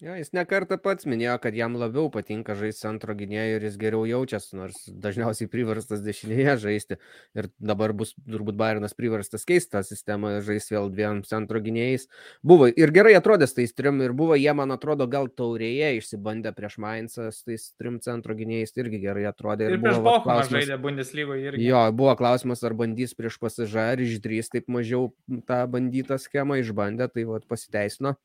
Ja, 0.00 0.14
jis 0.16 0.30
nekartą 0.32 0.78
pats 0.80 1.04
minėjo, 1.04 1.34
kad 1.44 1.52
jam 1.52 1.74
labiau 1.76 2.08
patinka 2.12 2.54
žaisti 2.56 2.86
centro 2.86 3.12
gynėjų 3.12 3.56
ir 3.58 3.64
jis 3.66 3.74
geriau 3.82 4.06
jaučiasi, 4.08 4.54
nors 4.56 4.78
dažniausiai 4.88 5.50
priverstas 5.52 6.00
dešinėje 6.00 6.54
žaisti. 6.62 6.96
Ir 7.36 7.50
dabar 7.60 7.92
bus 7.92 8.14
turbūt 8.24 8.56
Bairnas 8.56 8.96
priverstas 8.96 9.44
keisti 9.44 9.74
tą 9.74 9.82
sistemą 9.84 10.38
ir 10.38 10.46
žaisti 10.46 10.72
vėl 10.72 10.88
dviem 10.94 11.20
centro 11.28 11.60
gynėjais. 11.60 12.08
Buvo 12.40 12.70
ir 12.72 12.94
gerai 12.96 13.12
atrodęs 13.18 13.52
tais 13.58 13.76
trim 13.76 14.00
ir 14.00 14.16
buvo 14.16 14.40
jie, 14.40 14.48
man 14.56 14.72
atrodo, 14.72 15.04
gal 15.04 15.28
taurėje 15.28 15.92
išsibandę 15.98 16.54
prieš 16.56 16.78
Mainzą 16.80 17.28
tais 17.28 17.68
trim 17.76 18.00
centro 18.00 18.38
gynėjais 18.40 18.72
irgi 18.80 19.02
gerai 19.04 19.28
atrodė. 19.28 19.68
Ir, 19.68 19.76
ir 19.76 19.84
prieš 19.84 20.02
Bochumą 20.08 20.40
žaidė 20.48 20.80
Bundeslygoje 20.80 21.52
irgi. 21.52 21.68
Jo, 21.68 21.84
buvo 21.92 22.16
klausimas, 22.16 22.64
ar 22.64 22.72
bandys 22.80 23.12
prieš 23.20 23.36
pasižą, 23.44 23.90
ar 23.92 24.00
išdrys 24.00 24.48
taip 24.56 24.72
mažiau 24.72 25.12
tą 25.44 25.60
bandytą 25.68 26.16
schemą 26.24 26.62
išbandę, 26.64 27.12
tai 27.12 27.28
vad 27.28 27.44
pasiteisino. 27.52 28.16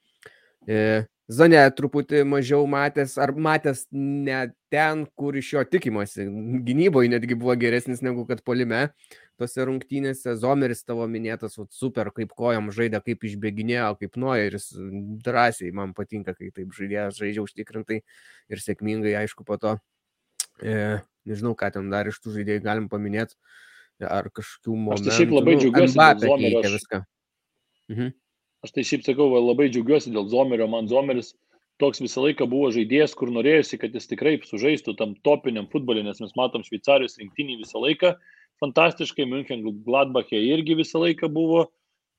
E, 0.68 1.06
Zone 1.26 1.58
truputį 1.74 2.20
mažiau 2.30 2.68
matęs, 2.70 3.16
ar 3.18 3.32
matęs 3.34 3.88
ne 3.90 4.44
ten, 4.70 5.08
kur 5.18 5.34
iš 5.34 5.56
jo 5.56 5.64
tikimasi. 5.66 6.28
Gynyboje 6.68 7.10
netgi 7.10 7.38
buvo 7.40 7.56
geresnis 7.58 8.04
negu 8.06 8.28
kad 8.30 8.44
polime 8.46 8.92
tose 9.42 9.66
rungtynėse. 9.66 10.36
Zomeris 10.38 10.86
tavo 10.86 11.08
minėtas, 11.10 11.58
vat, 11.58 11.72
super, 11.74 12.12
kaip 12.14 12.36
kojam 12.38 12.70
žaidė, 12.76 13.02
kaip 13.02 13.26
išbėginėjo, 13.26 13.88
kaip 14.04 14.20
nuojeris. 14.22 14.68
Drąsiai 15.26 15.74
man 15.74 15.96
patinka, 15.98 16.36
kai 16.38 16.52
taip 16.54 16.76
žaidė, 16.78 17.08
žaidžia 17.18 17.42
užtikrintai 17.42 18.04
ir 18.54 18.62
sėkmingai, 18.62 19.16
aišku, 19.24 19.48
po 19.48 19.58
to. 19.58 19.74
E, 20.62 21.00
nežinau, 21.26 21.56
ką 21.58 21.72
ten 21.74 21.90
dar 21.90 22.06
iš 22.12 22.22
tų 22.22 22.36
žaidėjų 22.38 22.68
galim 22.68 22.86
paminėti. 22.92 23.34
Ar 24.06 24.30
kažkokių 24.30 24.78
momentų. 24.78 25.10
Aš 25.10 25.24
šiaip 25.24 25.34
labai 25.34 25.58
nu, 25.58 25.64
džiaugiuosi. 25.64 25.98
Mbappé 25.98 26.32
keitė 26.38 26.72
viską. 26.76 27.02
Mhm. 27.90 28.14
Aš 28.66 28.72
tai 28.74 28.82
šiaip 28.88 29.04
sakau, 29.06 29.28
va, 29.30 29.44
labai 29.46 29.68
džiaugiuosi 29.70 30.10
dėl 30.14 30.26
Zomerio. 30.32 30.66
Man 30.72 30.88
Zomeris 30.90 31.36
toks 31.82 32.02
visą 32.02 32.24
laiką 32.24 32.48
buvo 32.50 32.72
žaidėjas, 32.74 33.14
kur 33.20 33.30
norėjusi, 33.36 33.78
kad 33.78 33.94
jis 33.94 34.10
tikrai 34.10 34.40
sužaistų 34.42 34.96
tam 34.98 35.14
topiniam 35.28 35.68
futbolė, 35.70 36.02
nes 36.08 36.22
mes 36.24 36.34
matom 36.40 36.64
Šveicarijos 36.66 37.20
rinktinį 37.22 37.60
visą 37.60 37.84
laiką. 37.84 38.16
Fantastiškai, 38.64 39.28
München 39.30 39.62
Gladbachė 39.86 40.40
irgi 40.48 40.80
visą 40.80 41.04
laiką 41.04 41.30
buvo. 41.36 41.68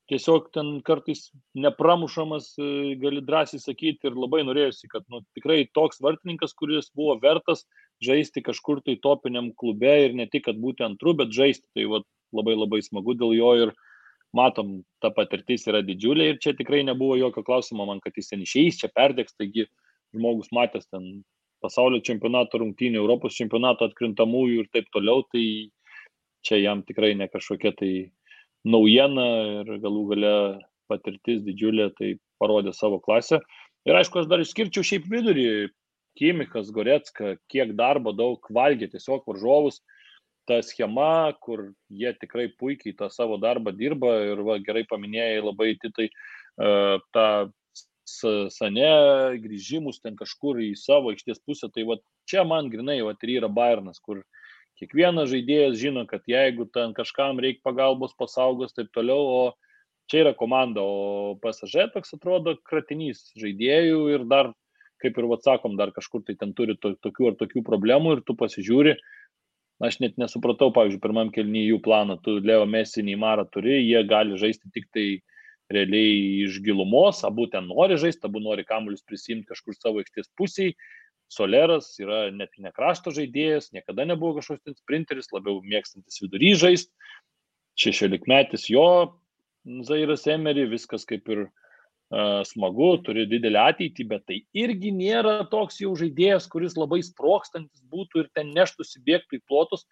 Tiesiog 0.06 0.52
ten 0.54 0.68
kartais 0.86 1.24
nepramušamas, 1.58 2.52
e, 2.62 2.68
gali 3.02 3.24
drąsiai 3.26 3.58
sakyti, 3.58 4.06
ir 4.06 4.14
labai 4.14 4.44
norėjusi, 4.46 4.86
kad 4.92 5.02
nu, 5.10 5.24
tikrai 5.34 5.64
toks 5.74 5.98
vartininkas, 6.04 6.54
kuris 6.54 6.92
buvo 6.94 7.16
vertas 7.24 7.64
žaisti 8.06 8.44
kažkur 8.46 8.84
tai 8.86 8.94
topiniam 9.02 9.50
klube 9.58 9.96
ir 10.04 10.14
ne 10.14 10.28
tik, 10.30 10.46
kad 10.46 10.62
būti 10.62 10.86
antru, 10.86 11.16
bet 11.18 11.34
žaisti. 11.34 11.66
Tai 11.74 11.90
va, 11.96 12.02
labai 12.38 12.54
labai 12.54 12.84
smagu 12.86 13.16
dėl 13.18 13.34
jo 13.34 13.50
ir 13.64 13.74
uh, 13.74 13.82
matom, 14.36 14.80
ta 15.02 15.10
patirtis 15.14 15.66
yra 15.70 15.82
didžiulė 15.86 16.30
ir 16.32 16.42
čia 16.42 16.54
tikrai 16.58 16.82
nebuvo 16.86 17.16
jokio 17.20 17.44
klausimo 17.46 17.86
man, 17.88 18.02
kad 18.04 18.16
jis 18.16 18.30
ten 18.32 18.44
išeis, 18.44 18.78
čia 18.80 18.92
perdėks, 18.94 19.36
taigi 19.40 19.66
žmogus 20.14 20.52
matęs 20.54 20.88
ten 20.92 21.24
pasaulio 21.64 22.02
čempionato 22.04 22.60
rungtynių, 22.60 23.00
Europos 23.00 23.36
čempionato 23.38 23.88
atkrintamųjų 23.88 24.64
ir 24.64 24.70
taip 24.74 24.90
toliau, 24.94 25.24
tai 25.32 25.44
čia 26.46 26.60
jam 26.60 26.84
tikrai 26.86 27.14
ne 27.18 27.28
kažkokia 27.32 27.72
tai 27.80 27.92
naujiena 28.66 29.26
ir 29.62 29.72
galų 29.82 30.04
gale 30.12 30.34
patirtis 30.90 31.42
didžiulė, 31.46 31.90
tai 31.98 32.14
parodė 32.40 32.74
savo 32.76 33.00
klasę. 33.02 33.40
Ir 33.86 33.98
aišku, 33.98 34.22
aš 34.22 34.30
dar 34.30 34.42
išskirčiau 34.42 34.86
šiaip 34.86 35.06
vidurį, 35.10 35.48
Kimikas, 36.16 36.70
Goretska, 36.72 37.34
kiek 37.52 37.74
darbo 37.76 38.14
daug 38.16 38.46
valgė 38.56 38.88
tiesiog 38.94 39.26
varžovus, 39.28 39.82
ta 40.46 40.62
schema, 40.62 41.34
kur 41.42 41.70
jie 41.90 42.12
tikrai 42.20 42.48
puikiai 42.58 42.96
tą 42.96 43.10
savo 43.12 43.38
darbą 43.42 43.74
dirba 43.76 44.14
ir 44.30 44.42
va, 44.46 44.58
gerai 44.62 44.86
paminėjai 44.88 45.44
labai 45.44 45.74
titai 45.82 46.08
uh, 46.10 46.98
tą 47.14 47.28
sane 48.06 48.90
grįžimus 49.42 49.98
ten 50.00 50.16
kažkur 50.16 50.60
į 50.62 50.74
savo 50.78 51.10
aikštės 51.10 51.42
pusę, 51.42 51.68
tai 51.74 51.84
va 51.88 51.98
čia 52.30 52.44
man 52.46 52.70
grinai 52.70 53.00
va 53.02 53.14
ir 53.18 53.32
yra 53.40 53.48
Bairnas, 53.50 53.98
kur 53.98 54.22
kiekvienas 54.78 55.30
žaidėjas 55.32 55.78
žino, 55.80 56.06
kad 56.06 56.22
jeigu 56.28 56.68
ten 56.72 56.94
kažkam 56.94 57.40
reikia 57.40 57.64
pagalbos 57.64 58.14
pasaugos, 58.14 58.74
taip 58.76 58.92
toliau, 58.94 59.26
o 59.26 59.42
čia 60.10 60.22
yra 60.26 60.34
komanda, 60.36 60.82
o 60.82 61.34
PSG 61.42 61.90
toks 61.94 62.14
atrodo 62.14 62.56
kratinys 62.68 63.32
žaidėjų 63.40 64.00
ir 64.14 64.26
dar, 64.30 64.52
kaip 65.02 65.18
ir 65.18 65.28
atsakom, 65.34 65.76
dar 65.76 65.92
kažkur 65.96 66.22
tai 66.24 66.36
ten 66.38 66.54
turi 66.54 66.76
to, 66.78 66.94
tokių 67.02 67.32
ar 67.32 67.38
tokių 67.40 67.64
problemų 67.66 68.16
ir 68.16 68.24
tu 68.26 68.36
pasižiūri, 68.38 68.96
Aš 69.84 69.98
net 70.00 70.14
nesupratau, 70.16 70.70
pavyzdžiui, 70.72 71.02
pirmam 71.02 71.30
kelnyje 71.32 71.74
jų 71.74 71.80
planą, 71.84 72.16
tu 72.24 72.38
Leo 72.40 72.64
Mesi, 72.68 73.02
Neimarą 73.04 73.44
turi, 73.52 73.74
jie 73.82 74.00
gali 74.08 74.38
žaisti 74.40 74.70
tik 74.72 74.86
tai 74.96 75.06
realiai 75.72 76.46
iš 76.46 76.62
gilumos, 76.64 77.20
abu 77.28 77.44
ten 77.52 77.66
nori 77.68 77.98
žaisti, 78.00 78.24
abu 78.24 78.40
nori 78.40 78.64
kamuolius 78.64 79.04
prisimti 79.04 79.50
kažkur 79.50 79.76
savo 79.76 80.00
aikštės 80.00 80.32
pusiai. 80.38 80.72
Soleras 81.28 81.90
yra 81.98 82.30
net 82.30 82.54
ne 82.62 82.70
krašto 82.72 83.10
žaidėjas, 83.12 83.72
niekada 83.74 84.06
nebuvo 84.06 84.38
kažkoks 84.38 84.78
sprinteris, 84.78 85.28
labiau 85.34 85.58
mėgstantis 85.66 86.22
vidury 86.22 86.54
žaisti. 86.56 86.92
Šešiolikmetis 87.76 88.70
jo 88.72 88.86
Zairas 89.84 90.24
Emery, 90.30 90.68
viskas 90.70 91.04
kaip 91.04 91.26
ir 91.34 91.48
uh, 91.48 91.65
smagu, 92.46 93.02
turi 93.02 93.26
didelį 93.26 93.58
ateitį, 93.58 94.04
bet 94.06 94.26
tai 94.28 94.40
irgi 94.54 94.92
nėra 94.94 95.40
toks 95.50 95.80
jau 95.80 95.94
žaidėjas, 95.98 96.46
kuris 96.46 96.76
labai 96.78 97.00
sprokstantis 97.02 97.82
būtų 97.90 98.22
ir 98.22 98.28
ten 98.34 98.52
neštųsi 98.54 99.02
bėgtų 99.02 99.40
į 99.40 99.42
plotus. 99.48 99.86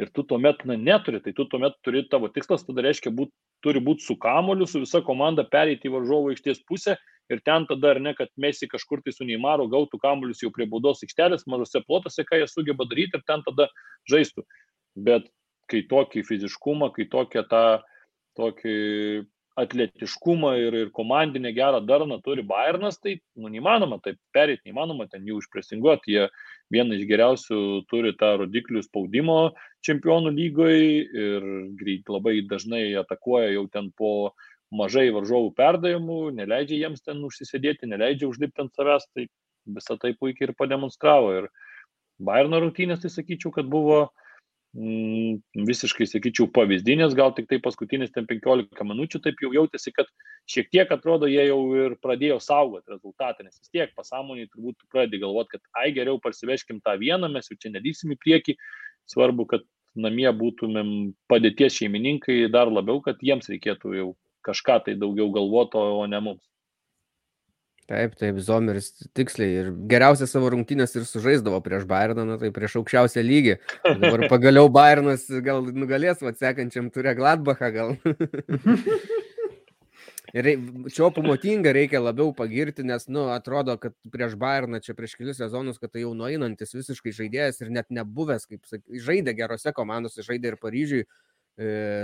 Ir 0.00 0.08
tu 0.16 0.22
tuomet 0.24 0.62
na, 0.64 0.78
neturi, 0.80 1.20
tai 1.20 1.34
tu 1.36 1.44
tuomet 1.44 1.74
turi 1.84 2.06
tavo 2.08 2.30
tikslas, 2.32 2.64
tada 2.64 2.80
reiškia, 2.86 3.10
būt, 3.12 3.28
turi 3.60 3.82
būti 3.84 4.06
su 4.06 4.16
kamoliu, 4.16 4.64
su 4.64 4.80
visa 4.80 5.02
komanda 5.04 5.44
pereiti 5.44 5.90
į 5.90 5.92
varžovo 5.98 6.30
aikštės 6.32 6.62
pusę 6.64 6.94
ir 7.28 7.42
ten 7.44 7.66
tada 7.68 7.90
ar 7.92 8.00
ne, 8.00 8.14
kad 8.16 8.30
mesi 8.40 8.68
kažkur 8.70 9.02
tai 9.04 9.12
su 9.12 9.26
Neimaro 9.28 9.66
gautų 9.68 10.00
kamolius 10.00 10.40
jau 10.40 10.48
prie 10.54 10.64
baudos 10.70 11.04
aikštelės, 11.04 11.44
mažose 11.44 11.82
plotose, 11.84 12.24
ką 12.24 12.40
jie 12.40 12.48
sugeba 12.48 12.88
daryti 12.88 13.20
ir 13.20 13.26
ten 13.28 13.44
tada 13.44 13.68
žaistų. 14.08 14.46
Bet 14.96 15.28
kai 15.68 15.84
tokį 15.90 16.24
fiziškumą, 16.26 16.90
kai 16.96 17.04
tokią 17.12 17.44
tą 17.50 17.64
tokį 18.40 18.78
atletiškumą 19.62 20.52
ir, 20.58 20.76
ir 20.82 20.90
komandinę 20.96 21.52
gerą 21.56 21.80
darną 21.86 22.20
turi 22.24 22.44
Bayernas, 22.46 22.98
tai 23.00 23.16
nu, 23.36 23.50
neįmanoma 23.52 24.00
taip 24.04 24.18
perėti, 24.34 24.68
neįmanoma 24.68 25.06
ten 25.10 25.26
jų 25.28 25.40
išpresinguoti. 25.42 26.16
Jie 26.16 26.26
vieną 26.74 26.98
iš 26.98 27.06
geriausių 27.10 27.60
turi 27.90 28.12
tą 28.20 28.34
rodiklių 28.42 28.82
spaudimo 28.86 29.38
čempionų 29.86 30.34
lygoje 30.36 30.86
ir 31.24 31.50
greit 31.80 32.12
labai 32.12 32.40
dažnai 32.50 32.84
atakuoja 33.00 33.50
jau 33.54 33.66
ten 33.72 33.90
po 33.96 34.12
mažai 34.70 35.08
varžovų 35.14 35.52
perdavimų, 35.58 36.20
neleidžia 36.38 36.84
jiems 36.84 37.02
ten 37.02 37.24
užsisėdėti, 37.26 37.90
neleidžia 37.90 38.28
užlipti 38.30 38.66
ant 38.66 38.76
savęs, 38.78 39.08
tai 39.14 39.26
visą 39.66 39.98
tai 39.98 40.14
puikiai 40.14 40.50
ir 40.50 40.56
pademonstravo. 40.58 41.34
Ir 41.40 41.50
Bayerno 42.20 42.60
rungtynės, 42.60 43.00
tai 43.02 43.10
sakyčiau, 43.10 43.50
kad 43.54 43.66
buvo 43.70 44.04
Mm, 44.04 44.29
visiškai, 44.74 46.06
sakyčiau, 46.06 46.46
pavyzdinės, 46.54 47.16
gal 47.18 47.32
tik 47.34 47.48
tai 47.50 47.58
paskutinis 47.62 48.12
ten 48.14 48.28
15 48.30 48.84
minučių 48.86 49.20
taip 49.24 49.42
jau 49.42 49.50
jautėsi, 49.54 49.90
kad 49.96 50.06
šiek 50.50 50.70
tiek 50.70 50.92
atrodo, 50.94 51.26
jie 51.26 51.48
jau 51.48 51.58
ir 51.74 51.96
pradėjo 51.98 52.38
saugoti 52.38 52.94
rezultatą, 52.94 53.42
nes 53.42 53.58
vis 53.58 53.72
tiek 53.74 53.90
pasąmoniai 53.98 54.46
turbūt 54.52 54.78
pradedi 54.92 55.22
galvoti, 55.24 55.56
kad 55.56 55.82
ai 55.82 55.90
geriau 55.96 56.20
parsiveškim 56.22 56.80
tą 56.86 56.94
vieną, 57.02 57.32
mes 57.34 57.50
jau 57.50 57.58
čia 57.58 57.74
nedysim 57.74 58.14
į 58.14 58.20
priekį, 58.22 58.56
svarbu, 59.10 59.48
kad 59.50 59.66
namie 59.98 60.30
būtumėm 60.30 61.16
padėties 61.26 61.80
šeimininkai 61.80 62.44
dar 62.54 62.70
labiau, 62.70 63.02
kad 63.02 63.18
jiems 63.26 63.50
reikėtų 63.50 63.96
jau 63.96 64.08
kažką 64.46 64.84
tai 64.86 64.94
daugiau 64.94 65.32
galvoto, 65.34 65.82
o 65.98 66.06
ne 66.06 66.22
mums. 66.22 66.46
Taip, 67.90 68.12
taip, 68.14 68.36
Zomeris 68.38 68.92
tiksliai 69.18 69.54
ir 69.64 69.70
geriausia 69.90 70.28
savo 70.30 70.52
rungtynės 70.54 70.92
ir 70.94 71.06
sužaisdavo 71.08 71.58
prieš 71.64 71.88
Bayerną, 71.90 72.22
na 72.28 72.36
tai 72.38 72.52
prieš 72.54 72.76
aukščiausią 72.78 73.24
lygį. 73.26 73.56
Dabar 73.88 74.28
pagaliau 74.30 74.68
Bayernas 74.70 75.24
gal 75.42 75.66
nugalės, 75.74 76.22
va, 76.22 76.30
sekančiam 76.38 76.92
turė 76.94 77.16
Gladbachą 77.18 77.72
gal. 77.74 77.96
ir 80.38 80.50
čia 80.94 81.08
pamotinga 81.16 81.72
reikia 81.74 81.98
labiau 82.04 82.30
pagirti, 82.36 82.86
nes, 82.86 83.08
nu, 83.10 83.26
atrodo, 83.34 83.74
kad 83.82 83.96
prieš 84.14 84.38
Bayerną 84.38 84.78
čia 84.86 84.94
prieš 84.94 85.16
kelius 85.18 85.42
sezonus, 85.42 85.82
kad 85.82 85.90
tai 85.90 86.04
jau 86.04 86.14
nueinantis 86.14 86.76
visiškai 86.76 87.16
žaidėjas 87.16 87.58
ir 87.64 87.74
net 87.74 87.90
nebuvęs, 87.90 88.46
kaip 88.46 88.70
sakai, 88.70 89.02
žaidė 89.02 89.34
gerose 89.42 89.74
komandose, 89.74 90.22
žaidė 90.22 90.54
ir 90.54 90.60
Paryžiui, 90.62 91.02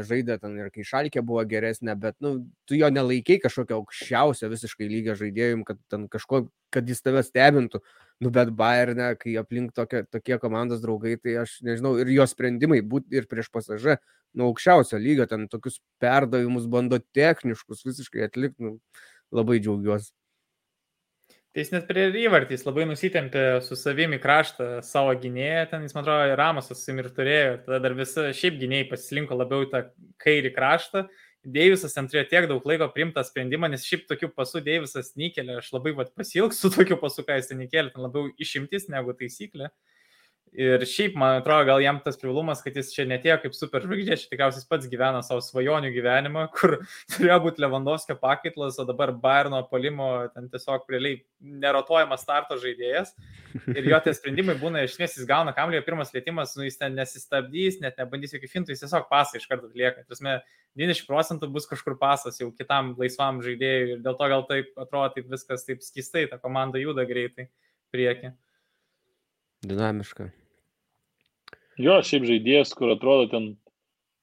žaidė 0.06 0.36
ten 0.42 0.56
ir 0.58 0.70
kai 0.74 0.84
šalkė 0.84 1.22
buvo 1.24 1.42
geresnė, 1.48 1.94
bet 2.00 2.16
nu, 2.24 2.32
tu 2.68 2.76
jo 2.76 2.88
nelaikiai 2.92 3.40
kažkokio 3.40 3.78
aukščiausio 3.80 4.50
visiškai 4.52 4.88
lygio 4.90 5.14
žaidėjim, 5.16 5.62
kad 5.64 5.78
ten 5.92 6.04
kažko, 6.12 6.42
kad 6.74 6.88
jis 6.88 7.00
tave 7.04 7.22
stebintų. 7.24 7.80
Nu, 8.20 8.32
bet 8.32 8.52
Bayerne, 8.56 9.10
kai 9.20 9.36
aplink 9.40 9.74
tokie, 9.76 10.02
tokie 10.12 10.38
komandos 10.40 10.80
draugai, 10.84 11.16
tai 11.20 11.38
aš 11.42 11.58
nežinau, 11.64 11.96
ir 12.00 12.12
jo 12.14 12.24
sprendimai 12.28 12.82
būti 12.84 13.16
ir 13.16 13.28
prieš 13.30 13.50
pasažą, 13.52 13.98
nu, 14.36 14.50
aukščiausio 14.50 15.00
lygio, 15.00 15.28
ten 15.30 15.48
tokius 15.52 15.80
perdavimus 16.00 16.68
bando 16.72 17.00
techniškus 17.16 17.84
visiškai 17.88 18.28
atlikti, 18.28 18.64
nu, 18.64 18.78
labai 19.32 19.60
džiaugiuosi. 19.60 20.12
Tai 21.56 21.62
jis 21.64 21.70
net 21.72 21.86
prie 21.88 22.02
įvartys 22.20 22.66
labai 22.66 22.84
nusitempė 22.84 23.62
su 23.64 23.78
savimi 23.80 24.18
kraštą 24.20 24.82
savo 24.84 25.14
gynėją, 25.16 25.62
ten 25.70 25.86
jis, 25.86 25.94
man 25.96 26.04
atrodo, 26.04 26.34
Ramosas 26.36 26.82
sim 26.84 27.00
ir 27.00 27.08
turėjo, 27.16 27.62
tada 27.64 27.78
dar 27.86 27.94
visi 27.96 28.26
šiaip 28.36 28.58
gynėjai 28.60 28.90
pasislinko 28.90 29.38
labiau 29.40 29.64
tą 29.72 29.86
kairį 30.20 30.52
kraštą 30.52 31.06
Deivisas 31.46 31.94
ten 31.94 32.08
turėjo 32.10 32.26
tiek 32.26 32.46
daug 32.50 32.64
laiko 32.66 32.88
priimtą 32.90 33.22
sprendimą, 33.22 33.68
nes 33.70 33.84
šiaip 33.86 34.08
tokių 34.10 34.32
pasų 34.34 34.64
Deivisas 34.66 35.12
nekelia, 35.18 35.60
aš 35.60 35.68
labai 35.76 35.92
vat, 35.94 36.10
pasilgsiu 36.18 36.72
tokių 36.74 36.98
pasų, 36.98 37.22
ką 37.28 37.36
jis 37.38 37.50
ten 37.52 37.60
nekelia, 37.62 37.92
ten 37.94 38.02
labiau 38.02 38.32
išimtis 38.42 38.88
negu 38.90 39.14
taisyklė. 39.14 39.70
Ir 40.56 40.80
šiaip, 40.88 41.12
man 41.20 41.42
atrodo, 41.42 41.66
gal 41.68 41.82
jam 41.84 41.98
tas 42.00 42.16
privalumas, 42.16 42.62
kad 42.64 42.76
jis 42.78 42.88
čia 42.94 43.04
netėjo 43.04 43.34
kaip 43.42 43.56
super 43.56 43.82
žvaigždė, 43.84 44.16
čia 44.16 44.30
tikriausiai 44.30 44.64
pats 44.70 44.88
gyvena 44.88 45.18
savo 45.26 45.42
svajonių 45.44 45.90
gyvenimą, 45.92 46.46
kur 46.56 46.78
turėjo 47.12 47.36
būti 47.44 47.60
Lewandowskio 47.60 48.16
pakaitlas, 48.22 48.78
o 48.80 48.86
dabar 48.88 49.12
Bayerno 49.20 49.60
palimo 49.68 50.08
ten 50.32 50.48
tiesiog 50.52 50.86
realiai 50.88 51.18
nerotuojamas 51.64 52.24
starto 52.24 52.56
žaidėjas. 52.62 53.12
Ir 53.74 53.90
jo 53.90 53.98
tie 54.06 54.14
sprendimai 54.16 54.54
būna 54.60 54.86
iš 54.86 54.94
ties, 54.96 55.18
jis 55.18 55.28
gauna 55.28 55.52
kamlį, 55.56 55.82
pirmas 55.84 56.14
lėtimas, 56.16 56.56
nu 56.56 56.64
jis 56.64 56.80
ten 56.80 56.96
nesistabdys, 56.96 57.76
net 57.84 58.00
nebandys 58.00 58.32
jokių 58.38 58.50
fintų, 58.54 58.72
jis 58.72 58.86
tiesiog 58.86 59.10
pasą 59.12 59.36
iš 59.36 59.44
karto 59.50 59.68
atlieka. 59.68 60.06
Tasme, 60.08 60.38
90 60.80 61.04
procentų 61.10 61.50
bus 61.52 61.68
kažkur 61.68 61.98
pasas 62.00 62.40
jau 62.40 62.48
kitam 62.56 62.94
laisvam 63.00 63.44
žaidėjui 63.44 63.98
ir 63.98 64.02
dėl 64.04 64.16
to 64.16 64.32
gal 64.32 64.48
taip 64.48 64.72
atrodo, 64.80 65.12
taip 65.18 65.28
viskas 65.36 65.68
taip 65.68 65.84
skistai, 65.84 66.24
ta 66.32 66.40
komanda 66.40 66.80
juda 66.80 67.04
greitai 67.08 67.50
prieki. 67.92 68.32
Dinamiška. 69.66 70.32
Jo, 71.81 72.01
šiaip 72.01 72.24
žaidėjas, 72.28 72.73
kur 72.77 72.94
atrodo 72.94 73.28
ten 73.32 73.55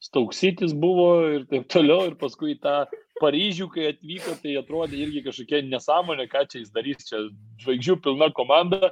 Stauksytis 0.04 0.74
buvo 0.76 1.10
ir 1.32 1.46
taip 1.48 1.70
toliau, 1.72 2.10
ir 2.10 2.16
paskui 2.20 2.58
tą 2.60 2.84
Paryžių, 3.22 3.70
kai 3.72 3.86
atvyko, 3.94 4.34
tai 4.42 4.58
atrodė 4.60 4.98
irgi 5.00 5.22
kažkokia 5.24 5.62
nesąmonė, 5.70 6.26
ką 6.32 6.42
čia 6.50 6.60
jis 6.60 6.74
darys, 6.76 7.06
čia 7.08 7.22
žvaigždžių 7.64 7.96
pilna 8.04 8.28
komanda 8.36 8.90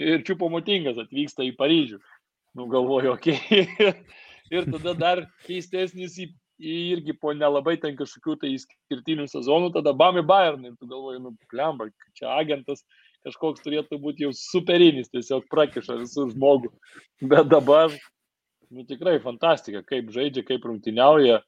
ir 0.00 0.22
čiupomotingas 0.24 1.00
atvyksta 1.02 1.44
į 1.44 1.56
Paryžių. 1.58 1.98
Nu, 2.56 2.68
galvoju, 2.72 3.16
okei. 3.18 3.36
Okay. 3.36 3.92
ir 4.54 4.68
tada 4.70 4.94
dar 4.96 5.22
keistesnis 5.44 6.16
į, 6.22 6.30
irgi 6.62 7.16
po 7.20 7.34
nelabai 7.36 7.76
ten 7.82 7.98
kažkokių 7.98 8.38
tai 8.44 8.54
skirtinių 8.62 9.26
sezonų, 9.28 9.74
tada 9.74 9.92
Bami 9.92 10.24
Bayern 10.24 10.64
ir 10.70 10.78
tu 10.78 10.88
galvoji, 10.88 11.20
nu, 11.26 11.34
klemba, 11.52 11.90
čia 12.16 12.30
agentas 12.38 12.86
kažkoks 13.26 13.64
turėtų 13.64 13.98
būti 14.02 14.26
jau 14.26 14.32
superinis, 14.36 15.10
tiesiog 15.12 15.48
prakiša 15.52 15.98
visų 16.02 16.30
žmogų. 16.34 16.70
Bet 17.32 17.50
dabar, 17.50 17.92
nu 18.70 18.86
tikrai 18.88 19.18
fantastika, 19.24 19.82
kaip 19.86 20.10
žaidžia, 20.14 20.46
kaip 20.46 20.66
rungtyniauja. 20.66 21.42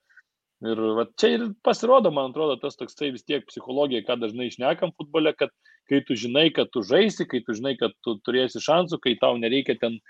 Ir 0.67 0.81
va, 0.97 1.05
čia 1.21 1.31
ir 1.37 1.43
pasirodo, 1.63 2.11
man 2.11 2.33
atrodo, 2.33 2.57
tas 2.59 2.75
toksai 2.79 3.13
vis 3.15 3.23
tiek 3.23 3.45
psichologija, 3.47 4.03
ką 4.07 4.17
dažnai 4.19 4.49
išnekam 4.51 4.91
futbole, 4.99 5.31
kad 5.39 5.53
kai 5.89 6.03
tu 6.05 6.17
žinai, 6.19 6.49
kad 6.55 6.73
tu 6.75 6.83
žaisi, 6.83 7.29
kai 7.31 7.45
tu 7.47 7.55
žinai, 7.55 7.77
kad 7.79 7.95
tu 8.03 8.17
turėsi 8.27 8.61
šansų, 8.65 8.99
kai 9.05 9.15
tau 9.23 9.39
nereikia 9.39 9.79
ten 9.79 10.01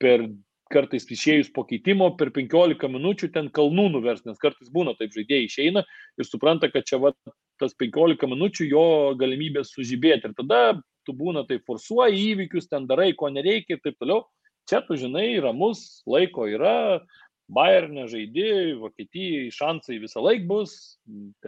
per 0.00 0.24
kartais 0.72 1.06
išėjus 1.08 1.50
po 1.54 1.64
keitimo 1.68 2.10
per 2.20 2.30
15 2.34 2.88
minučių 2.92 3.30
ten 3.34 3.48
kalnų 3.54 3.88
nuvers, 3.94 4.24
nes 4.28 4.40
kartais 4.40 4.68
būna 4.72 4.94
taip 4.98 5.14
žaidėjai 5.16 5.48
išeina 5.48 5.84
ir 6.18 6.28
supranta, 6.28 6.68
kad 6.72 6.88
čia 6.88 7.00
va, 7.02 7.14
tas 7.60 7.74
15 7.80 8.28
minučių 8.28 8.68
jo 8.68 8.86
galimybės 9.20 9.72
sužibėti. 9.74 10.28
Ir 10.28 10.36
tada 10.38 10.60
tu 11.08 11.16
būna 11.16 11.46
tai 11.48 11.58
forsuoji 11.64 12.34
įvykius, 12.34 12.68
ten 12.68 12.86
darai, 12.90 13.14
ko 13.16 13.32
nereikia 13.32 13.78
ir 13.78 13.82
taip 13.84 13.96
toliau. 13.96 14.26
Čia 14.68 14.82
tu 14.84 14.98
žinai, 15.00 15.40
ramus, 15.40 16.02
laiko 16.04 16.44
yra, 16.44 17.00
Bayernė 17.48 18.04
žaidėjai, 18.12 18.74
Vokietijai 18.76 19.52
šansai 19.56 19.96
visą 20.02 20.20
laiką 20.20 20.44
bus, 20.50 20.72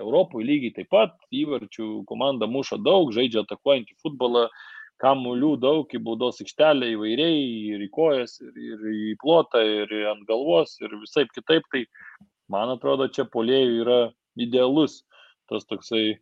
Europoje 0.01 0.47
lygiai 0.49 0.73
taip 0.79 0.89
pat, 0.95 1.13
įvarčių 1.29 2.07
komanda 2.09 2.49
muša 2.49 2.79
daug, 2.81 3.13
žaidžia 3.13 3.43
atakuojantį 3.45 3.99
futbolą, 4.01 4.47
kamuolių 5.01 5.51
daug 5.61 5.93
į 5.93 6.01
baudos 6.05 6.41
aikštelę 6.41 6.89
įvairiai, 6.95 7.45
ir 7.75 7.85
į 7.85 7.91
kojas, 7.93 8.39
ir, 8.41 8.57
ir 8.57 8.89
į 8.95 9.13
plotą, 9.21 9.61
ir 9.61 9.93
ant 10.15 10.25
galvos, 10.29 10.79
ir 10.81 10.97
visai 11.05 11.27
kitaip, 11.29 11.69
tai 11.73 11.85
man 12.53 12.73
atrodo, 12.73 13.09
čia 13.13 13.29
polėjų 13.29 13.85
yra 13.85 14.01
idealus 14.41 15.03
tas 15.51 15.67
toksai 15.69 16.17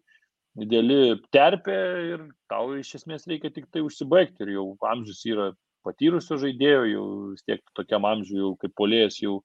ideali 0.65 1.17
terpė 1.35 1.79
ir 2.13 2.27
tau 2.51 2.75
iš 2.79 2.95
esmės 3.01 3.27
reikia 3.31 3.51
tik 3.55 3.69
tai 3.73 3.83
užsibaigti. 3.87 4.45
Ir 4.45 4.55
jau 4.57 4.67
amžius 4.91 5.25
yra 5.29 5.51
patyrusio 5.87 6.39
žaidėjo, 6.41 6.83
jau 6.93 7.05
vis 7.33 7.45
tiek 7.47 7.63
tokiam 7.79 8.07
amžiui, 8.09 8.41
jau 8.43 8.55
kaip 8.61 8.75
polėjas, 8.79 9.21
jau, 9.23 9.39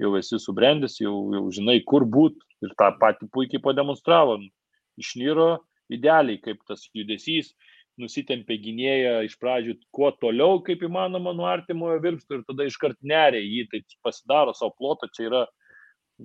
jau 0.00 0.14
esi 0.18 0.40
subrendęs, 0.40 1.00
jau, 1.02 1.14
jau 1.36 1.44
žinai, 1.56 1.80
kur 1.86 2.06
būt. 2.06 2.38
Ir 2.64 2.74
tą 2.76 2.90
patį 3.00 3.30
puikiai 3.32 3.62
pademonstravo. 3.64 4.38
Išnyro 5.00 5.50
idealiai, 5.92 6.40
kaip 6.42 6.60
tas 6.68 6.84
judesys, 6.94 7.54
nusitempė 8.00 8.56
gynėją 8.62 9.14
iš 9.26 9.36
pradžių 9.40 9.76
kuo 9.94 10.10
toliau, 10.22 10.60
kaip 10.64 10.82
įmanoma, 10.86 11.32
nuo 11.36 11.48
artimojo 11.50 12.00
virpsto 12.04 12.38
ir 12.38 12.44
tada 12.48 12.66
iškart 12.68 12.98
neria 13.02 13.40
jį, 13.42 13.66
tai 13.72 13.82
pasidaro 14.04 14.54
savo 14.56 14.74
plotą, 14.78 15.08
čia 15.16 15.26
yra 15.28 15.42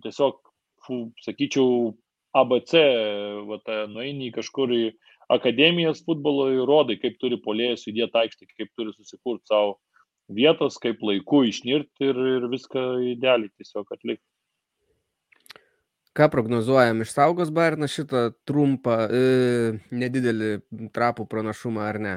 tiesiog, 0.04 0.40
fu, 0.86 1.00
sakyčiau, 1.26 1.94
ABC, 2.36 2.76
va, 3.50 3.60
nueini 3.92 4.32
kažkur 4.36 4.74
į 4.76 4.84
akademijas 5.32 6.04
futbolo 6.06 6.50
ir 6.54 6.68
rodai, 6.68 7.00
kaip 7.02 7.18
turi 7.22 7.40
polėjas 7.42 7.88
judėti 7.88 8.22
aikštį, 8.22 8.48
kaip 8.54 8.72
turi 8.78 8.94
susikurti 8.94 9.48
savo 9.50 9.78
vietos, 10.36 10.78
kaip 10.82 11.02
laiku 11.06 11.44
išnirti 11.50 12.10
ir, 12.10 12.22
ir 12.38 12.48
viską 12.52 12.86
idealiai 13.16 13.54
tiesiog 13.56 13.92
atlikti. 13.94 14.26
Ką 16.16 16.30
prognozuojam, 16.32 17.02
išsaugos 17.04 17.50
Bairnas 17.52 17.92
šitą 17.92 18.30
trumpą, 18.48 19.02
e, 19.12 19.74
nedidelį 19.92 20.52
trapų 20.96 21.26
pranašumą 21.28 21.84
ar 21.84 22.00
ne? 22.00 22.14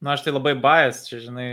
Na, 0.00 0.12
aš 0.12 0.26
tai 0.26 0.34
labai 0.34 0.52
bajas, 0.60 1.06
čia, 1.08 1.22
žinai, 1.24 1.48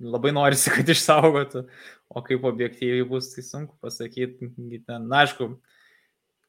labai 0.00 0.32
norisi, 0.32 0.72
kad 0.72 0.88
išsaugotų, 0.88 1.66
o 2.08 2.22
kaip 2.24 2.46
objektyviai 2.48 3.04
bus, 3.08 3.28
tai 3.34 3.44
sunku 3.44 3.76
pasakyti. 3.84 4.48
Na, 4.88 5.22
aišku, 5.22 5.50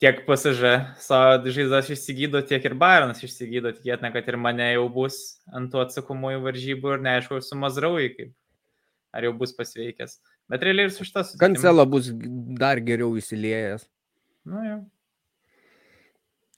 tiek 0.03 0.21
pasižė 0.27 0.73
savo 1.03 1.51
žaizdas 1.55 1.91
išsigydo, 1.93 2.43
tiek 2.47 2.63
ir 2.67 2.77
Bayernas 2.79 3.23
išsigydo, 3.23 3.73
tikėtina, 3.75 4.13
kad 4.15 4.27
ir 4.31 4.39
mane 4.39 4.69
jau 4.71 4.87
bus 4.91 5.19
ant 5.51 5.71
tų 5.71 5.83
atsakomųjų 5.83 6.45
varžybų 6.47 6.95
ir 6.95 7.03
neaišku, 7.09 7.41
su 7.43 7.59
Mazraui, 7.59 8.09
kaip, 8.15 8.31
ar 9.15 9.27
jau 9.27 9.35
bus 9.39 9.55
pasveikęs. 9.55 10.17
Bet 10.51 10.63
realiai 10.63 10.89
ir 10.89 10.95
su 10.95 11.07
šitas. 11.07 11.35
Kancelo 11.39 11.85
bus 11.87 12.09
dar 12.59 12.79
geriau 12.83 13.15
įsiliejęs. 13.19 13.87
Nu, 14.47 14.63
jau. 14.67 14.79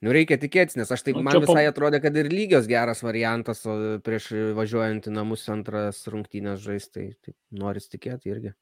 Nu, 0.04 0.12
reikia 0.12 0.36
tikėtis, 0.36 0.76
nes 0.76 0.90
aš 0.92 1.06
taip, 1.06 1.16
nu, 1.16 1.24
man 1.24 1.38
visai 1.40 1.64
pa... 1.64 1.72
atrodė, 1.72 2.02
kad 2.04 2.16
ir 2.20 2.28
lygios 2.28 2.68
geras 2.68 3.00
variantas, 3.04 3.62
o 3.64 3.96
prieš 4.04 4.28
važiuojant 4.58 5.08
į 5.08 5.14
namus 5.16 5.46
antras 5.52 6.02
rungtynės 6.12 6.60
žaisti, 6.60 7.08
tai, 7.24 7.32
noris 7.56 7.88
tikėti 7.88 8.32
irgi. 8.34 8.52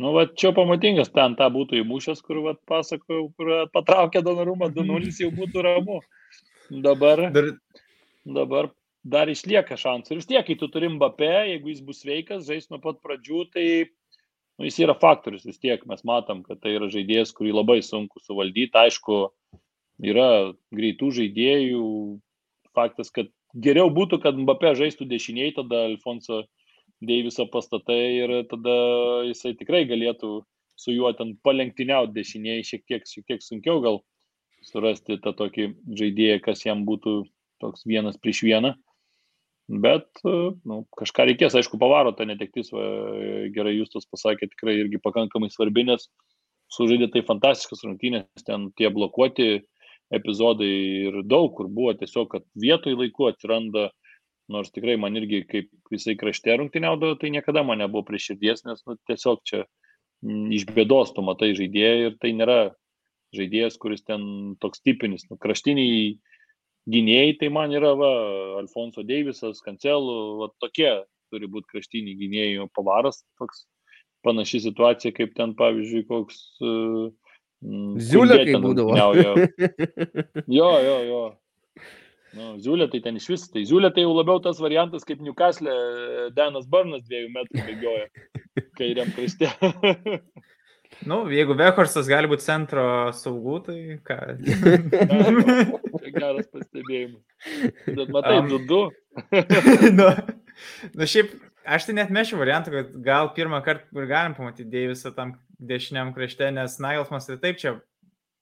Nu, 0.00 0.14
va, 0.14 0.24
čia 0.42 0.54
pamatingas 0.56 1.10
ten 1.12 1.34
tą 1.36 1.50
būtų 1.52 1.82
įmušęs, 1.82 2.22
kur 2.24 2.44
va, 2.46 2.54
pasakojau, 2.70 3.26
kur 3.36 3.50
patraukė 3.74 4.22
Donarumą 4.24 4.70
2-0, 4.72 5.10
jau 5.26 5.32
būtų 5.34 5.66
ramu. 5.66 5.98
Dabar, 6.70 7.26
dar, 7.34 7.50
dabar 8.38 8.70
dar 9.02 9.28
išlieka 9.28 9.76
šansų. 9.80 10.14
Ir 10.14 10.20
vis 10.22 10.30
tiek, 10.30 10.46
kai 10.46 10.56
tu 10.56 10.70
turim 10.72 10.94
Mbappé, 10.96 11.32
jeigu 11.50 11.72
jis 11.72 11.82
bus 11.84 12.00
sveikas, 12.04 12.46
žais 12.46 12.70
nuo 12.70 12.78
pat 12.80 13.02
pradžių, 13.04 13.42
tai 13.52 13.66
nu, 14.60 14.68
jis 14.68 14.82
yra 14.84 14.92
faktorius 15.00 15.46
vis 15.48 15.56
tiek, 15.56 15.80
mes 15.88 16.04
matom, 16.04 16.42
kad 16.44 16.60
tai 16.60 16.74
yra 16.76 16.90
žaidėjas, 16.92 17.32
kurį 17.32 17.54
labai 17.56 17.78
sunku 17.80 18.20
suvaldyti. 18.20 18.76
Aišku, 18.76 19.20
yra 20.04 20.52
greitų 20.76 21.08
žaidėjų, 21.16 21.84
faktas, 22.76 23.08
kad 23.14 23.30
geriau 23.56 23.88
būtų, 23.88 24.20
kad 24.20 24.36
Mbappé 24.36 24.74
žaistų 24.76 25.08
dešiniai, 25.08 25.54
tada 25.56 25.86
Alfonso 25.88 26.44
Deiviso 27.00 27.46
pastatai 27.48 28.02
ir 28.18 28.32
tada 28.50 28.76
jisai 29.24 29.54
tikrai 29.56 29.86
galėtų 29.88 30.42
su 30.76 30.92
juo 30.92 31.14
ten 31.16 31.32
palenktyniauti 31.40 32.12
dešiniai, 32.12 32.64
šiek 32.64 32.84
tiek, 32.84 33.08
šiek 33.08 33.24
tiek 33.32 33.44
sunkiau 33.44 33.80
gal 33.80 34.02
surasti 34.68 35.16
tą 35.24 35.32
tokį 35.36 35.70
žaidėją, 35.96 36.42
kas 36.44 36.66
jam 36.66 36.84
būtų 36.84 37.22
toks 37.64 37.88
vienas 37.88 38.20
prieš 38.20 38.44
vieną. 38.44 38.74
Bet 39.70 40.08
nu, 40.66 40.80
kažką 40.98 41.28
reikės, 41.28 41.54
aišku, 41.54 41.78
pavaro 41.78 42.10
ta 42.16 42.24
netektis, 42.26 42.72
va, 42.74 42.82
gerai 43.54 43.76
Justas 43.76 44.08
pasakė, 44.10 44.48
tikrai 44.50 44.74
irgi 44.80 44.98
pakankamai 45.02 45.50
svarbi, 45.52 45.84
nes 45.86 46.08
sužaidė 46.74 47.10
tai 47.14 47.22
fantastiškas 47.26 47.84
rungtynės, 47.86 48.42
ten 48.46 48.70
tie 48.78 48.90
blokuoti 48.90 49.60
epizodai 50.10 50.70
ir 51.06 51.20
daug 51.22 51.52
kur 51.54 51.68
buvo 51.70 51.94
tiesiog, 51.98 52.32
kad 52.32 52.46
vietoj 52.58 52.96
laiku 52.98 53.28
atsiranda, 53.30 53.90
nors 54.50 54.72
tikrai 54.74 54.96
man 54.98 55.14
irgi 55.20 55.44
kaip 55.46 55.70
visai 55.92 56.16
krašte 56.18 56.56
rungtyniaudavo, 56.58 57.20
tai 57.20 57.30
niekada 57.30 57.62
man 57.62 57.78
nebuvo 57.78 58.02
prie 58.08 58.18
širdies, 58.18 58.64
nes 58.66 58.82
nu, 58.88 58.98
tiesiog 59.06 59.44
čia 59.46 59.62
m, 59.62 60.48
iš 60.50 60.66
bėdos 60.74 61.14
tu 61.14 61.22
matai 61.22 61.52
žaidėją 61.54 62.10
ir 62.10 62.18
tai 62.18 62.34
nėra 62.34 62.58
žaidėjas, 63.38 63.78
kuris 63.78 64.02
ten 64.02 64.56
toks 64.58 64.82
tipinis, 64.82 65.28
nu, 65.30 65.38
kraštiniai 65.38 66.18
gynėjai 66.90 67.36
tai 67.40 67.50
man 67.52 67.74
yra 67.74 67.92
va, 67.98 68.10
Alfonso 68.60 69.04
Deivisas, 69.06 69.60
Kancelu, 69.64 70.16
va, 70.40 70.50
tokie 70.62 70.90
turi 71.30 71.50
būti 71.50 71.70
kraštiniai 71.74 72.18
gynėjai, 72.18 72.56
o 72.64 72.70
pavaras 72.74 73.22
toks 73.40 73.66
panaši 74.26 74.64
situacija 74.66 75.14
kaip 75.16 75.34
ten, 75.36 75.54
pavyzdžiui, 75.58 76.06
koks... 76.08 76.40
Uh, 76.64 77.10
Ziulė, 78.00 78.38
kai 78.48 78.56
būdavo. 78.56 78.94
jo, 80.58 80.70
jo, 80.80 80.96
jo. 81.04 81.22
Nu, 82.30 82.54
Ziulė 82.62 82.86
tai 82.92 83.00
ten 83.04 83.18
iš 83.18 83.26
vis, 83.32 83.44
tai 83.52 83.66
Ziulė 83.68 83.90
tai 83.92 84.04
jau 84.06 84.14
labiau 84.14 84.40
tas 84.42 84.60
variantas, 84.62 85.04
kaip 85.04 85.20
Newcastle 85.24 85.74
Danas 86.36 86.68
Barnas 86.70 87.02
dviejų 87.04 87.32
metrų 87.34 87.66
bėgioja 87.66 88.06
kairiam 88.78 89.12
krašte. 89.16 89.50
Nu, 91.06 91.22
jeigu 91.30 91.54
Vekorsas 91.56 92.08
gali 92.10 92.28
būti 92.28 92.42
centro 92.44 92.82
saugų, 93.14 93.60
tai 93.64 93.76
ką? 94.04 94.16
Geras 96.14 96.48
pastebėjimas. 96.52 97.22
Bet 97.86 98.12
matai, 98.16 98.38
um, 98.42 98.50
du 98.50 98.58
du. 98.68 98.80
nu, 99.98 100.08
nu, 100.96 101.06
šiaip, 101.08 101.32
aš 101.64 101.88
tai 101.88 101.96
net 101.98 102.12
mešiu 102.14 102.40
variantą, 102.40 102.72
kad 102.74 102.96
gal 103.04 103.30
pirmą 103.36 103.62
kartą 103.66 104.02
ir 104.02 104.10
galim 104.10 104.36
pamatyti 104.36 104.68
Deivisą 104.70 105.14
tam 105.16 105.36
dešiniam 105.60 106.12
krašte, 106.16 106.50
nes 106.54 106.78
Nailsmas 106.82 107.28
ir 107.30 107.40
taip 107.42 107.60
čia 107.60 107.76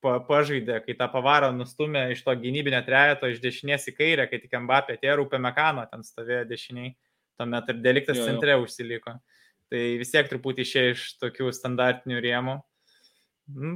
pa, 0.05 0.19
pažaidė, 0.29 0.81
kai 0.85 0.97
tą 0.99 1.09
pavarą 1.13 1.51
nustumė 1.57 2.09
iš 2.15 2.23
to 2.27 2.35
gynybinio 2.39 2.81
trejeto 2.87 3.31
iš 3.31 3.43
dešinės 3.45 3.91
į 3.91 3.97
kairę, 3.99 4.29
kai 4.31 4.41
tik 4.43 4.55
Mbappé 4.65 4.99
atėjo, 4.99 5.19
Rūpė 5.23 5.43
Mekano 5.43 5.87
ten 5.91 6.05
stovėjo 6.07 6.45
dešiniai, 6.51 6.95
tuomet 7.39 7.73
ir 7.73 7.83
deliktas 7.83 8.19
jo, 8.19 8.25
jo. 8.25 8.31
centre 8.33 8.59
užsiliko. 8.63 9.19
Tai 9.69 9.83
vis 10.01 10.15
tiek 10.15 10.29
truputį 10.31 10.65
išėjo 10.65 10.93
iš 10.95 11.03
tokių 11.21 11.51
standartinių 11.53 12.23
rėmų. 12.25 12.55
Mm, 13.53 13.75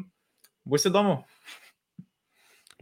bus 0.68 0.88
įdomu. 0.88 1.18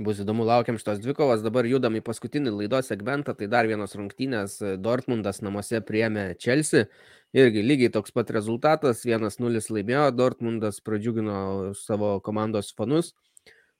Bus 0.01 0.23
įdomu, 0.23 0.47
laukiam 0.49 0.79
šitos 0.81 0.97
dvikovos. 1.03 1.43
Dabar 1.45 1.67
judam 1.69 1.99
į 1.99 2.01
paskutinį 2.01 2.55
laidos 2.55 2.87
segmentą. 2.89 3.35
Tai 3.37 3.51
dar 3.53 3.67
vienos 3.69 3.93
rungtynės. 3.99 4.55
Dortmundas 4.81 5.43
namuose 5.45 5.83
priemė 5.85 6.31
Chelsea. 6.41 6.87
Irgi 7.37 7.61
lygiai 7.61 7.93
toks 7.93 8.15
pat 8.17 8.33
rezultatas. 8.33 9.03
1-0 9.05 9.61
laimėjo. 9.77 10.07
Dortmundas 10.17 10.81
pradžiugino 10.81 11.75
savo 11.77 12.15
komandos 12.25 12.73
fanus. 12.73 13.13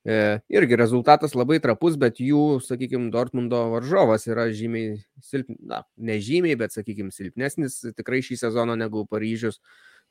E, 0.05 0.41
irgi 0.53 0.77
rezultatas 0.81 1.33
labai 1.37 1.57
trapus, 1.61 1.97
bet 2.01 2.21
jų, 2.25 2.61
sakykime, 2.65 3.11
Dortmundo 3.13 3.67
varžovas 3.75 4.25
yra 4.29 4.47
žymiai 4.49 4.95
silpnesnis, 5.21 5.67
na, 5.69 5.83
nežymiai, 6.01 6.57
bet, 6.61 6.73
sakykime, 6.73 7.13
silpnesnis 7.13 7.83
tikrai 7.99 8.23
šį 8.25 8.39
sezoną 8.41 8.79
negu 8.81 9.05
Paryžius, 9.09 9.61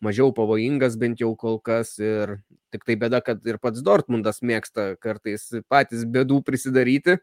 mažiau 0.04 0.34
pavojingas 0.36 0.98
bent 1.00 1.22
jau 1.22 1.34
kol 1.38 1.60
kas 1.60 1.98
ir 2.00 2.38
tik 2.74 2.86
tai 2.88 2.96
bėda, 3.00 3.22
kad 3.26 3.46
ir 3.48 3.60
pats 3.62 3.84
Dortmundas 3.86 4.42
mėgsta 4.46 4.94
kartais 5.02 5.50
patys 5.70 6.06
bėdų 6.06 6.42
prisidaryti. 6.48 7.20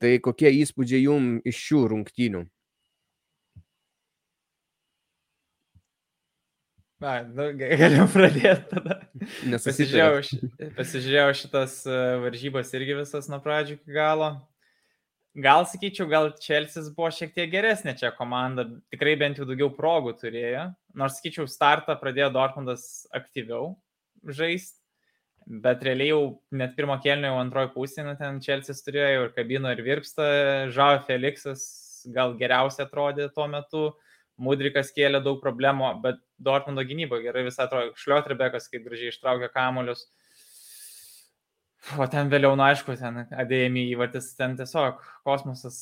Tai 0.00 0.14
kokie 0.24 0.48
įspūdžiai 0.62 1.04
jum 1.04 1.34
iš 1.44 1.58
šių 1.60 1.82
rungtynių? 1.92 2.46
Na, 7.00 7.22
nu, 7.24 7.46
galim 7.56 8.08
pradėti 8.12 8.66
tada. 8.68 8.98
Pasižiūrėjau, 9.64 10.72
pasižiūrėjau 10.76 11.30
šitas 11.38 11.78
e, 11.88 12.00
varžybas 12.20 12.72
irgi 12.76 12.96
visas 12.98 13.28
nuo 13.32 13.38
pradžių 13.40 13.78
iki 13.78 13.94
galo. 13.96 14.34
Gal 15.38 15.62
sakyčiau, 15.70 16.08
gal 16.10 16.32
Čelsis 16.42 16.88
buvo 16.94 17.10
šiek 17.14 17.30
tiek 17.36 17.52
geresnė 17.52 17.94
čia 17.98 18.10
komanda, 18.16 18.64
tikrai 18.90 19.14
bent 19.18 19.38
jau 19.38 19.46
daugiau 19.46 19.70
progų 19.76 20.16
turėjo. 20.18 20.64
Nors 20.98 21.20
sakyčiau, 21.20 21.46
startą 21.46 21.94
pradėjo 22.00 22.32
Dortmundas 22.34 23.06
aktyviau 23.14 23.76
žaisti, 24.26 24.80
bet 25.46 25.84
realiai 25.86 26.10
jau 26.10 26.24
net 26.50 26.74
pirmo 26.76 26.98
kelnio 27.04 27.30
jau 27.30 27.38
antroji 27.44 27.70
pusė, 27.76 28.02
nu, 28.08 28.16
ten 28.18 28.42
Čelsis 28.42 28.82
turėjo 28.86 29.28
ir 29.28 29.32
kabino 29.36 29.70
ir 29.70 29.84
virpsta, 29.86 30.26
Žao 30.74 31.04
Felixas 31.06 31.62
gal 32.10 32.34
geriausiai 32.40 32.88
atrodė 32.88 33.30
tuo 33.34 33.46
metu. 33.52 33.86
Uh, 33.90 34.10
Mudrikas 34.40 34.88
kėlė 34.96 35.20
daug 35.20 35.40
problemų, 35.42 35.90
bet 36.04 36.20
Dortmundo 36.40 36.82
gynyba 36.88 37.18
gerai 37.20 37.44
visą 37.44 37.66
atrodo. 37.66 37.92
Šliotrebekas 38.00 38.70
kaip 38.72 38.86
gražiai 38.86 39.12
ištraukė 39.12 39.50
kamuolius. 39.52 40.06
O 41.96 42.04
ten 42.12 42.28
vėliau, 42.28 42.52
na 42.60 42.68
aišku, 42.70 42.92
ten 43.00 43.22
adėjami 43.24 43.86
įvartis, 43.94 44.34
ten 44.36 44.52
tiesiog 44.58 45.00
kosmosas 45.24 45.78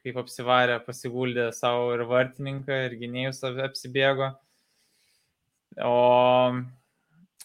kaip 0.00 0.16
apsivarė, 0.22 0.78
pasiguldė 0.86 1.50
savo 1.52 1.90
ir 1.92 2.06
vartininką, 2.08 2.78
ir 2.86 2.96
gynėjus 3.02 3.42
apsibėgo. 3.44 4.30
O 5.84 5.92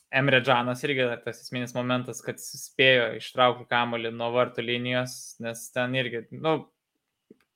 Emre 0.09 0.39
Džanas 0.41 0.81
irgi 0.87 1.05
tas 1.25 1.41
esminis 1.43 1.75
momentas, 1.75 2.23
kad 2.25 2.39
spėjo 2.41 3.11
ištraukti 3.19 3.67
kamuolį 3.69 4.13
nuo 4.15 4.31
vartų 4.33 4.63
linijos, 4.65 5.35
nes 5.43 5.67
ten 5.75 5.93
irgi, 5.99 6.23
nu, 6.39 6.55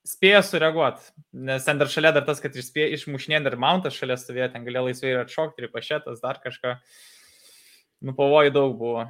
spėjo 0.05 0.43
sureaguoti, 0.45 1.07
nes 1.47 1.65
ten 1.65 1.79
dar 1.79 1.89
šalia 1.89 2.11
dar 2.13 2.27
tas, 2.27 2.43
kad 2.43 2.53
išspėjo, 2.59 2.91
išmušnė 2.97 3.39
dar 3.47 3.57
mountas 3.61 3.95
šalia 3.95 4.19
stovėjo, 4.19 4.51
ten 4.53 4.67
galėjo 4.67 4.85
laisvai 4.89 5.15
ir 5.15 5.23
atšokti, 5.23 5.63
ir 5.63 5.73
pašėtas, 5.73 6.21
dar 6.21 6.43
kažką. 6.43 6.75
Nu, 8.03 8.13
pavojų 8.17 8.51
daug 8.53 8.77
buvo. 8.77 9.07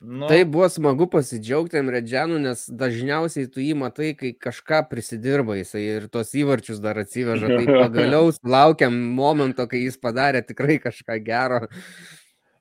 Nu. 0.00 0.28
Tai 0.28 0.44
buvo 0.48 0.64
smagu 0.72 1.04
pasidžiaugti 1.12 1.76
Emredžianu, 1.76 2.38
nes 2.40 2.62
dažniausiai 2.72 3.50
tu 3.52 3.60
jį 3.60 3.74
matai, 3.76 4.14
kai 4.16 4.30
kažką 4.32 4.86
prisidirba 4.88 5.58
jisai 5.58 5.82
ir 5.84 6.06
tos 6.08 6.32
įvarčius 6.32 6.80
dar 6.80 6.96
atsiveža. 7.02 7.50
Tai 7.52 7.66
pagaliau 7.84 8.30
laukiam 8.40 8.96
momento, 8.96 9.68
kai 9.68 9.82
jis 9.84 10.00
padarė 10.00 10.40
tikrai 10.48 10.78
kažką 10.80 11.18
gero. 11.26 11.66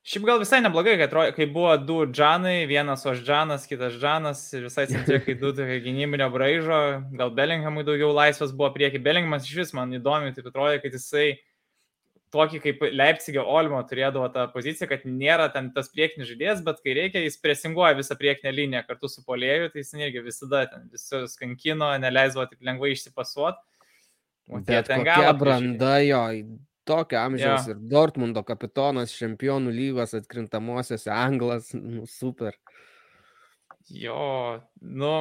Šiaip 0.09 0.27
gal 0.27 0.41
visai 0.41 0.59
neblogai, 0.65 0.97
kad 0.99 1.15
kai 1.37 1.47
buvo 1.47 1.77
du 1.79 2.01
džanai, 2.11 2.65
vienas 2.67 3.05
Oždžanas, 3.07 3.67
kitas 3.71 3.95
Džanas, 4.01 4.41
visai 4.59 4.89
centre, 4.91 5.21
kai 5.23 5.37
du 5.39 5.53
tokie 5.55 5.79
gynybinio 5.85 6.27
braižo, 6.33 6.79
gal 7.19 7.31
Bellinghamui 7.37 7.85
daugiau 7.87 8.11
laisvas 8.15 8.51
buvo 8.51 8.73
prieki. 8.75 8.99
Bellinghamas 9.05 9.47
iš 9.47 9.61
vis 9.61 9.75
man 9.77 9.95
įdomi, 9.95 10.35
taip 10.35 10.51
atrodo, 10.51 10.79
kad 10.83 10.97
jisai 10.97 11.37
tokį 12.33 12.61
kaip 12.63 12.83
Leipzigio 12.93 13.43
Olmo 13.49 13.79
turėdavo 13.89 14.27
tą 14.33 14.45
poziciją, 14.53 14.89
kad 14.91 15.05
nėra 15.09 15.49
ten 15.53 15.71
tas 15.75 15.89
priekinis 15.93 16.29
žaidėjas, 16.29 16.63
bet 16.65 16.81
kai 16.85 16.95
reikia, 16.97 17.23
jis 17.25 17.39
presinguoja 17.41 17.97
visą 17.97 18.17
priekinę 18.19 18.53
liniją 18.53 18.83
kartu 18.87 19.09
su 19.11 19.25
polėju, 19.25 19.71
tai 19.73 19.83
jis 19.83 19.93
irgi 19.97 20.23
visada 20.25 20.63
ten 20.71 20.87
visus 20.93 21.35
kankino, 21.39 21.91
neleisdavo 22.01 22.47
taip 22.51 22.65
lengvai 22.69 22.93
išsipasuoti. 22.95 23.65
Bet 24.65 24.89
ten 24.89 25.05
kokia 25.05 25.33
branda 25.37 25.93
jo, 26.01 26.23
tokio 26.89 27.19
amžiaus 27.21 27.67
ja. 27.67 27.75
ir 27.75 27.81
Dortmundo 27.91 28.41
kapitonas, 28.45 29.13
čempionų 29.13 29.73
lygos 29.75 30.15
atkrintamosiose, 30.17 31.11
anglas, 31.13 31.73
nu, 31.77 32.07
super. 32.09 32.57
Jo, 33.89 34.59
nu, 34.81 35.13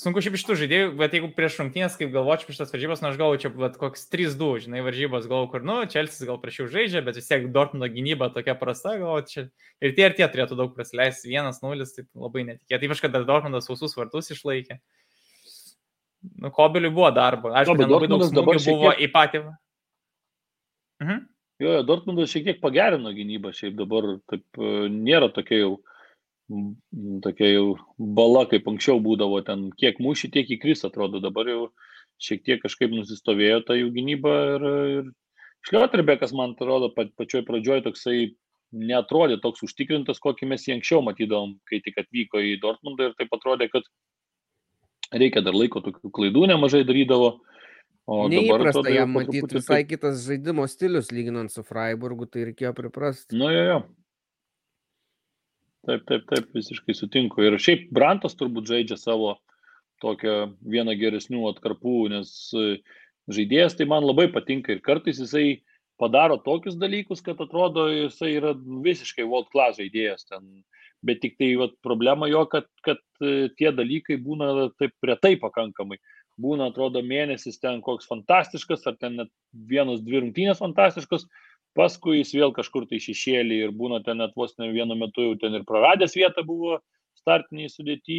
sunku 0.00 0.22
šiaip 0.24 0.36
iš 0.38 0.44
tų 0.46 0.56
žaidėjų, 0.60 0.88
bet 0.98 1.14
jeigu 1.16 1.28
prieš 1.36 1.58
rungtynės, 1.60 1.96
kaip 2.00 2.12
galvočiau 2.14 2.48
prieš 2.48 2.60
tas 2.62 2.72
varžybas, 2.72 3.02
nu 3.02 3.08
aš 3.10 3.18
galvoju, 3.20 3.40
čia 3.44 3.50
bet 3.54 3.78
koks 3.80 4.06
3-2, 4.12 4.48
žinai, 4.64 4.82
varžybas 4.86 5.28
galvoju, 5.28 5.50
kur, 5.52 5.64
nu, 5.66 5.76
Čelsis 5.90 6.26
gal 6.28 6.40
prašiau 6.42 6.68
žaidžia, 6.72 7.02
bet 7.06 7.18
vis 7.20 7.28
tiek 7.30 7.46
Dortmundo 7.54 7.88
gynyba 7.92 8.28
tokia 8.34 8.56
prasta, 8.58 8.96
galvoju, 9.00 9.26
čia 9.30 9.44
ir 9.84 9.94
tie 9.96 10.08
ir 10.08 10.16
tie 10.18 10.28
turėtų 10.32 10.58
daug 10.58 10.74
prasileisti, 10.76 11.32
1-0, 11.32 11.88
tai 11.96 12.06
labai 12.26 12.46
netikėtai, 12.50 12.90
ypač 12.90 13.04
kad 13.04 13.14
dar 13.16 13.28
Dortmundas 13.28 13.68
sausus 13.70 13.96
vartus 13.98 14.32
išlaikė. 14.34 14.80
Nu, 16.42 16.50
Kobiliui 16.50 16.90
buvo 16.90 17.10
darbo. 17.14 17.52
Aišku, 17.54 17.76
no, 17.78 17.88
labai 17.96 18.10
daug 18.10 18.26
smūgių 18.26 18.60
buvo 18.66 18.92
tiek... 18.92 19.02
į 19.06 19.10
patį. 19.14 19.42
Mhm. 21.04 21.26
Jo, 21.62 21.72
jo, 21.78 21.82
Dortmundas 21.88 22.32
šiek 22.32 22.44
tiek 22.50 22.58
pagerino 22.60 23.12
gynybą, 23.16 23.52
šiaip 23.56 23.76
dabar 23.78 24.16
taip 24.28 24.60
e, 24.60 24.72
nėra 24.92 25.30
tokia 25.32 25.62
jau, 25.62 25.70
tokia 27.22 27.50
jau 27.50 27.66
bala, 27.98 28.46
kaip 28.50 28.68
anksčiau 28.70 29.00
būdavo, 29.02 29.42
ten 29.46 29.68
kiek 29.80 29.98
mušį, 30.02 30.30
tiek 30.36 30.50
įkris, 30.56 30.84
atrodo, 30.86 31.20
dabar 31.22 31.48
jau 31.50 31.62
šiek 32.22 32.44
tiek 32.46 32.62
kažkaip 32.62 32.94
nusistovėjo 32.94 33.62
ta 33.66 33.76
jų 33.76 33.90
gynyba 33.96 34.34
ir, 34.54 34.66
ir 34.96 35.14
Šliotrebekas, 35.66 36.30
man 36.36 36.54
atrodo, 36.54 36.92
pa, 36.94 37.08
pačioj 37.18 37.42
pradžioj 37.48 37.82
toksai 37.88 38.18
netrodė 38.76 39.40
toks 39.42 39.64
užtikrintas, 39.66 40.20
kokį 40.22 40.50
mes 40.52 40.66
jį 40.66 40.76
anksčiau 40.76 41.02
matydavom, 41.02 41.56
kai 41.66 41.80
tik 41.82 41.98
atvyko 42.02 42.42
į 42.42 42.56
Dortmundą 42.62 43.10
ir 43.10 43.16
taip 43.18 43.34
atrodė, 43.34 43.68
kad 43.72 43.86
reikia 45.14 45.42
dar 45.42 45.56
laiko, 45.58 45.82
tokių 45.82 46.12
klaidų 46.14 46.46
nemažai 46.52 46.84
darydavo. 46.86 47.36
O 48.06 48.28
Neįprasta 48.30 48.86
jam 48.94 49.16
matyti 49.16 49.56
visai 49.58 49.80
kitas 49.82 50.22
žaidimo 50.28 50.62
stilius, 50.70 51.10
lyginant 51.10 51.50
su 51.50 51.64
Freiburgu, 51.66 52.28
tai 52.30 52.44
reikėjo 52.52 52.70
priprasti. 52.76 53.34
Nu, 53.34 53.50
jo, 53.50 53.64
jo. 53.66 53.78
Taip, 55.86 56.02
taip, 56.08 56.24
taip, 56.30 56.48
visiškai 56.54 56.96
sutinku. 56.98 57.44
Ir 57.46 57.58
šiaip 57.62 57.90
Brantas 57.94 58.34
turbūt 58.38 58.66
žaidžia 58.70 58.98
savo 58.98 59.36
tokią 60.02 60.50
vieną 60.66 60.96
geresnių 60.98 61.44
atkarpų, 61.52 61.98
nes 62.12 62.32
e, 62.58 62.80
žaidėjas 63.32 63.78
tai 63.78 63.86
man 63.88 64.04
labai 64.04 64.26
patinka 64.34 64.74
ir 64.74 64.82
kartais 64.84 65.20
jisai 65.22 65.62
padaro 66.00 66.36
tokius 66.42 66.76
dalykus, 66.76 67.22
kad 67.24 67.38
atrodo 67.40 67.86
jisai 67.92 68.34
yra 68.36 68.52
visiškai 68.58 69.24
world 69.24 69.48
class 69.54 69.78
žaidėjas 69.80 70.26
ten. 70.28 70.50
Bet 71.06 71.20
tik 71.22 71.36
tai 71.38 71.52
vat, 71.60 71.76
problema 71.86 72.26
jo, 72.28 72.42
kad, 72.50 72.66
kad 72.84 73.00
e, 73.22 73.48
tie 73.56 73.70
dalykai 73.72 74.18
būna 74.26 74.68
taip 74.80 75.06
retai 75.06 75.36
pakankamai 75.40 76.00
būna, 76.40 76.70
atrodo, 76.70 77.02
mėnesis 77.04 77.60
ten 77.60 77.80
koks 77.84 78.08
fantastiškas, 78.10 78.84
ar 78.88 78.96
ten 79.00 79.16
net 79.20 79.30
vienas, 79.70 80.02
dvi 80.04 80.20
rungtynės 80.22 80.60
fantastiškos, 80.60 81.26
paskui 81.76 82.20
jis 82.20 82.32
vėl 82.36 82.52
kažkur 82.56 82.88
tai 82.90 83.00
šešėlį 83.02 83.62
ir 83.66 83.72
būna 83.76 84.02
ten 84.04 84.22
net 84.22 84.36
vos 84.36 84.56
ne 84.60 84.70
vienu 84.72 84.96
metu 84.98 85.28
jau 85.28 85.38
ten 85.40 85.58
ir 85.58 85.66
praradęs 85.68 86.16
vietą 86.18 86.44
buvo 86.46 86.80
startiniai 87.20 87.70
sudėti 87.72 88.18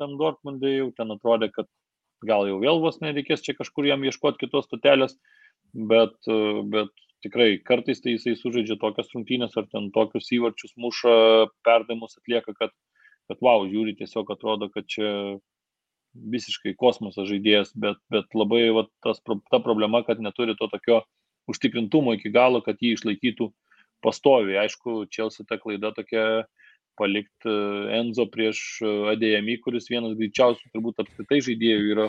tam 0.00 0.16
Dortmundai, 0.20 0.76
jau 0.80 0.92
ten 0.96 1.12
atrodė, 1.14 1.50
kad 1.52 1.68
gal 2.26 2.46
jau 2.48 2.60
vėl 2.62 2.80
vos 2.82 3.00
nereikės 3.02 3.44
čia 3.44 3.56
kažkur 3.58 3.88
jam 3.88 4.04
ieškoti 4.06 4.46
kitos 4.46 4.68
stotelės, 4.68 5.16
bet, 5.74 6.16
bet 6.72 6.92
tikrai 7.24 7.56
kartais 7.64 8.00
tai 8.02 8.16
jisai 8.16 8.36
sužaidžia 8.38 8.78
tokias 8.80 9.12
rungtynės 9.14 9.56
ar 9.60 9.66
ten 9.72 9.90
tokius 9.94 10.30
įvarčius 10.36 10.76
muša, 10.80 11.16
perdavimus 11.66 12.16
atlieka, 12.20 12.54
kad, 12.58 12.72
kad 13.28 13.44
wow, 13.44 13.66
žiūri, 13.68 13.96
tiesiog 14.00 14.32
atrodo, 14.32 14.70
kad 14.72 14.88
čia 14.88 15.10
visiškai 16.16 16.72
kosmoso 16.80 17.26
žaidėjas, 17.28 17.74
bet, 17.76 18.00
bet 18.12 18.32
labai 18.32 18.62
va, 18.72 18.86
tas, 19.04 19.20
ta 19.52 19.60
problema, 19.60 20.00
kad 20.06 20.22
neturi 20.22 20.56
to 20.56 20.70
tokio 20.72 21.02
užtikrintumo 21.50 22.16
iki 22.16 22.32
galo, 22.34 22.62
kad 22.64 22.80
jį 22.82 22.96
išlaikytų 22.96 23.50
pastoviai. 24.04 24.64
Aišku, 24.64 25.04
Čelsi 25.12 25.46
ta 25.48 25.58
klaida 25.60 25.92
tokia 25.96 26.46
palikti 26.96 27.50
e, 27.50 27.98
Enzo 28.00 28.26
prieš 28.32 28.62
e, 28.82 28.92
Adėjami, 29.12 29.58
kuris 29.64 29.90
vienas 29.92 30.16
greičiausių 30.18 30.72
turbūt 30.72 31.02
apskritai 31.04 31.42
žaidėjų 31.44 31.92
yra 31.94 32.08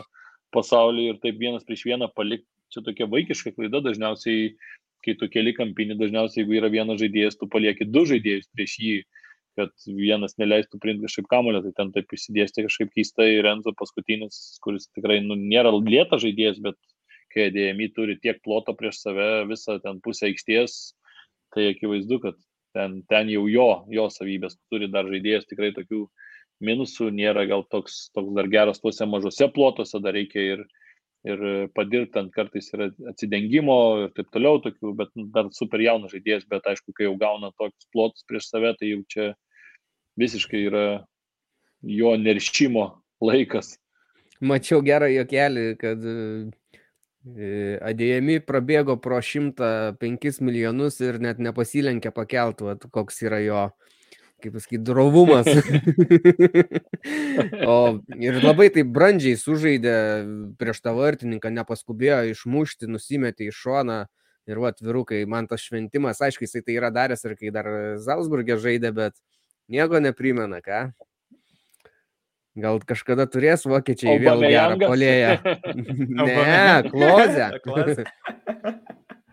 pasaulyje 0.54 1.14
ir 1.14 1.20
taip 1.22 1.38
vienas 1.40 1.66
prieš 1.68 1.84
vieną 1.90 2.10
palikti. 2.16 2.48
Čia 2.72 2.82
tokia 2.84 3.06
vaikiška 3.08 3.54
klaida 3.56 3.80
dažniausiai, 3.80 4.50
kai 5.04 5.14
tu 5.16 5.28
keli 5.32 5.54
kampinį, 5.56 5.96
dažniausiai 5.96 6.42
jeigu 6.42 6.58
yra 6.58 6.68
vienas 6.72 6.98
žaidėjas, 7.00 7.38
tu 7.40 7.48
palieki 7.48 7.86
du 7.88 8.02
žaidėjus 8.08 8.50
prieš 8.52 8.74
jį, 8.82 8.96
kad 9.58 9.72
vienas 9.88 10.36
neleistų 10.38 10.78
priimti 10.82 11.08
kažkaip 11.08 11.30
kamulio, 11.32 11.62
tai 11.64 11.72
ten 11.78 11.94
taip 11.94 12.12
įsidėstė 12.14 12.66
kažkaip 12.66 12.92
keistai 12.94 13.30
ir 13.38 13.48
Enzo 13.48 13.72
paskutinis, 13.78 14.58
kuris 14.64 14.86
tikrai 14.92 15.22
nu, 15.24 15.38
nėra 15.40 15.72
lėtas 15.72 16.22
žaidėjas, 16.26 16.60
bet 16.62 16.76
kai 17.32 17.48
Adėjami 17.48 17.90
turi 17.96 18.18
tiek 18.22 18.40
ploto 18.44 18.74
prieš 18.76 19.02
save, 19.04 19.28
visą 19.50 19.78
ten 19.84 20.00
pusę 20.04 20.28
aikštės, 20.28 20.78
tai 21.54 21.70
akivaizdu, 21.72 22.20
kad 22.22 22.38
ten, 22.76 23.02
ten 23.10 23.30
jau 23.32 23.46
jo, 23.50 23.68
jo 23.92 24.08
savybės 24.12 24.58
turi 24.72 24.90
dar 24.92 25.08
žaidėjas 25.08 25.48
tikrai 25.48 25.72
tokių 25.76 26.04
minusų, 26.64 27.10
nėra 27.14 27.46
gal 27.48 27.64
toks, 27.70 28.08
toks 28.16 28.34
dar 28.36 28.48
geras 28.50 28.82
tuose 28.82 29.06
mažose 29.06 29.48
plotuose, 29.54 30.00
dar 30.02 30.16
reikia 30.16 30.44
ir, 30.54 30.64
ir 31.28 31.42
padirbti, 31.76 32.18
ant 32.20 32.32
kartais 32.34 32.70
yra 32.74 32.90
atsidengimo 33.12 33.78
ir 34.04 34.14
taip 34.16 34.30
toliau, 34.34 34.60
tokių, 34.64 34.94
bet 34.98 35.12
dar 35.34 35.50
super 35.56 35.82
jaunas 35.82 36.14
žaidėjas, 36.14 36.48
bet 36.50 36.66
aišku, 36.70 36.94
kai 36.96 37.06
jau 37.06 37.14
gauna 37.20 37.52
tokius 37.56 37.90
plotus 37.94 38.26
prieš 38.28 38.50
save, 38.50 38.74
tai 38.80 38.92
jau 38.92 39.02
čia 39.12 39.28
visiškai 40.18 40.64
yra 40.66 40.86
jo 41.86 42.14
neršimo 42.18 42.88
laikas. 43.22 43.76
Mačiau 44.38 44.82
gerą 44.86 45.08
jokelį, 45.10 45.66
kad 45.78 46.04
Adėjami 47.36 48.38
prabėgo 48.46 48.96
pro 49.02 49.20
105 49.22 50.40
milijonus 50.44 51.00
ir 51.04 51.18
net 51.22 51.40
nepasilenkė 51.42 52.12
pakelt, 52.14 52.62
vat, 52.64 52.86
koks 52.94 53.22
yra 53.26 53.40
jo, 53.42 53.62
kaip 54.42 54.54
pasakyti, 54.54 54.82
drovumas. 54.86 55.48
o 57.72 57.78
ir 58.16 58.38
labai 58.42 58.68
taip 58.74 58.92
brandžiai 58.94 59.38
sužaidė 59.40 59.96
prieš 60.60 60.82
tą 60.84 60.94
vartininką, 60.96 61.52
nepaskubėjo 61.60 62.22
išmušti, 62.32 62.90
nusimetė 62.90 63.50
į 63.50 63.56
šoną. 63.56 64.04
Ir 64.48 64.62
va, 64.62 64.72
virukai, 64.80 65.26
man 65.28 65.44
tas 65.44 65.60
šventimas, 65.60 66.22
aišku, 66.24 66.46
jisai 66.46 66.62
tai 66.64 66.78
yra 66.78 66.88
daręs 66.88 67.26
ir 67.28 67.34
kai 67.36 67.50
dar 67.52 67.66
Salzburgė 68.00 68.56
žaidė, 68.56 68.94
bet 68.96 69.18
nieko 69.68 70.00
neprimena, 70.00 70.62
ką? 70.64 70.86
Gal 72.58 72.80
kažkada 72.82 73.28
turės 73.30 73.62
vokiečiai 73.68 74.16
o 74.16 74.20
vėl 74.22 74.42
gerą 74.42 74.78
polėją. 74.80 75.34
ne, 76.18 76.62
klozę. 76.92 77.50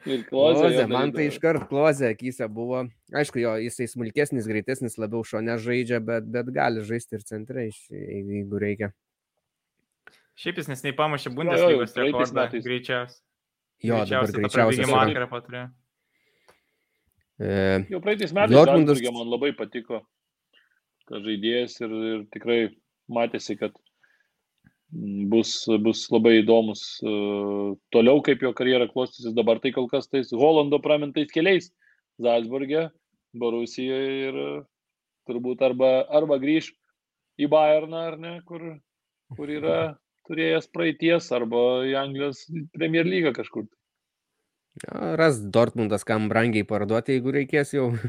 Ir 0.05 0.21
klozė, 0.27 0.83
man 0.91 1.13
tai 1.15 1.29
iškart 1.31 1.65
klozė 1.71 2.11
akise 2.13 2.45
buvo. 2.51 2.83
Aišku, 3.15 3.41
jo, 3.41 3.55
jisai 3.63 3.87
smulkesnis, 3.89 4.45
greitesnis, 4.49 4.99
labiau 5.01 5.25
šone 5.25 5.57
žaidžia, 5.61 6.01
bet, 6.05 6.27
bet 6.29 6.51
gali 6.53 6.85
žaisti 6.85 7.17
ir 7.17 7.25
centrai, 7.25 7.71
jeigu 7.89 8.61
reikia. 8.61 8.91
Šiaip 10.37 10.59
jis 10.59 10.69
nesnei 10.69 10.93
pamušė 10.93 11.31
Bundeslygos 11.33 11.95
rekordą 11.97 12.49
greičiausiai. 12.53 13.21
Jo, 13.85 14.03
dabar 14.07 14.33
greičiausiai. 14.35 14.87
Vakarą 14.91 15.29
paturėjo. 15.31 15.69
E, 17.35 17.55
Jau 17.91 17.99
praeitais 18.03 18.31
metais 18.31 18.53
Dortmundas 18.53 19.01
man 19.11 19.27
labai 19.27 19.49
patiko 19.57 20.05
tas 21.09 21.21
žaidėjas 21.25 21.75
ir, 21.83 21.95
ir 22.11 22.21
tikrai 22.33 22.59
matėsi, 23.11 23.57
kad 23.59 23.75
bus, 25.31 25.65
bus 25.81 26.05
labai 26.13 26.39
įdomus 26.41 26.83
uh, 27.03 27.75
toliau, 27.95 28.21
kaip 28.25 28.43
jo 28.45 28.53
karjera 28.57 28.87
klostysis 28.91 29.35
dabar. 29.35 29.59
Tai 29.63 29.73
kol 29.75 29.89
kas 29.91 30.07
tais 30.07 30.31
Holando 30.33 30.79
pramintais 30.83 31.31
keliais 31.33 31.71
Zalzburgė, 32.21 32.89
Borusijoje 33.35 34.17
ir 34.29 34.41
uh, 34.41 34.63
turbūt 35.29 35.63
arba, 35.65 36.05
arba 36.13 36.39
grįž 36.41 36.71
į 37.41 37.49
Bayerną, 37.51 38.05
ar 38.11 38.19
ne, 38.21 38.35
kur, 38.47 38.63
kur 39.35 39.51
yra 39.51 39.79
turėjęs 40.29 40.69
praeities, 40.73 41.31
arba 41.35 41.83
į 41.85 41.97
Anglijos 41.99 42.45
Premier 42.73 43.07
lygą 43.07 43.35
kažkur. 43.35 43.67
Ja, 44.83 45.15
ras 45.19 45.39
Dortmundas, 45.39 46.03
kam 46.07 46.29
brangiai 46.31 46.67
parduoti, 46.67 47.15
jeigu 47.15 47.35
reikės 47.35 47.75
jau. 47.77 47.91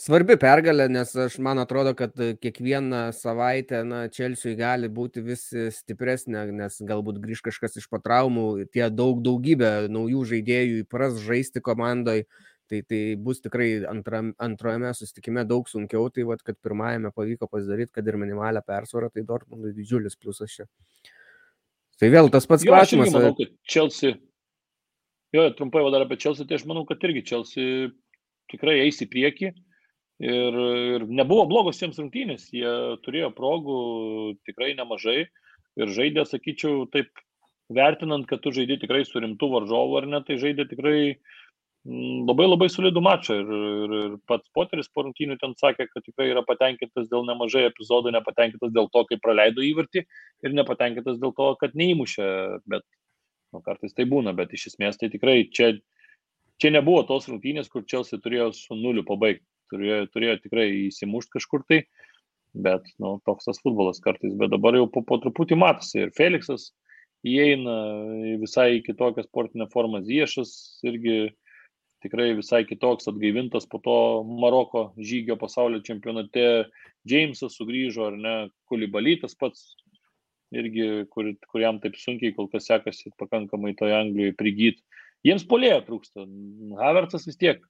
E, 0.00 0.04
Svarbi 0.04 0.36
pergalė, 0.40 0.86
nes 0.88 1.10
aš 1.12 1.36
man 1.44 1.60
atrodo, 1.60 1.92
kad 1.96 2.14
kiekvieną 2.16 3.10
savaitę, 3.12 3.82
na, 3.84 4.06
Čelsiui 4.08 4.54
gali 4.56 4.88
būti 4.88 5.20
vis 5.20 5.50
stipresnė, 5.76 6.46
nes 6.56 6.78
galbūt 6.88 7.20
grįž 7.20 7.42
kažkas 7.50 7.76
iš 7.82 7.88
patraumų, 7.92 8.64
tie 8.72 8.86
daug 8.88 9.20
daugybė 9.20 9.90
naujų 9.92 10.24
žaidėjų 10.32 10.80
įpras 10.86 11.20
žaisti 11.20 11.60
komandoje, 11.60 12.24
tai, 12.70 12.80
tai 12.88 13.02
bus 13.20 13.44
tikrai 13.44 13.84
antram, 13.90 14.32
antrojame 14.40 14.94
susitikime 14.96 15.44
daug 15.44 15.68
sunkiau, 15.68 16.08
tai 16.08 16.24
vad, 16.24 16.40
kad 16.46 16.56
pirmajame 16.64 17.12
pavyko 17.12 17.50
pasidaryti, 17.52 17.92
kad 17.98 18.08
ir 18.08 18.20
minimalią 18.24 18.64
persvarą, 18.64 19.12
tai 19.12 19.26
Dortmundui 19.28 19.76
didžiulis 19.76 20.16
pliusas 20.16 20.56
čia. 20.56 20.68
Tai 22.00 22.08
vėl 22.08 22.32
tas 22.32 22.48
pats 22.48 22.64
jo, 22.64 22.72
klausimas. 22.72 23.10
Aš 23.10 23.18
manau, 23.18 23.34
kad 23.36 23.52
Chelsea, 23.68 24.16
jo, 25.36 25.50
trumpai 25.58 25.84
vadar 25.84 26.08
apie 26.08 26.16
Chelsea, 26.16 26.48
tai 26.48 26.56
aš 26.56 26.64
manau, 26.70 26.88
kad 26.88 27.04
irgi 27.04 27.26
Chelsea 27.34 27.90
tikrai 28.48 28.80
eis 28.86 29.04
į 29.04 29.12
priekį 29.12 29.58
Ir, 30.20 30.56
ir 31.00 31.04
nebuvo 31.08 31.46
blogos 31.48 31.78
jiems 31.80 31.96
rungtynės, 31.96 32.50
jie 32.52 32.70
turėjo 33.06 33.30
progų 33.32 33.76
tikrai 34.44 34.74
nemažai 34.76 35.22
ir 35.80 35.92
žaidė, 35.96 36.26
sakyčiau, 36.28 36.82
taip 36.92 37.08
vertinant, 37.72 38.26
kad 38.28 38.42
tu 38.44 38.52
žaidži 38.52 38.82
tikrai 38.82 39.06
su 39.08 39.22
rimtu 39.22 39.48
varžovu 39.48 39.96
ar 39.96 40.08
ne, 40.10 40.20
tai 40.26 40.36
žaidė 40.42 40.66
tikrai 40.68 40.98
mm, 41.14 42.26
labai 42.28 42.50
labai 42.50 42.68
solidų 42.68 43.00
mačą. 43.06 43.38
Ir, 43.40 43.54
ir, 43.56 43.94
ir 44.00 44.18
pats 44.28 44.50
Poteris 44.52 44.90
po 44.92 45.06
rungtynių 45.06 45.38
ten 45.40 45.54
sakė, 45.56 45.86
kad 45.88 46.04
tikrai 46.04 46.28
yra 46.34 46.42
patenkintas 46.44 47.08
dėl 47.08 47.24
nemažai 47.24 47.64
epizodų, 47.70 48.12
nepatenkintas 48.18 48.74
dėl 48.76 48.90
to, 48.92 49.06
kaip 49.08 49.22
praleido 49.24 49.64
įvartį 49.64 50.04
ir 50.04 50.58
nepatenkintas 50.58 51.16
dėl 51.22 51.32
to, 51.38 51.48
kad 51.62 51.78
neįmušė, 51.80 52.26
bet 52.68 52.84
nu, 53.54 53.62
kartais 53.64 53.96
tai 53.96 54.04
būna, 54.10 54.36
bet 54.36 54.52
iš 54.52 54.74
esmės 54.74 55.00
tai 55.00 55.08
tikrai 55.16 55.46
čia, 55.48 55.78
čia 56.60 56.74
nebuvo 56.76 57.06
tos 57.08 57.30
rungtynės, 57.32 57.72
kur 57.72 57.88
Čelsi 57.88 58.20
turėjo 58.20 58.50
su 58.58 58.76
nuliu 58.76 59.06
pabaigti 59.08 59.46
turėjo, 59.70 60.04
turėjo 60.14 60.36
tikrai 60.44 60.68
įsimušti 60.88 61.36
kažkur 61.38 61.64
tai, 61.68 61.84
bet 62.54 62.86
nu, 63.02 63.18
toks 63.26 63.48
tas 63.48 63.60
futbolas 63.62 64.02
kartais, 64.02 64.34
bet 64.38 64.52
dabar 64.52 64.78
jau 64.78 64.88
po, 64.90 65.04
po 65.06 65.20
truputį 65.22 65.58
matosi 65.60 66.04
ir 66.04 66.14
Felixas 66.16 66.70
įeina 67.26 67.76
į 68.32 68.38
visai 68.42 68.80
kitokią 68.84 69.26
sportinę 69.26 69.68
formą, 69.72 70.00
Ziešas 70.06 70.52
irgi 70.88 71.30
tikrai 72.04 72.32
visai 72.38 72.62
kitoks 72.64 73.10
atgaivintas 73.10 73.66
po 73.68 73.80
to 73.84 73.96
Maroko 74.24 74.90
žygio 74.96 75.36
pasaulio 75.40 75.82
čempionate, 75.84 76.66
Džeimsas 77.08 77.56
sugrįžo 77.56 78.08
ar 78.10 78.16
ne, 78.16 78.34
Kulibalytas 78.68 79.36
pats 79.36 79.74
irgi, 80.50 81.06
kur, 81.12 81.30
kuriam 81.52 81.78
taip 81.82 81.98
sunkiai 82.00 82.34
kol 82.36 82.48
kas 82.52 82.66
sekasi 82.68 83.12
pakankamai 83.20 83.74
toje 83.78 83.94
Anglijoje 83.96 84.36
prigyti. 84.38 84.82
Jiems 85.26 85.44
polėjo 85.48 85.82
trūksta. 85.86 86.24
Havertzas 86.80 87.26
vis 87.28 87.38
tiek 87.40 87.60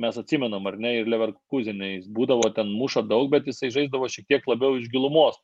mes 0.00 0.18
atsimenam, 0.20 0.66
ar 0.70 0.78
ne, 0.80 0.94
ir 1.00 1.10
Leverkusenai, 1.10 1.98
jis 1.98 2.08
būdavo 2.14 2.50
ten 2.56 2.70
muša 2.70 3.04
daug, 3.06 3.28
bet 3.32 3.48
jisai 3.50 3.70
žaisdavo 3.74 4.08
šiek 4.10 4.28
tiek 4.30 4.46
labiau 4.50 4.78
iš 4.78 4.88
gilumos, 4.92 5.38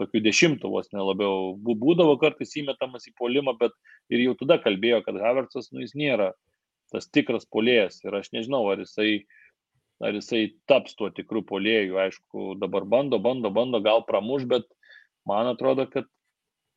tokių 0.00 0.22
dešimtų 0.24 0.70
vos 0.72 0.88
nelabiau. 0.94 1.54
Būdavo 1.60 2.16
kartais 2.20 2.54
įmetamas 2.60 3.08
į 3.10 3.14
polimą, 3.18 3.56
bet 3.60 3.74
ir 4.12 4.24
jau 4.24 4.36
tada 4.40 4.60
kalbėjo, 4.62 5.02
kad 5.06 5.20
Havertzas, 5.20 5.70
nu, 5.74 5.84
jis 5.84 5.96
nėra 5.98 6.32
tas 6.90 7.06
tikras 7.06 7.46
polėjas 7.46 8.00
ir 8.02 8.16
aš 8.18 8.32
nežinau, 8.34 8.64
ar 8.72 8.80
jisai, 8.82 9.24
ar 10.02 10.16
jisai 10.16 10.46
taps 10.70 10.96
tuo 10.98 11.10
tikru 11.14 11.44
polėjų, 11.46 12.00
aišku, 12.02 12.54
dabar 12.62 12.86
bando, 12.88 13.20
bando, 13.22 13.52
bando, 13.54 13.82
gal 13.84 14.02
pramuš, 14.08 14.48
bet 14.50 14.66
man 15.28 15.52
atrodo, 15.52 15.86
kad 15.92 16.08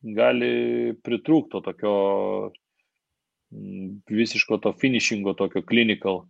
gali 0.04 0.92
pritrūkto 1.02 1.64
tokio 1.64 1.96
visiško 4.10 4.58
to 4.62 4.74
finishingo, 4.78 5.34
tokio 5.38 5.62
clinical 5.66 6.24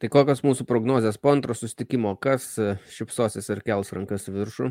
Tai 0.00 0.08
kokios 0.08 0.40
mūsų 0.40 0.64
prognozijas 0.64 1.18
po 1.20 1.34
antro 1.34 1.52
sustikimo, 1.52 2.14
kas 2.16 2.54
e, 2.56 2.70
šipsosis 2.88 3.50
ir 3.52 3.60
kels 3.66 3.92
rankas 3.92 4.30
viršų? 4.32 4.70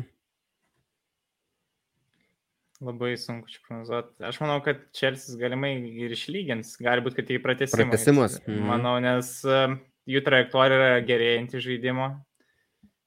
Labai 2.82 3.12
sunku 3.20 3.52
čia 3.52 3.60
prognozuoti. 3.62 4.16
Aš 4.26 4.40
manau, 4.42 4.56
kad 4.64 4.80
Čelsis 4.96 5.36
galimai 5.38 5.74
ir 6.02 6.16
išlygins. 6.16 6.72
Gali 6.82 7.04
būti, 7.04 7.20
kad 7.20 7.28
tai 7.28 7.36
pratesimas. 7.44 7.78
Pratesimas. 7.84 8.38
Mhm. 8.42 8.64
Manau, 8.72 8.96
nes 9.04 9.30
e, 9.44 9.60
jų 10.10 10.22
trajektorija 10.26 10.80
yra 10.80 11.04
gerėjanti 11.06 11.62
žaidimo. 11.62 12.08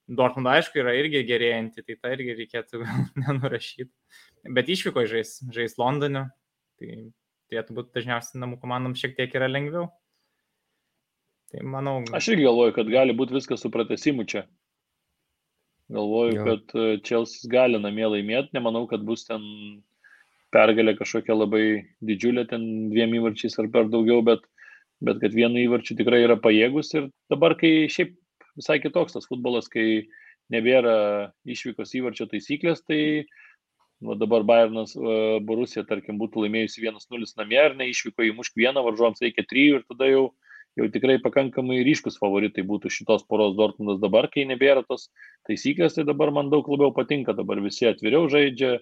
Dortmund 0.08 0.48
aišku 0.52 0.80
yra 0.80 0.94
irgi 0.96 1.26
gerėjanti, 1.28 1.84
tai 1.84 1.98
tą 1.98 2.14
irgi 2.16 2.38
reikėtų 2.38 2.86
nenurašyti. 3.26 3.92
Bet 4.56 4.72
išvyko 4.72 5.04
žais, 5.12 5.42
žais 5.52 5.76
Londone, 5.82 6.30
tai 6.80 7.10
turėtų 7.52 7.76
būti 7.82 7.98
dažniausiai 8.00 8.40
namų 8.46 8.62
komandom 8.64 8.96
šiek 8.96 9.18
tiek 9.20 9.36
yra 9.36 9.52
lengviau. 9.52 9.90
Tai 11.54 11.64
manau. 11.70 12.00
Aš 12.18 12.32
irgi 12.34 12.48
galvoju, 12.48 12.74
kad 12.74 12.90
gali 12.90 13.14
būti 13.14 13.36
viskas 13.36 13.62
su 13.62 13.70
pratesimu 13.74 14.26
čia. 14.30 14.48
Galvoju, 15.94 16.34
Jo. 16.34 16.46
kad 16.48 16.74
e, 16.80 16.86
Chelsea 17.06 17.50
gali 17.52 17.78
namie 17.78 18.08
laimėti, 18.10 18.56
nemanau, 18.58 18.88
kad 18.90 19.04
bus 19.06 19.28
ten 19.28 19.44
pergalė 20.54 20.96
kažkokia 20.98 21.36
labai 21.36 21.66
didžiulė, 22.02 22.48
ten 22.50 22.90
dviem 22.90 23.14
įvarčiais 23.20 23.60
ar 23.62 23.70
per 23.74 23.92
daugiau, 23.94 24.24
bet, 24.26 24.42
bet 25.06 25.20
kad 25.22 25.36
vienu 25.36 25.62
įvarčiu 25.62 25.98
tikrai 26.00 26.24
yra 26.26 26.40
pajėgus 26.42 26.94
ir 26.98 27.10
dabar, 27.30 27.54
kai 27.60 27.86
šiaip 27.92 28.16
visai 28.58 28.80
kitoks 28.82 29.14
tas 29.18 29.30
futbolas, 29.30 29.70
kai 29.70 30.08
nebėra 30.54 31.34
išvykos 31.50 31.94
įvarčio 32.00 32.30
taisyklės, 32.32 32.82
tai 32.88 33.02
va, 34.02 34.18
dabar 34.18 34.46
Bayernas 34.48 34.96
e, 34.98 35.18
Borusija, 35.46 35.86
tarkim, 35.90 36.18
būtų 36.22 36.48
laimėjusi 36.48 36.82
1-0 36.82 37.38
namie 37.38 37.62
ar 37.62 37.78
ne, 37.78 37.92
išvyko 37.94 38.26
į 38.26 38.34
mušk 38.40 38.58
vieną, 38.58 38.82
varžovams 38.90 39.22
reikia 39.22 39.46
trijų 39.50 39.82
ir 39.82 39.86
tada 39.90 40.10
jau, 40.10 40.26
jau 40.80 40.90
tikrai 40.94 41.20
pakankamai 41.22 41.82
ryškus 41.86 42.18
favoritai 42.22 42.66
būtų 42.68 42.92
šitos 42.94 43.26
poros 43.30 43.56
Dortmundas 43.58 44.02
dabar, 44.02 44.30
kai 44.34 44.48
nebėra 44.50 44.86
tos 44.88 45.10
taisyklės, 45.50 45.98
tai 45.98 46.06
dabar 46.10 46.34
man 46.34 46.50
daug 46.54 46.68
labiau 46.72 46.94
patinka, 46.96 47.36
dabar 47.38 47.62
visi 47.64 47.88
atviriau 47.90 48.30
žaidžia, 48.32 48.78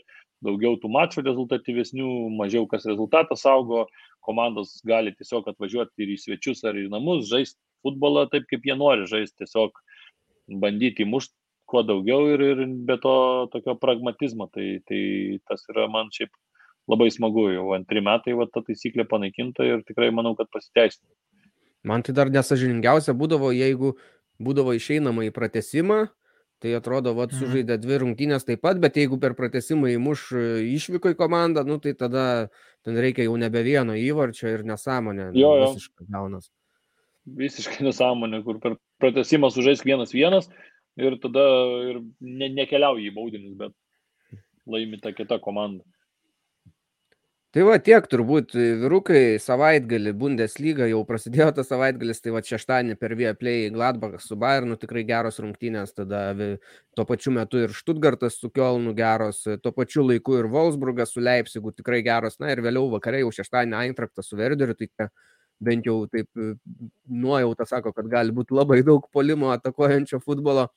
daugiau 0.45 0.77
tų 0.81 0.91
mačų 0.93 1.25
rezultatyvesnių, 1.27 2.07
mažiau 2.37 2.65
kas 2.69 2.87
rezultatą 2.89 3.37
saugo, 3.37 3.85
komandos 4.25 4.79
gali 4.87 5.13
tiesiog 5.17 5.51
atvažiuoti 5.51 6.05
ir 6.05 6.15
į 6.15 6.21
svečius 6.23 6.63
ar 6.65 6.79
į 6.79 6.87
namus, 6.93 7.27
žaisti 7.29 7.59
futbolą 7.85 8.27
taip, 8.31 8.47
kaip 8.49 8.65
jie 8.65 8.77
nori 8.77 9.07
žaisti, 9.09 9.43
tiesiog 9.43 9.77
bandyti 10.61 11.05
įmušti 11.05 11.35
kuo 11.71 11.83
daugiau 11.87 12.27
ir, 12.33 12.43
ir 12.53 12.63
be 12.87 12.97
to 13.01 13.15
tokio 13.53 13.77
pragmatizmo. 13.79 14.49
Tai, 14.53 14.67
tai 14.87 15.01
tas 15.47 15.63
yra 15.71 15.87
man 15.91 16.11
šiaip 16.13 16.33
labai 16.91 17.09
smagu, 17.13 17.47
jau 17.53 17.69
antri 17.77 18.03
metai 18.03 18.35
va, 18.37 18.47
ta 18.51 18.63
taisyklė 18.67 19.07
panaikinta 19.09 19.67
ir 19.67 19.85
tikrai 19.87 20.11
manau, 20.15 20.33
kad 20.39 20.51
pasiteisina. 20.53 21.07
Man 21.83 22.03
tai 22.05 22.13
dar 22.13 22.29
nesažiningiausia 22.29 23.13
būdavo, 23.17 23.51
jeigu 23.55 23.95
būdavo 24.41 24.73
išeinama 24.77 25.25
į 25.27 25.31
pratesimą, 25.33 26.07
tai 26.61 26.75
atrodo, 26.77 27.15
vad 27.17 27.31
Mhm. 27.33 27.39
sužaidė 27.41 27.77
dvi 27.81 27.97
rungtynės 28.03 28.45
taip 28.45 28.61
pat, 28.61 28.77
bet 28.79 28.95
jeigu 28.95 29.17
per 29.19 29.33
pratesimą 29.33 29.89
įmuš 29.97 30.31
e, 30.37 30.41
išvyko 30.77 31.09
į 31.13 31.17
komandą, 31.17 31.63
nu 31.65 31.79
tai 31.81 31.93
tada 31.97 32.49
ten 32.85 32.95
reikia 32.97 33.25
jau 33.25 33.37
nebe 33.37 33.63
vieno 33.65 33.93
įvarčio 33.97 34.47
ir 34.53 34.63
nesąmonė. 34.63 35.31
Jo, 35.33 35.55
jo. 35.57 35.71
Visiškai 35.73 36.05
gaunas. 36.09 36.51
Visiškai 37.25 37.85
nesąmonė, 37.85 38.43
kur 38.43 38.59
per 38.59 38.77
pratesimą 39.01 39.49
sužais 39.53 39.81
vienas 39.85 40.13
vienas 40.13 40.49
ir 40.97 41.17
tada 41.21 41.41
ir 41.89 42.01
ne, 42.19 42.49
nekeliauji 42.49 43.09
į 43.09 43.15
baudinius, 43.15 43.57
bet 43.57 43.73
laimi 44.67 44.99
ta 45.01 45.11
kita 45.13 45.39
komanda. 45.41 45.83
Tai 47.51 47.65
va 47.67 47.73
tiek 47.83 48.05
turbūt 48.07 48.53
e, 48.55 48.65
vyrukai 48.79 49.35
savaitgalį 49.43 50.13
Bundesliga 50.15 50.85
jau 50.87 51.01
prasidėjo 51.07 51.49
tas 51.57 51.67
savaitgalis, 51.67 52.21
tai 52.23 52.31
va 52.31 52.39
šeštadienį 52.47 52.95
per 53.01 53.11
Vieplay 53.19 53.65
Gladbachas 53.75 54.29
su 54.29 54.37
Bayernu 54.39 54.77
tikrai 54.79 55.03
geros 55.09 55.41
rungtynės, 55.43 55.91
tada 55.97 56.21
tuo 56.95 57.05
pačiu 57.09 57.35
metu 57.35 57.59
ir 57.59 57.75
Stuttgartas 57.75 58.39
su 58.39 58.47
Kielnu 58.55 58.95
geros, 58.95 59.43
e, 59.51 59.57
tuo 59.59 59.75
pačiu 59.75 60.07
laiku 60.07 60.39
ir 60.39 60.47
Wolfsburgas 60.53 61.11
su 61.11 61.25
Leipzigu 61.27 61.75
tikrai 61.75 61.99
geros, 62.07 62.39
na 62.39 62.55
ir 62.55 62.63
vėliau 62.63 62.87
vakare 62.95 63.19
jau 63.25 63.35
šeštadienį 63.41 63.81
Eintraktas 63.81 64.31
su 64.31 64.39
Verderiu, 64.39 64.79
tai 64.79 64.87
čia 64.87 65.11
bent 65.59 65.91
jau 65.91 65.99
taip 66.07 66.31
e, 66.39 66.53
nuojauta 67.27 67.67
sako, 67.67 67.91
kad 67.99 68.07
gali 68.07 68.31
būti 68.31 68.55
labai 68.55 68.79
daug 68.79 69.11
polimo 69.11 69.51
atakuojančio 69.51 70.23
futbolo. 70.23 70.69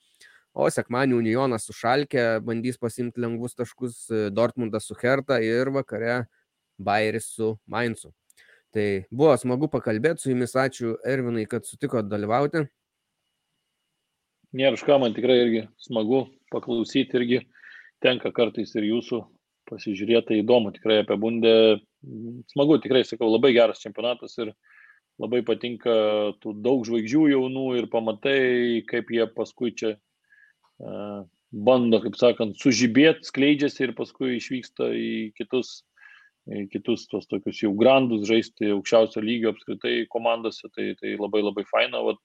O 0.51 0.67
sekmanį 0.67 1.21
Unionas 1.23 1.69
su 1.69 1.73
Šalkė 1.75 2.41
bandys 2.43 2.75
pasimti 2.79 3.23
lengvus 3.23 3.55
taškus, 3.55 4.09
Dortmundas 4.35 4.91
su 4.91 4.95
Herta 4.99 5.39
ir 5.43 5.71
vakare 5.71 6.25
Bayeris 6.77 7.29
su 7.35 7.55
Mainzu. 7.71 8.11
Tai 8.75 9.05
buvo 9.11 9.35
smagu 9.39 9.69
pakalbėti 9.71 10.25
su 10.25 10.31
jumis, 10.33 10.55
ačiū 10.59 10.97
Ervinai, 11.07 11.45
kad 11.47 11.67
sutiko 11.67 12.01
dalyvauti. 12.03 12.65
Nėra 14.55 14.75
už 14.75 14.83
ką, 14.87 14.97
man 14.99 15.15
tikrai 15.15 15.37
irgi 15.43 15.61
smagu 15.83 16.25
paklausyti, 16.51 17.15
irgi 17.19 17.41
tenka 18.03 18.31
kartais 18.35 18.71
ir 18.75 18.87
jūsų 18.87 19.21
pasižiūrėti, 19.69 20.27
tai 20.29 20.39
įdomu 20.43 20.71
tikrai 20.75 21.01
apie 21.03 21.17
bundę. 21.19 21.53
Smagu, 22.51 22.77
tikrai 22.83 23.03
sakau, 23.07 23.31
labai 23.31 23.53
geras 23.55 23.81
čempionatas 23.81 24.35
ir 24.43 24.53
labai 25.21 25.41
patinka 25.47 25.95
tų 26.43 26.53
daug 26.63 26.83
žvaigždžių 26.87 27.23
jaunų 27.31 27.65
ir 27.79 27.89
pamatai, 27.91 28.39
kaip 28.89 29.11
jie 29.15 29.25
paskui 29.31 29.71
čia 29.75 29.95
uh, 29.95 31.23
bando, 31.51 32.01
kaip 32.03 32.17
sakant, 32.19 32.59
sužibėti, 32.59 33.27
skleidžiasi 33.31 33.87
ir 33.87 33.95
paskui 33.97 34.35
išvyksta 34.37 34.91
į 34.91 35.11
kitus, 35.39 35.79
kitus 36.71 37.07
tos 37.09 37.25
tokius 37.29 37.61
jau 37.63 37.71
grandus, 37.77 38.27
žaisti 38.29 38.69
aukščiausio 38.75 39.23
lygio 39.23 39.53
apskritai 39.53 40.05
komandose, 40.13 40.69
tai, 40.75 40.91
tai 40.99 41.15
labai 41.17 41.41
labai 41.45 41.65
faina. 41.71 42.03
Vat, 42.05 42.21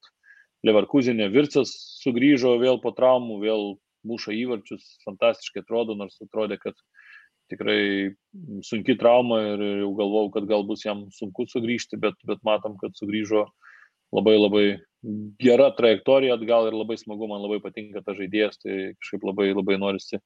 Leverkusenė 0.67 1.31
Vircas 1.33 1.73
sugrįžo 2.03 2.59
vėl 2.61 2.83
po 2.83 2.93
traumų, 2.93 3.39
vėl 3.41 3.63
muša 4.05 4.35
įvarčius, 4.37 4.85
fantastiškai 5.07 5.63
atrodo, 5.65 5.97
nors 5.97 6.21
atrodė, 6.21 6.59
kad 6.61 6.77
tikrai 7.51 8.13
sunki 8.65 8.97
trauma 9.01 9.41
ir 9.55 9.65
jau 9.83 9.91
galvau, 9.99 10.29
kad 10.35 10.47
gal 10.51 10.65
bus 10.69 10.85
jam 10.85 11.07
sunku 11.17 11.49
sugrįžti, 11.49 11.99
bet, 12.01 12.17
bet 12.29 12.45
matom, 12.47 12.77
kad 12.81 12.95
sugrįžo 12.99 13.47
labai 14.15 14.37
labai 14.37 14.65
gera 15.41 15.71
trajektorija 15.77 16.37
atgal 16.37 16.69
ir 16.69 16.77
labai 16.77 16.99
smagu, 17.01 17.29
man 17.31 17.43
labai 17.45 17.61
patinka 17.65 18.03
ta 18.05 18.15
žaidėjas, 18.19 18.61
tai 18.63 18.77
kažkaip 19.01 19.27
labai 19.27 19.51
labai 19.55 19.79
norisi, 19.81 20.21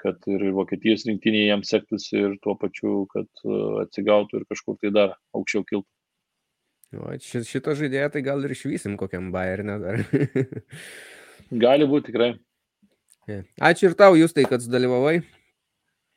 kad 0.00 0.20
ir 0.30 0.42
Vokietijos 0.56 1.06
rinktinėje 1.08 1.50
jam 1.50 1.62
sektųsi 1.66 2.18
ir 2.18 2.34
tuo 2.44 2.56
pačiu, 2.60 3.04
kad 3.12 3.28
uh, 3.44 3.82
atsigautų 3.86 4.40
ir 4.42 4.48
kažkur 4.50 4.76
tai 4.82 4.92
dar 4.94 5.14
aukščiau 5.36 5.64
kiltų. 5.68 5.88
O 6.96 7.14
ši- 7.18 7.44
šito 7.48 7.74
žaidėjo 7.78 8.10
tai 8.14 8.22
gal 8.26 8.44
ir 8.46 8.52
išvysim 8.54 8.94
kokiam 9.00 9.32
Bayernė 9.34 9.78
dar. 9.82 10.02
Gali 11.66 11.88
būti 11.88 12.12
tikrai. 12.12 12.30
ačiū 13.58 13.90
ir 13.90 13.96
tau, 13.98 14.14
jūs 14.18 14.34
tai, 14.36 14.44
kad 14.46 14.62
sudalyvavai. 14.62 15.18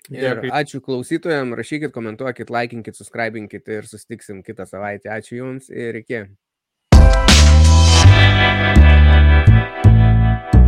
Ir 0.09 0.41
ačiū 0.49 0.79
klausytojams, 0.81 1.53
rašykit, 1.57 1.93
komentuokit, 1.93 2.49
laikinkit, 2.49 2.97
subscribinkit 2.97 3.67
ir 3.69 3.85
susitiksim 3.89 4.41
kitą 4.45 4.65
savaitę. 4.69 5.11
Ačiū 5.13 5.41
Jums 5.43 5.69
ir 5.69 6.01
iki. 6.01 6.23